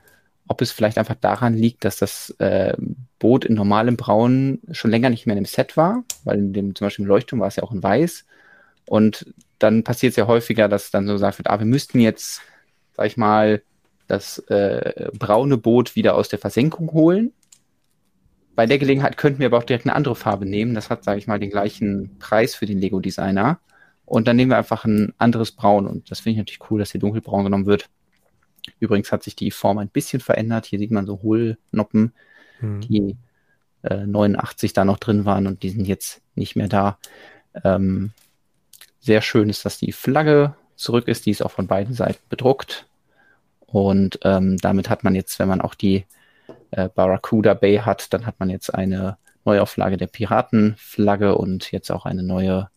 ob 0.49 0.63
es 0.63 0.73
vielleicht 0.73 0.99
einfach 0.99 1.15
daran 1.15 1.55
liegt, 1.55 1.85
dass 1.85 1.99
das 1.99 2.31
äh, 2.39 2.75
Boot 3.19 3.45
in 3.45 3.55
normalem 3.55 3.97
Braun 3.97 4.61
schon 4.73 4.91
länger 4.91 5.11
nicht 5.11 5.27
mehr 5.27 5.37
in 5.37 5.45
dem 5.45 5.49
Set 5.49 5.77
war, 5.77 6.05
weil 6.25 6.39
in 6.39 6.53
dem 6.53 6.75
zum 6.75 6.87
Beispiel 6.87 7.05
im 7.05 7.09
Leuchtturm 7.09 7.41
war 7.41 7.49
es 7.49 7.57
ja 7.57 7.63
auch 7.63 7.73
in 7.73 7.83
Weiß. 7.83 8.25
Und 8.87 9.33
dann 9.59 9.85
passiert 9.85 10.13
es 10.13 10.17
ja 10.17 10.27
häufiger, 10.27 10.69
dass 10.69 10.91
dann 10.91 11.07
so 11.07 11.13
gesagt 11.13 11.39
wird, 11.39 11.49
ah, 11.49 11.59
wir 11.59 11.67
müssten 11.67 12.01
jetzt, 12.01 12.41
sag 12.97 13.07
ich 13.07 13.17
mal, 13.17 13.63
das 14.07 14.39
äh, 14.49 15.11
braune 15.13 15.59
Boot 15.59 15.95
wieder 15.95 16.15
aus 16.15 16.31
der 16.31 16.39
Versenkung 16.39 16.91
holen. 16.93 17.33
Bei 18.59 18.67
der 18.67 18.79
Gelegenheit 18.79 19.17
könnten 19.17 19.39
wir 19.39 19.47
aber 19.47 19.59
auch 19.59 19.63
direkt 19.63 19.87
eine 19.87 19.95
andere 19.95 20.17
Farbe 20.17 20.45
nehmen. 20.45 20.75
Das 20.75 20.91
hat, 20.91 21.05
sage 21.05 21.21
ich 21.21 21.29
mal, 21.29 21.39
den 21.39 21.49
gleichen 21.49 22.19
Preis 22.19 22.57
für 22.57 22.67
den 22.67 22.81
Lego-Designer. 22.81 23.61
Und 24.05 24.27
dann 24.27 24.35
nehmen 24.35 24.51
wir 24.51 24.59
einfach 24.59 24.85
ein 24.85 25.15
anderes 25.17 25.53
Braun. 25.53 25.87
Und 25.87 26.11
das 26.11 26.19
finde 26.19 26.33
ich 26.33 26.39
natürlich 26.39 26.69
cool, 26.69 26.81
dass 26.81 26.91
hier 26.91 27.01
dunkelbraun 27.01 27.45
genommen 27.45 27.67
wird. 27.67 27.89
Übrigens 28.81 29.13
hat 29.13 29.23
sich 29.23 29.37
die 29.37 29.53
Form 29.53 29.79
ein 29.79 29.89
bisschen 29.89 30.19
verändert. 30.19 30.67
Hier 30.67 30.81
sieht 30.81 30.91
man 30.91 31.07
so 31.07 31.23
Hohlnoppen, 31.23 32.13
hm. 32.59 32.81
die 32.81 33.17
äh, 33.83 34.05
89 34.05 34.73
da 34.73 34.85
noch 34.85 34.99
drin 34.99 35.25
waren 35.25 35.47
und 35.47 35.63
die 35.63 35.71
sind 35.71 35.85
jetzt 35.85 36.21
nicht 36.35 36.57
mehr 36.57 36.67
da. 36.67 36.99
Ähm, 37.63 38.11
sehr 38.99 39.23
schön 39.23 39.51
ist, 39.51 39.67
dass 39.67 39.79
die 39.79 39.93
Flagge 39.93 40.57
zurück 40.75 41.07
ist. 41.07 41.27
Die 41.27 41.31
ist 41.31 41.45
auch 41.45 41.53
von 41.53 41.69
beiden 41.69 41.95
Seiten 41.95 42.25
bedruckt. 42.29 42.89
Und 43.67 44.19
ähm, 44.25 44.57
damit 44.57 44.91
hat 44.91 45.05
man 45.05 45.15
jetzt, 45.15 45.39
wenn 45.39 45.47
man 45.47 45.61
auch 45.61 45.77
die 45.77 46.07
äh, 46.71 46.89
Barracuda 46.89 47.55
Bay 47.55 47.79
hat, 47.79 48.13
dann 48.13 48.27
hat 48.27 48.39
man 48.41 48.51
jetzt 48.51 48.75
eine 48.75 49.17
Neuauflage 49.45 49.97
der 49.97 50.07
Piratenflagge 50.07 51.37
und 51.37 51.73
jetzt 51.73 51.91
auch 51.91 52.05
eine 52.05 52.23
neue 52.23 52.69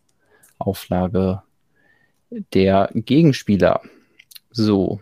Auflage 0.58 1.42
der 2.54 2.90
Gegenspieler. 2.94 3.82
So. 4.50 5.00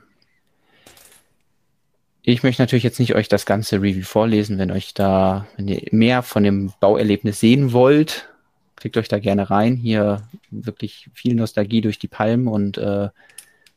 Ich 2.23 2.43
möchte 2.43 2.63
natürlich 2.63 2.85
jetzt 2.85 3.01
nicht 3.01 3.15
euch 3.15 3.29
das 3.29 3.47
ganze 3.47 3.77
Review 3.77 4.03
vorlesen. 4.03 4.59
Wenn 4.59 4.71
euch 4.71 4.95
da, 4.95 5.47
wenn 5.57 5.69
ihr 5.69 5.83
mehr 5.91 6.23
von 6.23 6.43
dem 6.43 6.73
Bauerlebnis 6.81 7.41
sehen 7.41 7.73
wollt, 7.73 8.29
klickt 8.77 8.97
euch 8.97 9.09
da 9.09 9.19
gerne 9.19 9.51
rein. 9.51 9.77
Hier 9.77 10.23
wirklich 10.51 11.09
viel 11.15 11.35
Nostalgie 11.35 11.81
durch 11.81 11.99
die 11.99 12.09
Palmen 12.09 12.49
und 12.49 12.79
äh, 12.79 13.09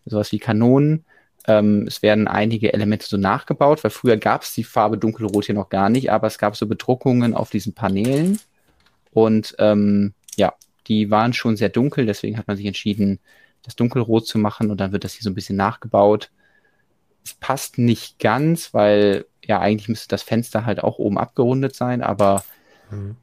sowas 0.06 0.32
wie 0.32 0.40
Kanonen. 0.40 1.06
Ähm, 1.48 1.86
es 1.88 2.02
werden 2.02 2.28
einige 2.28 2.74
Elemente 2.74 3.06
so 3.08 3.18
nachgebaut, 3.18 3.84
weil 3.84 3.92
früher 3.92 4.18
gab 4.18 4.44
es 4.44 4.54
die 4.54 4.64
Farbe 4.64 4.98
dunkelrot 4.98 5.46
hier 5.46 5.56
noch 5.56 5.70
gar 5.70 5.90
nicht, 5.90 6.12
aber 6.12 6.28
es 6.28 6.38
gab 6.38 6.56
so 6.56 6.68
Bedruckungen 6.68 7.34
auf 7.34 7.50
diesen 7.50 7.74
Paneelen. 7.74 8.40
Und 9.12 9.56
ähm, 9.60 10.14
ja, 10.38 10.54
die 10.88 11.12
waren 11.12 11.34
schon 11.34 11.58
sehr 11.58 11.70
dunkel, 11.70 12.06
deswegen 12.06 12.38
hat 12.38 12.48
man 12.48 12.58
sich 12.58 12.66
entschieden, 12.66 13.20
das 13.64 13.76
dunkelrot 13.76 14.28
zu 14.28 14.38
machen 14.38 14.72
und 14.72 14.80
dann 14.80 14.92
wird 14.92 15.04
das 15.04 15.14
hier 15.14 15.24
so 15.24 15.30
ein 15.30 15.36
bisschen 15.36 15.56
nachgebaut. 15.56 16.32
Es 17.24 17.34
passt 17.34 17.78
nicht 17.78 18.20
ganz, 18.20 18.74
weil 18.74 19.26
ja 19.44 19.60
eigentlich 19.60 19.90
müsste 19.90 20.10
das 20.10 20.24
Fenster 20.24 20.66
halt 20.66 20.84
auch 20.84 21.00
oben 21.00 21.18
abgerundet 21.18 21.76
sein, 21.76 22.02
aber 22.02 22.44
mhm. 22.92 23.16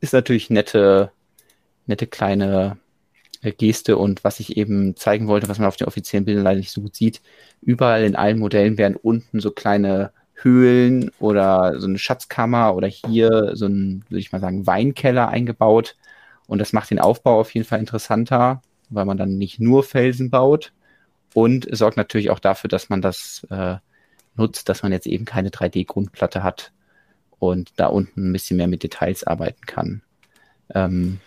ist 0.00 0.12
natürlich 0.12 0.50
nette, 0.50 1.12
nette 1.86 2.06
kleine 2.06 2.78
Geste 3.42 3.96
und 3.96 4.22
was 4.22 4.40
ich 4.40 4.56
eben 4.56 4.96
zeigen 4.96 5.26
wollte, 5.26 5.48
was 5.48 5.58
man 5.58 5.68
auf 5.68 5.76
den 5.76 5.86
offiziellen 5.86 6.24
Bildern 6.24 6.44
leider 6.44 6.58
nicht 6.58 6.72
so 6.72 6.82
gut 6.82 6.94
sieht, 6.94 7.22
überall 7.62 8.04
in 8.04 8.16
allen 8.16 8.38
Modellen 8.38 8.76
werden 8.76 8.96
unten 8.96 9.40
so 9.40 9.50
kleine 9.50 10.12
Höhlen 10.34 11.10
oder 11.18 11.78
so 11.80 11.86
eine 11.86 11.98
Schatzkammer 11.98 12.74
oder 12.74 12.86
hier 12.86 13.52
so 13.54 13.66
ein, 13.66 14.04
würde 14.08 14.20
ich 14.20 14.32
mal 14.32 14.40
sagen, 14.40 14.66
Weinkeller 14.66 15.28
eingebaut. 15.28 15.96
Und 16.46 16.58
das 16.58 16.72
macht 16.72 16.90
den 16.90 16.98
Aufbau 16.98 17.40
auf 17.40 17.54
jeden 17.54 17.66
Fall 17.66 17.78
interessanter, 17.78 18.62
weil 18.88 19.04
man 19.04 19.16
dann 19.16 19.38
nicht 19.38 19.60
nur 19.60 19.84
Felsen 19.84 20.30
baut 20.30 20.72
und 21.34 21.66
sorgt 21.70 21.96
natürlich 21.96 22.30
auch 22.30 22.40
dafür, 22.40 22.68
dass 22.68 22.88
man 22.88 23.02
das 23.02 23.46
äh, 23.50 23.76
nutzt, 24.36 24.68
dass 24.68 24.82
man 24.82 24.92
jetzt 24.92 25.06
eben 25.06 25.24
keine 25.24 25.50
3D-Grundplatte 25.50 26.42
hat 26.42 26.72
und 27.38 27.72
da 27.76 27.86
unten 27.86 28.28
ein 28.30 28.32
bisschen 28.32 28.56
mehr 28.56 28.68
mit 28.68 28.82
Details 28.82 29.24
arbeiten 29.24 29.64
kann. 29.66 30.02
Ähm, 30.74 31.20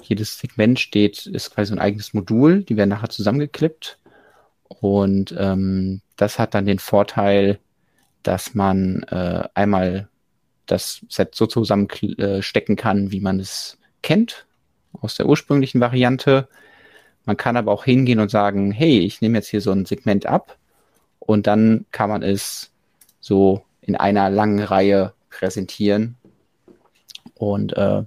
jedes 0.00 0.38
Segment 0.38 0.80
steht, 0.80 1.26
ist 1.26 1.54
quasi 1.54 1.68
so 1.68 1.74
ein 1.74 1.80
eigenes 1.80 2.14
Modul, 2.14 2.62
die 2.62 2.76
werden 2.76 2.90
nachher 2.90 3.10
zusammengeklippt. 3.10 3.98
Und 4.68 5.34
ähm, 5.38 6.00
das 6.16 6.38
hat 6.38 6.54
dann 6.54 6.66
den 6.66 6.78
Vorteil, 6.78 7.58
dass 8.22 8.54
man 8.54 9.02
äh, 9.04 9.48
einmal 9.54 10.08
das 10.66 11.04
Set 11.08 11.34
so 11.34 11.46
zusammenstecken 11.46 12.76
kann, 12.76 13.12
wie 13.12 13.20
man 13.20 13.40
es 13.40 13.78
kennt 14.02 14.46
aus 15.00 15.16
der 15.16 15.26
ursprünglichen 15.26 15.80
Variante. 15.80 16.48
Man 17.24 17.36
kann 17.36 17.56
aber 17.56 17.72
auch 17.72 17.84
hingehen 17.84 18.20
und 18.20 18.30
sagen, 18.30 18.72
hey, 18.72 19.00
ich 19.00 19.20
nehme 19.20 19.38
jetzt 19.38 19.48
hier 19.48 19.60
so 19.60 19.72
ein 19.72 19.84
Segment 19.84 20.26
ab 20.26 20.56
und 21.18 21.46
dann 21.46 21.86
kann 21.90 22.10
man 22.10 22.22
es 22.22 22.70
so 23.20 23.64
in 23.80 23.96
einer 23.96 24.30
langen 24.30 24.60
Reihe 24.60 25.12
präsentieren. 25.30 26.16
Und 27.34 27.76
äh, 27.76 28.04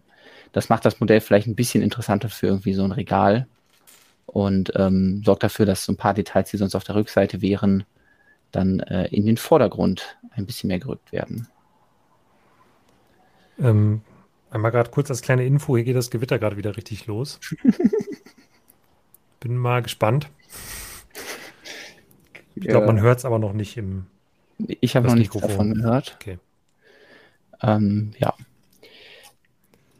das 0.55 0.69
macht 0.69 0.85
das 0.85 1.01
Modell 1.01 1.19
vielleicht 1.19 1.47
ein 1.47 1.55
bisschen 1.55 1.83
interessanter 1.83 2.29
für 2.29 2.47
irgendwie 2.47 2.73
so 2.73 2.85
ein 2.85 2.93
Regal 2.93 3.45
und 4.25 4.71
ähm, 4.77 5.21
sorgt 5.25 5.43
dafür, 5.43 5.65
dass 5.65 5.83
so 5.83 5.91
ein 5.91 5.97
paar 5.97 6.13
Details, 6.13 6.49
die 6.49 6.55
sonst 6.55 6.75
auf 6.75 6.85
der 6.85 6.95
Rückseite 6.95 7.41
wären, 7.41 7.83
dann 8.53 8.79
äh, 8.79 9.07
in 9.07 9.25
den 9.25 9.35
Vordergrund 9.35 10.17
ein 10.31 10.45
bisschen 10.45 10.69
mehr 10.69 10.79
gerückt 10.79 11.11
werden. 11.11 11.49
Ähm, 13.59 13.99
einmal 14.49 14.71
gerade 14.71 14.91
kurz 14.91 15.09
als 15.09 15.21
kleine 15.21 15.45
Info, 15.45 15.75
hier 15.75 15.83
geht 15.83 15.97
das 15.97 16.09
Gewitter 16.09 16.39
gerade 16.39 16.55
wieder 16.55 16.77
richtig 16.77 17.05
los. 17.05 17.41
Bin 19.41 19.57
mal 19.57 19.81
gespannt. 19.81 20.29
Ich 22.55 22.65
glaube, 22.65 22.87
man 22.87 23.01
hört 23.01 23.19
es 23.19 23.25
aber 23.25 23.39
noch 23.39 23.51
nicht 23.51 23.75
im. 23.75 24.05
Ich 24.57 24.95
habe 24.95 25.05
noch 25.05 25.15
nichts 25.15 25.35
davon 25.37 25.73
gehört. 25.73 26.17
Okay. 26.17 26.39
Ähm, 27.61 28.11
ja, 28.19 28.33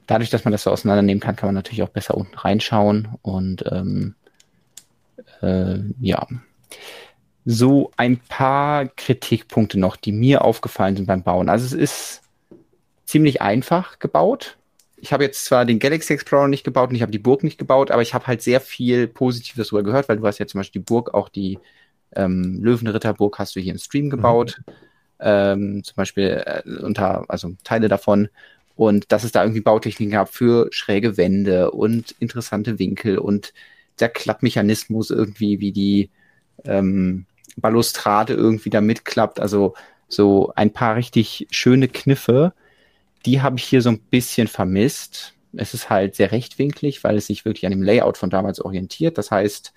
dadurch, 0.07 0.30
dass 0.30 0.45
man 0.45 0.52
das 0.52 0.64
so 0.64 0.72
auseinandernehmen 0.72 1.22
kann, 1.22 1.36
kann 1.36 1.48
man 1.48 1.56
natürlich 1.56 1.84
auch 1.84 1.90
besser 1.90 2.15
unten 2.15 2.36
reinschauen 2.36 3.10
und 3.22 3.64
ähm, 3.72 4.15
äh, 5.41 5.77
ja. 5.99 6.27
so 7.45 7.91
ein 7.98 8.18
paar 8.18 8.88
Kritikpunkte 8.88 9.80
noch, 9.80 9.95
die 9.95 10.11
mir 10.11 10.44
aufgefallen 10.44 10.95
sind 10.95 11.06
beim 11.06 11.23
Bauen. 11.23 11.49
Also 11.49 11.65
es 11.65 11.73
ist 11.73 12.22
ziemlich 13.06 13.41
einfach 13.41 13.99
gebaut. 13.99 14.57
Ich 14.98 15.14
habe 15.14 15.23
jetzt 15.23 15.45
zwar 15.45 15.65
den 15.65 15.80
Galaxy 15.80 16.14
Explorer 16.14 16.48
nicht 16.48 16.64
gebaut 16.64 16.90
und 16.90 16.95
ich 16.95 17.02
habe 17.02 17.11
die 17.11 17.19
Burg 17.19 17.44
nicht 17.44 17.57
gebaut, 17.57 17.91
aber 17.91 18.02
ich 18.02 18.14
habe 18.14 18.27
halt 18.27 18.41
sehr 18.41 18.61
viel 18.61 19.07
Positives 19.07 19.68
darüber 19.68 19.84
gehört, 19.84 20.10
weil 20.10 20.18
du 20.18 20.26
hast 20.26 20.40
ja 20.40 20.48
zum 20.48 20.60
Beispiel 20.60 20.82
die 20.82 20.86
Burg, 20.86 21.14
auch 21.14 21.30
die 21.30 21.60
ähm, 22.15 22.60
Löwenritterburg 22.64 23.38
hast 23.38 23.56
du 23.56 23.60
hier 23.60 23.73
im 23.73 23.77
Stream 23.77 24.10
gebaut. 24.10 24.57
Mhm. 24.65 24.73
Ähm, 25.19 25.84
zum 25.84 25.95
Beispiel 25.95 26.44
äh, 26.45 26.69
unter, 26.82 27.26
also 27.30 27.53
Teile 27.64 27.88
davon. 27.88 28.30
Und 28.76 29.11
dass 29.11 29.23
es 29.23 29.31
da 29.31 29.43
irgendwie 29.43 29.61
Bautechniken 29.61 30.11
gab 30.11 30.34
für 30.34 30.68
schräge 30.72 31.18
Wände 31.18 31.72
und 31.72 32.11
interessante 32.19 32.77
Winkel 32.77 33.18
und 33.18 33.53
der 33.99 34.10
Klappmechanismus 34.10 35.11
irgendwie, 35.11 35.61
wie 35.61 35.72
die 35.72 36.10
ähm, 36.65 37.26
Balustrade 37.56 38.34
irgendwie 38.34 38.69
da 38.69 38.81
mitklappt. 38.81 39.39
Also 39.39 39.76
so 40.07 40.52
ein 40.56 40.72
paar 40.72 40.95
richtig 40.95 41.47
schöne 41.52 41.88
Kniffe, 41.88 42.53
die 43.26 43.41
habe 43.41 43.57
ich 43.57 43.64
hier 43.64 43.81
so 43.81 43.89
ein 43.89 43.99
bisschen 43.99 44.47
vermisst. 44.47 45.34
Es 45.53 45.73
ist 45.73 45.89
halt 45.89 46.15
sehr 46.15 46.31
rechtwinklig, 46.31 47.03
weil 47.03 47.18
es 47.18 47.27
sich 47.27 47.45
wirklich 47.45 47.65
an 47.65 47.72
dem 47.72 47.81
Layout 47.81 48.18
von 48.18 48.30
damals 48.30 48.60
orientiert. 48.60 49.18
Das 49.18 49.31
heißt, 49.31 49.73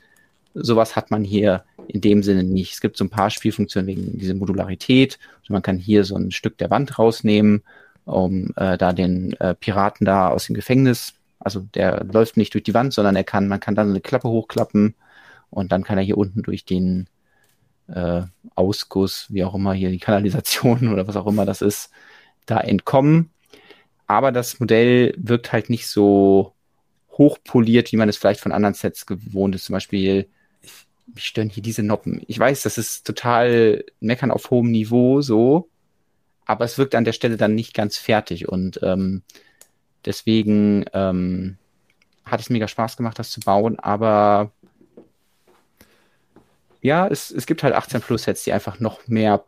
sowas 0.55 0.97
hat 0.97 1.11
man 1.11 1.25
hier 1.25 1.65
in 1.87 2.01
dem 2.01 2.23
Sinne 2.23 2.43
nicht. 2.43 2.73
Es 2.73 2.81
gibt 2.81 2.97
so 2.97 3.05
ein 3.05 3.11
paar 3.11 3.31
Spielfunktionen 3.31 3.87
wegen 3.87 4.19
dieser 4.19 4.35
Modularität. 4.35 5.19
Also 5.41 5.53
man 5.53 5.63
kann 5.63 5.79
hier 5.79 6.05
so 6.05 6.17
ein 6.17 6.31
Stück 6.31 6.59
der 6.59 6.71
Wand 6.71 6.99
rausnehmen, 6.99 7.63
um 8.09 8.53
äh, 8.57 8.79
da 8.79 8.93
den 8.93 9.35
äh, 9.35 9.55
Piraten 9.55 10.05
da 10.05 10.29
aus 10.29 10.47
dem 10.47 10.55
Gefängnis, 10.55 11.15
also 11.39 11.61
der 11.61 12.05
läuft 12.05 12.37
nicht 12.37 12.55
durch 12.55 12.65
die 12.65 12.75
Wand, 12.75 12.93
sondern 12.93 13.17
er 13.17 13.25
kann, 13.25 13.49
man 13.49 13.61
kann 13.61 13.75
dann 13.75 13.91
eine 13.91 14.01
Klappe 14.01 14.29
hochklappen 14.29 14.95
und 15.51 15.73
dann 15.73 15.85
kann 15.85 15.99
er 15.99 16.05
hier 16.05 16.19
unten 16.19 16.43
durch 16.43 16.65
den 16.65 17.09
äh, 17.89 18.23
Ausguss, 18.55 19.27
wie 19.29 19.45
auch 19.45 19.55
immer 19.55 19.73
hier 19.75 19.91
die 19.91 19.99
Kanalisation 19.99 20.89
oder 20.93 21.07
was 21.07 21.17
auch 21.17 21.27
immer 21.27 21.47
das 21.47 21.63
ist, 21.63 21.91
da 22.47 22.61
entkommen. 22.61 23.31
Aber 24.07 24.33
das 24.33 24.59
Modell 24.59 25.15
wirkt 25.19 25.53
halt 25.53 25.69
nicht 25.71 25.87
so 25.87 26.55
hochpoliert, 27.13 27.93
wie 27.93 27.97
man 27.97 28.09
es 28.09 28.17
vielleicht 28.17 28.41
von 28.41 28.53
anderen 28.53 28.75
Sets 28.75 29.05
gewohnt 29.05 29.55
ist. 29.55 29.67
Zum 29.67 29.75
Beispiel, 29.75 30.29
mich 31.15 31.27
stören 31.27 31.51
hier 31.51 31.63
diese 31.63 31.83
Noppen. 31.83 32.23
Ich 32.27 32.39
weiß, 32.39 32.63
das 32.63 32.79
ist 32.79 33.07
total 33.07 33.85
meckern 34.01 34.31
auf 34.31 34.51
hohem 34.51 34.71
Niveau 34.71 35.21
so, 35.21 35.69
aber 36.49 36.65
es 36.65 36.79
wirkt 36.79 36.95
an 36.95 37.05
der 37.05 37.13
Stelle 37.13 37.37
dann 37.37 37.55
nicht 37.55 37.75
ganz 37.75 37.99
fertig 37.99 38.49
und 38.49 38.81
ähm, 38.83 39.23
deswegen 40.05 40.87
ähm, 40.95 41.59
hat 42.25 42.41
es 42.41 42.51
mega 42.51 42.67
Spaß 42.67 42.97
gemacht, 42.97 43.19
das 43.19 43.31
zu 43.31 43.41
bauen, 43.41 43.79
aber 43.79 44.51
ja, 46.81 47.07
es, 47.07 47.31
es 47.31 47.47
gibt 47.47 47.63
halt 47.63 47.75
18 47.75 48.01
Plus 48.01 48.23
Sets, 48.23 48.45
die 48.45 48.53
einfach 48.53 48.81
noch 48.81 49.07
mehr, 49.07 49.45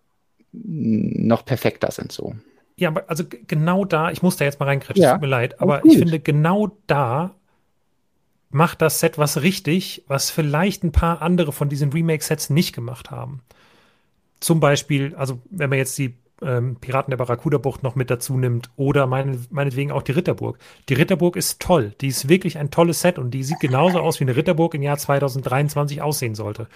noch 0.52 1.44
perfekter 1.44 1.90
sind 1.90 2.12
so. 2.12 2.34
Ja, 2.76 2.88
aber 2.88 3.04
also 3.08 3.24
genau 3.26 3.84
da, 3.84 4.10
ich 4.10 4.22
muss 4.22 4.36
da 4.36 4.44
jetzt 4.44 4.60
mal 4.60 4.66
reinkretschen, 4.66 5.02
ja. 5.02 5.12
tut 5.12 5.22
mir 5.22 5.26
leid, 5.26 5.60
aber 5.60 5.84
ich 5.84 5.98
finde 5.98 6.20
genau 6.20 6.76
da 6.86 7.34
macht 8.50 8.82
das 8.82 9.00
Set 9.00 9.16
was 9.16 9.40
richtig, 9.40 10.04
was 10.06 10.30
vielleicht 10.30 10.84
ein 10.84 10.92
paar 10.92 11.22
andere 11.22 11.52
von 11.52 11.70
diesen 11.70 11.92
Remake-Sets 11.92 12.50
nicht 12.50 12.74
gemacht 12.74 13.10
haben. 13.10 13.42
Zum 14.40 14.60
Beispiel, 14.60 15.14
also 15.14 15.40
wenn 15.50 15.70
man 15.70 15.78
jetzt 15.78 15.96
die 15.96 16.16
ähm, 16.42 16.76
Piraten 16.76 17.10
der 17.10 17.18
Barracuda-Bucht 17.18 17.82
noch 17.82 17.94
mit 17.94 18.10
dazu 18.10 18.36
nimmt 18.36 18.70
oder 18.76 19.06
meine, 19.06 19.38
meinetwegen 19.50 19.92
auch 19.92 20.02
die 20.02 20.12
Ritterburg. 20.12 20.58
Die 20.88 20.94
Ritterburg 20.94 21.36
ist 21.36 21.60
toll. 21.60 21.94
Die 22.00 22.08
ist 22.08 22.28
wirklich 22.28 22.58
ein 22.58 22.70
tolles 22.70 23.00
Set 23.00 23.18
und 23.18 23.32
die 23.32 23.42
sieht 23.42 23.60
genauso 23.60 24.00
aus, 24.00 24.20
wie 24.20 24.24
eine 24.24 24.36
Ritterburg 24.36 24.74
im 24.74 24.82
Jahr 24.82 24.98
2023 24.98 26.02
aussehen 26.02 26.34
sollte. 26.34 26.68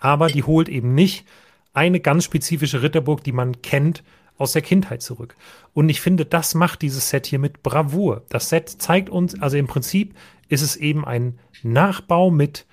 Aber 0.00 0.28
die 0.28 0.44
holt 0.44 0.68
eben 0.68 0.94
nicht 0.94 1.26
eine 1.74 2.00
ganz 2.00 2.24
spezifische 2.24 2.82
Ritterburg, 2.82 3.22
die 3.24 3.32
man 3.32 3.62
kennt, 3.62 4.02
aus 4.36 4.52
der 4.52 4.62
Kindheit 4.62 5.02
zurück. 5.02 5.34
Und 5.74 5.88
ich 5.88 6.00
finde, 6.00 6.24
das 6.24 6.54
macht 6.54 6.82
dieses 6.82 7.10
Set 7.10 7.26
hier 7.26 7.40
mit 7.40 7.62
Bravour. 7.62 8.22
Das 8.28 8.48
Set 8.48 8.68
zeigt 8.68 9.10
uns, 9.10 9.40
also 9.40 9.56
im 9.56 9.66
Prinzip 9.66 10.14
ist 10.48 10.62
es 10.62 10.76
eben 10.76 11.04
ein 11.04 11.38
Nachbau 11.62 12.30
mit 12.30 12.64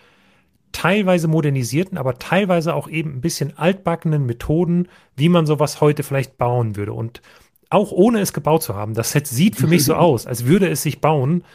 teilweise 0.76 1.30
modernisierten, 1.30 1.98
aber 1.98 2.20
teilweise 2.20 2.76
auch 2.76 2.90
eben 2.90 3.14
ein 3.14 3.22
bisschen 3.22 3.58
altbackenen 3.58 4.26
Methoden, 4.26 4.90
wie 5.16 5.30
man 5.30 5.46
sowas 5.46 5.80
heute 5.80 6.04
vielleicht 6.04 6.38
bauen 6.38 6.76
würde. 6.76 6.92
Und 6.92 7.22
auch 7.70 7.94
ohne 7.94 8.20
es 8.20 8.34
gebaut 8.34 8.62
zu 8.62 8.76
haben, 8.76 8.94
das 8.94 9.12
Set 9.12 9.26
sieht 9.26 9.56
für 9.56 9.68
mich 9.68 9.86
so 9.86 9.96
aus, 9.96 10.28
als 10.28 10.46
würde 10.46 10.68
es 10.68 10.82
sich 10.82 11.00
bauen, 11.00 11.46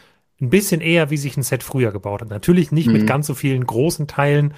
ein 0.41 0.49
bisschen 0.49 0.81
eher, 0.81 1.11
wie 1.11 1.17
sich 1.17 1.37
ein 1.37 1.43
Set 1.43 1.61
früher 1.61 1.91
gebaut 1.91 2.21
hat. 2.21 2.31
Natürlich 2.31 2.71
nicht 2.71 2.87
mhm. 2.87 2.93
mit 2.93 3.07
ganz 3.07 3.27
so 3.27 3.35
vielen 3.35 3.63
großen 3.63 4.07
Teilen, 4.07 4.55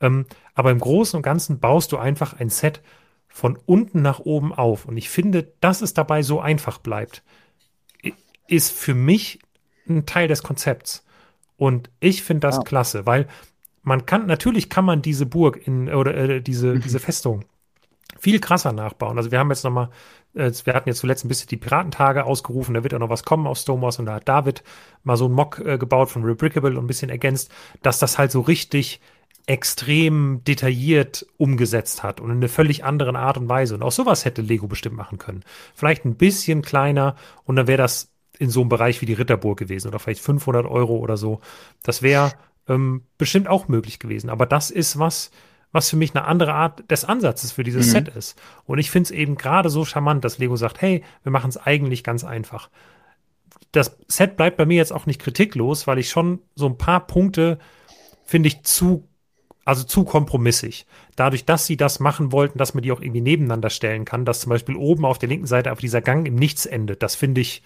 ähm, 0.00 0.24
aber 0.54 0.70
im 0.70 0.78
Großen 0.78 1.18
und 1.18 1.22
Ganzen 1.22 1.60
baust 1.60 1.92
du 1.92 1.98
einfach 1.98 2.40
ein 2.40 2.48
Set 2.48 2.80
von 3.28 3.58
unten 3.66 4.00
nach 4.00 4.20
oben 4.20 4.54
auf. 4.54 4.86
Und 4.86 4.96
ich 4.96 5.10
finde, 5.10 5.52
dass 5.60 5.82
es 5.82 5.92
dabei 5.92 6.22
so 6.22 6.40
einfach 6.40 6.78
bleibt, 6.78 7.22
ist 8.48 8.72
für 8.72 8.94
mich 8.94 9.40
ein 9.86 10.06
Teil 10.06 10.26
des 10.26 10.42
Konzepts. 10.42 11.04
Und 11.58 11.90
ich 12.00 12.22
finde 12.22 12.46
das 12.46 12.56
ja. 12.56 12.62
klasse, 12.62 13.04
weil 13.04 13.28
man 13.86 14.04
kann, 14.04 14.26
natürlich 14.26 14.68
kann 14.68 14.84
man 14.84 15.00
diese 15.00 15.26
Burg 15.26 15.64
in, 15.64 15.88
oder 15.88 16.14
äh, 16.16 16.42
diese, 16.42 16.74
mhm. 16.74 16.80
diese 16.80 16.98
Festung 16.98 17.44
viel 18.18 18.40
krasser 18.40 18.72
nachbauen. 18.72 19.16
Also 19.16 19.30
wir 19.30 19.38
haben 19.38 19.50
jetzt 19.50 19.62
nochmal, 19.62 19.90
äh, 20.34 20.50
wir 20.64 20.74
hatten 20.74 20.88
jetzt 20.88 20.98
zuletzt 20.98 21.24
ein 21.24 21.28
bisschen 21.28 21.48
die 21.48 21.56
Piratentage 21.56 22.24
ausgerufen, 22.24 22.74
da 22.74 22.82
wird 22.82 22.94
auch 22.94 22.98
noch 22.98 23.10
was 23.10 23.22
kommen 23.22 23.46
auf 23.46 23.58
Stomos 23.58 24.00
und 24.00 24.06
da 24.06 24.14
hat 24.14 24.28
David 24.28 24.64
mal 25.04 25.16
so 25.16 25.26
einen 25.26 25.34
Mock 25.34 25.60
äh, 25.60 25.78
gebaut 25.78 26.10
von 26.10 26.24
Rebrickable 26.24 26.70
und 26.70 26.84
ein 26.84 26.88
bisschen 26.88 27.10
ergänzt, 27.10 27.52
dass 27.82 28.00
das 28.00 28.18
halt 28.18 28.32
so 28.32 28.40
richtig 28.40 29.00
extrem 29.46 30.42
detailliert 30.42 31.24
umgesetzt 31.36 32.02
hat 32.02 32.20
und 32.20 32.30
in 32.30 32.38
eine 32.38 32.48
völlig 32.48 32.82
anderen 32.82 33.14
Art 33.14 33.38
und 33.38 33.48
Weise. 33.48 33.76
Und 33.76 33.84
auch 33.84 33.92
sowas 33.92 34.24
hätte 34.24 34.42
Lego 34.42 34.66
bestimmt 34.66 34.96
machen 34.96 35.18
können. 35.18 35.44
Vielleicht 35.76 36.04
ein 36.04 36.16
bisschen 36.16 36.62
kleiner 36.62 37.14
und 37.44 37.54
dann 37.54 37.68
wäre 37.68 37.78
das 37.78 38.10
in 38.36 38.50
so 38.50 38.62
einem 38.62 38.68
Bereich 38.68 39.00
wie 39.00 39.06
die 39.06 39.12
Ritterburg 39.12 39.56
gewesen 39.56 39.86
oder 39.86 40.00
vielleicht 40.00 40.20
500 40.22 40.66
Euro 40.66 40.96
oder 40.96 41.16
so. 41.16 41.40
Das 41.84 42.02
wäre 42.02 42.32
ähm, 42.68 43.02
bestimmt 43.18 43.48
auch 43.48 43.68
möglich 43.68 43.98
gewesen. 43.98 44.30
Aber 44.30 44.46
das 44.46 44.70
ist 44.70 44.98
was, 44.98 45.30
was 45.72 45.90
für 45.90 45.96
mich 45.96 46.14
eine 46.14 46.24
andere 46.24 46.54
Art 46.54 46.90
des 46.90 47.04
Ansatzes 47.04 47.52
für 47.52 47.64
dieses 47.64 47.86
mhm. 47.88 47.90
Set 47.90 48.08
ist. 48.08 48.40
Und 48.64 48.78
ich 48.78 48.90
finde 48.90 49.08
es 49.08 49.10
eben 49.10 49.36
gerade 49.36 49.70
so 49.70 49.84
charmant, 49.84 50.24
dass 50.24 50.38
Lego 50.38 50.56
sagt, 50.56 50.80
hey, 50.80 51.02
wir 51.22 51.32
machen 51.32 51.48
es 51.48 51.56
eigentlich 51.56 52.04
ganz 52.04 52.24
einfach. 52.24 52.70
Das 53.72 53.98
Set 54.08 54.36
bleibt 54.36 54.56
bei 54.56 54.66
mir 54.66 54.76
jetzt 54.76 54.92
auch 54.92 55.06
nicht 55.06 55.20
kritiklos, 55.20 55.86
weil 55.86 55.98
ich 55.98 56.08
schon 56.08 56.40
so 56.54 56.66
ein 56.66 56.78
paar 56.78 57.06
Punkte 57.06 57.58
finde 58.24 58.48
ich 58.48 58.62
zu, 58.62 59.06
also 59.64 59.84
zu 59.84 60.04
kompromissig. 60.04 60.86
Dadurch, 61.14 61.44
dass 61.44 61.66
sie 61.66 61.76
das 61.76 62.00
machen 62.00 62.32
wollten, 62.32 62.58
dass 62.58 62.74
man 62.74 62.82
die 62.82 62.92
auch 62.92 63.00
irgendwie 63.00 63.20
nebeneinander 63.20 63.70
stellen 63.70 64.04
kann, 64.04 64.24
dass 64.24 64.40
zum 64.40 64.50
Beispiel 64.50 64.76
oben 64.76 65.04
auf 65.04 65.18
der 65.18 65.28
linken 65.28 65.46
Seite 65.46 65.72
auf 65.72 65.78
dieser 65.78 66.00
Gang 66.00 66.26
im 66.26 66.36
Nichts 66.36 66.66
endet, 66.66 67.02
das 67.02 67.14
finde 67.14 67.40
ich 67.40 67.62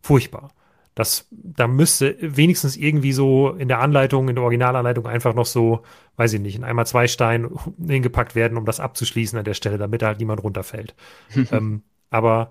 furchtbar. 0.00 0.50
Das, 0.98 1.28
da 1.30 1.68
müsste 1.68 2.16
wenigstens 2.20 2.76
irgendwie 2.76 3.12
so 3.12 3.50
in 3.50 3.68
der 3.68 3.78
Anleitung, 3.78 4.28
in 4.28 4.34
der 4.34 4.42
Originalanleitung 4.42 5.06
einfach 5.06 5.32
noch 5.32 5.46
so, 5.46 5.84
weiß 6.16 6.32
ich 6.32 6.40
nicht, 6.40 6.56
in 6.56 6.64
einmal 6.64 6.88
zwei 6.88 7.06
Stein 7.06 7.48
hingepackt 7.86 8.34
werden, 8.34 8.58
um 8.58 8.64
das 8.64 8.80
abzuschließen 8.80 9.38
an 9.38 9.44
der 9.44 9.54
Stelle, 9.54 9.78
damit 9.78 10.02
da 10.02 10.08
halt 10.08 10.18
niemand 10.18 10.42
runterfällt. 10.42 10.96
ähm, 11.52 11.84
aber 12.10 12.50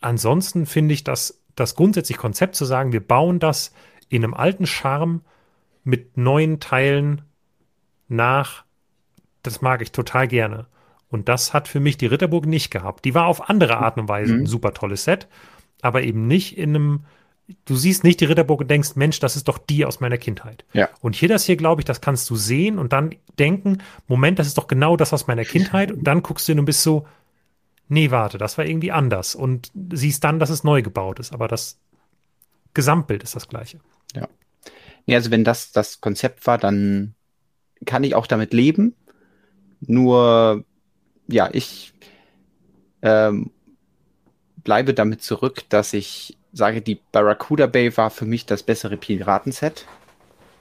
ansonsten 0.00 0.66
finde 0.66 0.94
ich 0.94 1.04
das, 1.04 1.44
das 1.54 1.76
grundsätzlich 1.76 2.18
Konzept 2.18 2.56
zu 2.56 2.64
sagen, 2.64 2.92
wir 2.92 3.06
bauen 3.06 3.38
das 3.38 3.72
in 4.08 4.24
einem 4.24 4.34
alten 4.34 4.66
Charme 4.66 5.20
mit 5.84 6.16
neuen 6.16 6.58
Teilen 6.58 7.22
nach, 8.08 8.64
das 9.44 9.62
mag 9.62 9.80
ich 9.80 9.92
total 9.92 10.26
gerne. 10.26 10.66
Und 11.08 11.28
das 11.28 11.54
hat 11.54 11.68
für 11.68 11.78
mich 11.78 11.98
die 11.98 12.06
Ritterburg 12.06 12.46
nicht 12.46 12.72
gehabt. 12.72 13.04
Die 13.04 13.14
war 13.14 13.26
auf 13.26 13.48
andere 13.48 13.76
Art 13.76 13.96
und 13.96 14.08
Weise 14.08 14.34
mhm. 14.34 14.40
ein 14.40 14.46
super 14.46 14.74
tolles 14.74 15.04
Set, 15.04 15.28
aber 15.82 16.02
eben 16.02 16.26
nicht 16.26 16.58
in 16.58 16.70
einem 16.70 17.04
du 17.64 17.76
siehst 17.76 18.04
nicht 18.04 18.20
die 18.20 18.24
Ritterburg 18.24 18.60
und 18.60 18.70
denkst, 18.70 18.96
Mensch, 18.96 19.20
das 19.20 19.36
ist 19.36 19.48
doch 19.48 19.58
die 19.58 19.84
aus 19.84 20.00
meiner 20.00 20.18
Kindheit. 20.18 20.64
Ja. 20.72 20.88
Und 21.00 21.16
hier 21.16 21.28
das 21.28 21.44
hier, 21.44 21.56
glaube 21.56 21.80
ich, 21.80 21.84
das 21.84 22.00
kannst 22.00 22.28
du 22.30 22.36
sehen 22.36 22.78
und 22.78 22.92
dann 22.92 23.14
denken, 23.38 23.78
Moment, 24.06 24.38
das 24.38 24.46
ist 24.46 24.58
doch 24.58 24.66
genau 24.66 24.96
das 24.96 25.12
aus 25.12 25.26
meiner 25.26 25.44
Kindheit. 25.44 25.92
Und 25.92 26.04
dann 26.04 26.22
guckst 26.22 26.48
du 26.48 26.52
hin 26.52 26.58
und 26.58 26.64
bist 26.64 26.82
so, 26.82 27.06
nee, 27.88 28.10
warte, 28.10 28.38
das 28.38 28.58
war 28.58 28.64
irgendwie 28.64 28.92
anders. 28.92 29.34
Und 29.34 29.70
siehst 29.92 30.24
dann, 30.24 30.38
dass 30.38 30.50
es 30.50 30.64
neu 30.64 30.82
gebaut 30.82 31.18
ist. 31.18 31.32
Aber 31.32 31.48
das 31.48 31.78
Gesamtbild 32.74 33.22
ist 33.22 33.36
das 33.36 33.48
gleiche. 33.48 33.80
Ja. 34.14 34.28
Nee, 35.06 35.14
also 35.14 35.30
wenn 35.30 35.44
das 35.44 35.72
das 35.72 36.00
Konzept 36.00 36.46
war, 36.46 36.58
dann 36.58 37.14
kann 37.84 38.04
ich 38.04 38.14
auch 38.14 38.26
damit 38.26 38.52
leben. 38.52 38.94
Nur, 39.80 40.64
ja, 41.26 41.48
ich 41.52 41.94
ähm, 43.02 43.50
bleibe 44.62 44.94
damit 44.94 45.22
zurück, 45.22 45.64
dass 45.68 45.94
ich 45.94 46.36
sage, 46.52 46.82
die 46.82 47.00
Barracuda 47.12 47.66
Bay 47.66 47.96
war 47.96 48.10
für 48.10 48.26
mich 48.26 48.46
das 48.46 48.62
bessere 48.62 48.96
Piratenset, 48.96 49.86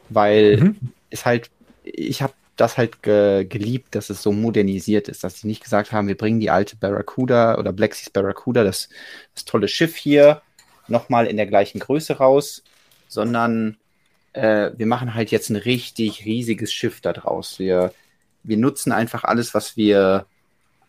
weil 0.10 0.58
mhm. 0.58 0.76
es 1.10 1.26
halt, 1.26 1.50
ich 1.84 2.22
habe 2.22 2.34
das 2.56 2.78
halt 2.78 3.02
ge 3.02 3.46
geliebt, 3.46 3.96
dass 3.96 4.10
es 4.10 4.22
so 4.22 4.32
modernisiert 4.32 5.08
ist, 5.08 5.24
dass 5.24 5.40
sie 5.40 5.48
nicht 5.48 5.64
gesagt 5.64 5.92
haben, 5.92 6.08
wir 6.08 6.18
bringen 6.18 6.40
die 6.40 6.50
alte 6.50 6.76
Barracuda 6.76 7.58
oder 7.58 7.72
Black 7.72 7.96
Seas 7.96 8.10
Barracuda, 8.10 8.64
das, 8.64 8.90
das 9.34 9.46
tolle 9.46 9.68
Schiff 9.68 9.96
hier, 9.96 10.42
nochmal 10.88 11.28
in 11.28 11.38
der 11.38 11.48
gleichen 11.48 11.80
Größe 11.80 12.18
raus, 12.18 12.64
sondern 13.08 13.78
äh, 14.34 14.72
wir 14.76 14.86
machen 14.86 15.14
halt 15.14 15.32
jetzt 15.32 15.50
ein 15.50 15.56
richtig 15.56 16.26
riesiges 16.26 16.74
Schiff 16.74 17.02
da 17.02 17.14
draus. 17.14 17.60
Wir 17.60 17.94
wir 18.44 18.58
nutzen 18.58 18.92
einfach 18.92 19.24
alles, 19.24 19.54
was 19.54 19.78
wir 19.78 20.26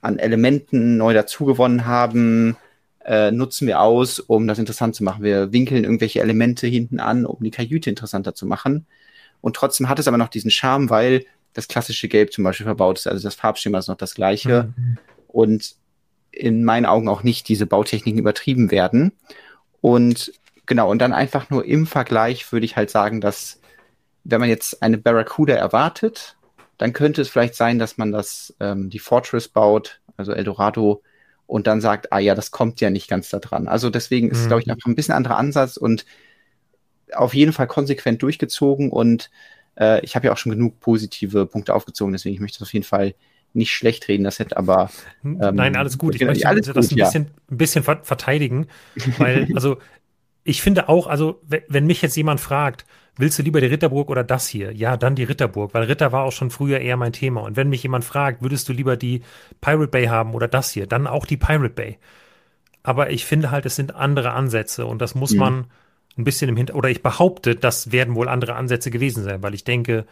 an 0.01 0.18
Elementen 0.18 0.97
neu 0.97 1.12
dazugewonnen 1.12 1.86
haben, 1.86 2.56
äh, 3.05 3.31
nutzen 3.31 3.66
wir 3.66 3.81
aus, 3.81 4.20
um 4.20 4.47
das 4.47 4.59
interessant 4.59 4.94
zu 4.94 5.05
machen. 5.05 5.22
Wir 5.22 5.52
winkeln 5.52 5.85
irgendwelche 5.85 6.20
Elemente 6.20 6.66
hinten 6.66 7.01
an, 7.01 7.27
um 7.27 7.43
die 7.43 7.51
Kajüte 7.51 7.90
interessanter 7.90 8.35
zu 8.35 8.47
machen. 8.47 8.86
Und 9.40 9.56
trotzdem 9.56 9.89
hat 9.89 9.98
es 9.98 10.09
aber 10.09 10.18
noch 10.18 10.28
diesen 10.28 10.51
Charme, 10.51 10.90
weil 10.90 11.24
das 11.55 11.68
klassische 11.68 12.09
Gelb 12.09 12.32
zum 12.32 12.44
Beispiel 12.44 12.66
verbaut 12.66 12.98
ist. 12.98 13.06
Also 13.06 13.22
das 13.22 13.35
Farbschema 13.35 13.78
ist 13.78 13.89
noch 13.89 13.97
das 13.97 14.14
gleiche. 14.14 14.72
Mhm. 14.77 14.98
Und 15.28 15.74
in 16.31 16.64
meinen 16.64 16.86
Augen 16.86 17.09
auch 17.09 17.22
nicht 17.22 17.48
diese 17.48 17.66
Bautechniken 17.66 18.18
übertrieben 18.18 18.70
werden. 18.70 19.12
Und 19.81 20.32
genau, 20.66 20.90
und 20.90 21.01
dann 21.01 21.12
einfach 21.12 21.51
nur 21.51 21.64
im 21.64 21.86
Vergleich 21.86 22.52
würde 22.52 22.66
ich 22.66 22.77
halt 22.77 22.90
sagen, 22.90 23.20
dass 23.20 23.60
wenn 24.24 24.40
man 24.40 24.48
jetzt 24.48 24.82
eine 24.82 24.98
Barracuda 24.98 25.55
erwartet, 25.55 26.36
dann 26.78 26.93
könnte 26.93 27.22
es 27.22 27.28
vielleicht 27.28 27.55
sein, 27.55 27.78
dass 27.78 27.98
man 27.98 28.12
das, 28.12 28.55
ähm, 28.60 28.90
die 28.90 28.98
Fortress 28.98 29.48
baut, 29.48 30.01
also 30.16 30.32
Eldorado, 30.32 31.02
und 31.51 31.66
dann 31.66 31.81
sagt, 31.81 32.12
ah 32.12 32.18
ja, 32.18 32.35
das 32.35 32.51
kommt 32.51 32.81
ja 32.81 32.90
nicht 32.90 33.09
ganz 33.09 33.28
da 33.28 33.40
dran. 33.40 33.68
Also 33.68 33.90
deswegen 33.90 34.31
ist 34.31 34.39
es, 34.39 34.47
glaube 34.47 34.60
ich, 34.60 34.66
mhm. 34.66 34.72
einfach 34.72 34.86
ein 34.86 34.94
bisschen 34.94 35.14
anderer 35.14 35.36
Ansatz 35.36 35.77
und 35.77 36.06
auf 37.12 37.35
jeden 37.35 37.52
Fall 37.52 37.66
konsequent 37.66 38.22
durchgezogen 38.22 38.90
und 38.90 39.31
äh, 39.77 40.05
ich 40.05 40.14
habe 40.14 40.27
ja 40.27 40.32
auch 40.32 40.36
schon 40.36 40.52
genug 40.52 40.78
positive 40.78 41.47
Punkte 41.47 41.74
aufgezogen, 41.74 42.12
deswegen 42.12 42.35
ich 42.35 42.40
möchte 42.40 42.56
es 42.59 42.62
auf 42.62 42.72
jeden 42.72 42.85
Fall 42.85 43.14
nicht 43.52 43.72
schlecht 43.72 44.06
reden, 44.06 44.22
das 44.22 44.39
hätte 44.39 44.56
aber. 44.56 44.90
Ähm, 45.24 45.39
Nein, 45.39 45.74
alles 45.74 45.98
gut. 45.98 46.14
Ich 46.14 46.20
möchte 46.20 46.47
alles 46.47 46.66
das 46.66 46.74
gut, 46.89 46.93
ein 46.93 46.97
bisschen, 46.97 47.24
ja. 47.24 47.31
ein 47.51 47.56
bisschen 47.56 47.82
verteidigen, 47.82 48.68
weil, 49.18 49.48
also, 49.55 49.78
ich 50.44 50.62
finde 50.62 50.89
auch, 50.89 51.09
also, 51.09 51.40
wenn 51.68 51.86
mich 51.86 52.01
jetzt 52.01 52.16
jemand 52.16 52.40
fragt, 52.40 52.85
willst 53.21 53.39
du 53.39 53.43
lieber 53.43 53.61
die 53.61 53.67
Ritterburg 53.67 54.11
oder 54.11 54.25
das 54.25 54.49
hier? 54.49 54.73
Ja, 54.73 54.97
dann 54.97 55.15
die 55.15 55.25
Ritterburg, 55.25 55.75
weil 55.75 55.85
Ritter 55.85 56.13
war 56.13 56.25
auch 56.25 56.33
schon 56.33 56.51
früher 56.51 56.81
eher 56.81 56.97
mein 56.97 57.13
Thema. 57.13 57.43
Und 57.43 57.57
wenn 57.57 57.69
mich 57.69 57.83
jemand 57.83 58.05
fragt, 58.05 58.43
würdest 58.43 58.69
du 58.69 58.73
lieber 58.73 58.97
die 58.97 59.23
Pirate 59.61 59.89
Bay 59.89 60.07
haben 60.07 60.35
oder 60.35 60.49
das 60.49 60.71
hier, 60.71 60.87
dann 60.87 61.07
auch 61.07 61.27
die 61.27 61.37
Pirate 61.37 61.75
Bay. 61.75 61.99
Aber 62.83 63.11
ich 63.11 63.25
finde 63.25 63.51
halt, 63.51 63.67
es 63.67 63.77
sind 63.77 63.95
andere 63.95 64.33
Ansätze 64.33 64.87
und 64.87 65.01
das 65.03 65.15
muss 65.15 65.33
mhm. 65.33 65.39
man 65.39 65.65
ein 66.17 66.25
bisschen 66.25 66.49
im 66.49 66.57
Hintergrund, 66.57 66.85
oder 66.85 66.91
ich 66.91 67.03
behaupte, 67.03 67.55
das 67.55 67.93
werden 67.93 68.15
wohl 68.15 68.29
andere 68.29 68.55
Ansätze 68.55 68.91
gewesen 68.91 69.23
sein, 69.23 69.43
weil 69.43 69.55
ich 69.55 69.65
denke, 69.65 70.07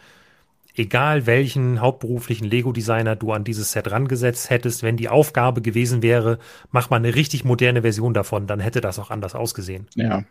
egal 0.75 1.25
welchen 1.25 1.81
hauptberuflichen 1.81 2.47
Lego-Designer 2.47 3.15
du 3.15 3.31
an 3.33 3.43
dieses 3.43 3.71
Set 3.71 3.91
rangesetzt 3.91 4.49
hättest, 4.49 4.83
wenn 4.83 4.97
die 4.97 5.09
Aufgabe 5.09 5.61
gewesen 5.61 6.01
wäre, 6.01 6.39
mach 6.71 6.89
mal 6.89 6.97
eine 6.97 7.15
richtig 7.15 7.43
moderne 7.43 7.81
Version 7.81 8.13
davon, 8.13 8.47
dann 8.47 8.59
hätte 8.59 8.81
das 8.81 8.99
auch 8.99 9.11
anders 9.11 9.35
ausgesehen. 9.35 9.87
Ja. 9.95 10.23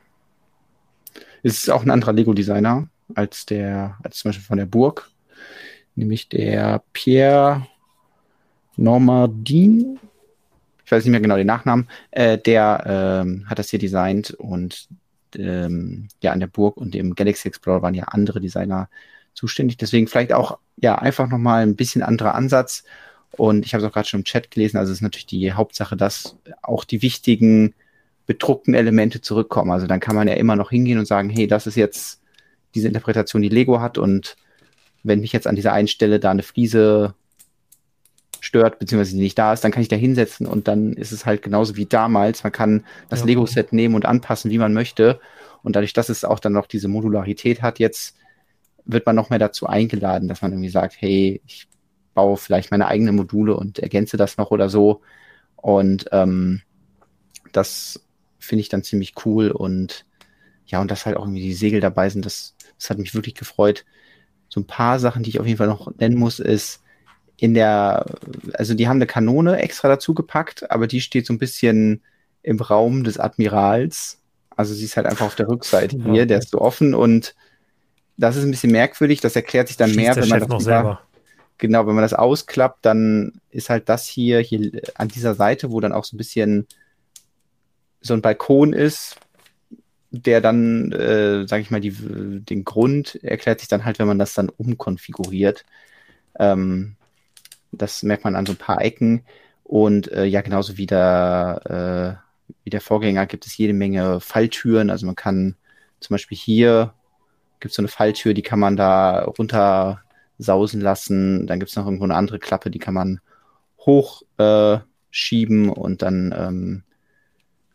Es 1.42 1.58
ist 1.58 1.70
auch 1.70 1.82
ein 1.82 1.90
anderer 1.90 2.12
Lego-Designer 2.12 2.88
als 3.14 3.46
der, 3.46 3.96
als 4.02 4.18
zum 4.18 4.30
Beispiel 4.30 4.44
von 4.44 4.58
der 4.58 4.66
Burg, 4.66 5.10
nämlich 5.94 6.28
der 6.28 6.82
Pierre 6.92 7.66
Normandin. 8.76 9.98
Ich 10.84 10.92
weiß 10.92 11.04
nicht 11.04 11.10
mehr 11.10 11.20
genau 11.20 11.36
den 11.36 11.46
Nachnamen. 11.46 11.88
Äh, 12.10 12.38
der 12.38 13.22
ähm, 13.24 13.44
hat 13.48 13.58
das 13.58 13.70
hier 13.70 13.78
designt 13.78 14.30
und 14.30 14.88
ähm, 15.36 16.08
ja, 16.22 16.32
an 16.32 16.40
der 16.40 16.46
Burg 16.46 16.76
und 16.76 16.94
dem 16.94 17.14
Galaxy 17.14 17.48
Explorer 17.48 17.82
waren 17.82 17.94
ja 17.94 18.04
andere 18.04 18.40
Designer 18.40 18.88
zuständig. 19.34 19.76
Deswegen 19.76 20.06
vielleicht 20.06 20.32
auch 20.32 20.58
ja 20.76 20.96
einfach 20.96 21.28
nochmal 21.28 21.62
ein 21.62 21.76
bisschen 21.76 22.02
anderer 22.02 22.34
Ansatz. 22.34 22.84
Und 23.32 23.66
ich 23.66 23.74
habe 23.74 23.84
es 23.84 23.88
auch 23.88 23.92
gerade 23.92 24.08
schon 24.08 24.20
im 24.20 24.24
Chat 24.24 24.50
gelesen, 24.50 24.78
also 24.78 24.90
es 24.90 24.98
ist 24.98 25.02
natürlich 25.02 25.26
die 25.26 25.52
Hauptsache, 25.52 25.96
dass 25.96 26.36
auch 26.62 26.84
die 26.84 27.02
wichtigen 27.02 27.74
bedruckten 28.28 28.74
Elemente 28.74 29.22
zurückkommen. 29.22 29.72
Also 29.72 29.86
dann 29.86 30.00
kann 30.00 30.14
man 30.14 30.28
ja 30.28 30.34
immer 30.34 30.54
noch 30.54 30.70
hingehen 30.70 30.98
und 30.98 31.06
sagen, 31.06 31.30
hey, 31.30 31.46
das 31.46 31.66
ist 31.66 31.76
jetzt 31.76 32.20
diese 32.74 32.86
Interpretation, 32.86 33.40
die 33.40 33.48
Lego 33.48 33.80
hat. 33.80 33.96
Und 33.96 34.36
wenn 35.02 35.20
mich 35.20 35.32
jetzt 35.32 35.46
an 35.46 35.56
dieser 35.56 35.72
einen 35.72 35.88
Stelle 35.88 36.20
da 36.20 36.30
eine 36.30 36.42
Fliese 36.42 37.14
stört, 38.40 38.78
beziehungsweise 38.78 39.16
die 39.16 39.22
nicht 39.22 39.38
da 39.38 39.54
ist, 39.54 39.64
dann 39.64 39.72
kann 39.72 39.82
ich 39.82 39.88
da 39.88 39.96
hinsetzen 39.96 40.46
und 40.46 40.68
dann 40.68 40.92
ist 40.92 41.10
es 41.10 41.24
halt 41.24 41.40
genauso 41.40 41.76
wie 41.76 41.86
damals. 41.86 42.44
Man 42.44 42.52
kann 42.52 42.84
das 43.08 43.20
ja. 43.20 43.26
Lego-Set 43.26 43.72
nehmen 43.72 43.94
und 43.94 44.04
anpassen, 44.04 44.50
wie 44.50 44.58
man 44.58 44.74
möchte. 44.74 45.20
Und 45.62 45.74
dadurch, 45.74 45.94
dass 45.94 46.10
es 46.10 46.22
auch 46.22 46.38
dann 46.38 46.52
noch 46.52 46.66
diese 46.66 46.86
Modularität 46.86 47.62
hat, 47.62 47.78
jetzt 47.78 48.14
wird 48.84 49.06
man 49.06 49.16
noch 49.16 49.30
mehr 49.30 49.38
dazu 49.38 49.66
eingeladen, 49.66 50.28
dass 50.28 50.42
man 50.42 50.52
irgendwie 50.52 50.68
sagt, 50.68 50.96
hey, 50.98 51.40
ich 51.46 51.66
baue 52.12 52.36
vielleicht 52.36 52.70
meine 52.70 52.88
eigenen 52.88 53.16
Module 53.16 53.56
und 53.56 53.78
ergänze 53.78 54.18
das 54.18 54.36
noch 54.36 54.50
oder 54.50 54.68
so. 54.68 55.00
Und 55.56 56.10
ähm, 56.12 56.60
das 57.52 58.04
finde 58.48 58.62
ich 58.62 58.68
dann 58.68 58.82
ziemlich 58.82 59.14
cool 59.24 59.50
und 59.50 60.06
ja, 60.66 60.80
und 60.80 60.90
dass 60.90 61.06
halt 61.06 61.16
auch 61.16 61.22
irgendwie 61.22 61.42
die 61.42 61.54
Segel 61.54 61.80
dabei 61.80 62.08
sind, 62.10 62.26
das, 62.26 62.54
das 62.78 62.90
hat 62.90 62.98
mich 62.98 63.14
wirklich 63.14 63.34
gefreut. 63.34 63.84
So 64.48 64.60
ein 64.60 64.66
paar 64.66 64.98
Sachen, 64.98 65.22
die 65.22 65.30
ich 65.30 65.40
auf 65.40 65.46
jeden 65.46 65.58
Fall 65.58 65.66
noch 65.66 65.94
nennen 65.96 66.16
muss, 66.16 66.40
ist, 66.40 66.82
in 67.36 67.54
der, 67.54 68.04
also 68.54 68.74
die 68.74 68.88
haben 68.88 68.96
eine 68.96 69.06
Kanone 69.06 69.58
extra 69.60 69.88
dazu 69.88 70.12
gepackt, 70.12 70.70
aber 70.70 70.86
die 70.86 71.00
steht 71.00 71.24
so 71.24 71.32
ein 71.32 71.38
bisschen 71.38 72.02
im 72.42 72.58
Raum 72.60 73.04
des 73.04 73.18
Admirals. 73.18 74.20
Also 74.56 74.74
sie 74.74 74.84
ist 74.84 74.96
halt 74.96 75.06
einfach 75.06 75.26
auf 75.26 75.36
der 75.36 75.48
Rückseite 75.48 75.96
ja. 75.98 76.12
hier, 76.12 76.26
der 76.26 76.38
ist 76.38 76.50
so 76.50 76.60
offen 76.60 76.94
und 76.94 77.36
das 78.16 78.36
ist 78.36 78.44
ein 78.44 78.50
bisschen 78.50 78.72
merkwürdig, 78.72 79.20
das 79.20 79.36
erklärt 79.36 79.68
sich 79.68 79.76
dann 79.76 79.90
Schießt 79.90 80.00
mehr, 80.00 80.16
wenn 80.16 80.28
man 80.28 80.40
das 80.40 80.48
noch 80.48 80.60
selber. 80.60 81.00
Genau, 81.58 81.86
wenn 81.86 81.94
man 81.94 82.02
das 82.02 82.14
ausklappt, 82.14 82.84
dann 82.84 83.40
ist 83.50 83.70
halt 83.70 83.88
das 83.88 84.06
hier, 84.06 84.40
hier 84.40 84.80
an 84.94 85.08
dieser 85.08 85.34
Seite, 85.34 85.70
wo 85.70 85.80
dann 85.80 85.92
auch 85.92 86.04
so 86.04 86.16
ein 86.16 86.18
bisschen 86.18 86.66
so 88.08 88.14
ein 88.14 88.22
Balkon 88.22 88.72
ist, 88.72 89.16
der 90.10 90.40
dann, 90.40 90.92
äh, 90.92 91.46
sage 91.46 91.62
ich 91.62 91.70
mal, 91.70 91.80
die, 91.80 91.92
den 91.92 92.64
Grund 92.64 93.22
erklärt 93.22 93.60
sich 93.60 93.68
dann 93.68 93.84
halt, 93.84 93.98
wenn 93.98 94.06
man 94.06 94.18
das 94.18 94.34
dann 94.34 94.48
umkonfiguriert. 94.48 95.64
Ähm, 96.38 96.96
das 97.72 98.02
merkt 98.02 98.24
man 98.24 98.34
an 98.36 98.46
so 98.46 98.52
ein 98.52 98.56
paar 98.56 98.80
Ecken. 98.80 99.22
Und 99.64 100.10
äh, 100.12 100.24
ja, 100.24 100.40
genauso 100.40 100.78
wie 100.78 100.86
der, 100.86 102.22
äh, 102.48 102.50
wie 102.64 102.70
der 102.70 102.80
Vorgänger 102.80 103.26
gibt 103.26 103.46
es 103.46 103.56
jede 103.56 103.74
Menge 103.74 104.20
Falltüren. 104.20 104.90
Also 104.90 105.06
man 105.06 105.16
kann 105.16 105.56
zum 106.00 106.14
Beispiel 106.14 106.38
hier 106.38 106.94
gibt 107.60 107.72
es 107.72 107.76
so 107.76 107.82
eine 107.82 107.88
Falltür, 107.88 108.34
die 108.34 108.42
kann 108.42 108.58
man 108.58 108.76
da 108.76 109.24
runter 109.24 110.02
sausen 110.38 110.80
lassen. 110.80 111.46
Dann 111.46 111.58
gibt 111.58 111.70
es 111.70 111.76
noch 111.76 111.84
irgendwo 111.84 112.04
eine 112.04 112.14
andere 112.14 112.38
Klappe, 112.38 112.70
die 112.70 112.78
kann 112.78 112.94
man 112.94 113.20
hochschieben 113.80 115.68
äh, 115.68 115.72
und 115.72 116.02
dann 116.02 116.34
ähm, 116.36 116.82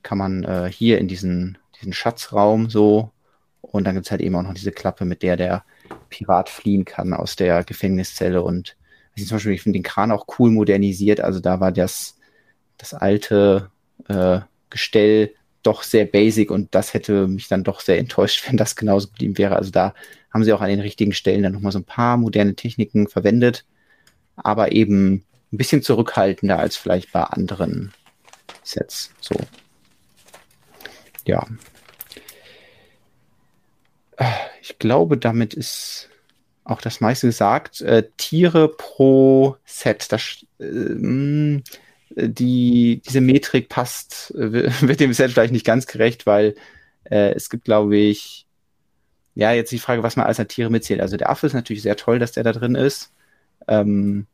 kann 0.03 0.17
man 0.17 0.43
äh, 0.43 0.71
hier 0.71 0.99
in 0.99 1.07
diesen, 1.07 1.57
diesen 1.79 1.93
Schatzraum 1.93 2.69
so 2.69 3.11
und 3.61 3.85
dann 3.85 3.95
gibt 3.95 4.05
es 4.05 4.11
halt 4.11 4.21
eben 4.21 4.35
auch 4.35 4.43
noch 4.43 4.53
diese 4.53 4.71
Klappe, 4.71 5.05
mit 5.05 5.23
der 5.23 5.37
der 5.37 5.63
Pirat 6.09 6.49
fliehen 6.49 6.85
kann 6.85 7.13
aus 7.13 7.35
der 7.35 7.63
Gefängniszelle 7.63 8.41
und 8.41 8.75
also 9.15 9.27
zum 9.27 9.35
Beispiel, 9.35 9.53
ich 9.53 9.61
finde 9.61 9.79
den 9.79 9.83
Kran 9.83 10.11
auch 10.11 10.25
cool 10.39 10.49
modernisiert. 10.49 11.21
Also 11.21 11.39
da 11.39 11.59
war 11.59 11.71
das, 11.71 12.17
das 12.77 12.93
alte 12.93 13.69
äh, 14.07 14.39
Gestell 14.69 15.35
doch 15.61 15.83
sehr 15.83 16.05
basic 16.05 16.51
und 16.51 16.73
das 16.73 16.93
hätte 16.93 17.27
mich 17.27 17.47
dann 17.47 17.63
doch 17.63 17.79
sehr 17.79 17.99
enttäuscht, 17.99 18.43
wenn 18.47 18.57
das 18.57 18.75
genauso 18.75 19.07
geblieben 19.07 19.37
wäre. 19.37 19.55
Also 19.55 19.71
da 19.71 19.93
haben 20.31 20.43
sie 20.43 20.53
auch 20.53 20.61
an 20.61 20.69
den 20.69 20.79
richtigen 20.79 21.13
Stellen 21.13 21.43
dann 21.43 21.53
nochmal 21.53 21.71
so 21.71 21.79
ein 21.79 21.85
paar 21.85 22.17
moderne 22.17 22.55
Techniken 22.55 23.07
verwendet, 23.07 23.65
aber 24.35 24.71
eben 24.71 25.25
ein 25.51 25.57
bisschen 25.57 25.83
zurückhaltender 25.83 26.57
als 26.57 26.75
vielleicht 26.75 27.11
bei 27.11 27.21
anderen 27.21 27.93
Sets. 28.63 29.13
So. 29.21 29.35
Ja. 31.25 31.47
Ich 34.61 34.79
glaube, 34.79 35.17
damit 35.17 35.53
ist 35.53 36.09
auch 36.63 36.81
das 36.81 37.01
meiste 37.01 37.27
gesagt. 37.27 37.81
Äh, 37.81 38.03
Tiere 38.17 38.69
pro 38.69 39.57
Set. 39.65 40.11
Das, 40.11 40.45
äh, 40.59 41.61
die, 42.15 43.01
diese 43.05 43.21
Metrik 43.21 43.69
passt, 43.69 44.31
äh, 44.35 44.71
wird 44.81 44.99
dem 44.99 45.13
Set 45.13 45.31
vielleicht 45.31 45.53
nicht 45.53 45.65
ganz 45.65 45.87
gerecht, 45.87 46.25
weil 46.25 46.55
äh, 47.05 47.33
es 47.33 47.49
gibt, 47.49 47.65
glaube 47.65 47.97
ich, 47.97 48.45
ja, 49.35 49.51
jetzt 49.51 49.71
die 49.71 49.79
Frage, 49.79 50.03
was 50.03 50.15
man 50.15 50.27
als 50.27 50.37
Tiere 50.47 50.69
mitzählt. 50.69 51.01
Also 51.01 51.17
der 51.17 51.29
Affe 51.29 51.47
ist 51.47 51.53
natürlich 51.53 51.81
sehr 51.81 51.97
toll, 51.97 52.19
dass 52.19 52.33
der 52.33 52.43
da 52.43 52.51
drin 52.51 52.75
ist. 52.75 53.11
Ähm, 53.67 54.27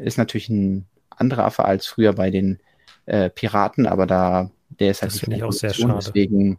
ist 0.00 0.18
natürlich 0.18 0.48
ein 0.48 0.86
anderer 1.10 1.44
Affe 1.44 1.64
als 1.64 1.86
früher 1.86 2.12
bei 2.12 2.30
den 2.30 2.60
äh, 3.06 3.30
Piraten, 3.30 3.86
aber 3.86 4.06
da 4.06 4.50
der 4.80 4.90
ist 4.90 5.02
halt 5.02 5.12
das 5.12 5.20
finde 5.20 5.36
ich 5.36 5.42
auch 5.42 5.52
sehr 5.52 5.74
schade. 5.74 5.98
Deswegen 5.98 6.58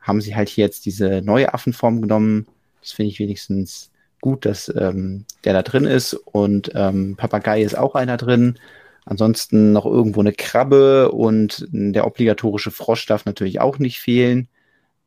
haben 0.00 0.20
sie 0.20 0.34
halt 0.34 0.48
hier 0.48 0.64
jetzt 0.64 0.86
diese 0.86 1.22
neue 1.22 1.52
Affenform 1.52 2.00
genommen. 2.00 2.46
Das 2.80 2.92
finde 2.92 3.10
ich 3.10 3.18
wenigstens 3.18 3.90
gut, 4.20 4.44
dass 4.44 4.72
ähm, 4.76 5.24
der 5.44 5.52
da 5.52 5.62
drin 5.62 5.84
ist 5.84 6.14
und 6.14 6.72
ähm, 6.74 7.16
Papagei 7.16 7.62
ist 7.62 7.76
auch 7.76 7.94
einer 7.94 8.16
drin. 8.16 8.58
Ansonsten 9.04 9.72
noch 9.72 9.86
irgendwo 9.86 10.20
eine 10.20 10.32
Krabbe 10.32 11.10
und 11.12 11.66
der 11.70 12.06
obligatorische 12.06 12.70
Frosch 12.70 13.06
darf 13.06 13.24
natürlich 13.24 13.60
auch 13.60 13.78
nicht 13.78 14.00
fehlen. 14.00 14.48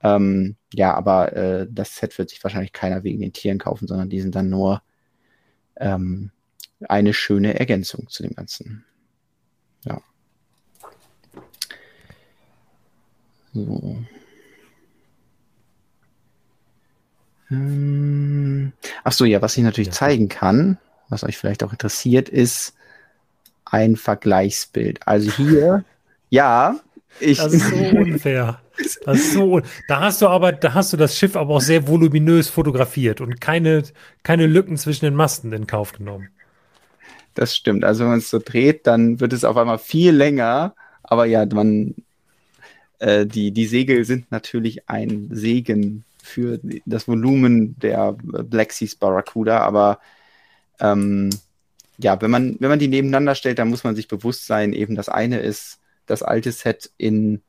Ähm, 0.02 0.56
ja, 0.74 0.96
aber 0.96 1.34
äh, 1.34 1.68
das 1.70 1.96
Set 1.96 2.18
wird 2.18 2.30
sich 2.30 2.44
wahrscheinlich 2.44 2.74
keiner 2.74 3.04
wegen 3.04 3.22
den 3.22 3.34
Tieren 3.34 3.60
kaufen, 3.60 3.88
sondern 3.88 4.10
die 4.10 4.22
sind 4.22 4.34
dann 4.34 4.50
nur 4.50 4.82
ähm, 5.78 6.32
eine 6.88 7.14
schöne 7.14 7.60
Ergänzung 7.60 8.08
zu 8.10 8.24
dem 8.24 8.34
Ganzen. 8.34 8.86
Ja. 9.86 10.02
So. 13.54 13.98
Ähm, 17.52 18.72
ach 19.04 19.12
so, 19.12 19.26
ja, 19.26 19.42
was 19.42 19.58
ich 19.58 19.64
natürlich 19.64 19.90
ja. 19.90 19.94
zeigen 19.94 20.30
kann, 20.30 20.78
was 21.10 21.24
euch 21.24 21.38
vielleicht 21.38 21.64
auch 21.64 21.72
interessiert, 21.72 22.30
ist 22.30 22.74
ein 23.66 23.96
Vergleichsbild. 23.96 25.06
Also 25.06 25.32
hier, 25.32 25.84
ja, 26.30 26.80
ich. 27.20 27.38
Das 27.40 27.54
ist 27.54 27.70
so 27.70 27.76
unfair. 27.98 28.62
Das 29.06 29.18
ist 29.18 29.34
so, 29.34 29.62
da 29.88 30.00
hast 30.00 30.22
du 30.22 30.28
aber, 30.28 30.54
da 30.54 30.74
hast 30.74 30.94
du 30.94 30.98
das 30.98 31.18
Schiff 31.18 31.36
aber 31.36 31.56
auch 31.56 31.62
sehr 31.62 31.88
voluminös 31.88 32.50
fotografiert 32.50 33.22
und 33.22 33.40
keine, 33.40 33.84
keine 34.24 34.48
Lücken 34.48 34.78
zwischen 34.78 35.06
den 35.06 35.14
Masten 35.14 35.52
in 35.54 35.68
Kauf 35.68 35.92
genommen. 35.92 36.30
Das 37.36 37.56
stimmt. 37.56 37.84
Also 37.84 38.04
wenn 38.04 38.12
man 38.12 38.20
es 38.20 38.30
so 38.30 38.40
dreht, 38.44 38.88
dann 38.88 39.20
wird 39.20 39.34
es 39.34 39.44
auf 39.44 39.58
einmal 39.58 39.78
viel 39.78 40.14
länger. 40.14 40.74
Aber 41.04 41.26
ja, 41.26 41.46
man, 41.46 41.96
äh, 43.02 43.26
die, 43.26 43.52
die 43.52 43.66
Segel 43.66 44.06
sind 44.06 44.32
natürlich 44.32 44.88
ein 44.88 45.30
Segen 45.32 46.06
für 46.22 46.60
das 46.86 47.08
Volumen 47.08 47.78
der 47.80 48.14
Black 48.14 48.72
Seas 48.72 48.96
Barracuda. 48.96 49.60
Aber 49.60 50.00
ähm, 50.80 51.32
ja, 51.98 52.22
wenn 52.22 52.30
man, 52.30 52.58
wenn 52.60 52.70
man 52.70 52.80
die 52.80 52.88
nebeneinander 52.88 53.34
stellt, 53.34 53.58
dann 53.58 53.70
muss 53.70 53.84
man 53.84 53.96
sich 53.96 54.08
bewusst 54.08 54.46
sein, 54.46 54.72
eben 54.74 54.96
das 54.96 55.10
eine 55.10 55.40
ist 55.40 55.80
das 56.06 56.22
alte 56.22 56.52
Set 56.52 56.92
in 56.98 57.42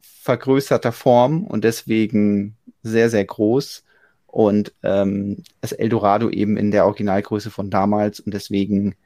vergrößerter 0.00 0.92
Form 0.92 1.44
und 1.44 1.64
deswegen 1.64 2.56
sehr, 2.82 3.08
sehr 3.08 3.24
groß. 3.24 3.84
Und 4.26 4.74
ähm, 4.82 5.44
das 5.62 5.72
Eldorado 5.72 6.28
eben 6.28 6.58
in 6.58 6.70
der 6.70 6.84
Originalgröße 6.84 7.50
von 7.50 7.70
damals 7.70 8.20
und 8.20 8.34
deswegen 8.34 8.96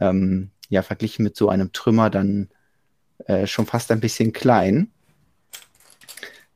ähm, 0.00 0.50
ja 0.68 0.82
verglichen 0.82 1.22
mit 1.24 1.36
so 1.36 1.48
einem 1.48 1.72
Trümmer 1.72 2.10
dann 2.10 2.48
äh, 3.30 3.46
schon 3.46 3.66
fast 3.66 3.92
ein 3.92 4.00
bisschen 4.00 4.32
klein. 4.32 4.90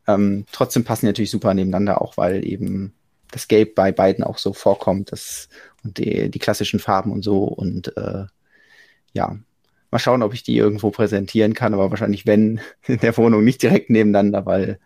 Ähm, 0.08 0.44
trotzdem 0.50 0.84
passen 0.84 1.06
die 1.06 1.10
natürlich 1.10 1.30
super 1.30 1.54
nebeneinander, 1.54 2.02
auch 2.02 2.16
weil 2.16 2.44
eben 2.44 2.92
das 3.30 3.46
Gelb 3.48 3.74
bei 3.74 3.92
beiden 3.92 4.24
auch 4.24 4.38
so 4.38 4.52
vorkommt, 4.52 5.12
das, 5.12 5.48
und 5.84 5.98
die, 5.98 6.30
die 6.30 6.38
klassischen 6.38 6.80
Farben 6.80 7.12
und 7.12 7.22
so. 7.22 7.44
Und 7.44 7.96
äh, 7.96 8.24
ja, 9.12 9.38
mal 9.90 9.98
schauen, 9.98 10.22
ob 10.22 10.34
ich 10.34 10.42
die 10.42 10.56
irgendwo 10.56 10.90
präsentieren 10.90 11.54
kann, 11.54 11.74
aber 11.74 11.90
wahrscheinlich, 11.90 12.26
wenn, 12.26 12.60
in 12.86 12.98
der 12.98 13.16
Wohnung 13.16 13.44
nicht 13.44 13.62
direkt 13.62 13.90
nebeneinander, 13.90 14.44
weil 14.44 14.80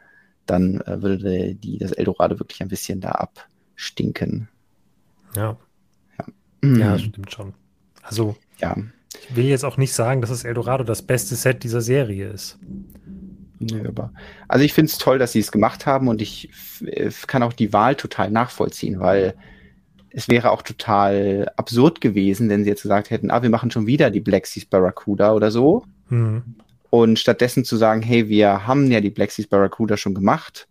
dann 0.44 0.80
äh, 0.82 1.02
würde 1.02 1.54
die, 1.54 1.78
das 1.78 1.92
Eldorado 1.92 2.38
wirklich 2.38 2.60
ein 2.60 2.68
bisschen 2.68 3.00
da 3.00 3.12
abstinken. 3.12 4.48
Ja. 5.34 5.56
Ja, 6.18 6.68
ja 6.68 6.92
mhm. 6.92 6.98
stimmt 6.98 7.32
schon. 7.32 7.54
Also, 8.02 8.36
ja. 8.58 8.76
Ich 9.22 9.36
will 9.36 9.46
jetzt 9.46 9.64
auch 9.64 9.76
nicht 9.76 9.92
sagen, 9.92 10.20
dass 10.20 10.30
das 10.30 10.44
Eldorado 10.44 10.84
das 10.84 11.02
beste 11.02 11.34
Set 11.34 11.62
dieser 11.62 11.80
Serie 11.80 12.28
ist. 12.28 12.58
Also 14.46 14.64
ich 14.64 14.72
finde 14.72 14.90
es 14.90 14.98
toll, 14.98 15.18
dass 15.18 15.32
sie 15.32 15.40
es 15.40 15.50
gemacht 15.50 15.86
haben 15.86 16.08
und 16.08 16.22
ich 16.22 16.50
kann 17.26 17.42
auch 17.42 17.52
die 17.52 17.72
Wahl 17.72 17.96
total 17.96 18.30
nachvollziehen, 18.30 19.00
weil 19.00 19.34
es 20.10 20.28
wäre 20.28 20.50
auch 20.50 20.62
total 20.62 21.50
absurd 21.56 22.00
gewesen, 22.00 22.48
wenn 22.48 22.64
sie 22.64 22.70
jetzt 22.70 22.82
gesagt 22.82 23.10
hätten, 23.10 23.30
ah, 23.30 23.42
wir 23.42 23.50
machen 23.50 23.70
schon 23.70 23.86
wieder 23.86 24.10
die 24.10 24.20
Black 24.20 24.46
Seas 24.46 24.64
Barracuda 24.64 25.32
oder 25.32 25.50
so. 25.50 25.84
Mhm. 26.08 26.42
Und 26.90 27.18
stattdessen 27.18 27.64
zu 27.64 27.76
sagen, 27.76 28.00
hey, 28.00 28.28
wir 28.28 28.66
haben 28.66 28.90
ja 28.90 29.00
die 29.00 29.10
Black 29.10 29.30
Seas 29.30 29.46
Barracuda 29.46 29.96
schon 29.96 30.14
gemacht 30.14 30.68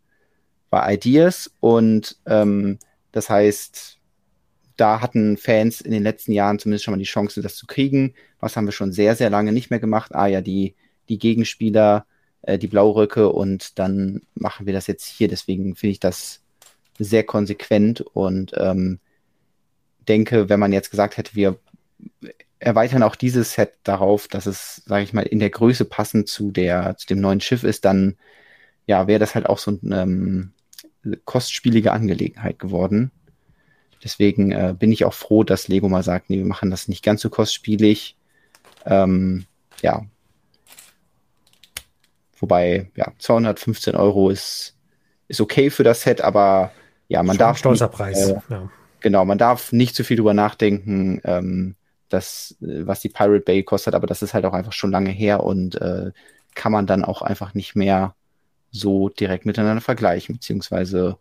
bei 0.69 0.93
Ideas 0.93 1.51
und 1.59 2.17
ähm, 2.25 2.79
das 3.11 3.29
heißt, 3.29 3.97
da 4.75 5.01
hatten 5.01 5.37
Fans 5.37 5.81
in 5.81 5.91
den 5.91 6.03
letzten 6.03 6.31
Jahren 6.31 6.59
zumindest 6.59 6.85
schon 6.85 6.93
mal 6.93 6.99
die 6.99 7.03
Chance, 7.03 7.41
das 7.41 7.55
zu 7.55 7.67
kriegen. 7.67 8.13
Was 8.39 8.55
haben 8.55 8.65
wir 8.65 8.71
schon 8.71 8.91
sehr, 8.91 9.15
sehr 9.15 9.29
lange 9.29 9.51
nicht 9.51 9.69
mehr 9.69 9.79
gemacht? 9.79 10.13
Ah 10.13 10.27
ja, 10.27 10.41
die, 10.41 10.75
die 11.09 11.17
Gegenspieler, 11.17 12.05
äh, 12.41 12.57
die 12.57 12.67
Blauröcke 12.67 13.29
und 13.29 13.79
dann 13.79 14.21
machen 14.35 14.65
wir 14.65 14.73
das 14.73 14.87
jetzt 14.87 15.05
hier. 15.05 15.27
Deswegen 15.27 15.75
finde 15.75 15.91
ich 15.91 15.99
das 15.99 16.41
sehr 16.99 17.23
konsequent 17.23 18.01
und 18.01 18.53
ähm, 18.55 18.99
denke, 20.07 20.49
wenn 20.49 20.59
man 20.59 20.73
jetzt 20.73 20.91
gesagt 20.91 21.17
hätte, 21.17 21.35
wir 21.35 21.59
erweitern 22.59 23.03
auch 23.03 23.15
dieses 23.15 23.53
Set 23.53 23.73
darauf, 23.83 24.27
dass 24.27 24.45
es, 24.45 24.81
sage 24.85 25.03
ich 25.03 25.13
mal, 25.13 25.21
in 25.21 25.39
der 25.39 25.49
Größe 25.49 25.85
passend 25.85 26.27
zu 26.27 26.51
der 26.51 26.97
zu 26.97 27.07
dem 27.07 27.21
neuen 27.21 27.41
Schiff 27.41 27.63
ist, 27.63 27.85
dann 27.85 28.15
ja 28.87 29.07
wäre 29.07 29.19
das 29.19 29.35
halt 29.35 29.47
auch 29.47 29.59
so 29.59 29.77
eine 29.83 30.01
ähm, 30.01 30.53
kostspielige 31.25 31.91
Angelegenheit 31.91 32.59
geworden. 32.59 33.11
Deswegen 34.03 34.51
äh, 34.51 34.75
bin 34.77 34.91
ich 34.91 35.05
auch 35.05 35.13
froh, 35.13 35.43
dass 35.43 35.67
Lego 35.67 35.89
mal 35.89 36.03
sagt, 36.03 36.29
nee, 36.29 36.37
wir 36.37 36.45
machen 36.45 36.71
das 36.71 36.87
nicht 36.87 37.03
ganz 37.03 37.21
so 37.21 37.29
kostspielig. 37.29 38.15
Ähm, 38.87 39.45
ja. 39.81 40.03
Wobei, 42.39 42.91
ja, 42.95 43.11
215 43.17 43.95
Euro 43.95 44.29
ist, 44.29 44.75
ist 45.27 45.41
okay 45.41 45.69
für 45.69 45.83
das 45.83 46.01
Set, 46.01 46.21
aber 46.21 46.71
ja, 47.07 47.23
man 47.23 47.35
Schon 47.35 47.39
darf. 47.39 47.57
Stolzer 47.57 47.87
nicht, 47.87 47.95
Preis. 47.95 48.29
Äh, 48.29 48.39
ja. 48.49 48.69
Genau, 48.99 49.25
man 49.25 49.37
darf 49.37 49.71
nicht 49.71 49.95
zu 49.95 50.03
viel 50.03 50.17
drüber 50.17 50.33
nachdenken, 50.33 51.21
ähm, 51.23 51.75
das, 52.09 52.55
was 52.59 53.01
die 53.01 53.09
Pirate 53.09 53.41
Bay 53.41 53.63
kostet, 53.63 53.93
aber 53.93 54.07
das 54.07 54.21
ist 54.21 54.33
halt 54.33 54.45
auch 54.45 54.53
einfach 54.53 54.73
schon 54.73 54.91
lange 54.91 55.09
her 55.09 55.43
und 55.43 55.79
äh, 55.81 56.11
kann 56.55 56.71
man 56.71 56.87
dann 56.87 57.03
auch 57.03 57.21
einfach 57.21 57.53
nicht 57.53 57.75
mehr 57.75 58.15
so 58.71 59.09
direkt 59.09 59.45
miteinander 59.45 59.81
vergleichen, 59.81 60.35
beziehungsweise 60.35 61.17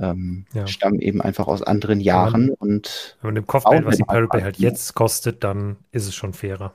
ähm, 0.00 0.46
ja. 0.52 0.66
stammen 0.66 1.00
eben 1.00 1.20
einfach 1.20 1.46
aus 1.46 1.62
anderen 1.62 2.00
Jahren. 2.00 2.48
Wenn 2.48 2.56
man, 2.60 2.68
und 2.70 3.16
wenn 3.20 3.28
man 3.28 3.36
im 3.36 3.46
Kopf 3.46 3.64
behält, 3.64 3.86
was 3.86 3.96
die 3.96 4.04
Pirate 4.04 4.28
Bay 4.28 4.42
halt 4.42 4.58
jetzt 4.58 4.94
kostet, 4.94 5.44
dann 5.44 5.76
ist 5.92 6.06
es 6.06 6.14
schon 6.14 6.32
fairer. 6.32 6.74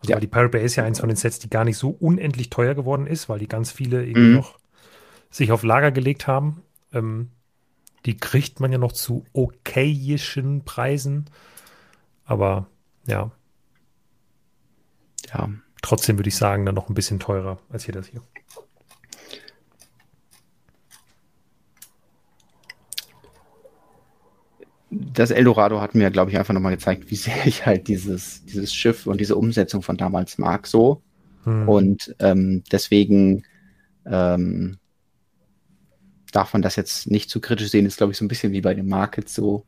Also 0.00 0.12
ja. 0.12 0.20
die 0.20 0.26
Pirate 0.26 0.50
Bay 0.50 0.64
ist 0.64 0.76
ja 0.76 0.84
eins 0.84 1.00
von 1.00 1.08
den 1.08 1.16
Sets, 1.16 1.38
die 1.38 1.50
gar 1.50 1.64
nicht 1.64 1.78
so 1.78 1.90
unendlich 1.90 2.50
teuer 2.50 2.74
geworden 2.74 3.06
ist, 3.06 3.28
weil 3.28 3.38
die 3.38 3.48
ganz 3.48 3.70
viele 3.70 4.04
irgendwie 4.04 4.28
mhm. 4.28 4.34
noch 4.34 4.58
sich 5.30 5.52
auf 5.52 5.62
Lager 5.62 5.92
gelegt 5.92 6.26
haben. 6.26 6.62
Ähm, 6.92 7.30
die 8.04 8.16
kriegt 8.16 8.60
man 8.60 8.70
ja 8.72 8.78
noch 8.78 8.92
zu 8.92 9.24
okayischen 9.32 10.64
Preisen. 10.64 11.26
Aber 12.24 12.66
ja. 13.06 13.30
Ja. 15.32 15.48
Trotzdem 15.82 16.18
würde 16.18 16.28
ich 16.28 16.36
sagen, 16.36 16.66
dann 16.66 16.74
noch 16.74 16.88
ein 16.88 16.94
bisschen 16.94 17.20
teurer 17.20 17.58
als 17.68 17.84
hier 17.84 17.94
das 17.94 18.06
hier. 18.06 18.22
Das 25.12 25.30
Eldorado 25.30 25.80
hat 25.80 25.94
mir, 25.94 26.10
glaube 26.10 26.30
ich, 26.30 26.38
einfach 26.38 26.54
nochmal 26.54 26.74
gezeigt, 26.74 27.10
wie 27.10 27.16
sehr 27.16 27.46
ich 27.46 27.66
halt 27.66 27.88
dieses, 27.88 28.44
dieses 28.44 28.74
Schiff 28.74 29.06
und 29.06 29.20
diese 29.20 29.36
Umsetzung 29.36 29.82
von 29.82 29.96
damals 29.96 30.38
mag, 30.38 30.66
so. 30.66 31.02
Hm. 31.44 31.68
Und 31.68 32.14
ähm, 32.18 32.62
deswegen 32.70 33.44
ähm, 34.04 34.78
darf 36.32 36.52
man 36.52 36.62
das 36.62 36.76
jetzt 36.76 37.10
nicht 37.10 37.30
zu 37.30 37.40
kritisch 37.40 37.70
sehen, 37.70 37.86
ist, 37.86 37.96
glaube 37.96 38.12
ich, 38.12 38.18
so 38.18 38.24
ein 38.24 38.28
bisschen 38.28 38.52
wie 38.52 38.60
bei 38.60 38.74
den 38.74 38.88
Markets 38.88 39.34
so. 39.34 39.64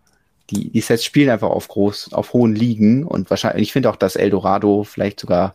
Die, 0.51 0.71
die 0.71 0.81
Sets 0.81 1.05
spielen 1.05 1.31
einfach 1.31 1.51
auf 1.51 1.69
groß, 1.69 2.13
auf 2.13 2.33
hohen 2.33 2.55
Ligen 2.55 3.05
und 3.05 3.29
wahrscheinlich, 3.31 3.69
ich 3.69 3.73
finde 3.73 3.91
auch, 3.91 3.97
dass 3.97 4.17
Eldorado 4.17 4.83
vielleicht 4.83 5.21
sogar 5.21 5.55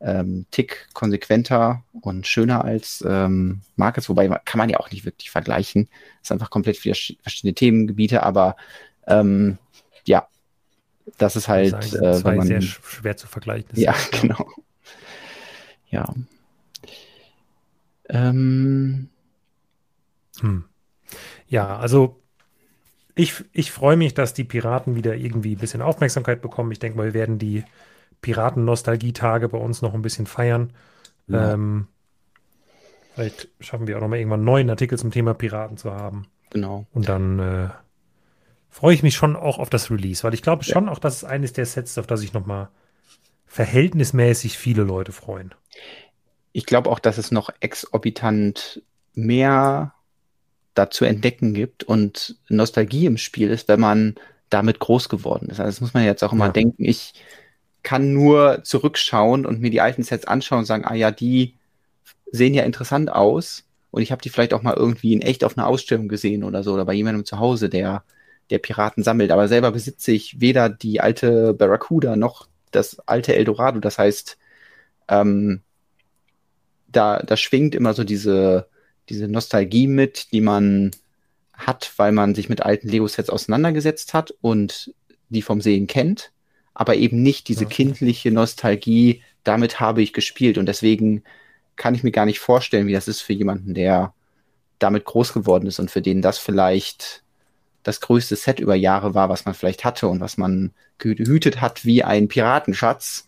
ähm, 0.00 0.46
Tick 0.50 0.88
konsequenter 0.92 1.84
und 1.92 2.26
schöner 2.26 2.64
als 2.64 3.04
ähm, 3.06 3.60
Markets, 3.76 4.08
wobei 4.08 4.28
kann 4.44 4.58
man 4.58 4.68
ja 4.68 4.78
auch 4.78 4.90
nicht 4.90 5.04
wirklich 5.04 5.30
vergleichen. 5.30 5.88
Es 6.16 6.28
ist 6.28 6.32
einfach 6.32 6.50
komplett 6.50 6.78
verschiedene 6.78 7.54
Themengebiete, 7.54 8.22
aber 8.22 8.56
ähm, 9.10 9.58
ja, 10.04 10.26
das 11.18 11.36
ist 11.36 11.48
halt 11.48 11.72
das 11.72 11.94
äh, 11.94 12.24
wenn 12.24 12.36
man, 12.36 12.46
sehr 12.46 12.62
schwer 12.62 13.16
zu 13.16 13.26
vergleichen. 13.26 13.70
Ja, 13.74 13.94
genau. 14.20 14.46
Ja. 15.90 16.06
Ähm, 18.08 19.08
hm. 20.40 20.64
Ja, 21.48 21.78
also 21.78 22.20
ich, 23.14 23.44
ich 23.52 23.70
freue 23.72 23.96
mich, 23.96 24.14
dass 24.14 24.34
die 24.34 24.44
Piraten 24.44 24.94
wieder 24.94 25.16
irgendwie 25.16 25.54
ein 25.54 25.58
bisschen 25.58 25.82
Aufmerksamkeit 25.82 26.40
bekommen. 26.42 26.72
Ich 26.72 26.78
denke 26.78 26.96
mal, 26.96 27.06
wir 27.06 27.14
werden 27.14 27.38
die 27.38 27.64
Piraten-Nostalgie-Tage 28.22 29.48
bei 29.48 29.58
uns 29.58 29.82
noch 29.82 29.94
ein 29.94 30.02
bisschen 30.02 30.26
feiern. 30.26 30.72
Ja. 31.26 31.52
Ähm, 31.52 31.88
vielleicht 33.14 33.48
schaffen 33.60 33.86
wir 33.86 33.96
auch 33.96 34.00
noch 34.00 34.08
mal 34.08 34.18
irgendwann 34.18 34.40
einen 34.40 34.46
neuen 34.46 34.70
Artikel 34.70 34.98
zum 34.98 35.10
Thema 35.10 35.34
Piraten 35.34 35.76
zu 35.76 35.92
haben. 35.92 36.26
Genau. 36.50 36.86
Und 36.92 37.08
dann 37.08 37.38
äh, 37.38 37.68
freue 38.70 38.94
ich 38.94 39.02
mich 39.02 39.14
schon 39.14 39.36
auch 39.36 39.58
auf 39.58 39.68
das 39.68 39.90
Release, 39.90 40.22
weil 40.22 40.34
ich 40.34 40.42
glaube 40.42 40.64
schon 40.64 40.88
auch, 40.88 40.98
dass 40.98 41.16
es 41.16 41.24
eines 41.24 41.52
der 41.52 41.66
Sets, 41.66 41.98
auf 41.98 42.06
das 42.06 42.20
sich 42.20 42.32
noch 42.32 42.46
mal 42.46 42.70
verhältnismäßig 43.46 44.56
viele 44.56 44.84
Leute 44.84 45.12
freuen. 45.12 45.54
Ich 46.52 46.66
glaube 46.66 46.88
auch, 46.88 47.00
dass 47.00 47.18
es 47.18 47.32
noch 47.32 47.50
exorbitant 47.60 48.82
mehr 49.14 49.92
dazu 50.74 51.04
entdecken 51.04 51.52
gibt 51.52 51.82
und 51.82 52.36
Nostalgie 52.48 53.06
im 53.06 53.18
Spiel 53.18 53.50
ist, 53.50 53.68
wenn 53.68 53.80
man 53.80 54.14
damit 54.50 54.78
groß 54.78 55.08
geworden 55.08 55.48
ist. 55.50 55.60
Also 55.60 55.68
das 55.68 55.80
muss 55.80 55.94
man 55.94 56.04
jetzt 56.04 56.22
auch 56.22 56.32
immer 56.32 56.46
ja. 56.46 56.52
denken. 56.52 56.84
Ich 56.84 57.14
kann 57.82 58.12
nur 58.12 58.62
zurückschauen 58.62 59.46
und 59.46 59.60
mir 59.60 59.70
die 59.70 59.80
alten 59.80 60.02
Sets 60.02 60.26
anschauen 60.26 60.60
und 60.60 60.64
sagen, 60.66 60.84
ah 60.84 60.94
ja, 60.94 61.10
die 61.10 61.54
sehen 62.30 62.54
ja 62.54 62.62
interessant 62.62 63.10
aus 63.10 63.64
und 63.90 64.02
ich 64.02 64.12
habe 64.12 64.22
die 64.22 64.28
vielleicht 64.28 64.54
auch 64.54 64.62
mal 64.62 64.74
irgendwie 64.74 65.12
in 65.12 65.22
echt 65.22 65.42
auf 65.42 65.58
einer 65.58 65.66
Ausstellung 65.66 66.08
gesehen 66.08 66.44
oder 66.44 66.62
so 66.62 66.72
oder 66.74 66.84
bei 66.84 66.94
jemandem 66.94 67.24
zu 67.24 67.38
Hause, 67.38 67.68
der 67.68 68.04
der 68.50 68.58
Piraten 68.58 69.02
sammelt. 69.02 69.30
Aber 69.30 69.48
selber 69.48 69.72
besitze 69.72 70.12
ich 70.12 70.40
weder 70.40 70.68
die 70.68 71.00
alte 71.00 71.54
Barracuda 71.54 72.16
noch 72.16 72.48
das 72.70 73.00
alte 73.06 73.34
Eldorado. 73.34 73.80
Das 73.80 73.98
heißt, 73.98 74.38
ähm, 75.08 75.62
da, 76.88 77.22
da 77.22 77.36
schwingt 77.36 77.74
immer 77.74 77.94
so 77.94 78.04
diese 78.04 78.68
diese 79.10 79.28
Nostalgie 79.28 79.88
mit, 79.88 80.32
die 80.32 80.40
man 80.40 80.92
hat, 81.52 81.92
weil 81.96 82.12
man 82.12 82.34
sich 82.34 82.48
mit 82.48 82.62
alten 82.62 82.88
Lego-Sets 82.88 83.28
auseinandergesetzt 83.28 84.14
hat 84.14 84.32
und 84.40 84.94
die 85.28 85.42
vom 85.42 85.60
Sehen 85.60 85.86
kennt, 85.86 86.32
aber 86.72 86.96
eben 86.96 87.22
nicht 87.22 87.48
diese 87.48 87.66
kindliche 87.66 88.30
Nostalgie, 88.30 89.22
damit 89.44 89.80
habe 89.80 90.00
ich 90.00 90.12
gespielt. 90.12 90.56
Und 90.56 90.66
deswegen 90.66 91.22
kann 91.76 91.94
ich 91.94 92.02
mir 92.02 92.12
gar 92.12 92.24
nicht 92.24 92.38
vorstellen, 92.38 92.86
wie 92.86 92.92
das 92.92 93.08
ist 93.08 93.20
für 93.20 93.32
jemanden, 93.32 93.74
der 93.74 94.14
damit 94.78 95.04
groß 95.04 95.34
geworden 95.34 95.66
ist 95.66 95.78
und 95.78 95.90
für 95.90 96.00
den 96.00 96.22
das 96.22 96.38
vielleicht 96.38 97.22
das 97.82 98.00
größte 98.00 98.36
Set 98.36 98.60
über 98.60 98.74
Jahre 98.74 99.14
war, 99.14 99.28
was 99.28 99.44
man 99.44 99.54
vielleicht 99.54 99.84
hatte 99.84 100.08
und 100.08 100.20
was 100.20 100.36
man 100.36 100.72
gehütet 100.98 101.60
hat 101.60 101.84
wie 101.84 102.04
ein 102.04 102.28
Piratenschatz 102.28 103.24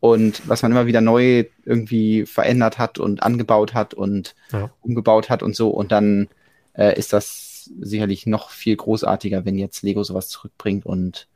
und 0.00 0.48
was 0.48 0.62
man 0.62 0.72
immer 0.72 0.86
wieder 0.86 1.02
neu 1.02 1.44
irgendwie 1.64 2.24
verändert 2.24 2.78
hat 2.78 2.98
und 2.98 3.22
angebaut 3.22 3.74
hat 3.74 3.92
und 3.92 4.34
Ja. 4.52 4.70
umgebaut 4.80 5.28
hat 5.28 5.42
und 5.42 5.54
so. 5.54 5.68
Und 5.68 5.92
dann 5.92 6.28
äh, 6.72 6.98
ist 6.98 7.12
das 7.12 7.70
sicherlich 7.80 8.26
noch 8.26 8.50
viel 8.50 8.74
großartiger, 8.76 9.44
wenn 9.44 9.58
jetzt 9.58 9.82
Lego 9.82 10.02
sowas 10.02 10.28
zurückbringt 10.28 10.86
und 10.86 11.28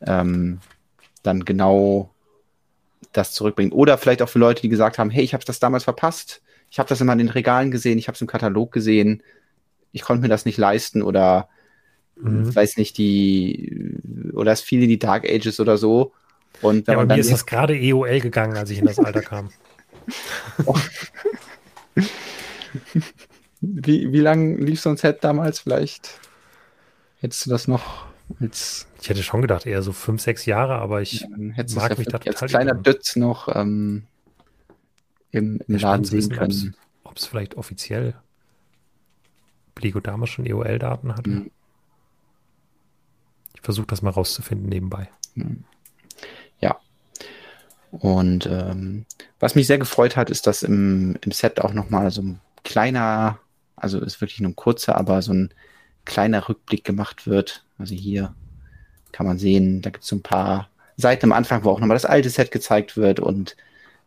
ähm, 0.00 0.60
dann 1.22 1.44
genau 1.44 2.10
das 3.12 3.32
zurückbringt. 3.32 3.74
Oder 3.74 3.98
vielleicht 3.98 4.22
auch 4.22 4.28
für 4.28 4.38
Leute, 4.38 4.62
die 4.62 4.68
gesagt 4.70 4.98
haben, 4.98 5.10
hey, 5.10 5.24
ich 5.24 5.34
habe 5.34 5.44
das 5.44 5.60
damals 5.60 5.84
verpasst. 5.84 6.40
Ich 6.70 6.78
habe 6.78 6.88
das 6.88 7.00
immer 7.00 7.12
in 7.12 7.18
den 7.18 7.28
Regalen 7.28 7.70
gesehen, 7.70 7.98
ich 7.98 8.08
habe 8.08 8.14
es 8.14 8.20
im 8.22 8.26
Katalog 8.26 8.72
gesehen. 8.72 9.22
Ich 9.92 10.02
konnte 10.02 10.22
mir 10.22 10.28
das 10.28 10.44
nicht 10.44 10.58
leisten 10.58 11.02
oder 11.02 11.48
Mhm. 12.20 12.48
ich 12.48 12.56
weiß 12.56 12.76
nicht, 12.76 12.98
die 12.98 13.96
oder 14.32 14.52
es 14.52 14.60
viele 14.60 14.86
die 14.86 14.98
Dark 14.98 15.24
Ages 15.28 15.60
oder 15.60 15.78
so. 15.78 16.12
Und 16.60 16.88
Ja, 16.88 16.96
bei 16.96 17.06
mir 17.06 17.18
ist 17.18 17.32
das 17.32 17.46
gerade 17.46 17.74
EOL 17.76 18.20
gegangen, 18.20 18.56
als 18.56 18.70
ich 18.70 18.78
in 18.78 18.86
das 18.86 18.98
Alter 18.98 19.22
kam. 19.22 19.50
wie, 23.60 24.12
wie 24.12 24.20
lange 24.20 24.56
lief 24.56 24.80
so 24.80 24.90
ein 24.90 24.96
Set 24.96 25.22
damals? 25.22 25.60
Vielleicht 25.60 26.18
hättest 27.20 27.46
du 27.46 27.50
das 27.50 27.68
noch 27.68 28.06
als 28.40 28.86
Ich 29.00 29.08
hätte 29.08 29.22
schon 29.22 29.40
gedacht, 29.40 29.66
eher 29.66 29.82
so 29.82 29.92
fünf, 29.92 30.20
sechs 30.20 30.46
Jahre, 30.46 30.76
aber 30.76 31.00
ich 31.02 31.26
hättest 31.54 31.76
mag 31.76 31.92
es 31.92 31.98
mich 31.98 32.06
ja 32.06 32.12
da 32.12 32.18
vielleicht 32.18 32.28
als 32.28 32.40
total 32.40 32.48
kleiner. 32.48 32.74
Dötz 32.74 33.16
noch 33.16 33.54
ähm, 33.54 34.04
im, 35.30 35.60
im 35.66 35.76
Laden 35.76 36.04
sehen 36.04 36.28
können. 36.30 36.74
ob 37.04 37.16
es 37.16 37.26
vielleicht 37.26 37.56
offiziell 37.56 38.14
Lego 39.80 40.00
damals 40.00 40.30
schon 40.30 40.46
EOL-Daten 40.46 41.16
hatte. 41.16 41.30
Mhm. 41.30 41.50
Ich 43.58 43.64
versuche 43.64 43.88
das 43.88 44.02
mal 44.02 44.10
rauszufinden 44.10 44.68
nebenbei. 44.68 45.08
Ja. 46.60 46.78
Und 47.90 48.46
ähm, 48.46 49.04
was 49.40 49.56
mich 49.56 49.66
sehr 49.66 49.78
gefreut 49.78 50.16
hat, 50.16 50.30
ist, 50.30 50.46
dass 50.46 50.62
im, 50.62 51.16
im 51.22 51.32
Set 51.32 51.60
auch 51.60 51.72
nochmal 51.72 52.12
so 52.12 52.22
ein 52.22 52.40
kleiner, 52.62 53.40
also 53.74 54.00
ist 54.00 54.20
wirklich 54.20 54.40
nur 54.40 54.52
ein 54.52 54.56
kurzer, 54.56 54.96
aber 54.96 55.22
so 55.22 55.32
ein 55.32 55.50
kleiner 56.04 56.48
Rückblick 56.48 56.84
gemacht 56.84 57.26
wird. 57.26 57.64
Also 57.78 57.96
hier 57.96 58.32
kann 59.10 59.26
man 59.26 59.38
sehen, 59.38 59.82
da 59.82 59.90
gibt 59.90 60.04
es 60.04 60.10
so 60.10 60.16
ein 60.16 60.22
paar 60.22 60.68
Seiten 60.96 61.26
am 61.26 61.32
Anfang, 61.32 61.64
wo 61.64 61.70
auch 61.70 61.80
nochmal 61.80 61.96
das 61.96 62.04
alte 62.04 62.30
Set 62.30 62.52
gezeigt 62.52 62.96
wird 62.96 63.18
und 63.18 63.56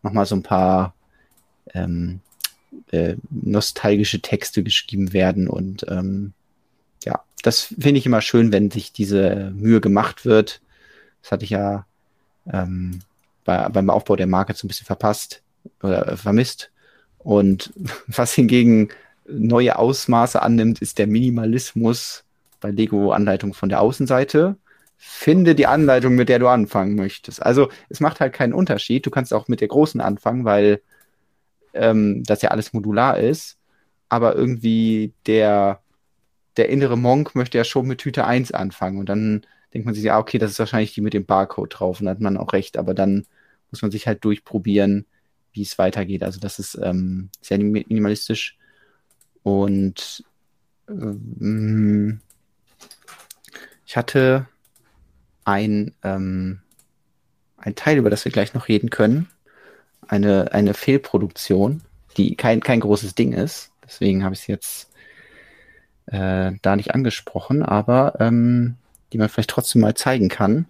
nochmal 0.01 0.25
so 0.25 0.35
ein 0.35 0.43
paar 0.43 0.93
ähm, 1.73 2.21
äh, 2.91 3.15
nostalgische 3.29 4.21
Texte 4.21 4.63
geschrieben 4.63 5.11
werden. 5.11 5.49
Und 5.49 5.85
ähm, 5.89 6.33
ja, 7.03 7.21
das 7.41 7.73
finde 7.79 7.97
ich 7.97 8.05
immer 8.05 8.21
schön, 8.21 8.51
wenn 8.51 8.71
sich 8.71 8.91
diese 8.91 9.51
Mühe 9.55 9.81
gemacht 9.81 10.25
wird. 10.25 10.61
Das 11.21 11.31
hatte 11.31 11.43
ich 11.43 11.51
ja 11.51 11.85
ähm, 12.51 13.01
bei, 13.45 13.69
beim 13.69 13.89
Aufbau 13.89 14.15
der 14.15 14.27
Marke 14.27 14.53
so 14.53 14.65
ein 14.65 14.69
bisschen 14.69 14.85
verpasst 14.85 15.41
oder 15.81 16.17
vermisst. 16.17 16.71
Und 17.19 17.73
was 18.07 18.33
hingegen 18.33 18.89
neue 19.27 19.77
Ausmaße 19.77 20.41
annimmt, 20.41 20.81
ist 20.81 20.97
der 20.97 21.07
Minimalismus 21.07 22.23
bei 22.59 22.71
Lego-Anleitung 22.71 23.53
von 23.53 23.69
der 23.69 23.81
Außenseite. 23.81 24.55
Finde 24.97 25.55
die 25.55 25.67
Anleitung, 25.67 26.15
mit 26.15 26.29
der 26.29 26.39
du 26.39 26.47
anfangen 26.47 26.95
möchtest. 26.95 27.41
Also 27.41 27.69
es 27.89 27.99
macht 27.99 28.19
halt 28.19 28.33
keinen 28.33 28.53
Unterschied. 28.53 29.05
Du 29.05 29.09
kannst 29.09 29.33
auch 29.33 29.47
mit 29.47 29.61
der 29.61 29.67
großen 29.67 29.99
anfangen, 29.99 30.45
weil 30.45 30.81
ähm, 31.73 32.23
das 32.23 32.41
ja 32.43 32.51
alles 32.51 32.73
modular 32.73 33.17
ist. 33.19 33.57
Aber 34.09 34.35
irgendwie 34.35 35.13
der, 35.25 35.79
der 36.57 36.69
innere 36.69 36.97
Monk 36.97 37.35
möchte 37.35 37.57
ja 37.57 37.63
schon 37.63 37.87
mit 37.87 37.99
Tüte 37.99 38.25
1 38.25 38.51
anfangen. 38.51 38.99
Und 38.99 39.09
dann 39.09 39.45
denkt 39.73 39.85
man 39.85 39.95
sich, 39.95 40.03
ja, 40.03 40.19
okay, 40.19 40.37
das 40.37 40.51
ist 40.51 40.59
wahrscheinlich 40.59 40.93
die 40.93 41.01
mit 41.01 41.13
dem 41.13 41.25
Barcode 41.25 41.79
drauf. 41.79 41.99
Und 41.99 42.05
dann 42.05 42.15
hat 42.15 42.21
man 42.21 42.37
auch 42.37 42.53
recht. 42.53 42.77
Aber 42.77 42.93
dann 42.93 43.25
muss 43.71 43.81
man 43.81 43.91
sich 43.91 44.07
halt 44.07 44.23
durchprobieren, 44.25 45.05
wie 45.53 45.61
es 45.61 45.77
weitergeht. 45.77 46.23
Also 46.23 46.39
das 46.39 46.59
ist 46.59 46.79
ähm, 46.81 47.29
sehr 47.41 47.57
minimalistisch. 47.57 48.57
Und 49.43 50.23
ähm, 50.89 52.19
ich 53.85 53.97
hatte 53.97 54.47
ein, 55.45 55.95
ähm, 56.03 56.61
ein 57.57 57.75
Teil, 57.75 57.97
über 57.97 58.09
das 58.09 58.25
wir 58.25 58.31
gleich 58.31 58.53
noch 58.53 58.67
reden 58.67 58.89
können. 58.89 59.29
Eine, 60.07 60.51
eine 60.51 60.73
Fehlproduktion, 60.73 61.81
die 62.17 62.35
kein, 62.35 62.59
kein 62.59 62.81
großes 62.81 63.15
Ding 63.15 63.33
ist. 63.33 63.71
Deswegen 63.83 64.23
habe 64.23 64.33
ich 64.33 64.41
es 64.41 64.47
jetzt 64.47 64.90
äh, 66.11 66.51
da 66.61 66.75
nicht 66.75 66.93
angesprochen, 66.93 67.63
aber 67.63 68.15
ähm, 68.19 68.75
die 69.11 69.17
man 69.17 69.29
vielleicht 69.29 69.49
trotzdem 69.49 69.81
mal 69.81 69.95
zeigen 69.95 70.29
kann. 70.29 70.65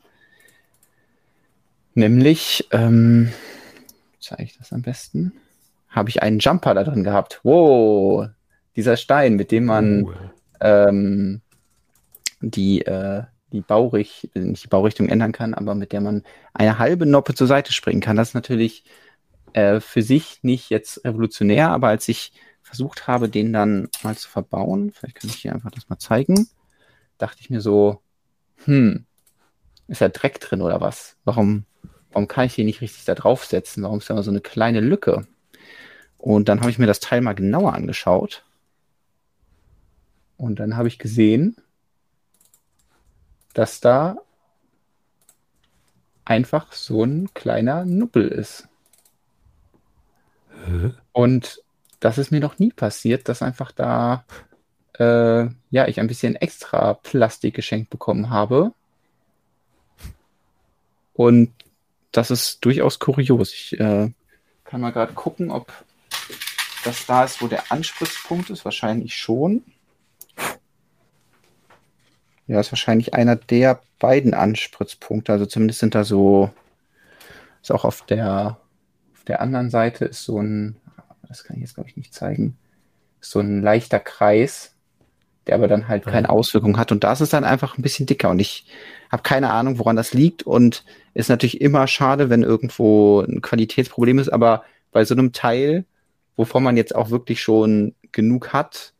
Nämlich, 1.93 2.67
ähm, 2.71 3.31
zeige 4.19 4.43
ich 4.43 4.57
das 4.57 4.71
am 4.71 4.81
besten, 4.81 5.33
habe 5.89 6.09
ich 6.09 6.23
einen 6.23 6.39
Jumper 6.39 6.73
da 6.73 6.83
drin 6.83 7.03
gehabt. 7.03 7.41
Wow, 7.43 8.29
dieser 8.75 8.95
Stein, 8.95 9.35
mit 9.35 9.51
dem 9.51 9.65
man 9.65 10.03
Uh, 10.03 10.13
ähm, 10.61 11.41
die, 12.39 12.85
äh, 12.85 13.23
die 13.51 13.61
Bauricht, 13.61 14.33
nicht 14.35 14.63
die 14.63 14.69
Baurichtung 14.69 15.09
ändern 15.09 15.31
kann, 15.31 15.53
aber 15.53 15.75
mit 15.75 15.91
der 15.91 16.01
man 16.01 16.23
eine 16.53 16.79
halbe 16.79 17.05
Noppe 17.05 17.33
zur 17.33 17.47
Seite 17.47 17.73
springen 17.73 17.99
kann. 17.99 18.15
Das 18.15 18.29
ist 18.29 18.33
natürlich 18.35 18.85
äh, 19.53 19.79
für 19.79 20.01
sich 20.01 20.39
nicht 20.43 20.69
jetzt 20.69 21.03
revolutionär, 21.03 21.69
aber 21.69 21.89
als 21.89 22.07
ich 22.07 22.31
versucht 22.71 23.05
habe, 23.05 23.27
den 23.27 23.51
dann 23.51 23.89
mal 24.01 24.15
zu 24.15 24.29
verbauen, 24.29 24.93
vielleicht 24.93 25.15
kann 25.15 25.29
ich 25.29 25.35
hier 25.35 25.51
einfach 25.51 25.71
das 25.71 25.89
mal 25.89 25.99
zeigen, 25.99 26.47
dachte 27.17 27.41
ich 27.41 27.49
mir 27.49 27.59
so, 27.59 28.01
hm, 28.63 29.05
ist 29.89 29.99
da 29.99 30.07
Dreck 30.07 30.39
drin 30.39 30.61
oder 30.61 30.79
was? 30.79 31.17
Warum, 31.25 31.65
warum 32.13 32.29
kann 32.29 32.45
ich 32.45 32.55
den 32.55 32.67
nicht 32.67 32.79
richtig 32.79 33.03
da 33.03 33.13
draufsetzen? 33.13 33.83
Warum 33.83 33.97
ist 33.97 34.09
da 34.09 34.23
so 34.23 34.31
eine 34.31 34.39
kleine 34.39 34.79
Lücke? 34.79 35.27
Und 36.17 36.47
dann 36.47 36.61
habe 36.61 36.71
ich 36.71 36.79
mir 36.79 36.87
das 36.87 37.01
Teil 37.01 37.19
mal 37.19 37.35
genauer 37.35 37.73
angeschaut. 37.73 38.45
Und 40.37 40.61
dann 40.61 40.77
habe 40.77 40.87
ich 40.87 40.97
gesehen, 40.97 41.57
dass 43.53 43.81
da 43.81 44.15
einfach 46.23 46.71
so 46.71 47.03
ein 47.03 47.33
kleiner 47.33 47.83
Nuppel 47.83 48.29
ist. 48.29 48.69
hä? 50.65 50.91
Und 51.11 51.61
das 52.01 52.17
ist 52.17 52.31
mir 52.31 52.41
noch 52.41 52.59
nie 52.59 52.71
passiert, 52.71 53.29
dass 53.29 53.41
einfach 53.41 53.71
da 53.71 54.25
äh, 54.99 55.47
ja 55.69 55.87
ich 55.87 55.99
ein 55.99 56.07
bisschen 56.07 56.35
extra 56.35 56.95
Plastik 56.95 57.55
geschenkt 57.55 57.89
bekommen 57.89 58.29
habe. 58.29 58.73
Und 61.13 61.53
das 62.11 62.31
ist 62.31 62.65
durchaus 62.65 62.99
kurios. 62.99 63.53
Ich 63.53 63.79
äh, 63.79 64.11
kann 64.65 64.81
mal 64.81 64.91
gerade 64.91 65.13
gucken, 65.13 65.51
ob 65.51 65.71
das 66.83 67.05
da 67.05 67.23
ist, 67.23 67.41
wo 67.41 67.47
der 67.47 67.71
Anspritzpunkt 67.71 68.49
ist. 68.49 68.65
Wahrscheinlich 68.65 69.15
schon. 69.15 69.63
Ja, 72.47 72.59
ist 72.59 72.71
wahrscheinlich 72.71 73.13
einer 73.13 73.35
der 73.35 73.81
beiden 73.99 74.33
Anspritzpunkte. 74.33 75.31
Also 75.31 75.45
zumindest 75.45 75.79
sind 75.79 75.93
da 75.93 76.03
so, 76.03 76.51
ist 77.61 77.71
auch 77.71 77.85
auf 77.85 78.05
der, 78.07 78.57
auf 79.13 79.23
der 79.25 79.41
anderen 79.41 79.69
Seite 79.69 80.05
ist 80.05 80.23
so 80.23 80.41
ein, 80.41 80.80
das 81.31 81.43
kann 81.43 81.57
ich 81.57 81.61
jetzt 81.61 81.75
glaube 81.75 81.89
ich 81.89 81.97
nicht 81.97 82.13
zeigen, 82.13 82.57
ist 83.19 83.31
so 83.31 83.39
ein 83.39 83.61
leichter 83.61 83.99
Kreis, 83.99 84.75
der 85.47 85.55
aber 85.55 85.67
dann 85.67 85.87
halt 85.87 86.05
keine. 86.05 86.29
Auswirkung 86.29 86.77
hat. 86.77 86.91
Und 86.91 87.03
das 87.03 87.21
ist 87.21 87.33
dann 87.33 87.43
einfach 87.43 87.77
ein 87.77 87.81
bisschen 87.81 88.05
dicker. 88.05 88.29
Und 88.29 88.39
ich 88.39 88.67
habe 89.11 89.23
keine 89.23 89.49
Ahnung, 89.49 89.79
woran 89.79 89.95
das 89.95 90.13
liegt. 90.13 90.43
Und 90.43 90.85
ist 91.13 91.29
natürlich 91.29 91.61
immer 91.61 91.87
schade, 91.87 92.29
wenn 92.29 92.43
irgendwo 92.43 93.21
ein 93.21 93.41
Qualitätsproblem 93.41 94.19
ist. 94.19 94.29
Aber 94.29 94.63
bei 94.91 95.03
so 95.03 95.15
einem 95.15 95.33
Teil, 95.33 95.85
wovon 96.35 96.63
man 96.63 96.77
jetzt 96.77 96.95
auch 96.95 97.09
wirklich 97.09 97.41
schon 97.41 97.95
genug 98.11 98.53
hat, 98.53 98.93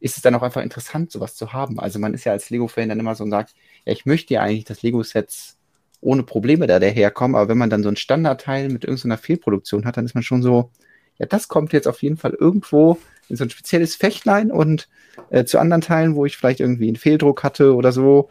ist 0.00 0.16
es 0.16 0.22
dann 0.22 0.34
auch 0.34 0.42
einfach 0.42 0.62
interessant, 0.62 1.10
sowas 1.10 1.34
zu 1.34 1.52
haben. 1.52 1.80
Also 1.80 1.98
man 1.98 2.14
ist 2.14 2.24
ja 2.24 2.32
als 2.32 2.50
Lego-Fan 2.50 2.88
dann 2.88 3.00
immer 3.00 3.16
so 3.16 3.24
und 3.24 3.30
sagt, 3.30 3.54
ja, 3.84 3.92
ich 3.92 4.06
möchte 4.06 4.34
ja 4.34 4.42
eigentlich, 4.42 4.64
dass 4.64 4.82
Lego-Sets 4.82 5.56
ohne 6.00 6.22
Probleme 6.22 6.68
da 6.68 6.78
daherkommen, 6.78 7.34
aber 7.34 7.48
wenn 7.48 7.58
man 7.58 7.70
dann 7.70 7.82
so 7.82 7.88
ein 7.88 7.96
Standardteil 7.96 8.68
mit 8.68 8.84
irgendeiner 8.84 9.18
Fehlproduktion 9.18 9.84
hat, 9.84 9.96
dann 9.96 10.04
ist 10.04 10.14
man 10.14 10.22
schon 10.22 10.42
so, 10.42 10.70
ja, 11.18 11.26
das 11.26 11.48
kommt 11.48 11.72
jetzt 11.72 11.88
auf 11.88 12.02
jeden 12.02 12.16
Fall 12.16 12.34
irgendwo 12.34 12.98
in 13.28 13.36
so 13.36 13.44
ein 13.44 13.50
spezielles 13.50 13.96
Fächlein 13.96 14.50
und 14.50 14.88
äh, 15.30 15.44
zu 15.44 15.58
anderen 15.58 15.82
Teilen, 15.82 16.14
wo 16.14 16.24
ich 16.26 16.36
vielleicht 16.36 16.60
irgendwie 16.60 16.88
einen 16.88 16.96
Fehldruck 16.96 17.42
hatte 17.42 17.74
oder 17.74 17.92
so, 17.92 18.30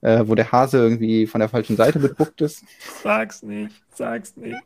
äh, 0.00 0.24
wo 0.26 0.34
der 0.34 0.52
Hase 0.52 0.78
irgendwie 0.78 1.26
von 1.26 1.40
der 1.40 1.48
falschen 1.48 1.76
Seite 1.76 1.98
bedruckt 1.98 2.40
ist. 2.40 2.64
Sag's 3.02 3.42
nicht, 3.42 3.74
sag's 3.92 4.36
nicht. 4.36 4.56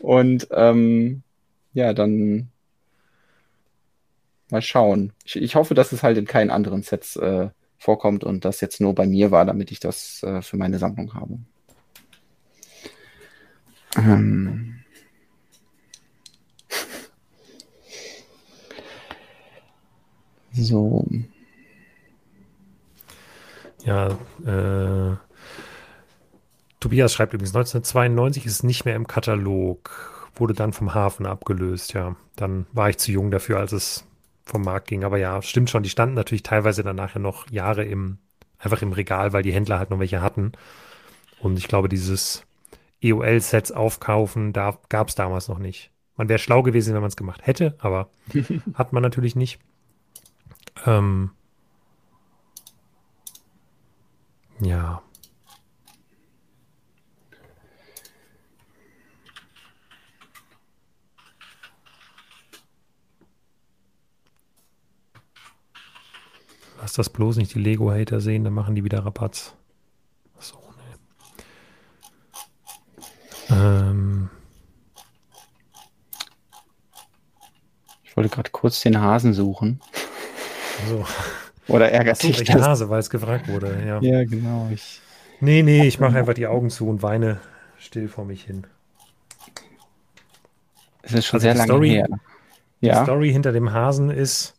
Und 0.00 0.48
ähm, 0.50 1.22
ja, 1.72 1.92
dann 1.92 2.48
mal 4.50 4.62
schauen. 4.62 5.12
Ich, 5.24 5.36
ich 5.36 5.54
hoffe, 5.54 5.74
dass 5.74 5.92
es 5.92 6.02
halt 6.02 6.18
in 6.18 6.26
keinen 6.26 6.50
anderen 6.50 6.82
Sets 6.82 7.16
äh, 7.16 7.48
vorkommt 7.78 8.24
und 8.24 8.44
das 8.44 8.60
jetzt 8.60 8.80
nur 8.80 8.94
bei 8.94 9.06
mir 9.06 9.30
war, 9.30 9.44
damit 9.44 9.70
ich 9.70 9.80
das 9.80 10.22
äh, 10.22 10.42
für 10.42 10.56
meine 10.56 10.78
Sammlung 10.78 11.14
habe. 11.14 11.38
Ähm. 13.96 14.77
So. 20.64 21.06
Ja, 23.84 24.18
äh, 24.44 25.16
Tobias 26.80 27.12
schreibt 27.12 27.34
übrigens, 27.34 27.54
1992 27.54 28.46
ist 28.46 28.52
es 28.52 28.62
nicht 28.62 28.84
mehr 28.84 28.96
im 28.96 29.06
Katalog, 29.06 30.30
wurde 30.34 30.54
dann 30.54 30.72
vom 30.72 30.94
Hafen 30.94 31.26
abgelöst, 31.26 31.92
ja. 31.94 32.16
Dann 32.36 32.66
war 32.72 32.90
ich 32.90 32.98
zu 32.98 33.10
jung 33.10 33.30
dafür, 33.30 33.58
als 33.58 33.72
es 33.72 34.04
vom 34.44 34.62
Markt 34.62 34.88
ging. 34.88 35.04
Aber 35.04 35.18
ja, 35.18 35.42
stimmt 35.42 35.70
schon, 35.70 35.82
die 35.82 35.90
standen 35.90 36.14
natürlich 36.14 36.42
teilweise 36.42 36.82
danach 36.82 37.14
ja 37.14 37.20
noch 37.20 37.50
Jahre 37.50 37.84
im, 37.84 38.18
einfach 38.58 38.82
im 38.82 38.92
Regal, 38.92 39.32
weil 39.32 39.42
die 39.42 39.52
Händler 39.52 39.78
halt 39.78 39.90
noch 39.90 39.98
welche 39.98 40.22
hatten. 40.22 40.52
Und 41.40 41.58
ich 41.58 41.68
glaube, 41.68 41.88
dieses 41.88 42.44
EOL-Sets 43.02 43.72
aufkaufen, 43.72 44.52
da 44.52 44.78
gab 44.88 45.08
es 45.08 45.14
damals 45.14 45.48
noch 45.48 45.58
nicht. 45.58 45.90
Man 46.16 46.28
wäre 46.28 46.38
schlau 46.38 46.62
gewesen, 46.62 46.94
wenn 46.94 47.00
man 47.00 47.08
es 47.08 47.16
gemacht 47.16 47.46
hätte, 47.46 47.76
aber 47.78 48.10
hat 48.74 48.92
man 48.92 49.02
natürlich 49.02 49.36
nicht. 49.36 49.60
Ähm, 50.86 51.30
ja. 54.60 55.02
Lass 66.80 66.92
das 66.92 67.10
bloß 67.10 67.36
nicht 67.36 67.54
die 67.54 67.58
Lego-Hater 67.58 68.20
sehen, 68.20 68.44
dann 68.44 68.54
machen 68.54 68.74
die 68.74 68.84
wieder 68.84 69.04
Rabatz. 69.04 69.54
Achso, 70.36 70.58
ne. 73.50 73.56
Ähm. 73.56 74.30
Ich 78.04 78.16
wollte 78.16 78.30
gerade 78.30 78.50
kurz 78.50 78.80
den 78.80 79.00
Hasen 79.00 79.34
suchen. 79.34 79.80
So. 80.88 81.04
Oder 81.68 81.92
ärgert 81.92 82.22
dich 82.22 82.42
das? 82.44 82.62
Hase, 82.62 82.88
weil 82.88 83.00
es 83.00 83.10
gefragt 83.10 83.48
wurde, 83.48 83.82
ja. 83.86 84.00
Ja, 84.00 84.24
genau. 84.24 84.68
Ich 84.72 85.00
nee, 85.40 85.62
nee, 85.62 85.86
ich 85.86 86.00
mache 86.00 86.16
einfach 86.16 86.34
die 86.34 86.46
Augen 86.46 86.70
zu 86.70 86.88
und 86.88 87.02
weine 87.02 87.40
still 87.78 88.08
vor 88.08 88.24
mich 88.24 88.44
hin. 88.44 88.66
Es 91.02 91.12
ist 91.12 91.26
schon 91.26 91.38
also 91.38 91.44
sehr 91.44 91.54
lange 91.54 91.68
Story, 91.68 91.90
her. 91.90 92.08
Ja. 92.80 92.98
Die 92.98 93.04
Story 93.04 93.32
hinter 93.32 93.52
dem 93.52 93.72
Hasen 93.72 94.10
ist, 94.10 94.54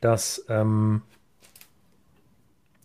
dass 0.00 0.44
ähm, 0.48 1.02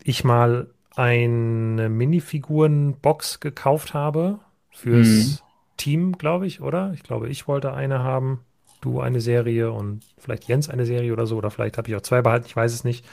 ich 0.02 0.24
mal 0.24 0.68
eine 0.94 1.88
Minifiguren-Box 1.88 3.40
gekauft 3.40 3.92
habe 3.92 4.38
fürs 4.70 5.06
mhm. 5.06 5.38
Team, 5.76 6.12
glaube 6.18 6.46
ich, 6.46 6.60
oder? 6.60 6.92
Ich 6.94 7.02
glaube, 7.02 7.28
ich 7.28 7.46
wollte 7.46 7.74
eine 7.74 7.98
haben, 8.02 8.40
du 8.80 9.00
eine 9.00 9.20
Serie 9.20 9.70
und 9.72 10.02
vielleicht 10.18 10.44
Jens 10.44 10.68
eine 10.68 10.86
Serie 10.86 11.12
oder 11.12 11.26
so, 11.26 11.36
oder 11.36 11.50
vielleicht 11.50 11.78
habe 11.78 11.88
ich 11.88 11.96
auch 11.96 12.02
zwei 12.02 12.22
behalten, 12.22 12.46
ich 12.46 12.56
weiß 12.56 12.72
es 12.72 12.84
nicht. 12.84 13.04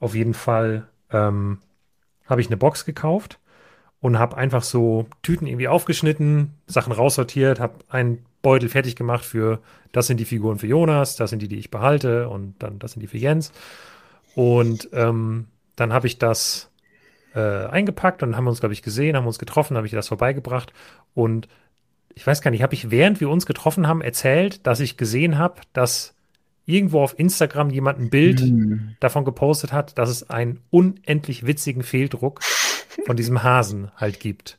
Auf 0.00 0.14
jeden 0.14 0.34
Fall 0.34 0.86
ähm, 1.10 1.58
habe 2.26 2.40
ich 2.40 2.48
eine 2.48 2.56
Box 2.56 2.84
gekauft 2.84 3.38
und 4.00 4.18
habe 4.18 4.36
einfach 4.36 4.62
so 4.62 5.06
Tüten 5.22 5.46
irgendwie 5.46 5.68
aufgeschnitten, 5.68 6.54
Sachen 6.66 6.92
raussortiert, 6.92 7.60
habe 7.60 7.78
einen 7.88 8.26
Beutel 8.42 8.68
fertig 8.68 8.96
gemacht 8.96 9.24
für, 9.24 9.60
das 9.92 10.06
sind 10.06 10.18
die 10.18 10.26
Figuren 10.26 10.58
für 10.58 10.66
Jonas, 10.66 11.16
das 11.16 11.30
sind 11.30 11.40
die, 11.40 11.48
die 11.48 11.58
ich 11.58 11.70
behalte 11.70 12.28
und 12.28 12.54
dann 12.62 12.78
das 12.78 12.92
sind 12.92 13.00
die 13.00 13.06
für 13.06 13.18
Jens. 13.18 13.52
Und 14.34 14.90
ähm, 14.92 15.46
dann 15.76 15.92
habe 15.92 16.06
ich 16.06 16.18
das 16.18 16.70
äh, 17.34 17.66
eingepackt 17.66 18.22
und 18.22 18.36
haben 18.36 18.46
uns, 18.46 18.60
glaube 18.60 18.74
ich, 18.74 18.82
gesehen, 18.82 19.16
haben 19.16 19.26
uns 19.26 19.38
getroffen, 19.38 19.76
habe 19.76 19.86
ich 19.86 19.92
das 19.92 20.08
vorbeigebracht 20.08 20.72
und 21.14 21.48
ich 22.14 22.26
weiß 22.26 22.40
gar 22.42 22.50
nicht, 22.50 22.62
habe 22.62 22.74
ich 22.74 22.90
während 22.90 23.20
wir 23.20 23.28
uns 23.28 23.46
getroffen 23.46 23.86
haben 23.86 24.00
erzählt, 24.00 24.66
dass 24.66 24.80
ich 24.80 24.96
gesehen 24.96 25.38
habe, 25.38 25.60
dass 25.72 26.14
irgendwo 26.66 27.02
auf 27.02 27.18
Instagram 27.18 27.70
jemand 27.70 27.98
ein 27.98 28.10
Bild 28.10 28.40
mhm. 28.40 28.96
davon 29.00 29.24
gepostet 29.24 29.72
hat, 29.72 29.98
dass 29.98 30.08
es 30.08 30.30
einen 30.30 30.60
unendlich 30.70 31.46
witzigen 31.46 31.82
Fehldruck 31.82 32.40
von 33.04 33.16
diesem 33.16 33.42
Hasen 33.42 33.90
halt 33.96 34.20
gibt, 34.20 34.58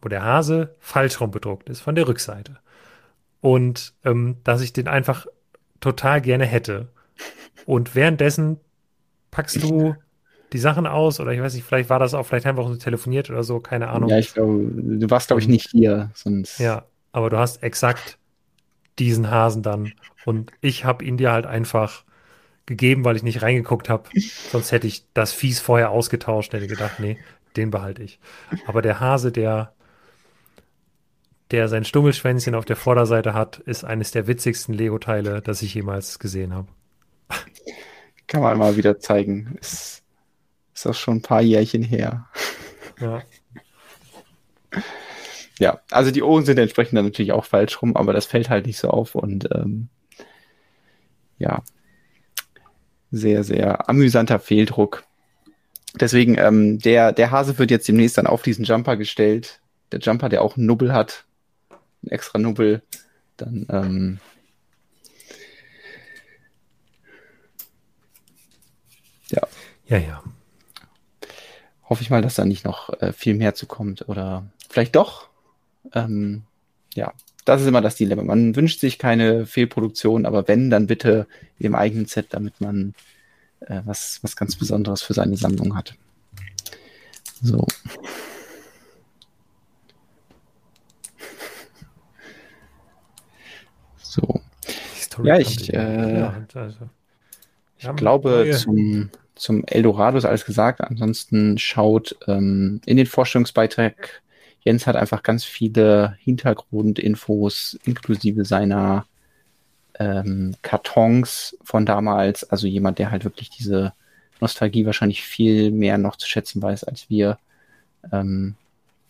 wo 0.00 0.08
der 0.08 0.22
Hase 0.22 0.74
falsch 0.78 1.20
rum 1.20 1.30
bedruckt 1.30 1.68
ist 1.68 1.80
von 1.80 1.94
der 1.94 2.08
Rückseite. 2.08 2.58
Und 3.40 3.94
ähm, 4.04 4.36
dass 4.44 4.60
ich 4.60 4.72
den 4.72 4.88
einfach 4.88 5.26
total 5.80 6.20
gerne 6.20 6.46
hätte. 6.46 6.88
Und 7.66 7.94
währenddessen 7.94 8.58
packst 9.30 9.62
du 9.62 9.94
die 10.52 10.58
Sachen 10.58 10.86
aus 10.86 11.20
oder 11.20 11.32
ich 11.32 11.40
weiß 11.40 11.54
nicht, 11.54 11.64
vielleicht 11.64 11.90
war 11.90 11.98
das 11.98 12.14
auch, 12.14 12.24
vielleicht 12.24 12.46
haben 12.46 12.56
wir 12.56 12.62
auch 12.62 12.68
so 12.68 12.76
telefoniert 12.76 13.30
oder 13.30 13.44
so, 13.44 13.60
keine 13.60 13.88
Ahnung. 13.88 14.10
Ja, 14.10 14.18
ich 14.18 14.34
glaube, 14.34 14.64
du 14.72 15.10
warst, 15.10 15.28
glaube 15.28 15.40
ich, 15.40 15.48
nicht 15.48 15.70
hier. 15.70 16.10
Sonst 16.14 16.58
ja, 16.58 16.84
aber 17.12 17.30
du 17.30 17.38
hast 17.38 17.62
exakt 17.62 18.18
diesen 18.98 19.30
Hasen 19.30 19.62
dann 19.62 19.92
und 20.24 20.52
ich 20.60 20.84
habe 20.84 21.04
ihn 21.04 21.16
dir 21.16 21.32
halt 21.32 21.46
einfach 21.46 22.04
gegeben, 22.66 23.04
weil 23.04 23.16
ich 23.16 23.22
nicht 23.22 23.42
reingeguckt 23.42 23.88
habe. 23.88 24.08
Sonst 24.50 24.72
hätte 24.72 24.86
ich 24.86 25.04
das 25.14 25.32
Fies 25.32 25.60
vorher 25.60 25.90
ausgetauscht, 25.90 26.52
hätte 26.52 26.66
gedacht, 26.66 27.00
nee, 27.00 27.18
den 27.56 27.70
behalte 27.70 28.02
ich. 28.02 28.20
Aber 28.66 28.82
der 28.82 29.00
Hase, 29.00 29.32
der 29.32 29.72
der 31.50 31.68
sein 31.68 31.84
Stummelschwänzchen 31.84 32.54
auf 32.54 32.64
der 32.64 32.76
Vorderseite 32.76 33.34
hat, 33.34 33.58
ist 33.58 33.84
eines 33.84 34.12
der 34.12 34.26
witzigsten 34.26 34.72
Lego-Teile, 34.72 35.42
das 35.42 35.62
ich 35.62 35.74
jemals 35.74 36.18
gesehen 36.18 36.54
habe. 36.54 36.68
Kann 38.26 38.42
man 38.42 38.58
mal 38.58 38.76
wieder 38.76 39.00
zeigen. 39.00 39.56
Ist 39.60 39.99
ist 40.80 40.86
auch 40.86 40.94
schon 40.94 41.18
ein 41.18 41.22
paar 41.22 41.42
Jährchen 41.42 41.82
her. 41.82 42.28
Ja. 43.00 43.22
Ja, 45.58 45.80
also 45.90 46.10
die 46.10 46.22
Ohren 46.22 46.46
sind 46.46 46.58
entsprechend 46.58 46.96
dann 46.96 47.04
natürlich 47.04 47.32
auch 47.32 47.44
falsch 47.44 47.82
rum, 47.82 47.94
aber 47.94 48.14
das 48.14 48.24
fällt 48.24 48.48
halt 48.48 48.66
nicht 48.66 48.78
so 48.78 48.88
auf 48.88 49.14
und 49.14 49.46
ähm, 49.54 49.88
ja, 51.38 51.62
sehr, 53.10 53.44
sehr 53.44 53.88
amüsanter 53.88 54.38
Fehldruck. 54.38 55.04
Deswegen, 55.94 56.38
ähm, 56.38 56.78
der, 56.78 57.12
der 57.12 57.30
Hase 57.30 57.58
wird 57.58 57.70
jetzt 57.70 57.88
demnächst 57.88 58.16
dann 58.16 58.26
auf 58.26 58.42
diesen 58.42 58.64
Jumper 58.64 58.96
gestellt. 58.96 59.60
Der 59.92 60.00
Jumper, 60.00 60.30
der 60.30 60.40
auch 60.40 60.56
einen 60.56 60.66
Nubbel 60.66 60.94
hat, 60.94 61.26
einen 62.02 62.12
extra 62.12 62.38
Nubbel, 62.38 62.82
dann 63.36 63.66
ähm, 63.70 64.18
ja. 69.30 69.42
Ja, 69.88 69.98
ja 69.98 70.22
hoffe 71.90 72.02
ich 72.02 72.10
mal, 72.10 72.22
dass 72.22 72.36
da 72.36 72.44
nicht 72.44 72.64
noch 72.64 72.88
äh, 73.00 73.12
viel 73.12 73.34
mehr 73.34 73.54
zu 73.54 73.66
kommt 73.66 74.08
oder 74.08 74.46
vielleicht 74.70 74.94
doch. 74.94 75.28
Ähm, 75.92 76.42
ja, 76.94 77.12
das 77.44 77.60
ist 77.60 77.66
immer 77.66 77.80
das 77.80 77.96
Dilemma. 77.96 78.22
Man 78.22 78.54
wünscht 78.54 78.80
sich 78.80 78.98
keine 78.98 79.44
Fehlproduktion, 79.44 80.24
aber 80.24 80.46
wenn, 80.46 80.70
dann 80.70 80.86
bitte 80.86 81.26
im 81.58 81.74
eigenen 81.74 82.06
Set, 82.06 82.28
damit 82.30 82.60
man 82.60 82.94
äh, 83.60 83.80
was, 83.84 84.20
was 84.22 84.36
ganz 84.36 84.56
Besonderes 84.56 85.02
für 85.02 85.14
seine 85.14 85.36
Sammlung 85.36 85.76
hat. 85.76 85.94
So. 87.42 87.66
So. 94.02 94.42
Ja, 95.22 95.38
ich, 95.38 95.72
äh, 95.72 96.18
ja, 96.18 96.46
also, 96.54 96.88
ich 97.78 97.96
glaube, 97.96 98.50
zum, 98.58 99.10
zum 99.34 99.64
Eldorado 99.66 100.18
ist 100.18 100.24
alles 100.24 100.44
gesagt. 100.44 100.80
Ansonsten 100.80 101.58
schaut 101.58 102.16
ähm, 102.26 102.80
in 102.86 102.96
den 102.96 103.06
Vorstellungsbeitrag. 103.06 104.22
Jens 104.62 104.86
hat 104.86 104.96
einfach 104.96 105.22
ganz 105.22 105.44
viele 105.44 106.16
Hintergrundinfos 106.20 107.78
inklusive 107.84 108.44
seiner 108.44 109.06
ähm, 109.98 110.54
Kartons 110.62 111.56
von 111.62 111.86
damals. 111.86 112.44
Also 112.44 112.66
jemand, 112.66 112.98
der 112.98 113.10
halt 113.10 113.24
wirklich 113.24 113.50
diese 113.50 113.92
Nostalgie 114.40 114.86
wahrscheinlich 114.86 115.22
viel 115.22 115.70
mehr 115.70 115.98
noch 115.98 116.16
zu 116.16 116.28
schätzen 116.28 116.60
weiß 116.60 116.84
als 116.84 117.08
wir. 117.08 117.38
Ähm, 118.12 118.56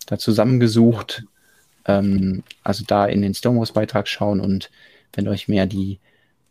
da 0.06 0.18
zusammengesucht. 0.18 1.24
Ähm, 1.86 2.42
also 2.62 2.84
da 2.86 3.06
in 3.06 3.22
den 3.22 3.34
Stonewalls-Beitrag 3.34 4.06
schauen 4.08 4.40
und 4.40 4.70
wenn 5.12 5.28
euch 5.28 5.48
mehr 5.48 5.66
die 5.66 5.98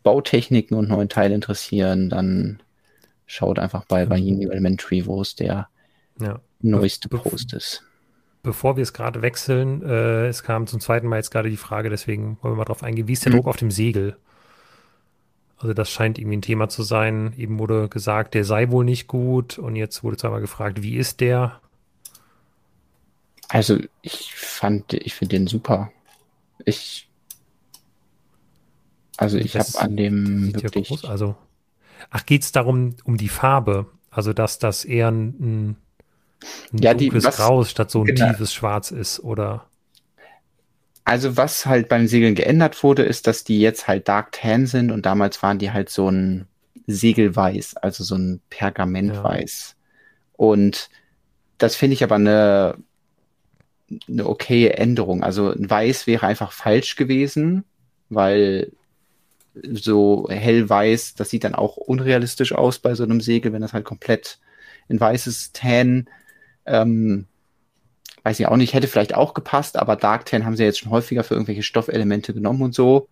Bautechniken 0.02 0.76
und 0.76 0.88
neuen 0.88 1.08
Teile 1.08 1.34
interessieren, 1.34 2.10
dann 2.10 2.60
Schaut 3.32 3.60
einfach 3.60 3.84
bei 3.84 4.10
Vahini. 4.10 4.46
Elementary, 4.46 5.06
wo 5.06 5.22
es 5.22 5.36
der 5.36 5.68
ja. 6.18 6.40
neueste 6.62 7.08
Be 7.08 7.18
Post 7.18 7.52
ist. 7.52 7.84
Bevor 8.42 8.76
wir 8.76 8.82
es 8.82 8.92
gerade 8.92 9.22
wechseln, 9.22 9.82
äh, 9.82 10.26
es 10.26 10.42
kam 10.42 10.66
zum 10.66 10.80
zweiten 10.80 11.06
Mal 11.06 11.18
jetzt 11.18 11.30
gerade 11.30 11.48
die 11.48 11.56
Frage, 11.56 11.90
deswegen 11.90 12.38
wollen 12.42 12.54
wir 12.54 12.56
mal 12.56 12.64
drauf 12.64 12.82
eingehen, 12.82 13.06
wie 13.06 13.12
ist 13.12 13.24
der 13.24 13.30
mhm. 13.30 13.36
Druck 13.36 13.46
auf 13.46 13.56
dem 13.56 13.70
Segel? 13.70 14.16
Also 15.58 15.74
das 15.74 15.90
scheint 15.90 16.18
irgendwie 16.18 16.38
ein 16.38 16.42
Thema 16.42 16.68
zu 16.68 16.82
sein. 16.82 17.32
Eben 17.36 17.60
wurde 17.60 17.88
gesagt, 17.88 18.34
der 18.34 18.44
sei 18.44 18.72
wohl 18.72 18.84
nicht 18.84 19.06
gut 19.06 19.60
und 19.60 19.76
jetzt 19.76 20.02
wurde 20.02 20.16
zweimal 20.16 20.40
gefragt, 20.40 20.82
wie 20.82 20.96
ist 20.96 21.20
der? 21.20 21.60
Also 23.46 23.78
ich 24.02 24.34
fand, 24.34 24.92
ich 24.92 25.14
finde 25.14 25.36
den 25.36 25.46
super. 25.46 25.92
Ich, 26.64 27.08
also 29.18 29.38
ich 29.38 29.56
habe 29.56 29.78
an 29.78 29.96
dem 29.96 30.52
wirklich, 30.60 31.08
also 31.08 31.36
Ach, 32.10 32.24
geht 32.24 32.42
es 32.42 32.52
darum, 32.52 32.94
um 33.04 33.16
die 33.16 33.28
Farbe? 33.28 33.86
Also, 34.10 34.32
dass 34.32 34.58
das 34.58 34.84
eher 34.84 35.08
ein, 35.10 35.76
ein 36.72 36.78
Ja, 36.80 36.94
die- 36.94 37.06
dunkles 37.06 37.24
was- 37.24 37.36
Grau 37.36 37.64
statt 37.64 37.90
so 37.90 38.00
ein 38.02 38.06
genau. 38.06 38.28
tiefes 38.30 38.52
Schwarz 38.54 38.90
ist, 38.90 39.20
oder? 39.20 39.66
Also 41.04 41.36
was 41.36 41.66
halt 41.66 41.88
beim 41.88 42.06
Segeln 42.06 42.34
geändert 42.34 42.82
wurde, 42.84 43.02
ist, 43.02 43.26
dass 43.26 43.42
die 43.44 43.60
jetzt 43.60 43.88
halt 43.88 44.06
Dark 44.08 44.32
Tan 44.32 44.66
sind 44.66 44.90
und 44.92 45.06
damals 45.06 45.42
waren 45.42 45.58
die 45.58 45.72
halt 45.72 45.90
so 45.90 46.08
ein 46.08 46.46
Segelweiß, 46.86 47.76
also 47.78 48.04
so 48.04 48.14
ein 48.16 48.40
Pergamentweiß. 48.50 49.76
Und 50.34 50.88
das 51.58 51.74
finde 51.76 51.94
ich 51.94 52.04
aber 52.04 52.14
eine, 52.16 52.76
eine 54.08 54.26
okaye 54.28 54.70
Änderung. 54.74 55.22
Also 55.24 55.50
ein 55.52 55.68
Weiß 55.68 56.06
wäre 56.06 56.26
einfach 56.26 56.52
falsch 56.52 56.96
gewesen, 56.96 57.64
weil 58.08 58.72
so 59.54 60.28
hellweiß, 60.28 61.14
das 61.14 61.30
sieht 61.30 61.44
dann 61.44 61.54
auch 61.54 61.76
unrealistisch 61.76 62.52
aus 62.52 62.78
bei 62.78 62.94
so 62.94 63.04
einem 63.04 63.20
Segel, 63.20 63.52
wenn 63.52 63.62
das 63.62 63.72
halt 63.72 63.84
komplett 63.84 64.38
in 64.88 65.00
weißes 65.00 65.52
Tan 65.52 66.08
ähm, 66.66 67.26
weiß 68.22 68.40
ich 68.40 68.46
auch 68.46 68.56
nicht, 68.56 68.74
hätte 68.74 68.88
vielleicht 68.88 69.14
auch 69.14 69.34
gepasst, 69.34 69.76
aber 69.76 69.96
Dark 69.96 70.26
Tan 70.26 70.44
haben 70.44 70.56
sie 70.56 70.64
jetzt 70.64 70.78
schon 70.78 70.90
häufiger 70.90 71.24
für 71.24 71.34
irgendwelche 71.34 71.62
Stoffelemente 71.62 72.34
genommen 72.34 72.62
und 72.62 72.74
so. 72.74 73.08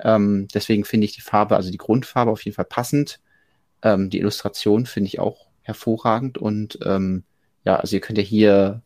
Ähm, 0.00 0.48
deswegen 0.52 0.84
finde 0.84 1.06
ich 1.06 1.14
die 1.14 1.20
Farbe, 1.20 1.56
also 1.56 1.70
die 1.70 1.78
Grundfarbe 1.78 2.30
auf 2.30 2.44
jeden 2.44 2.54
Fall 2.54 2.64
passend. 2.64 3.20
Ähm, 3.82 4.10
die 4.10 4.18
Illustration 4.18 4.86
finde 4.86 5.08
ich 5.08 5.20
auch 5.20 5.46
hervorragend 5.62 6.38
und 6.38 6.78
ähm, 6.84 7.24
ja, 7.64 7.76
also 7.76 7.96
ihr 7.96 8.00
könnt 8.00 8.18
ja 8.18 8.24
hier, 8.24 8.82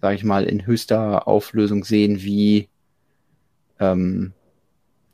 sage 0.00 0.16
ich 0.16 0.24
mal, 0.24 0.44
in 0.44 0.66
höchster 0.66 1.28
Auflösung 1.28 1.84
sehen, 1.84 2.22
wie 2.22 2.68
ähm, 3.78 4.32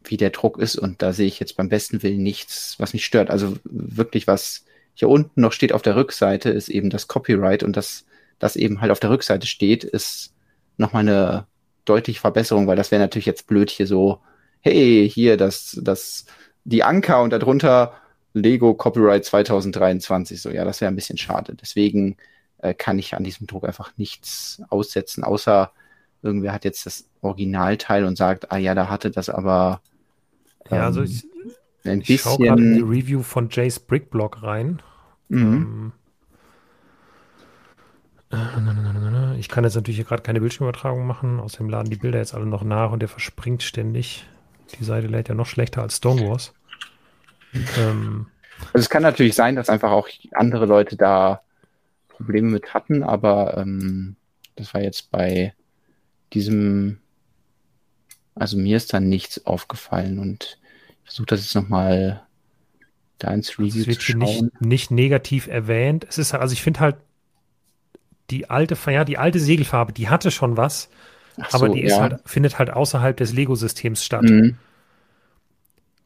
wie 0.04 0.16
der 0.16 0.30
Druck 0.30 0.58
ist 0.58 0.76
und 0.76 1.02
da 1.02 1.12
sehe 1.12 1.26
ich 1.26 1.40
jetzt 1.40 1.56
beim 1.56 1.68
besten 1.68 2.02
Willen 2.02 2.22
nichts, 2.22 2.76
was 2.78 2.92
mich 2.92 3.04
stört. 3.04 3.30
Also 3.30 3.56
wirklich, 3.64 4.26
was 4.26 4.64
hier 4.94 5.08
unten 5.08 5.40
noch 5.40 5.52
steht 5.52 5.72
auf 5.72 5.82
der 5.82 5.96
Rückseite, 5.96 6.50
ist 6.50 6.68
eben 6.68 6.90
das 6.90 7.08
Copyright 7.08 7.62
und 7.62 7.76
das 7.76 8.04
das 8.38 8.56
eben 8.56 8.80
halt 8.80 8.92
auf 8.92 9.00
der 9.00 9.10
Rückseite 9.10 9.46
steht, 9.46 9.84
ist 9.84 10.34
nochmal 10.76 11.02
eine 11.02 11.46
deutliche 11.84 12.20
Verbesserung, 12.20 12.66
weil 12.66 12.76
das 12.76 12.90
wäre 12.90 13.00
natürlich 13.00 13.26
jetzt 13.26 13.46
blöd 13.46 13.70
hier 13.70 13.86
so, 13.86 14.20
hey, 14.60 15.08
hier 15.12 15.36
das, 15.36 15.78
das, 15.82 16.26
die 16.64 16.82
Anker 16.82 17.22
und 17.22 17.30
darunter 17.30 17.94
Lego 18.32 18.74
Copyright 18.74 19.24
2023. 19.24 20.40
So, 20.40 20.50
ja, 20.50 20.64
das 20.64 20.80
wäre 20.80 20.90
ein 20.90 20.96
bisschen 20.96 21.18
schade. 21.18 21.54
Deswegen 21.54 22.16
äh, 22.58 22.74
kann 22.74 22.98
ich 22.98 23.14
an 23.14 23.24
diesem 23.24 23.46
Druck 23.46 23.64
einfach 23.64 23.92
nichts 23.96 24.62
aussetzen, 24.70 25.24
außer 25.24 25.72
irgendwer 26.22 26.52
hat 26.52 26.64
jetzt 26.64 26.86
das 26.86 27.06
Originalteil 27.20 28.04
und 28.04 28.16
sagt, 28.16 28.50
ah 28.50 28.56
ja, 28.56 28.74
da 28.74 28.88
hatte 28.88 29.10
das 29.10 29.28
aber 29.28 29.82
Ja, 30.70 30.84
also 30.84 31.00
ähm, 31.00 31.06
ich, 31.06 31.26
ein 31.84 32.02
ich 32.06 32.20
schaue 32.20 32.38
gerade 32.38 32.62
in 32.62 32.74
die 32.74 32.80
bisschen. 32.80 32.94
Review 32.94 33.22
von 33.22 33.48
Jace 33.50 33.80
Brickblock 33.80 34.42
rein. 34.42 34.82
Mhm. 35.28 35.92
Ähm, 38.32 39.34
äh. 39.34 39.38
Ich 39.38 39.48
kann 39.48 39.64
jetzt 39.64 39.74
natürlich 39.74 39.96
hier 39.96 40.04
gerade 40.04 40.22
keine 40.22 40.40
Bildschirmübertragung 40.40 41.06
machen, 41.06 41.40
außerdem 41.40 41.68
laden 41.68 41.90
die 41.90 41.96
Bilder 41.96 42.18
jetzt 42.18 42.34
alle 42.34 42.46
noch 42.46 42.64
nach 42.64 42.92
und 42.92 43.00
der 43.00 43.08
verspringt 43.08 43.62
ständig. 43.62 44.26
Die 44.78 44.84
Seite 44.84 45.06
lädt 45.06 45.28
ja 45.28 45.34
noch 45.34 45.46
schlechter 45.46 45.82
als 45.82 45.96
Stonewalls. 45.98 46.54
Ähm, 47.78 48.26
Also 48.72 48.84
es 48.84 48.90
kann 48.90 49.02
natürlich 49.02 49.34
sein, 49.34 49.56
dass 49.56 49.68
einfach 49.68 49.90
auch 49.90 50.08
andere 50.32 50.66
Leute 50.66 50.96
da 50.96 51.42
Probleme 52.08 52.50
mit 52.50 52.74
hatten, 52.74 53.02
aber 53.02 53.56
ähm, 53.56 54.16
das 54.56 54.72
war 54.72 54.80
jetzt 54.80 55.10
bei 55.10 55.54
diesem, 56.32 56.98
also 58.34 58.56
mir 58.56 58.76
ist 58.76 58.92
da 58.92 59.00
nichts 59.00 59.46
aufgefallen 59.46 60.18
und 60.18 60.58
ich 61.02 61.04
versuche 61.10 61.26
das 61.26 61.42
jetzt 61.42 61.54
nochmal 61.54 62.22
da 63.18 63.32
ins 63.32 63.50
es 63.50 63.58
Review 63.58 63.86
wird 63.86 64.00
zu 64.00 64.06
hier 64.06 64.16
nicht, 64.16 64.38
schauen. 64.38 64.50
nicht 64.60 64.90
negativ 64.90 65.46
erwähnt. 65.46 66.04
Es 66.08 66.18
ist 66.18 66.32
halt- 66.32 66.42
also 66.42 66.52
ich 66.52 66.62
finde 66.62 66.80
halt 66.80 66.96
die 68.30 68.50
alte, 68.50 68.76
ja, 68.90 69.04
die 69.04 69.18
alte 69.18 69.38
Segelfarbe, 69.38 69.92
die 69.92 70.08
hatte 70.08 70.30
schon 70.30 70.56
was, 70.56 70.88
Ach 71.40 71.54
aber 71.54 71.66
so, 71.68 71.74
die 71.74 71.82
ja. 71.82 72.00
halt, 72.00 72.20
findet 72.24 72.58
halt 72.58 72.70
außerhalb 72.70 73.16
des 73.16 73.32
Lego-Systems 73.32 74.04
statt. 74.04 74.22
Mhm. 74.22 74.56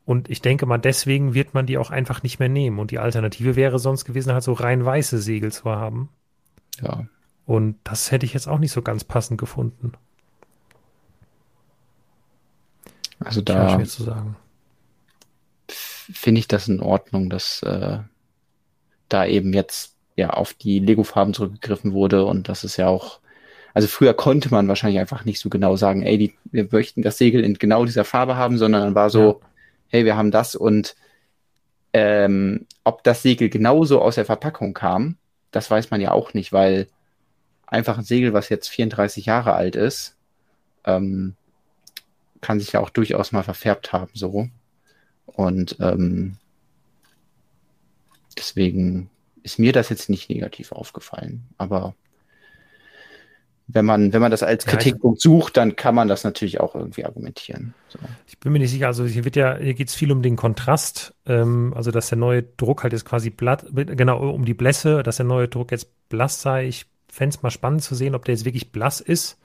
Und 0.05 0.31
ich 0.31 0.41
denke 0.41 0.65
mal, 0.67 0.79
deswegen 0.79 1.35
wird 1.35 1.53
man 1.55 1.67
die 1.67 1.77
auch 1.77 1.91
einfach 1.91 2.23
nicht 2.23 2.39
mehr 2.39 2.49
nehmen. 2.49 2.79
Und 2.79 2.91
die 2.91 2.99
Alternative 2.99 3.57
wäre 3.57 3.79
sonst 3.79 4.05
gewesen, 4.07 4.33
halt 4.33 4.43
so 4.43 4.55
rein 4.55 4.85
weiße 4.85 5.19
Segel 5.19 5.53
zu 5.53 5.67
haben. 5.67 6.09
Ja. 6.81 7.07
Und 7.45 7.77
das 7.85 8.11
hätte 8.11 8.25
ich 8.25 8.33
jetzt 8.35 8.49
auch 8.49 8.59
nicht 8.59 8.73
so 8.73 8.81
ganz 8.83 9.05
passend 9.05 9.39
gefunden. 9.39 9.93
Also 13.20 13.40
da 13.40 13.74
schwer 13.74 13.86
zu 13.86 14.05
sagen. 14.05 14.36
finde 15.69 16.39
ich 16.40 16.49
das 16.49 16.69
in 16.69 16.81
Ordnung, 16.81 17.31
dass 17.31 17.62
äh, 17.62 17.99
da 19.09 19.27
eben 19.27 19.53
jetzt 19.53 19.95
ja 20.16 20.31
auf 20.31 20.55
die 20.55 20.78
Lego-Farben 20.78 21.35
zurückgegriffen 21.35 21.93
wurde 21.93 22.24
und 22.24 22.49
das 22.49 22.65
ist 22.65 22.77
ja 22.77 22.89
auch, 22.89 23.20
also 23.74 23.89
früher 23.89 24.15
konnte 24.15 24.51
man 24.51 24.69
wahrscheinlich 24.69 25.01
einfach 25.01 25.24
nicht 25.24 25.40
so 25.40 25.49
genau 25.49 25.77
sagen, 25.77 26.03
ey, 26.03 26.19
die, 26.19 26.35
wir 26.45 26.69
möchten 26.70 27.03
das 27.03 27.19
Segel 27.19 27.45
in 27.45 27.55
genau 27.55 27.85
dieser 27.85 28.05
Farbe 28.05 28.36
haben, 28.36 28.59
sondern 28.59 28.82
dann 28.82 28.95
war 28.95 29.11
so, 29.11 29.40
hey, 29.89 30.05
wir 30.05 30.16
haben 30.16 30.31
das 30.31 30.55
und 30.55 30.97
ähm, 31.93 32.66
ob 32.85 33.03
das 33.05 33.23
Segel 33.23 33.49
genauso 33.49 34.01
aus 34.03 34.16
der 34.16 34.24
Verpackung 34.24 34.74
kam, 34.74 35.16
das 35.51 35.70
weiß 35.70 35.90
man 35.90 36.01
ja 36.01 36.12
auch 36.12 36.35
nicht, 36.35 36.53
weil 36.53 36.89
einfach 37.66 37.99
ein 37.99 38.05
Segel, 38.05 38.32
was 38.32 38.49
jetzt 38.49 38.69
34 38.69 39.27
Jahre 39.27 39.55
alt 39.55 39.77
ist, 39.77 40.16
ähm, 40.85 41.35
kann 42.40 42.60
sich 42.60 42.73
ja 42.73 42.81
auch 42.81 42.90
durchaus 42.90 43.32
mal 43.32 43.43
verfärbt 43.43 43.93
haben, 43.93 44.10
so. 44.15 44.48
Und 45.27 45.77
ähm, 45.81 46.36
deswegen 48.36 49.10
ist 49.43 49.59
mir 49.59 49.73
das 49.73 49.89
jetzt 49.89 50.09
nicht 50.09 50.31
negativ 50.31 50.73
aufgefallen. 50.73 51.47
Aber 51.59 51.94
wenn 53.69 53.85
man, 53.85 54.15
wenn 54.15 54.23
man 54.23 54.31
das 54.31 54.43
als 54.43 54.65
Kritikpunkt 54.65 55.20
sucht, 55.20 55.59
dann 55.59 55.77
kann 55.77 55.94
man 55.94 56.09
das 56.09 56.24
natürlich 56.24 56.59
auch 56.59 56.74
irgendwie 56.74 57.05
argumentieren. 57.05 57.74
So. 57.89 57.98
Ich 58.27 58.39
bin 58.39 58.52
mir 58.52 58.59
nicht 58.60 58.70
sicher, 58.70 58.86
also 58.86 59.05
hier 59.05 59.27
wird 59.27 59.36
ja, 59.36 59.59
hier 59.59 59.74
geht 59.74 59.89
es 59.89 59.94
viel 59.94 60.10
um 60.10 60.23
den 60.23 60.36
Kontrast, 60.36 61.15
ähm, 61.27 61.74
also 61.77 61.90
dass 61.90 62.09
der 62.09 62.16
neue 62.16 62.43
Druck 62.43 62.82
halt 62.82 62.94
jetzt 62.94 63.05
quasi 63.05 63.28
blatt, 63.28 63.66
genau, 63.74 64.31
um 64.31 64.47
die 64.47 64.55
Blässe, 64.55 65.02
dass 65.02 65.16
der 65.16 65.27
neue 65.27 65.48
Druck 65.48 65.70
jetzt 65.70 66.09
blass 66.09 66.40
sei. 66.40 66.66
Ich 66.66 66.86
fände 67.12 67.36
es 67.36 67.43
mal 67.43 67.51
spannend 67.51 67.82
zu 67.82 67.94
sehen, 67.94 68.15
ob 68.15 68.24
der 68.24 68.35
jetzt 68.35 68.47
wirklich 68.47 68.73
blass 68.73 69.01
ist 69.01 69.39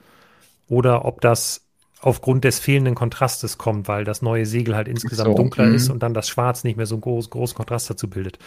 oder 0.69 1.03
ob 1.03 1.19
das 1.19 1.62
aufgrund 2.03 2.43
des 2.43 2.59
fehlenden 2.59 2.95
Kontrastes 2.95 3.57
kommt, 3.57 3.88
weil 3.88 4.03
das 4.03 4.21
neue 4.21 4.45
Segel 4.45 4.75
halt 4.75 4.89
insgesamt 4.89 5.31
so, 5.31 5.35
dunkler 5.35 5.67
mhm. 5.67 5.75
ist 5.75 5.89
und 5.89 6.03
dann 6.03 6.13
das 6.13 6.27
Schwarz 6.27 6.65
nicht 6.65 6.75
mehr 6.75 6.85
so 6.85 6.95
einen 6.95 7.01
groß, 7.01 7.30
großen 7.30 7.55
Kontrast 7.55 7.89
dazu 7.89 8.09
bildet. 8.09 8.39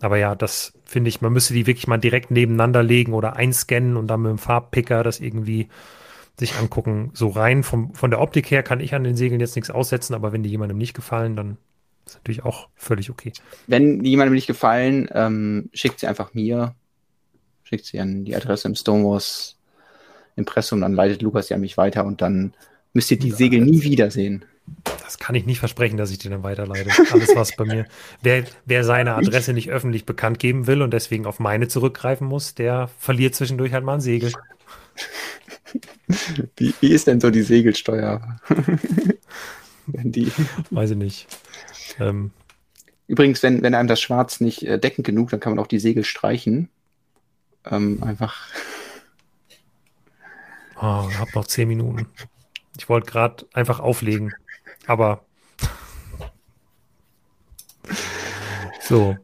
Aber 0.00 0.16
ja, 0.16 0.34
das 0.34 0.72
finde 0.86 1.10
ich, 1.10 1.20
man 1.20 1.32
müsste 1.32 1.52
die 1.52 1.66
wirklich 1.66 1.86
mal 1.86 1.98
direkt 1.98 2.30
nebeneinander 2.30 2.82
legen 2.82 3.12
oder 3.12 3.36
einscannen 3.36 3.98
und 3.98 4.06
dann 4.06 4.22
mit 4.22 4.30
dem 4.30 4.38
Farbpicker 4.38 5.02
das 5.02 5.20
irgendwie 5.20 5.68
sich 6.38 6.56
angucken. 6.56 7.10
So 7.12 7.28
rein 7.28 7.62
vom, 7.62 7.94
von 7.94 8.10
der 8.10 8.20
Optik 8.20 8.50
her 8.50 8.62
kann 8.62 8.80
ich 8.80 8.94
an 8.94 9.04
den 9.04 9.14
Segeln 9.14 9.40
jetzt 9.40 9.56
nichts 9.56 9.70
aussetzen, 9.70 10.14
aber 10.14 10.32
wenn 10.32 10.42
die 10.42 10.50
jemandem 10.50 10.78
nicht 10.78 10.94
gefallen, 10.94 11.36
dann 11.36 11.58
ist 12.06 12.14
natürlich 12.14 12.44
auch 12.44 12.68
völlig 12.76 13.10
okay. 13.10 13.34
Wenn 13.66 14.02
jemandem 14.02 14.34
nicht 14.34 14.46
gefallen, 14.46 15.10
ähm, 15.12 15.68
schickt 15.74 16.00
sie 16.00 16.06
einfach 16.06 16.32
mir. 16.32 16.74
Schickt 17.64 17.84
sie 17.84 18.00
an 18.00 18.24
die 18.24 18.34
Adresse 18.34 18.68
im 18.68 18.74
Stonewalls 18.74 19.58
Impressum, 20.34 20.80
dann 20.80 20.94
leitet 20.94 21.20
Lukas 21.20 21.48
sie 21.48 21.54
an 21.54 21.60
mich 21.60 21.76
weiter 21.76 22.06
und 22.06 22.22
dann 22.22 22.54
müsst 22.92 23.10
ihr 23.10 23.18
die 23.18 23.30
Ja, 23.30 23.36
Segel 23.36 23.60
nie 23.60 23.82
wiedersehen. 23.82 24.44
Das 25.02 25.18
kann 25.18 25.34
ich 25.34 25.44
nicht 25.44 25.58
versprechen, 25.58 25.96
dass 25.96 26.10
ich 26.10 26.18
dir 26.18 26.30
dann 26.30 26.42
weiterleite. 26.42 26.90
Alles, 27.10 27.34
was 27.34 27.56
bei 27.56 27.64
mir, 27.64 27.86
wer, 28.22 28.44
wer 28.64 28.84
seine 28.84 29.14
Adresse 29.14 29.52
nicht 29.52 29.70
öffentlich 29.70 30.06
bekannt 30.06 30.38
geben 30.38 30.66
will 30.66 30.82
und 30.82 30.92
deswegen 30.92 31.26
auf 31.26 31.40
meine 31.40 31.68
zurückgreifen 31.68 32.26
muss, 32.26 32.54
der 32.54 32.88
verliert 32.98 33.34
zwischendurch 33.34 33.72
halt 33.72 33.84
mal 33.84 33.94
ein 33.94 34.00
Segel. 34.00 34.32
Wie, 36.56 36.74
wie 36.80 36.92
ist 36.92 37.06
denn 37.06 37.20
so 37.20 37.30
die 37.30 37.42
Segelsteuer? 37.42 38.38
wenn 39.86 40.12
die 40.12 40.30
Weiß 40.70 40.90
ich 40.90 40.96
nicht. 40.96 41.26
Ähm, 41.98 42.32
Übrigens, 43.06 43.42
wenn, 43.42 43.62
wenn 43.62 43.74
einem 43.74 43.88
das 43.88 44.00
Schwarz 44.00 44.40
nicht 44.40 44.62
äh, 44.62 44.78
deckend 44.78 45.06
genug, 45.06 45.30
dann 45.30 45.40
kann 45.40 45.54
man 45.54 45.62
auch 45.62 45.66
die 45.66 45.78
Segel 45.78 46.04
streichen. 46.04 46.68
Ähm, 47.64 48.02
einfach. 48.02 48.48
oh, 50.76 51.10
hab 51.18 51.34
noch 51.34 51.46
zehn 51.46 51.68
Minuten. 51.68 52.06
Ich 52.78 52.88
wollte 52.88 53.10
gerade 53.10 53.46
einfach 53.52 53.80
auflegen, 53.80 54.32
aber 54.86 55.24
so. 58.80 59.16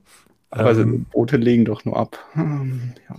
Aber 0.50 0.74
so 0.74 0.82
ähm, 0.82 1.04
Boote 1.12 1.36
legen 1.36 1.64
doch 1.64 1.84
nur 1.84 1.96
ab. 1.96 2.18
Ja. 2.34 3.16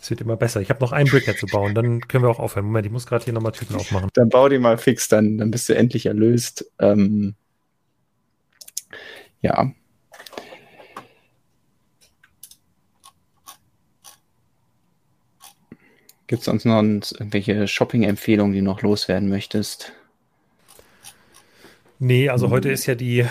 es 0.00 0.10
wird 0.10 0.20
immer 0.20 0.36
besser. 0.36 0.60
Ich 0.60 0.70
habe 0.70 0.80
noch 0.80 0.92
einen 0.92 1.08
Brickhead 1.08 1.38
zu 1.38 1.46
bauen, 1.46 1.74
dann 1.74 2.00
können 2.02 2.24
wir 2.24 2.30
auch 2.30 2.38
aufhören. 2.38 2.66
Moment, 2.66 2.86
ich 2.86 2.92
muss 2.92 3.06
gerade 3.06 3.24
hier 3.24 3.32
nochmal 3.32 3.52
Tüten 3.52 3.74
aufmachen. 3.76 4.10
Dann 4.14 4.28
bau 4.28 4.48
die 4.48 4.58
mal 4.58 4.78
fix, 4.78 5.08
dann, 5.08 5.38
dann 5.38 5.50
bist 5.50 5.68
du 5.68 5.74
endlich 5.74 6.06
erlöst. 6.06 6.70
Ähm, 6.78 7.34
ja. 9.40 9.72
Gibt 16.32 16.40
es 16.40 16.46
sonst 16.46 16.64
noch 16.64 16.78
irgendwelche 16.78 17.68
Shopping-Empfehlungen, 17.68 18.54
die 18.54 18.60
du 18.60 18.64
noch 18.64 18.80
loswerden 18.80 19.28
möchtest? 19.28 19.92
Nee, 21.98 22.30
also 22.30 22.48
heute 22.48 22.70
ist 22.70 22.86
ja 22.86 22.94
die 22.94 23.26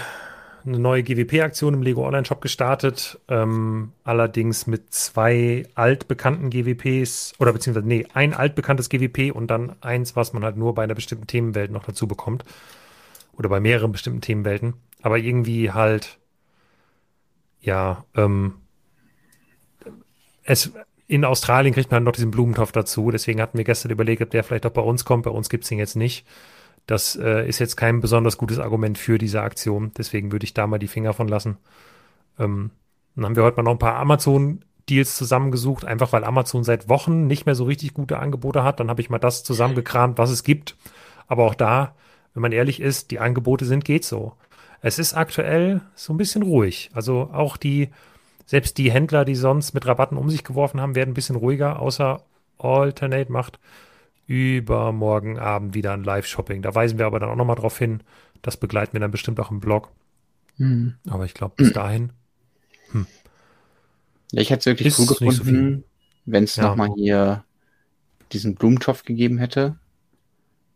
eine 0.64 0.78
neue 0.78 1.02
GWP-Aktion 1.02 1.74
im 1.74 1.82
Lego 1.82 2.06
Online 2.06 2.26
Shop 2.26 2.42
gestartet. 2.42 3.20
Ähm, 3.28 3.94
allerdings 4.04 4.68
mit 4.68 4.94
zwei 4.94 5.64
altbekannten 5.74 6.52
GWPs 6.52 7.34
oder 7.40 7.52
beziehungsweise, 7.54 7.88
nee, 7.88 8.06
ein 8.14 8.36
altbekanntes 8.36 8.88
GWP 8.88 9.32
und 9.32 9.48
dann 9.48 9.76
eins, 9.82 10.16
was 10.16 10.34
man 10.34 10.44
halt 10.44 10.58
nur 10.58 10.76
bei 10.76 10.84
einer 10.84 10.94
bestimmten 10.94 11.26
Themenwelt 11.26 11.72
noch 11.72 11.86
dazu 11.86 12.08
bekommt. 12.08 12.46
Oder 13.34 13.50
bei 13.50 13.60
mehreren 13.60 13.92
bestimmten 13.92 14.22
Themenwelten. 14.22 14.76
Aber 15.02 15.18
irgendwie 15.18 15.72
halt, 15.72 16.20
ja, 17.62 18.06
ähm, 18.14 18.58
es, 20.44 20.72
in 21.12 21.26
Australien 21.26 21.74
kriegt 21.74 21.92
man 21.92 22.06
noch 22.06 22.14
diesen 22.14 22.32
Blumentopf 22.32 22.72
dazu. 22.72 23.12
Deswegen 23.12 23.42
hatten 23.42 23.58
wir 23.58 23.66
gestern 23.66 23.92
überlegt, 23.92 24.22
ob 24.22 24.30
der 24.30 24.46
vielleicht 24.46 24.66
auch 24.66 24.72
bei 24.72 24.82
uns 24.82 25.04
kommt. 25.04 25.26
Bei 25.26 25.30
uns 25.30 25.50
gibt 25.50 25.66
es 25.66 25.72
ihn 25.72 25.78
jetzt 25.78 25.98
nicht. 25.98 26.26
Das 26.88 27.18
äh, 27.18 27.46
ist 27.46 27.60
jetzt 27.60 27.76
kein 27.76 28.00
besonders 28.00 28.38
gutes 28.38 28.60
Argument 28.60 28.98
für 28.98 29.18
diese 29.18 29.42
Aktion. 29.42 29.92
Deswegen 29.98 30.32
würde 30.32 30.46
ich 30.46 30.54
da 30.54 30.68
mal 30.68 30.80
die 30.80 30.88
Finger 30.88 31.12
von 31.12 31.28
lassen. 31.28 31.58
Ähm, 32.40 32.72
dann 33.18 33.26
haben 33.26 33.36
wir 33.36 33.44
heute 33.44 33.58
mal 33.58 33.64
noch 33.64 33.74
ein 33.74 33.78
paar 33.78 33.98
Amazon-Deals 33.98 35.18
zusammengesucht, 35.18 35.84
einfach 35.84 36.14
weil 36.14 36.24
Amazon 36.24 36.64
seit 36.64 36.88
Wochen 36.88 37.28
nicht 37.28 37.46
mehr 37.46 37.56
so 37.56 37.66
richtig 37.66 37.94
gute 37.94 38.18
Angebote 38.18 38.64
hat. 38.64 38.80
Dann 38.80 38.90
habe 38.90 39.02
ich 39.02 39.10
mal 39.10 39.20
das 39.20 39.44
zusammengekramt, 39.44 40.18
was 40.18 40.30
es 40.30 40.46
gibt. 40.46 40.78
Aber 41.28 41.44
auch 41.44 41.56
da, 41.56 41.94
wenn 42.34 42.42
man 42.42 42.54
ehrlich 42.54 42.80
ist, 42.80 43.12
die 43.12 43.20
Angebote 43.20 43.66
sind, 43.66 43.84
geht 43.84 44.06
so. 44.06 44.32
Es 44.80 44.98
ist 44.98 45.14
aktuell 45.14 45.82
so 45.94 46.14
ein 46.14 46.18
bisschen 46.18 46.42
ruhig. 46.42 46.90
Also 46.94 47.32
auch 47.34 47.58
die, 47.58 47.90
selbst 48.52 48.78
die 48.78 48.92
Händler, 48.92 49.24
die 49.24 49.36
sonst 49.36 49.74
mit 49.74 49.86
Rabatten 49.86 50.18
um 50.18 50.30
sich 50.30 50.44
geworfen 50.44 50.82
haben, 50.82 50.94
werden 50.94 51.12
ein 51.12 51.14
bisschen 51.14 51.38
ruhiger, 51.38 51.80
außer 51.80 52.22
Alternate 52.58 53.32
macht 53.32 53.62
übermorgen 54.28 55.40
Abend 55.40 55.74
wieder 55.74 55.94
ein 55.94 56.04
Live-Shopping. 56.04 56.62
Da 56.62 56.76
weisen 56.76 57.00
wir 57.00 57.06
aber 57.06 57.22
dann 57.22 57.30
auch 57.30 57.38
nochmal 57.38 57.56
drauf 57.56 57.78
hin. 57.78 58.04
Das 58.42 58.58
begleiten 58.58 58.92
wir 58.92 59.00
dann 59.00 59.10
bestimmt 59.10 59.40
auch 59.40 59.52
im 59.52 59.62
Blog. 59.62 59.94
Mhm. 60.58 60.96
Aber 61.08 61.24
ich 61.24 61.34
glaube, 61.34 61.54
bis 61.56 61.72
dahin. 61.74 62.12
Hm. 62.92 63.08
Ich 64.34 64.50
hätte 64.50 64.60
es 64.60 64.66
wirklich 64.66 64.90
ist 64.90 65.00
cool 65.00 65.08
gefunden, 65.08 65.78
so 65.78 65.84
wenn 66.26 66.44
es 66.44 66.58
ja. 66.58 66.64
nochmal 66.64 66.90
hier 66.98 67.46
diesen 68.34 68.56
Blumentopf 68.56 69.06
gegeben 69.06 69.38
hätte. 69.38 69.78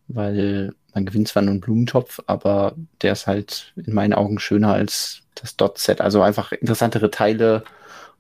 Weil 0.08 0.74
man 0.94 1.06
gewinnt 1.06 1.28
zwar 1.28 1.42
nur 1.42 1.52
einen 1.52 1.62
Blumentopf, 1.62 2.22
aber 2.26 2.78
der 3.02 3.12
ist 3.12 3.28
halt 3.28 3.74
in 3.76 3.94
meinen 3.94 4.14
Augen 4.14 4.40
schöner 4.40 4.72
als 4.72 5.25
das 5.36 5.56
Dot-Set. 5.56 6.02
Also 6.02 6.22
einfach 6.22 6.52
interessantere 6.52 7.12
Teile. 7.12 7.64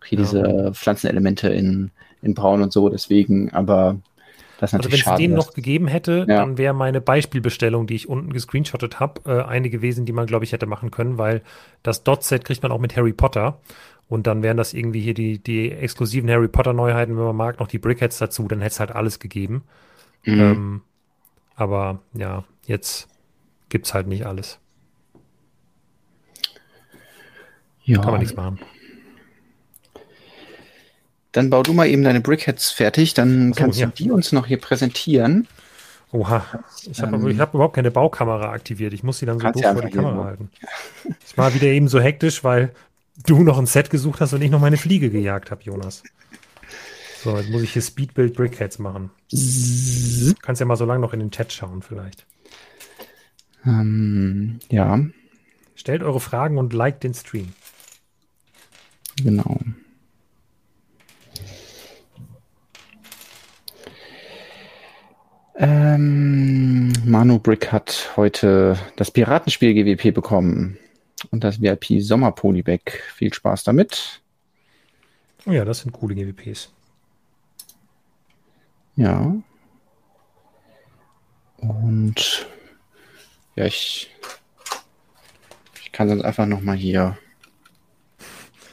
Hier 0.04 0.20
ja. 0.20 0.24
diese 0.24 0.72
Pflanzenelemente 0.74 1.50
in, 1.50 1.92
in 2.22 2.36
Braun 2.36 2.62
und 2.62 2.72
so, 2.72 2.90
deswegen, 2.90 3.52
aber 3.54 3.98
das 4.60 4.74
also 4.74 4.92
wenn 4.92 5.00
es 5.00 5.18
den 5.18 5.34
noch 5.34 5.54
gegeben 5.54 5.88
hätte, 5.88 6.26
ja. 6.30 6.38
dann 6.38 6.58
wäre 6.58 6.74
meine 6.74 7.02
Beispielbestellung, 7.02 7.88
die 7.88 7.96
ich 7.96 8.08
unten 8.08 8.32
gescreenshottet 8.32 9.00
habe, 9.00 9.22
äh, 9.26 9.44
eine 9.44 9.70
gewesen, 9.70 10.06
die 10.06 10.14
man, 10.14 10.28
glaube 10.28 10.46
ich, 10.46 10.54
hätte 10.54 10.66
machen 10.66 10.92
können, 10.92 11.18
weil 11.18 11.42
das 11.84 12.04
Dot-Set 12.04 12.46
kriegt 12.46 12.64
man 12.64 12.72
auch 12.72 12.80
mit 12.80 12.96
Harry 12.96 13.14
Potter. 13.14 13.60
Und 14.08 14.28
dann 14.28 14.44
wären 14.44 14.56
das 14.56 14.74
irgendwie 14.74 15.02
hier 15.02 15.16
die, 15.16 15.40
die 15.40 15.72
exklusiven 15.72 16.30
Harry 16.30 16.48
Potter-Neuheiten, 16.48 17.18
wenn 17.18 17.24
man 17.24 17.36
mag, 17.36 17.60
noch 17.60 17.68
die 17.68 17.80
Brickheads 17.80 18.20
dazu, 18.20 18.48
dann 18.48 18.62
hätte 18.62 18.74
es 18.74 18.80
halt 18.80 18.92
alles 18.92 19.20
gegeben. 19.20 19.64
Mhm. 20.24 20.40
Ähm, 20.40 20.82
aber 21.56 22.00
ja, 22.14 22.44
jetzt 22.66 23.08
gibt 23.70 23.88
es 23.88 23.94
halt 23.94 24.08
nicht 24.08 24.26
alles. 24.26 24.60
Ja. 27.86 28.02
Kann 28.02 28.12
man 28.12 28.20
nichts 28.20 28.36
machen. 28.36 28.60
Dann 31.32 31.50
bau 31.50 31.64
du 31.64 31.74
mal 31.74 31.88
eben 31.88 32.04
deine 32.04 32.22
Brickheads 32.22 32.72
fertig, 32.72 33.14
dann 33.14 33.54
so, 33.54 33.60
kannst 33.60 33.80
ja. 33.80 33.88
du 33.88 33.94
die 33.94 34.12
uns 34.12 34.32
noch 34.32 34.48
hier 34.48 34.60
präsentieren. 34.60 35.48
Oha, 36.12 36.46
ich 36.90 37.02
habe 37.02 37.16
ähm, 37.18 37.40
hab 37.40 37.54
überhaupt 37.54 37.76
keine 37.76 37.92
Baukamera 37.92 38.52
aktiviert. 38.52 38.94
Ich 38.94 39.04
muss 39.04 39.20
sie 39.20 39.26
dann 39.26 39.40
so 39.40 39.52
doof 39.52 39.62
vor 39.62 39.82
die 39.82 39.92
Kamera 39.92 40.24
halten. 40.24 40.50
Ich 41.28 41.38
war 41.38 41.54
wieder 41.54 41.68
eben 41.68 41.90
so 41.90 42.00
hektisch, 42.00 42.44
weil 42.44 42.72
du 43.26 43.44
noch 43.44 43.58
ein 43.58 43.66
Set 43.66 43.90
gesucht 43.90 44.22
hast 44.22 44.32
und 44.34 44.42
ich 44.42 44.50
noch 44.50 44.62
meine 44.62 44.78
Fliege 44.78 45.10
gejagt 45.10 45.52
habe, 45.52 45.62
Jonas. 45.64 46.04
So, 47.22 47.36
jetzt 47.38 47.50
muss 47.50 47.64
ich 47.64 47.74
hier 47.74 47.82
Speedbuild 47.82 48.36
Brickheads 48.36 48.80
machen. 48.80 49.10
Du 49.32 50.34
kannst 50.42 50.60
ja 50.62 50.66
mal 50.66 50.78
so 50.78 50.86
lange 50.86 51.02
noch 51.02 51.12
in 51.12 51.20
den 51.20 51.32
Chat 51.32 51.52
schauen, 51.52 51.82
vielleicht. 51.82 52.26
Ähm, 53.66 54.60
ja. 54.70 55.00
Stellt 55.76 56.04
eure 56.04 56.20
Fragen 56.20 56.58
und 56.58 56.72
liked 56.72 57.04
den 57.04 57.14
Stream. 57.14 57.54
Genau. 59.24 59.60
Ähm, 65.58 66.92
Manu 67.06 67.40
Brick 67.40 67.72
hat 67.72 68.12
heute 68.18 68.78
das 68.98 69.10
Piratenspiel 69.10 69.74
GWP 69.74 70.14
bekommen 70.14 70.78
und 71.32 71.44
das 71.44 71.62
VIP 71.62 72.02
Sommer 72.02 72.32
Polybag. 72.34 72.82
Viel 73.16 73.34
Spaß 73.34 73.64
damit. 73.64 74.22
Oh 75.46 75.52
ja, 75.52 75.64
das 75.64 75.80
sind 75.80 75.92
coole 75.92 76.16
GWPs. 76.16 76.74
Ja. 78.98 79.36
Und 81.58 82.48
ja, 83.56 83.66
ich, 83.66 84.10
ich 85.82 85.92
kann 85.92 86.10
sonst 86.10 86.24
einfach 86.24 86.46
nochmal 86.46 86.76
hier 86.76 87.18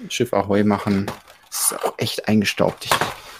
Schiff 0.08 0.32
Ahoi 0.32 0.64
machen. 0.64 1.06
Das 1.48 1.72
ist 1.72 1.84
auch 1.84 1.94
echt 1.98 2.28
eingestaubt. 2.28 2.86
Ich 2.86 2.92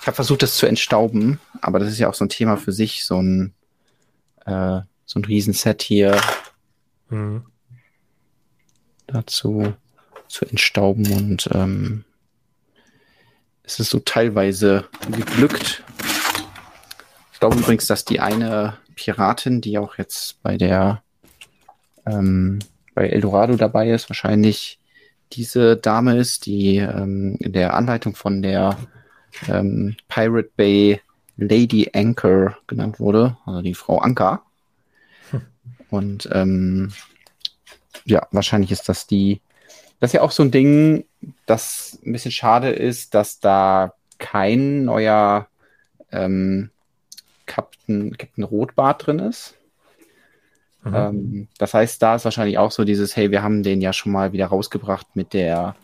ich 0.03 0.09
habe 0.09 0.17
versucht, 0.17 0.43
das 0.43 0.57
zu 0.57 0.67
entstauben, 0.67 1.39
aber 1.61 1.79
das 1.79 1.89
ist 1.91 2.01
ja 2.01 2.09
auch 2.09 2.15
so 2.15 2.25
ein 2.25 2.29
Thema 2.29 2.57
für 2.57 2.73
sich, 2.73 3.05
so 3.05 3.23
ein, 3.23 3.55
äh, 4.45 4.81
so 5.07 5.21
ein 5.21 5.25
Riesenset 5.25 5.81
hier 5.81 6.21
mhm. 7.09 7.47
dazu 9.07 9.75
zu 10.27 10.45
entstauben 10.45 11.07
und 11.13 11.49
ähm, 11.53 12.05
es 13.63 13.79
ist 13.79 13.91
so 13.91 14.01
teilweise 14.01 14.89
geglückt. 15.09 15.85
Ich 17.33 17.39
glaube 17.39 17.59
übrigens, 17.59 17.87
dass 17.87 18.05
die 18.05 18.19
eine 18.19 18.79
Piratin, 18.97 19.61
die 19.61 19.79
auch 19.79 19.99
jetzt 19.99 20.43
bei 20.43 20.57
der 20.57 21.05
ähm, 22.07 22.59
bei 22.93 23.09
Eldorado 23.09 23.55
dabei 23.55 23.91
ist, 23.91 24.11
wahrscheinlich 24.11 24.81
diese 25.33 25.77
Dame 25.77 26.17
ist, 26.17 26.47
die 26.47 26.77
ähm, 26.77 27.37
in 27.41 27.53
der 27.53 27.75
Anleitung 27.75 28.15
von 28.15 28.43
der 28.43 28.77
ähm, 29.49 29.97
Pirate 30.09 30.51
Bay 30.57 31.01
Lady 31.37 31.91
Anchor 31.95 32.57
genannt 32.67 33.01
wurde, 33.01 33.37
also 33.47 33.63
die 33.63 33.75
Frau 33.75 33.99
Anker. 33.99 34.43
Hm. 35.31 35.43
Und 35.91 36.29
ähm, 36.33 36.93
ja, 38.05 38.27
wahrscheinlich 38.31 38.71
ist 38.71 38.89
das 38.89 39.07
die. 39.07 39.41
Das 40.01 40.11
ist 40.11 40.15
ja 40.15 40.23
auch 40.23 40.33
so 40.33 40.43
ein 40.43 40.51
Ding, 40.51 41.05
das 41.47 41.99
ein 42.05 42.13
bisschen 42.13 42.33
schade 42.33 42.71
ist, 42.71 43.15
dass 43.15 43.39
da 43.39 43.95
kein 44.19 44.85
neuer 44.85 45.47
ähm, 46.11 46.71
Captain, 47.47 48.17
Captain 48.17 48.45
Rotbart 48.45 49.07
drin 49.07 49.21
ist. 49.21 49.55
Mhm. 50.85 50.95
Ähm, 50.95 51.49
das 51.59 51.75
heißt, 51.75 52.03
da 52.03 52.17
ist 52.17 52.25
wahrscheinlich 52.25 52.59
auch 52.59 52.71
so 52.71 52.85
dieses, 52.85 53.17
hey, 53.17 53.31
wir 53.31 53.43
haben 53.43 53.63
den 53.63 53.81
ja 53.81 53.93
schon 53.93 54.13
mal 54.13 54.33
wieder 54.33 54.47
rausgebracht 54.47 55.07
mit 55.15 55.33
der, 55.33 55.77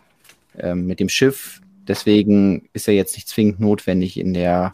ähm, 0.59 0.87
mit 0.87 1.01
dem 1.01 1.09
Schiff. 1.09 1.61
Deswegen 1.87 2.69
ist 2.73 2.89
er 2.89 2.95
jetzt 2.95 3.15
nicht 3.17 3.29
zwingend 3.29 3.61
notwendig 3.61 4.19
in 4.19 4.35
der, 4.35 4.73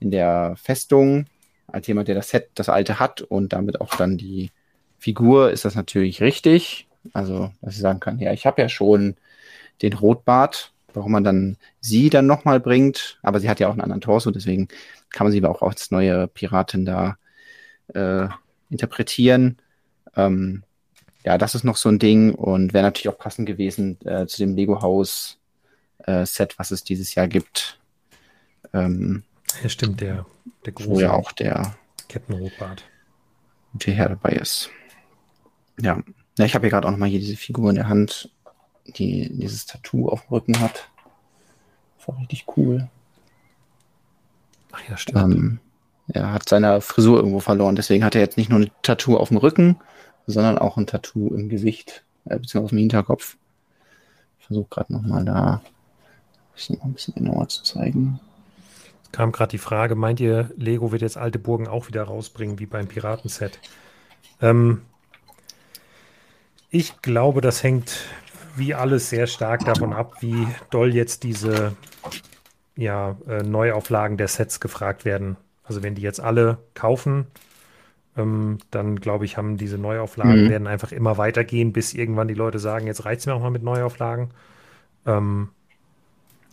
in 0.00 0.10
der 0.10 0.54
Festung. 0.56 1.26
Als 1.66 1.86
jemand, 1.86 2.08
der 2.08 2.14
das 2.14 2.30
Set, 2.30 2.50
das 2.54 2.68
alte 2.68 2.98
hat 2.98 3.20
und 3.20 3.52
damit 3.52 3.80
auch 3.80 3.94
dann 3.94 4.16
die 4.16 4.50
Figur, 4.98 5.50
ist 5.50 5.64
das 5.64 5.74
natürlich 5.74 6.22
richtig. 6.22 6.88
Also, 7.12 7.52
dass 7.60 7.74
ich 7.74 7.80
sagen 7.80 8.00
kann, 8.00 8.18
ja, 8.18 8.32
ich 8.32 8.46
habe 8.46 8.60
ja 8.60 8.68
schon 8.68 9.16
den 9.82 9.92
Rotbart, 9.92 10.72
warum 10.94 11.12
man 11.12 11.24
dann 11.24 11.56
sie 11.80 12.10
dann 12.10 12.26
nochmal 12.26 12.58
bringt. 12.58 13.18
Aber 13.22 13.38
sie 13.38 13.48
hat 13.48 13.60
ja 13.60 13.68
auch 13.68 13.72
einen 13.72 13.82
anderen 13.82 14.00
Torso, 14.00 14.30
deswegen 14.30 14.68
kann 15.10 15.26
man 15.26 15.32
sie 15.32 15.44
auch 15.44 15.62
als 15.62 15.90
neue 15.90 16.26
Piratin 16.26 16.84
da 16.84 17.16
äh, 17.94 18.28
interpretieren. 18.70 19.58
Ähm, 20.16 20.62
ja, 21.24 21.38
das 21.38 21.54
ist 21.54 21.64
noch 21.64 21.76
so 21.76 21.88
ein 21.88 21.98
Ding 21.98 22.34
und 22.34 22.72
wäre 22.72 22.84
natürlich 22.84 23.08
auch 23.08 23.18
passend 23.18 23.46
gewesen 23.46 23.98
äh, 24.04 24.26
zu 24.26 24.38
dem 24.38 24.54
Lego-Haus 24.54 25.38
äh, 25.98 26.24
Set, 26.24 26.58
was 26.58 26.70
es 26.70 26.84
dieses 26.84 27.14
Jahr 27.14 27.28
gibt. 27.28 27.78
Ähm, 28.72 29.24
ja, 29.62 29.68
stimmt, 29.68 30.00
der, 30.00 30.26
der 30.64 30.72
große. 30.72 30.90
Wo 30.90 31.00
ja 31.00 31.12
auch 31.12 31.32
der 31.32 31.74
Captain 32.08 32.36
Rotbart. 32.36 32.84
Der 33.74 33.94
Herr 33.94 34.08
dabei 34.08 34.30
ist. 34.30 34.70
Ja, 35.80 36.02
ja 36.38 36.44
ich 36.44 36.54
habe 36.54 36.64
hier 36.64 36.70
gerade 36.70 36.86
auch 36.86 36.92
nochmal 36.92 37.08
hier 37.08 37.20
diese 37.20 37.36
Figur 37.36 37.70
in 37.70 37.76
der 37.76 37.88
Hand, 37.88 38.30
die 38.86 39.28
dieses 39.32 39.66
Tattoo 39.66 40.08
auf 40.08 40.22
dem 40.26 40.30
Rücken 40.30 40.60
hat. 40.60 40.90
Das 41.98 42.08
war 42.08 42.18
richtig 42.18 42.46
cool. 42.56 42.88
Ach 44.72 44.88
ja, 44.88 44.96
stimmt. 44.96 45.34
Ähm, 45.34 45.60
er 46.08 46.32
hat 46.32 46.48
seine 46.48 46.80
Frisur 46.80 47.18
irgendwo 47.18 47.40
verloren, 47.40 47.76
deswegen 47.76 48.04
hat 48.04 48.14
er 48.14 48.20
jetzt 48.20 48.36
nicht 48.36 48.50
nur 48.50 48.60
ein 48.60 48.70
Tattoo 48.82 49.16
auf 49.16 49.28
dem 49.28 49.36
Rücken, 49.36 49.76
sondern 50.26 50.58
auch 50.58 50.76
ein 50.76 50.86
Tattoo 50.86 51.34
im 51.34 51.48
Gesicht, 51.48 52.04
äh, 52.24 52.38
beziehungsweise 52.38 52.64
auf 52.64 52.70
dem 52.70 52.78
Hinterkopf. 52.78 53.36
Ich 54.38 54.46
versuche 54.46 54.68
gerade 54.70 54.92
nochmal 54.92 55.24
da 55.24 55.62
ein 56.70 56.92
bisschen 56.92 57.14
genauer 57.14 57.48
zu 57.48 57.62
zeigen. 57.62 58.20
Es 59.04 59.12
kam 59.12 59.32
gerade 59.32 59.50
die 59.50 59.58
Frage, 59.58 59.94
meint 59.94 60.20
ihr, 60.20 60.50
Lego 60.56 60.92
wird 60.92 61.02
jetzt 61.02 61.16
alte 61.16 61.38
Burgen 61.38 61.68
auch 61.68 61.88
wieder 61.88 62.02
rausbringen, 62.02 62.58
wie 62.58 62.66
beim 62.66 62.88
Piratenset? 62.88 63.58
Ähm, 64.40 64.82
ich 66.70 67.00
glaube, 67.00 67.40
das 67.40 67.62
hängt 67.62 68.00
wie 68.56 68.74
alles 68.74 69.08
sehr 69.08 69.26
stark 69.26 69.64
davon 69.64 69.92
ab, 69.92 70.16
wie 70.20 70.46
doll 70.70 70.94
jetzt 70.94 71.22
diese 71.22 71.76
ja, 72.76 73.16
äh, 73.28 73.42
Neuauflagen 73.42 74.16
der 74.16 74.28
Sets 74.28 74.60
gefragt 74.60 75.04
werden. 75.04 75.36
Also 75.68 75.82
wenn 75.82 75.94
die 75.94 76.02
jetzt 76.02 76.20
alle 76.20 76.58
kaufen, 76.74 77.26
ähm, 78.16 78.58
dann 78.70 79.00
glaube 79.00 79.24
ich, 79.24 79.36
haben 79.36 79.56
diese 79.56 79.78
Neuauflagen 79.78 80.44
mhm. 80.44 80.50
werden 80.50 80.66
einfach 80.66 80.92
immer 80.92 81.18
weitergehen, 81.18 81.72
bis 81.72 81.94
irgendwann 81.94 82.28
die 82.28 82.34
Leute 82.34 82.58
sagen, 82.58 82.86
jetzt 82.86 83.04
reizt 83.04 83.20
es 83.20 83.26
mir 83.26 83.34
auch 83.34 83.42
mal 83.42 83.50
mit 83.50 83.62
Neuauflagen. 83.62 84.30
Ähm, 85.06 85.50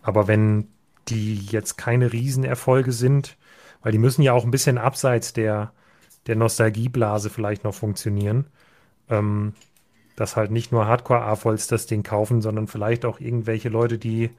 aber 0.02 0.28
wenn 0.28 0.68
die 1.08 1.36
jetzt 1.36 1.78
keine 1.78 2.14
Riesenerfolge 2.14 2.92
sind, 2.92 3.38
weil 3.82 3.92
die 3.92 3.98
müssen 3.98 4.22
ja 4.22 4.34
auch 4.34 4.44
ein 4.44 4.52
bisschen 4.52 4.78
abseits 4.78 5.34
der, 5.34 5.72
der 6.28 6.36
Nostalgieblase 6.36 7.30
vielleicht 7.30 7.64
noch 7.64 7.74
funktionieren, 7.74 8.46
ähm, 9.10 9.54
dass 10.16 10.36
halt 10.36 10.52
nicht 10.52 10.72
nur 10.72 10.88
Hardcore-AFOLs 10.88 11.68
das 11.68 11.86
Ding 11.88 12.04
kaufen, 12.04 12.42
sondern 12.42 12.68
vielleicht 12.68 13.06
auch 13.06 13.20
irgendwelche 13.20 13.70
Leute, 13.70 13.98
die, 13.98 14.32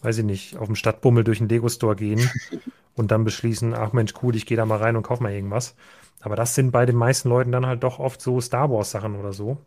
weiß 0.00 0.18
ich 0.18 0.24
nicht, 0.24 0.56
auf 0.56 0.66
dem 0.66 0.76
Stadtbummel 0.76 1.24
durch 1.24 1.38
den 1.38 1.48
Lego-Store 1.48 1.96
gehen 1.96 2.28
und 2.94 3.10
dann 3.10 3.24
beschließen, 3.24 3.74
ach 3.74 3.92
Mensch, 3.92 4.14
cool, 4.22 4.34
ich 4.34 4.46
gehe 4.46 4.56
da 4.56 4.64
mal 4.64 4.78
rein 4.78 4.96
und 4.96 5.02
kaufe 5.02 5.22
mal 5.22 5.32
irgendwas. 5.32 5.74
Aber 6.20 6.36
das 6.36 6.54
sind 6.54 6.70
bei 6.70 6.86
den 6.86 6.96
meisten 6.96 7.28
Leuten 7.28 7.52
dann 7.52 7.66
halt 7.66 7.82
doch 7.82 7.98
oft 7.98 8.20
so 8.20 8.40
Star 8.40 8.70
Wars-Sachen 8.70 9.16
oder 9.16 9.32
so. 9.32 9.58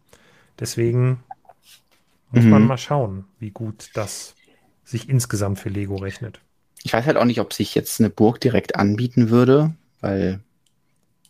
Deswegen 0.60 1.24
muss 2.32 2.46
mhm. 2.46 2.50
man 2.50 2.68
mal 2.68 2.78
schauen, 2.78 3.26
wie 3.40 3.52
gut 3.52 3.90
das 3.94 4.36
sich 4.84 5.10
insgesamt 5.10 5.60
für 5.60 5.70
Lego 5.70 5.96
rechnet. 5.96 6.40
Ich 6.84 6.94
weiß 6.94 7.06
halt 7.06 7.18
auch 7.18 7.26
nicht, 7.26 7.42
ob 7.42 7.54
sich 7.54 7.76
jetzt 7.76 8.00
eine 8.00 8.10
Burg 8.10 8.40
direkt 8.40 8.76
anbieten 8.76 9.30
würde, 9.30 9.74
weil 10.02 10.40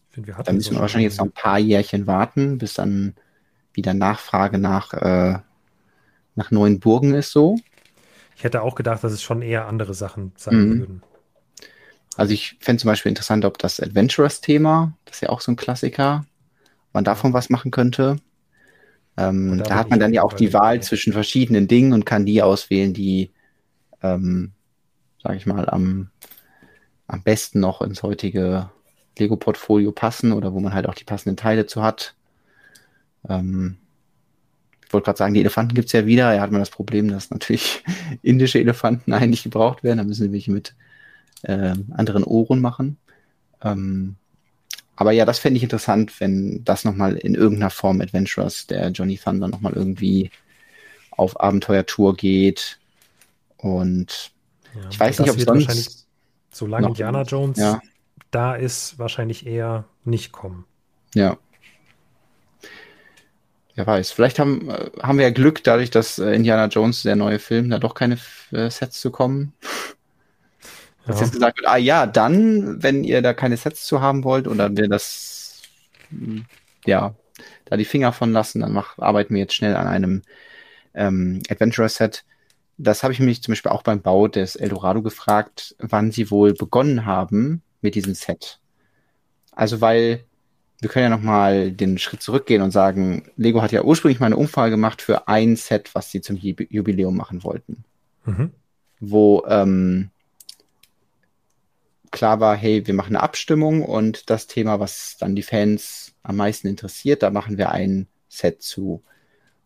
Finde, 0.09 0.33
da 0.43 0.53
müssen 0.53 0.75
wir 0.75 0.81
wahrscheinlich 0.81 1.11
jetzt 1.11 1.19
noch 1.19 1.25
ein 1.25 1.31
paar 1.31 1.59
Jährchen 1.59 2.07
warten, 2.07 2.57
bis 2.57 2.73
dann 2.73 3.15
wieder 3.73 3.93
Nachfrage 3.93 4.57
nach, 4.57 4.93
äh, 4.93 5.39
nach 6.35 6.51
neuen 6.51 6.79
Burgen 6.79 7.13
ist 7.13 7.31
so. 7.31 7.57
Ich 8.35 8.43
hätte 8.43 8.61
auch 8.61 8.75
gedacht, 8.75 9.03
dass 9.03 9.11
es 9.11 9.23
schon 9.23 9.41
eher 9.41 9.67
andere 9.67 9.93
Sachen 9.93 10.33
sein 10.35 10.55
mhm. 10.55 10.79
würden. 10.79 11.03
Also 12.17 12.33
ich 12.33 12.57
fände 12.59 12.81
zum 12.81 12.89
Beispiel 12.89 13.09
interessant, 13.09 13.45
ob 13.45 13.57
das 13.57 13.79
Adventurers-Thema, 13.79 14.93
das 15.05 15.15
ist 15.17 15.21
ja 15.21 15.29
auch 15.29 15.41
so 15.41 15.51
ein 15.51 15.57
Klassiker, 15.57 16.25
man 16.93 17.03
davon 17.03 17.33
was 17.33 17.49
machen 17.49 17.71
könnte. 17.71 18.17
Ähm, 19.17 19.61
da 19.65 19.75
hat 19.75 19.89
man 19.89 19.99
dann 19.99 20.13
ja 20.13 20.23
auch 20.23 20.33
die 20.33 20.53
Wahl 20.53 20.81
zwischen 20.81 21.13
verschiedenen 21.13 21.67
Dingen 21.67 21.93
und 21.93 22.05
kann 22.05 22.25
die 22.25 22.41
auswählen, 22.41 22.93
die, 22.93 23.31
ähm, 24.01 24.51
sage 25.21 25.37
ich 25.37 25.45
mal, 25.45 25.69
am, 25.69 26.09
am 27.07 27.23
besten 27.23 27.59
noch 27.59 27.81
ins 27.81 28.03
heutige 28.03 28.69
Lego-Portfolio 29.17 29.91
passen 29.91 30.33
oder 30.33 30.53
wo 30.53 30.59
man 30.59 30.73
halt 30.73 30.87
auch 30.87 30.95
die 30.95 31.05
passenden 31.05 31.37
Teile 31.37 31.65
zu 31.65 31.81
hat. 31.81 32.15
Ähm, 33.27 33.77
ich 34.85 34.93
wollte 34.93 35.05
gerade 35.05 35.17
sagen, 35.17 35.33
die 35.33 35.39
Elefanten 35.39 35.73
gibt 35.73 35.87
es 35.87 35.93
ja 35.93 36.05
wieder. 36.05 36.33
Ja, 36.33 36.41
hat 36.41 36.51
man 36.51 36.61
das 36.61 36.69
Problem, 36.69 37.09
dass 37.09 37.31
natürlich 37.31 37.83
indische 38.21 38.59
Elefanten 38.59 39.13
eigentlich 39.13 39.43
gebraucht 39.43 39.83
werden. 39.83 39.97
Da 39.97 40.03
müssen 40.03 40.25
wir 40.25 40.31
welche 40.31 40.51
mit 40.51 40.75
äh, 41.43 41.73
anderen 41.91 42.23
Ohren 42.23 42.61
machen. 42.61 42.97
Ähm, 43.61 44.15
aber 44.95 45.11
ja, 45.11 45.25
das 45.25 45.39
fände 45.39 45.57
ich 45.57 45.63
interessant, 45.63 46.19
wenn 46.21 46.63
das 46.63 46.85
nochmal 46.85 47.17
in 47.17 47.35
irgendeiner 47.35 47.69
Form 47.69 47.99
Adventurers, 47.99 48.67
der 48.67 48.89
Johnny 48.89 49.17
Thunder 49.17 49.47
nochmal 49.47 49.73
irgendwie 49.73 50.31
auf 51.11 51.39
Abenteuertour 51.39 52.15
geht. 52.15 52.79
Und 53.57 54.31
ja, 54.73 54.89
ich 54.89 54.99
weiß 54.99 55.19
nicht, 55.19 55.31
ob 55.31 55.39
sonst. 55.39 56.07
Solange 56.51 56.87
Indiana 56.87 57.23
Jones 57.23 57.57
ja. 57.57 57.81
da 58.31 58.55
ist, 58.55 58.97
wahrscheinlich 58.97 59.45
eher 59.45 59.83
nicht 60.05 60.31
kommen. 60.31 60.63
Ja. 61.13 61.37
Wer 63.75 63.85
weiß. 63.85 64.11
Vielleicht 64.11 64.39
haben, 64.39 64.69
äh, 64.69 64.89
haben 65.01 65.17
wir 65.17 65.25
ja 65.25 65.31
Glück, 65.31 65.63
dadurch, 65.63 65.91
dass 65.91 66.17
äh, 66.17 66.33
Indiana 66.33 66.67
Jones, 66.67 67.03
der 67.03 67.15
neue 67.15 67.39
Film, 67.39 67.69
da 67.69 67.77
doch 67.77 67.93
keine 67.93 68.17
äh, 68.51 68.69
Sets 68.69 69.01
zu 69.01 69.11
kommen. 69.11 69.53
Ja. 69.61 71.11
Dass 71.11 71.19
jetzt 71.19 71.33
gesagt 71.33 71.57
wird, 71.57 71.67
ah 71.67 71.77
ja, 71.77 72.07
dann, 72.07 72.81
wenn 72.81 73.03
ihr 73.03 73.21
da 73.21 73.33
keine 73.33 73.57
Sets 73.57 73.85
zu 73.85 74.01
haben 74.01 74.23
wollt 74.23 74.47
oder 74.47 74.75
wir 74.75 74.87
das, 74.87 75.61
hm, 76.09 76.45
ja, 76.85 77.13
da 77.65 77.77
die 77.77 77.85
Finger 77.85 78.13
von 78.13 78.31
lassen, 78.31 78.61
dann 78.61 78.71
mach, 78.71 78.97
arbeiten 78.97 79.33
wir 79.33 79.41
jetzt 79.41 79.55
schnell 79.55 79.75
an 79.75 79.87
einem 79.87 80.21
ähm, 80.93 81.41
Adventurer-Set. 81.49 82.23
Das 82.77 83.03
habe 83.03 83.13
ich 83.13 83.19
mich 83.19 83.43
zum 83.43 83.51
Beispiel 83.51 83.71
auch 83.71 83.83
beim 83.83 84.01
Bau 84.01 84.27
des 84.27 84.55
Eldorado 84.55 85.01
gefragt, 85.01 85.75
wann 85.79 86.11
sie 86.11 86.31
wohl 86.31 86.53
begonnen 86.53 87.05
haben 87.05 87.61
mit 87.81 87.95
diesem 87.95 88.13
Set. 88.13 88.59
Also 89.51 89.81
weil 89.81 90.23
wir 90.81 90.89
können 90.89 91.11
ja 91.11 91.17
nochmal 91.17 91.71
den 91.71 91.97
Schritt 91.97 92.21
zurückgehen 92.21 92.61
und 92.61 92.71
sagen, 92.71 93.29
Lego 93.37 93.61
hat 93.61 93.71
ja 93.71 93.83
ursprünglich 93.83 94.19
mal 94.19 94.27
eine 94.27 94.37
Umfrage 94.37 94.71
gemacht 94.71 95.01
für 95.01 95.27
ein 95.27 95.55
Set, 95.55 95.95
was 95.95 96.11
sie 96.11 96.21
zum 96.21 96.37
Jubiläum 96.37 97.15
machen 97.15 97.43
wollten. 97.43 97.83
Mhm. 98.25 98.51
Wo 98.99 99.43
ähm, 99.47 100.09
klar 102.11 102.39
war, 102.39 102.55
hey, 102.55 102.85
wir 102.87 102.93
machen 102.93 103.15
eine 103.15 103.23
Abstimmung 103.23 103.83
und 103.83 104.29
das 104.29 104.47
Thema, 104.47 104.79
was 104.79 105.17
dann 105.19 105.35
die 105.35 105.43
Fans 105.43 106.13
am 106.23 106.37
meisten 106.37 106.67
interessiert, 106.67 107.23
da 107.23 107.29
machen 107.29 107.57
wir 107.57 107.71
ein 107.71 108.07
Set 108.27 108.61
zu. 108.61 109.03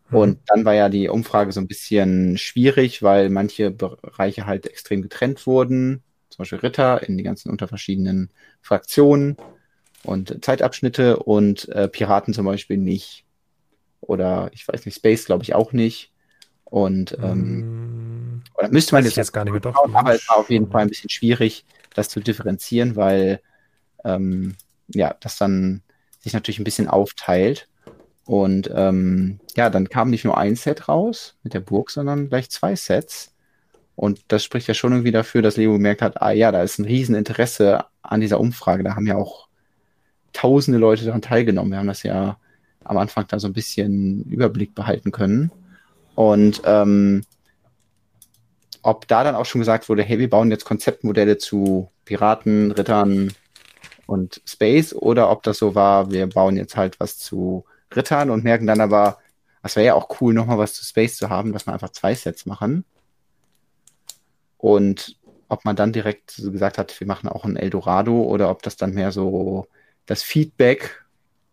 Mhm. 0.10 0.18
Und 0.18 0.40
dann 0.46 0.66
war 0.66 0.74
ja 0.74 0.90
die 0.90 1.10
Umfrage 1.10 1.52
so 1.52 1.60
ein 1.60 1.68
bisschen 1.68 2.38
schwierig, 2.38 3.02
weil 3.02 3.30
manche 3.30 3.72
Bereiche 3.72 4.46
halt 4.46 4.68
extrem 4.68 5.02
getrennt 5.02 5.46
wurden. 5.48 6.04
Zum 6.30 6.40
Beispiel 6.40 6.60
Ritter 6.60 7.02
in 7.08 7.18
die 7.18 7.24
ganzen 7.24 7.50
unter 7.50 7.68
verschiedenen 7.68 8.30
Fraktionen 8.62 9.38
und 10.04 10.44
Zeitabschnitte 10.44 11.18
und 11.18 11.68
äh, 11.70 11.88
Piraten 11.88 12.34
zum 12.34 12.46
Beispiel 12.46 12.78
nicht. 12.78 13.26
Oder 14.02 14.50
ich 14.54 14.68
weiß 14.68 14.86
nicht, 14.86 14.96
Space 14.96 15.26
glaube 15.26 15.44
ich 15.44 15.54
auch 15.54 15.74
nicht. 15.74 16.12
Und 16.64 17.18
ähm, 17.22 18.36
mm, 18.36 18.44
oder 18.56 18.70
müsste 18.70 18.96
man 18.96 19.04
jetzt, 19.04 19.18
jetzt 19.18 19.34
gar 19.34 19.44
nicht 19.44 19.52
mehr 19.52 19.62
doch. 19.62 19.76
Aber 19.94 20.14
es 20.14 20.28
war 20.30 20.38
auf 20.38 20.50
jeden 20.50 20.70
Fall 20.70 20.84
ein 20.84 20.90
bisschen 20.90 21.10
schwierig, 21.10 21.66
das 21.96 22.10
zu 22.10 22.20
differenzieren, 22.20 22.96
weil 22.96 23.42
ähm, 24.06 24.56
ja, 24.88 25.16
das 25.20 25.38
dann 25.38 25.82
sich 26.20 26.34
natürlich 26.34 26.60
ein 26.60 26.66
bisschen 26.66 26.88
aufteilt. 26.88 27.68
Und 28.26 28.70
ähm, 28.74 29.40
ja, 29.56 29.70
dann 29.70 29.90
kam 29.90 30.12
nicht 30.12 30.24
nur 30.24 30.38
ein 30.38 30.56
Set 30.56 30.88
raus 30.88 31.36
mit 31.44 31.54
der 31.54 31.62
Burg, 31.62 31.90
sondern 31.90 32.30
gleich 32.30 32.50
zwei 32.52 32.76
Sets. 32.76 33.34
Und 33.96 34.22
das 34.28 34.44
spricht 34.44 34.68
ja 34.68 34.74
schon 34.74 34.94
irgendwie 34.94 35.12
dafür, 35.12 35.42
dass 35.42 35.58
Leo 35.58 35.74
gemerkt 35.74 36.02
hat, 36.02 36.22
ah 36.22 36.32
ja, 36.32 36.52
da 36.52 36.62
ist 36.62 36.78
ein 36.80 36.86
Rieseninteresse 36.86 37.86
an 38.02 38.22
dieser 38.22 38.40
Umfrage. 38.40 38.84
Da 38.84 38.96
haben 38.96 39.08
ja 39.08 39.18
auch 39.18 39.49
tausende 40.34 40.80
Leute 40.80 41.06
daran 41.06 41.22
teilgenommen. 41.22 41.72
Wir 41.72 41.80
haben 41.80 41.88
das 41.88 42.04
ja 42.04 42.38
am 42.84 42.98
Anfang 42.98 43.26
da 43.28 43.40
so 43.40 43.48
ein 43.48 43.54
bisschen 43.54 44.24
Überblick 44.24 44.74
behalten 44.76 45.12
können. 45.12 45.52
Und 46.16 46.62
ähm, 46.66 47.24
ob 48.82 49.08
da 49.08 49.24
dann 49.24 49.36
auch 49.36 49.46
schon 49.46 49.60
gesagt 49.60 49.90
wurde, 49.90 50.04
hey, 50.04 50.20
wir 50.20 50.30
bauen 50.30 50.52
jetzt 50.52 50.66
Konzeptmodelle 50.66 51.38
zu 51.38 51.92
Piraten, 52.06 52.72
Rittern 52.72 53.34
und 54.06 54.42
Space, 54.46 54.94
oder 54.94 55.30
ob 55.30 55.44
das 55.44 55.58
so 55.58 55.76
war, 55.76 56.12
wir 56.12 56.28
bauen 56.28 56.58
jetzt 56.58 56.76
halt 56.76 57.00
was 57.00 57.18
zu 57.18 57.66
Rittern 57.96 58.30
und 58.30 58.44
merken 58.44 58.68
dann 58.68 58.82
aber, 58.82 59.18
das 59.62 59.76
wäre 59.76 59.88
ja 59.88 59.94
auch 59.94 60.22
cool, 60.22 60.34
nochmal 60.34 60.58
was 60.58 60.74
zu 60.74 60.86
Space 60.86 61.18
zu 61.18 61.30
haben, 61.30 61.54
dass 61.54 61.68
wir 61.68 61.74
einfach 61.74 61.92
zwei 61.92 62.16
Sets 62.16 62.46
machen. 62.46 62.86
Und 64.58 65.18
ob 65.48 65.66
man 65.66 65.76
dann 65.76 65.94
direkt 65.94 66.32
so 66.32 66.52
gesagt 66.52 66.78
hat, 66.78 66.98
wir 67.00 67.08
machen 67.08 67.30
auch 67.30 67.46
ein 67.46 67.56
Eldorado 67.56 68.24
oder 68.24 68.50
ob 68.50 68.62
das 68.62 68.78
dann 68.78 68.94
mehr 68.94 69.12
so 69.12 69.68
das 70.10 70.24
Feedback, 70.24 71.06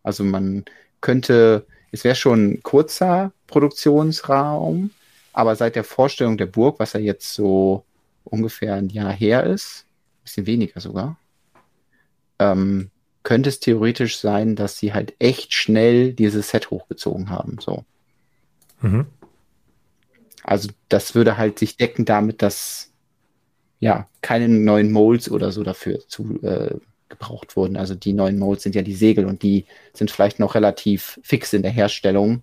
also 0.03 0.25
man 0.25 0.65
könnte, 1.03 1.67
es 1.93 2.05
wäre 2.05 2.15
schon 2.15 2.53
ein 2.53 2.63
kurzer 2.63 3.33
Produktionsraum, 3.47 4.91
aber 5.35 5.57
seit 5.57 5.77
der 5.77 5.85
Vorstellung 5.85 6.39
der 6.39 6.47
Burg, 6.47 6.81
was 6.81 6.95
ja 6.95 7.01
jetzt 7.01 7.35
so 7.35 7.85
ungefähr 8.25 8.75
ein 8.75 8.89
Jahr 8.89 9.13
her 9.13 9.45
ist, 9.45 9.85
ein 9.85 10.23
bisschen 10.23 10.47
weniger 10.47 10.81
sogar, 10.81 11.19
ähm, 12.39 12.91
könnte 13.23 13.51
es 13.51 13.61
theoretisch 13.61 14.19
sein, 14.19 14.57
dass 14.57 14.79
sie 14.79 14.95
halt 14.95 15.15
echt 15.19 15.53
schnell 15.53 16.15
dieses 16.15 16.49
Set 16.49 16.71
hochgezogen 16.71 17.29
haben. 17.29 17.59
So. 17.61 17.85
Mhm. 18.81 19.05
Also 20.45 20.71
das 20.89 21.15
würde 21.15 21.37
halt 21.37 21.59
sich 21.59 21.77
decken 21.77 22.07
damit, 22.07 22.41
dass 22.41 22.91
ja 23.81 24.09
keine 24.23 24.49
neuen 24.49 24.93
Molds 24.93 25.31
oder 25.31 25.53
so 25.53 25.63
dafür 25.63 25.99
zu 26.09 26.41
äh, 26.43 26.77
gebraucht 27.09 27.57
wurden. 27.57 27.77
Also 27.77 27.95
die 27.95 28.13
neuen 28.13 28.39
Molds 28.39 28.63
sind 28.63 28.75
ja 28.75 28.83
die 28.83 28.95
Segel 28.95 29.27
und 29.27 29.43
die 29.43 29.65
sind 29.93 30.11
vielleicht 30.11 30.39
noch 30.39 30.55
relativ 30.55 31.21
fix 31.23 31.53
in 31.53 31.63
der 31.63 31.71
Herstellung, 31.71 32.43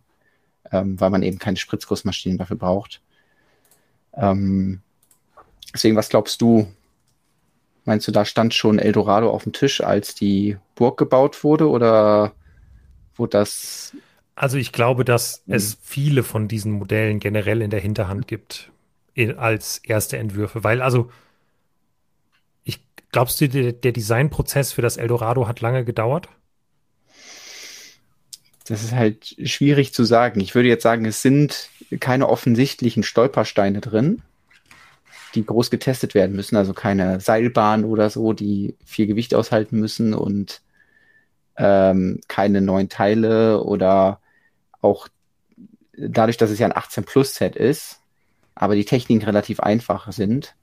ähm, 0.71 0.99
weil 0.99 1.09
man 1.09 1.23
eben 1.23 1.39
keine 1.39 1.57
Spritzgussmaschinen 1.57 2.37
dafür 2.37 2.57
braucht. 2.57 3.01
Ähm, 4.15 4.81
deswegen, 5.73 5.95
was 5.95 6.09
glaubst 6.09 6.41
du? 6.41 6.67
Meinst 7.85 8.07
du, 8.07 8.11
da 8.11 8.23
stand 8.23 8.53
schon 8.53 8.79
Eldorado 8.79 9.29
auf 9.29 9.43
dem 9.43 9.51
Tisch, 9.51 9.81
als 9.81 10.15
die 10.15 10.57
Burg 10.75 10.97
gebaut 10.97 11.43
wurde 11.43 11.69
oder 11.69 12.33
wurde 13.15 13.31
das? 13.31 13.93
Also 14.35 14.57
ich 14.57 14.71
glaube, 14.71 15.03
dass 15.03 15.43
mhm. 15.45 15.55
es 15.55 15.77
viele 15.81 16.23
von 16.23 16.47
diesen 16.47 16.71
Modellen 16.71 17.19
generell 17.19 17.61
in 17.61 17.69
der 17.69 17.81
Hinterhand 17.81 18.27
gibt 18.27 18.71
als 19.37 19.77
erste 19.77 20.17
Entwürfe, 20.17 20.63
weil 20.63 20.81
also 20.81 21.11
Glaubst 23.13 23.39
du, 23.39 23.47
der, 23.47 23.73
Designprozess 23.73 24.73
für 24.73 24.81
das 24.81 24.97
Eldorado 24.97 25.47
hat 25.47 25.61
lange 25.61 25.85
gedauert? 25.85 26.29
Das 28.65 28.83
ist 28.83 28.93
halt 28.93 29.35
schwierig 29.43 29.93
zu 29.93 30.03
sagen. 30.03 30.39
Ich 30.39 30.55
würde 30.55 30.67
jetzt 30.67 30.81
sagen, 30.81 31.05
es 31.05 31.21
sind 31.21 31.69
keine 31.99 32.27
offensichtlichen 32.27 33.03
Stolpersteine 33.03 33.81
drin, 33.81 34.23
die 35.35 35.45
groß 35.45 35.69
getestet 35.69 36.15
werden 36.15 36.35
müssen, 36.35 36.55
also 36.55 36.73
keine 36.73 37.19
Seilbahn 37.19 37.85
oder 37.85 38.09
so, 38.09 38.33
die 38.33 38.75
viel 38.83 39.05
Gewicht 39.05 39.35
aushalten 39.35 39.79
müssen 39.79 40.15
und 40.15 40.61
ähm, 41.55 42.19
keine 42.27 42.61
neuen 42.61 42.89
Teile 42.89 43.61
oder 43.63 44.21
auch 44.81 45.07
dadurch, 45.95 46.37
dass 46.37 46.49
es 46.49 46.57
ja 46.57 46.65
ein 46.65 46.75
18 46.75 47.03
Plus 47.03 47.35
Set 47.35 47.55
ist, 47.55 47.99
aber 48.55 48.73
die 48.73 48.85
Techniken 48.85 49.23
relativ 49.23 49.59
einfach 49.59 50.11
sind, 50.11 50.55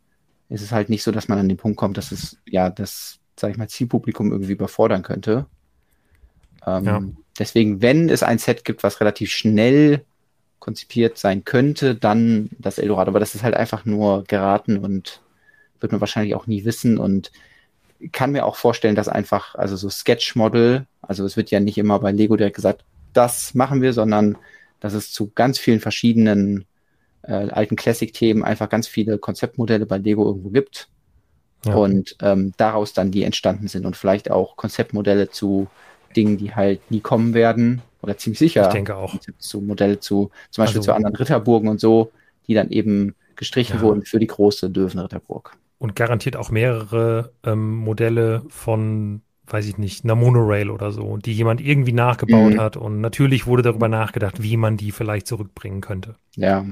ist 0.51 0.63
es 0.63 0.73
halt 0.73 0.91
nicht 0.91 1.03
so, 1.03 1.13
dass 1.13 1.29
man 1.29 1.39
an 1.39 1.49
den 1.49 1.57
Punkt 1.57 1.79
kommt, 1.79 1.97
dass 1.97 2.13
es 2.13 2.37
ja 2.45 2.69
das, 2.71 3.19
sag 3.39 3.53
ich 3.53 3.57
mal, 3.57 3.69
Zielpublikum 3.69 4.33
irgendwie 4.33 4.53
überfordern 4.53 5.03
könnte. 5.03 5.47
Ähm, 6.67 6.85
ja. 6.85 7.03
Deswegen, 7.39 7.81
wenn 7.81 8.11
es 8.11 8.23
ein 8.23 8.39
Set 8.39 8.65
gibt, 8.65 8.83
was 8.83 9.01
relativ 9.01 9.31
schnell 9.31 10.05
konzipiert 10.59 11.17
sein 11.17 11.45
könnte, 11.45 11.95
dann 11.95 12.51
das 12.59 12.79
Eldorado. 12.79 13.11
Aber 13.11 13.21
das 13.21 13.35
ist 13.35 13.45
halt 13.45 13.55
einfach 13.55 13.85
nur 13.85 14.25
geraten 14.25 14.79
und 14.79 15.23
wird 15.79 15.93
man 15.93 16.01
wahrscheinlich 16.01 16.35
auch 16.35 16.47
nie 16.47 16.65
wissen 16.65 16.99
und 16.99 17.31
kann 18.13 18.33
mir 18.33 18.45
auch 18.45 18.57
vorstellen, 18.57 18.97
dass 18.97 19.09
einfach, 19.09 19.55
also 19.55 19.77
so 19.77 19.89
Sketch-Model, 19.89 20.87
also 21.01 21.25
es 21.25 21.37
wird 21.37 21.51
ja 21.51 21.61
nicht 21.61 21.79
immer 21.79 21.99
bei 22.01 22.13
Lego 22.13 22.37
direkt 22.37 22.57
gesagt, 22.57 22.85
das 23.13 23.55
machen 23.55 23.83
wir, 23.83 23.93
sondern 23.93 24.37
dass 24.81 24.95
es 24.95 25.13
zu 25.13 25.31
ganz 25.35 25.59
vielen 25.59 25.81
verschiedenen 25.81 26.67
äh, 27.23 27.33
alten 27.33 27.77
Classic-Themen 27.77 28.45
einfach 28.45 28.69
ganz 28.69 28.89
viele 28.89 29.19
Konzeptmodelle 29.19 29.87
bei 29.87 29.99
Lego 29.99 30.25
irgendwo 30.25 30.51
gibt 30.51 30.89
ja. 31.65 31.75
und 31.75 32.17
ähm, 32.23 32.53
daraus 32.57 32.93
dann 32.93 33.11
die 33.11 33.25
entstanden 33.25 33.69
sind 33.69 33.87
und 33.87 33.97
vielleicht 33.97 34.31
auch 34.31 34.57
Konzeptmodelle 34.57 35.31
zu 35.31 35.69
Dingen, 36.17 36.39
die 36.39 36.55
halt 36.55 36.91
nie 36.91 37.01
kommen 37.01 37.35
werden 37.35 37.83
oder 38.03 38.17
ziemlich 38.17 38.39
sicher. 38.39 38.63
Ich 38.63 38.73
denke 38.73 38.97
auch. 38.97 39.17
Zu 39.39 39.61
Modelle 39.61 40.01
zu, 40.01 40.31
zum 40.51 40.63
Beispiel 40.63 40.81
also, 40.81 40.91
zu 40.91 40.95
anderen 40.95 41.17
Ritterburgen 41.17 41.69
und 41.69 41.81
so, 41.81 42.11
die 42.47 42.55
dann 42.55 42.71
eben 42.71 43.15
gestrichen 43.37 43.77
ja. 43.77 43.83
wurden 43.83 44.05
für 44.05 44.19
die 44.19 44.27
große 44.27 44.69
Löwenritterburg. 44.69 45.57
Und 45.79 45.97
garantiert 45.97 46.37
auch 46.37 46.51
mehrere 46.51 47.33
ähm, 47.45 47.77
Modelle 47.77 48.43
von, 48.49 49.23
weiß 49.47 49.67
ich 49.67 49.79
nicht, 49.79 50.05
einer 50.05 50.15
Monorail 50.15 50.69
oder 50.69 50.93
so, 50.93 51.17
die 51.17 51.33
jemand 51.33 51.61
irgendwie 51.61 51.93
nachgebaut 51.93 52.55
mhm. 52.55 52.61
hat. 52.61 52.77
Und 52.77 53.01
natürlich 53.01 53.47
wurde 53.47 53.63
darüber 53.63 53.89
nachgedacht, 53.89 54.43
wie 54.43 54.57
man 54.57 54.77
die 54.77 54.93
vielleicht 54.93 55.27
zurückbringen 55.27 55.81
könnte. 55.81 56.17
Ja. 56.37 56.67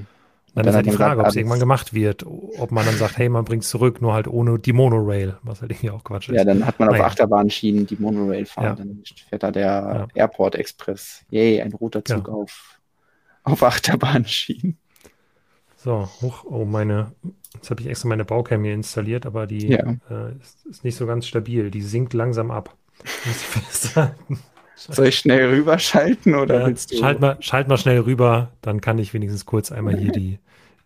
Dann, 0.55 0.65
dann 0.65 0.71
ist 0.71 0.77
halt 0.77 0.87
die 0.87 0.91
Frage, 0.93 1.21
ob 1.21 1.27
es 1.27 1.37
irgendwann 1.37 1.61
gemacht 1.61 1.95
wird, 1.95 2.25
ob 2.27 2.73
man 2.73 2.85
dann 2.85 2.97
sagt, 2.97 3.19
hey, 3.19 3.29
man 3.29 3.45
bringt 3.45 3.63
es 3.63 3.71
zurück, 3.71 4.01
nur 4.01 4.15
halt 4.15 4.27
ohne 4.27 4.59
die 4.59 4.73
Monorail, 4.73 5.37
was 5.43 5.61
halt 5.61 5.71
irgendwie 5.71 5.91
auch 5.91 6.03
Quatsch 6.03 6.31
ist. 6.31 6.37
Ja, 6.37 6.45
dann 6.45 6.67
hat 6.67 6.81
man 6.81 6.89
naja. 6.89 7.03
auf 7.03 7.11
Achterbahnschienen 7.11 7.87
die 7.87 7.97
Monorail 7.97 8.47
fahren, 8.47 8.65
ja. 8.65 8.75
dann 8.75 9.03
fährt 9.29 9.43
da 9.43 9.51
der 9.51 9.63
ja. 9.65 10.07
Airport 10.15 10.57
Express. 10.57 11.25
Yay, 11.31 11.61
ein 11.61 11.73
roter 11.73 12.05
Zug 12.05 12.27
ja. 12.27 12.35
auf, 12.35 12.81
auf 13.45 13.63
Achterbahnschienen. 13.63 14.79
So, 15.77 16.09
hoch, 16.23 16.45
oh, 16.45 16.65
meine, 16.65 17.13
jetzt 17.55 17.71
habe 17.71 17.81
ich 17.81 17.87
extra 17.87 18.09
meine 18.09 18.25
Baucam 18.25 18.65
hier 18.65 18.75
installiert, 18.75 19.27
aber 19.27 19.47
die 19.47 19.71
äh, 19.71 19.97
ist, 20.41 20.67
ist, 20.67 20.85
nicht 20.85 20.97
so 20.97 21.07
ganz 21.07 21.27
stabil. 21.27 21.71
Die 21.71 21.83
sinkt 21.83 22.15
langsam 22.15 22.51
ab. 22.51 22.77
Muss 23.27 23.37
ich 23.37 23.47
festhalten. 23.47 24.41
Soll 24.91 25.07
ich 25.09 25.19
schnell 25.19 25.49
rüberschalten 25.49 26.35
oder 26.35 26.61
ja, 26.61 26.67
willst 26.67 26.93
du? 26.93 26.97
Schalt 26.99 27.21
mal, 27.21 27.37
schalt 27.41 27.69
mal 27.69 27.79
schnell 27.79 28.01
rüber, 28.01 28.53
dann 28.63 28.81
kann 28.81 28.99
ich 28.99 29.13
wenigstens 29.13 29.45
kurz 29.45 29.73
einmal 29.73 29.97
hier 29.97 30.13
die, 30.13 30.39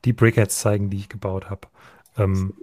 die 0.05 0.13
Brickheads 0.13 0.61
zeigen, 0.61 0.89
die 0.89 0.97
ich 0.97 1.09
gebaut 1.09 1.51
habe. 1.51 1.69
Ähm, 2.17 2.55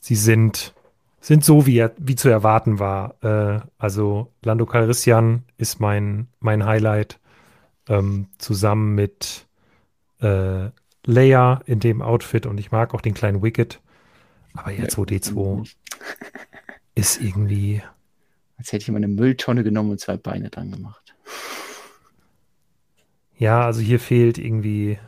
sie 0.00 0.14
sind, 0.14 0.74
sind 1.20 1.44
so, 1.44 1.66
wie, 1.66 1.86
wie 1.98 2.16
zu 2.16 2.28
erwarten 2.28 2.78
war. 2.78 3.14
Äh, 3.22 3.60
also 3.78 4.32
Lando 4.42 4.66
Calrissian 4.66 5.44
ist 5.56 5.80
mein, 5.80 6.28
mein 6.40 6.66
Highlight, 6.66 7.18
ähm, 7.88 8.28
zusammen 8.38 8.94
mit 8.94 9.46
äh, 10.20 10.68
Leia 11.04 11.60
in 11.66 11.80
dem 11.80 12.02
Outfit 12.02 12.46
und 12.46 12.58
ich 12.58 12.72
mag 12.72 12.94
auch 12.94 13.00
den 13.00 13.14
kleinen 13.14 13.42
Wicket. 13.42 13.80
Aber 14.54 14.70
jetzt, 14.70 14.98
wo 14.98 15.02
D2 15.02 15.70
ist 16.94 17.20
irgendwie 17.20 17.82
als 18.56 18.72
hätte 18.72 18.82
ich 18.82 18.88
mal 18.88 18.96
eine 18.96 19.08
Mülltonne 19.08 19.64
genommen 19.64 19.90
und 19.90 20.00
zwei 20.00 20.16
Beine 20.16 20.50
dran 20.50 20.70
gemacht. 20.70 21.14
Ja, 23.38 23.64
also 23.64 23.80
hier 23.80 24.00
fehlt 24.00 24.38
irgendwie. 24.38 24.98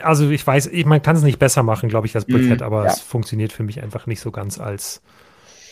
Also 0.00 0.28
ich 0.30 0.46
weiß, 0.46 0.66
ich, 0.68 0.86
man 0.86 1.02
kann 1.02 1.16
es 1.16 1.22
nicht 1.22 1.38
besser 1.38 1.62
machen, 1.62 1.88
glaube 1.88 2.06
ich, 2.06 2.14
als 2.14 2.24
Brickhead, 2.24 2.60
mm, 2.60 2.64
aber 2.64 2.84
ja. 2.84 2.92
es 2.92 3.00
funktioniert 3.00 3.52
für 3.52 3.62
mich 3.62 3.82
einfach 3.82 4.06
nicht 4.06 4.20
so 4.20 4.30
ganz 4.30 4.58
als, 4.58 5.02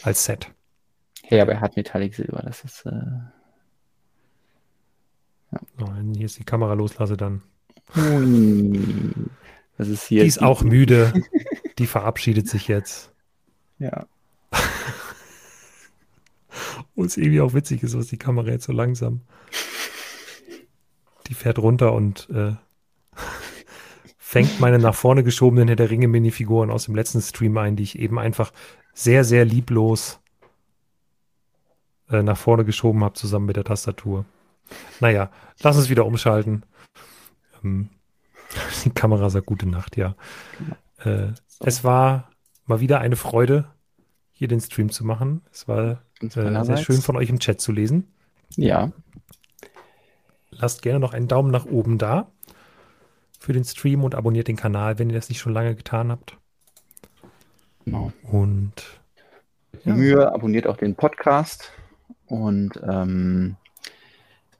als 0.02 0.24
Set. 0.24 0.50
Hey, 1.22 1.40
aber 1.40 1.52
er 1.52 1.60
hat 1.60 1.76
Metallic 1.76 2.14
Silber, 2.14 2.42
das 2.44 2.64
ist. 2.64 2.86
Äh, 2.86 2.90
ja. 5.52 5.60
so, 5.78 5.88
wenn 5.94 6.12
ich 6.14 6.20
jetzt 6.20 6.38
die 6.38 6.44
Kamera 6.44 6.74
loslasse, 6.74 7.16
dann. 7.16 7.42
Das 9.78 9.88
ist 9.88 10.06
hier. 10.06 10.22
Die 10.22 10.28
ist 10.28 10.42
auch 10.42 10.62
müde. 10.62 11.12
die 11.78 11.86
verabschiedet 11.86 12.48
sich 12.48 12.68
jetzt. 12.68 13.12
Ja. 13.78 14.06
Und 17.00 17.06
es 17.06 17.16
irgendwie 17.16 17.40
auch 17.40 17.54
witzig 17.54 17.82
ist, 17.82 17.96
was 17.96 18.08
die 18.08 18.18
Kamera 18.18 18.48
jetzt 18.48 18.66
so 18.66 18.72
langsam. 18.72 19.22
Die 21.28 21.32
fährt 21.32 21.58
runter 21.58 21.94
und 21.94 22.28
äh, 22.28 22.52
fängt 24.18 24.60
meine 24.60 24.78
nach 24.78 24.94
vorne 24.94 25.24
geschobenen 25.24 25.66
Herr 25.66 25.76
der 25.76 25.88
Ringe 25.88 26.08
Minifiguren 26.08 26.70
aus 26.70 26.84
dem 26.84 26.94
letzten 26.94 27.22
Stream 27.22 27.56
ein, 27.56 27.74
die 27.74 27.84
ich 27.84 27.98
eben 27.98 28.18
einfach 28.18 28.52
sehr, 28.92 29.24
sehr 29.24 29.46
lieblos 29.46 30.20
äh, 32.10 32.22
nach 32.22 32.36
vorne 32.36 32.66
geschoben 32.66 33.02
habe, 33.02 33.14
zusammen 33.14 33.46
mit 33.46 33.56
der 33.56 33.64
Tastatur. 33.64 34.26
Naja, 35.00 35.30
lass 35.62 35.78
uns 35.78 35.88
wieder 35.88 36.04
umschalten. 36.04 36.64
Ähm, 37.64 37.88
die 38.84 38.90
Kamera 38.90 39.30
sagt 39.30 39.46
gute 39.46 39.66
Nacht, 39.66 39.96
ja. 39.96 40.16
Äh, 40.98 41.28
es 41.60 41.82
war 41.82 42.30
mal 42.66 42.80
wieder 42.80 43.00
eine 43.00 43.16
Freude, 43.16 43.70
hier 44.40 44.48
den 44.48 44.60
Stream 44.60 44.88
zu 44.90 45.04
machen. 45.04 45.42
Es 45.52 45.68
war 45.68 46.02
äh, 46.22 46.28
sehr 46.64 46.78
schön 46.78 47.02
von 47.02 47.14
euch 47.14 47.28
im 47.28 47.40
Chat 47.40 47.60
zu 47.60 47.72
lesen. 47.72 48.08
Ja. 48.56 48.90
Lasst 50.50 50.80
gerne 50.80 50.98
noch 50.98 51.12
einen 51.12 51.28
Daumen 51.28 51.50
nach 51.50 51.66
oben 51.66 51.98
da 51.98 52.26
für 53.38 53.52
den 53.52 53.64
Stream 53.64 54.02
und 54.02 54.14
abonniert 54.14 54.48
den 54.48 54.56
Kanal, 54.56 54.98
wenn 54.98 55.10
ihr 55.10 55.16
das 55.16 55.28
nicht 55.28 55.40
schon 55.40 55.52
lange 55.52 55.74
getan 55.74 56.10
habt. 56.10 56.38
Genau. 57.84 58.12
Und 58.22 58.72
ja. 59.84 59.94
Mühe, 59.94 60.32
abonniert 60.32 60.66
auch 60.66 60.78
den 60.78 60.94
Podcast. 60.94 61.70
Und 62.24 62.80
ähm, 62.82 63.56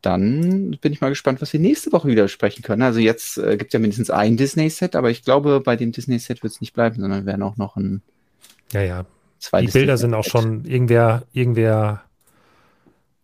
dann 0.02 0.77
bin 0.82 0.93
ich 0.93 1.01
mal 1.01 1.09
gespannt, 1.09 1.40
was 1.40 1.55
wir 1.55 1.61
nächste 1.61 1.90
Woche 1.93 2.09
wieder 2.09 2.28
sprechen 2.28 2.61
können. 2.62 2.82
Also 2.82 3.01
jetzt 3.01 3.39
äh, 3.39 3.57
gibt 3.57 3.70
es 3.70 3.73
ja 3.73 3.78
mindestens 3.78 4.11
ein 4.11 4.36
Disney-Set, 4.36 4.94
aber 4.94 5.09
ich 5.09 5.24
glaube, 5.24 5.62
bei 5.62 5.77
dem 5.77 5.90
Disney-Set 5.90 6.43
wird 6.43 6.52
es 6.52 6.61
nicht 6.61 6.74
bleiben, 6.74 7.01
sondern 7.01 7.20
wir 7.20 7.27
werden 7.27 7.43
auch 7.43 7.57
noch 7.57 7.77
ein 7.77 8.02
ja, 8.73 8.82
ja. 8.82 9.07
Die 9.61 9.67
Bilder 9.69 9.97
sind 9.97 10.15
auch 10.15 10.25
schon, 10.25 10.65
irgendwer, 10.65 11.23
irgendwer 11.33 12.03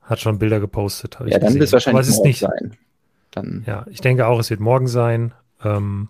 hat 0.03 0.21
schon 0.21 0.39
Bilder 0.39 0.61
gepostet. 0.61 1.19
Ja, 1.27 1.39
dann 1.39 1.55
wird 1.55 1.65
es 1.65 1.73
wahrscheinlich 1.73 2.09
ist 2.09 2.25
nicht, 2.25 2.41
sein. 2.41 2.77
Dann. 3.33 3.65
Ja, 3.67 3.87
ich 3.91 4.01
denke 4.01 4.27
auch, 4.27 4.39
es 4.39 4.49
wird 4.49 4.61
morgen 4.61 4.87
sein. 4.87 5.35
Ähm, 5.63 6.09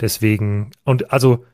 deswegen, 0.00 0.70
und 0.84 1.12
also 1.12 1.44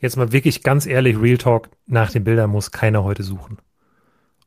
jetzt 0.00 0.16
mal 0.16 0.32
wirklich 0.32 0.62
ganz 0.62 0.86
ehrlich, 0.86 1.20
Real 1.20 1.38
Talk, 1.38 1.68
nach 1.86 2.10
den 2.10 2.24
Bildern 2.24 2.50
muss 2.50 2.72
keiner 2.72 3.04
heute 3.04 3.22
suchen. 3.22 3.58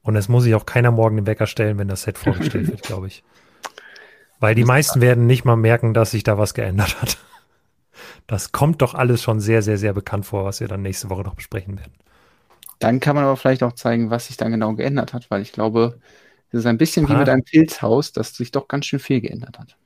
Und 0.01 0.15
es 0.15 0.27
muss 0.27 0.43
sich 0.43 0.55
auch 0.55 0.65
keiner 0.65 0.91
morgen 0.91 1.15
den 1.15 1.27
Wecker 1.27 1.47
stellen, 1.47 1.77
wenn 1.77 1.87
das 1.87 2.03
Set 2.03 2.17
vorgestellt 2.17 2.67
wird, 2.67 2.81
glaube 2.83 3.07
ich. 3.07 3.23
Weil 4.39 4.55
die 4.55 4.65
meisten 4.65 5.01
werden 5.01 5.25
nicht 5.25 5.45
mal 5.45 5.55
merken, 5.55 5.93
dass 5.93 6.11
sich 6.11 6.23
da 6.23 6.37
was 6.37 6.53
geändert 6.53 7.01
hat. 7.01 7.17
Das 8.27 8.51
kommt 8.51 8.81
doch 8.81 8.93
alles 8.93 9.23
schon 9.23 9.39
sehr, 9.39 9.61
sehr, 9.61 9.77
sehr 9.77 9.93
bekannt 9.93 10.25
vor, 10.25 10.45
was 10.45 10.59
wir 10.59 10.67
dann 10.67 10.81
nächste 10.81 11.09
Woche 11.09 11.21
noch 11.21 11.35
besprechen 11.35 11.77
werden. 11.77 11.93
Dann 12.79 12.99
kann 12.99 13.15
man 13.15 13.25
aber 13.25 13.37
vielleicht 13.37 13.63
auch 13.63 13.73
zeigen, 13.73 14.09
was 14.09 14.27
sich 14.27 14.37
dann 14.37 14.51
genau 14.51 14.73
geändert 14.73 15.13
hat, 15.13 15.29
weil 15.31 15.41
ich 15.41 15.51
glaube, 15.51 15.99
es 16.51 16.59
ist 16.59 16.65
ein 16.65 16.77
bisschen 16.77 17.09
wie 17.09 17.15
mit 17.15 17.29
einem 17.29 17.43
Pilzhaus, 17.43 18.11
das 18.11 18.35
sich 18.35 18.51
doch 18.51 18.67
ganz 18.67 18.85
schön 18.85 18.99
viel 18.99 19.21
geändert 19.21 19.59
hat. 19.59 19.77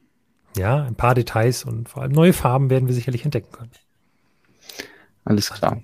Ja, 0.58 0.84
ein 0.84 0.96
paar 0.96 1.16
Details 1.16 1.64
und 1.64 1.90
vor 1.90 2.02
allem 2.02 2.12
neue 2.12 2.34
Farben 2.34 2.70
werden 2.70 2.88
wir 2.88 2.96
sicherlich 2.96 3.24
entdecken 3.24 3.52
können. 3.52 3.72
Alles 5.26 5.52
klar. 5.52 5.84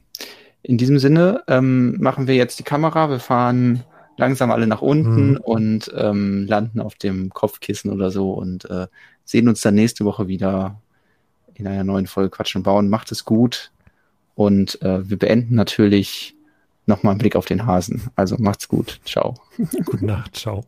In 0.63 0.77
diesem 0.77 0.97
Sinne 0.97 1.43
ähm, 1.47 1.99
machen 1.99 2.27
wir 2.27 2.35
jetzt 2.35 2.57
die 2.57 2.63
Kamera. 2.63 3.09
Wir 3.09 3.19
fahren 3.19 3.83
langsam 4.17 4.51
alle 4.51 4.65
nach 4.65 4.81
unten 4.81 5.31
mhm. 5.31 5.37
und 5.37 5.91
ähm, 5.95 6.45
landen 6.47 6.79
auf 6.79 6.95
dem 6.95 7.29
Kopfkissen 7.31 7.91
oder 7.91 8.11
so 8.11 8.33
und 8.33 8.69
äh, 8.69 8.87
sehen 9.23 9.47
uns 9.47 9.61
dann 9.61 9.75
nächste 9.75 10.05
Woche 10.05 10.27
wieder 10.27 10.81
in 11.53 11.67
einer 11.67 11.83
neuen 11.83 12.07
Folge 12.07 12.31
Quatsch 12.31 12.55
und 12.55 12.63
Bauen. 12.63 12.89
Macht 12.89 13.11
es 13.11 13.25
gut 13.25 13.71
und 14.33 14.81
äh, 14.81 15.07
wir 15.07 15.19
beenden 15.19 15.55
natürlich 15.55 16.34
nochmal 16.85 17.11
einen 17.11 17.19
Blick 17.19 17.35
auf 17.35 17.45
den 17.45 17.65
Hasen. 17.65 18.09
Also 18.15 18.35
macht's 18.39 18.67
gut. 18.67 18.99
Ciao. 19.05 19.35
Gute 19.85 20.05
Nacht. 20.05 20.35
Ciao. 20.35 20.65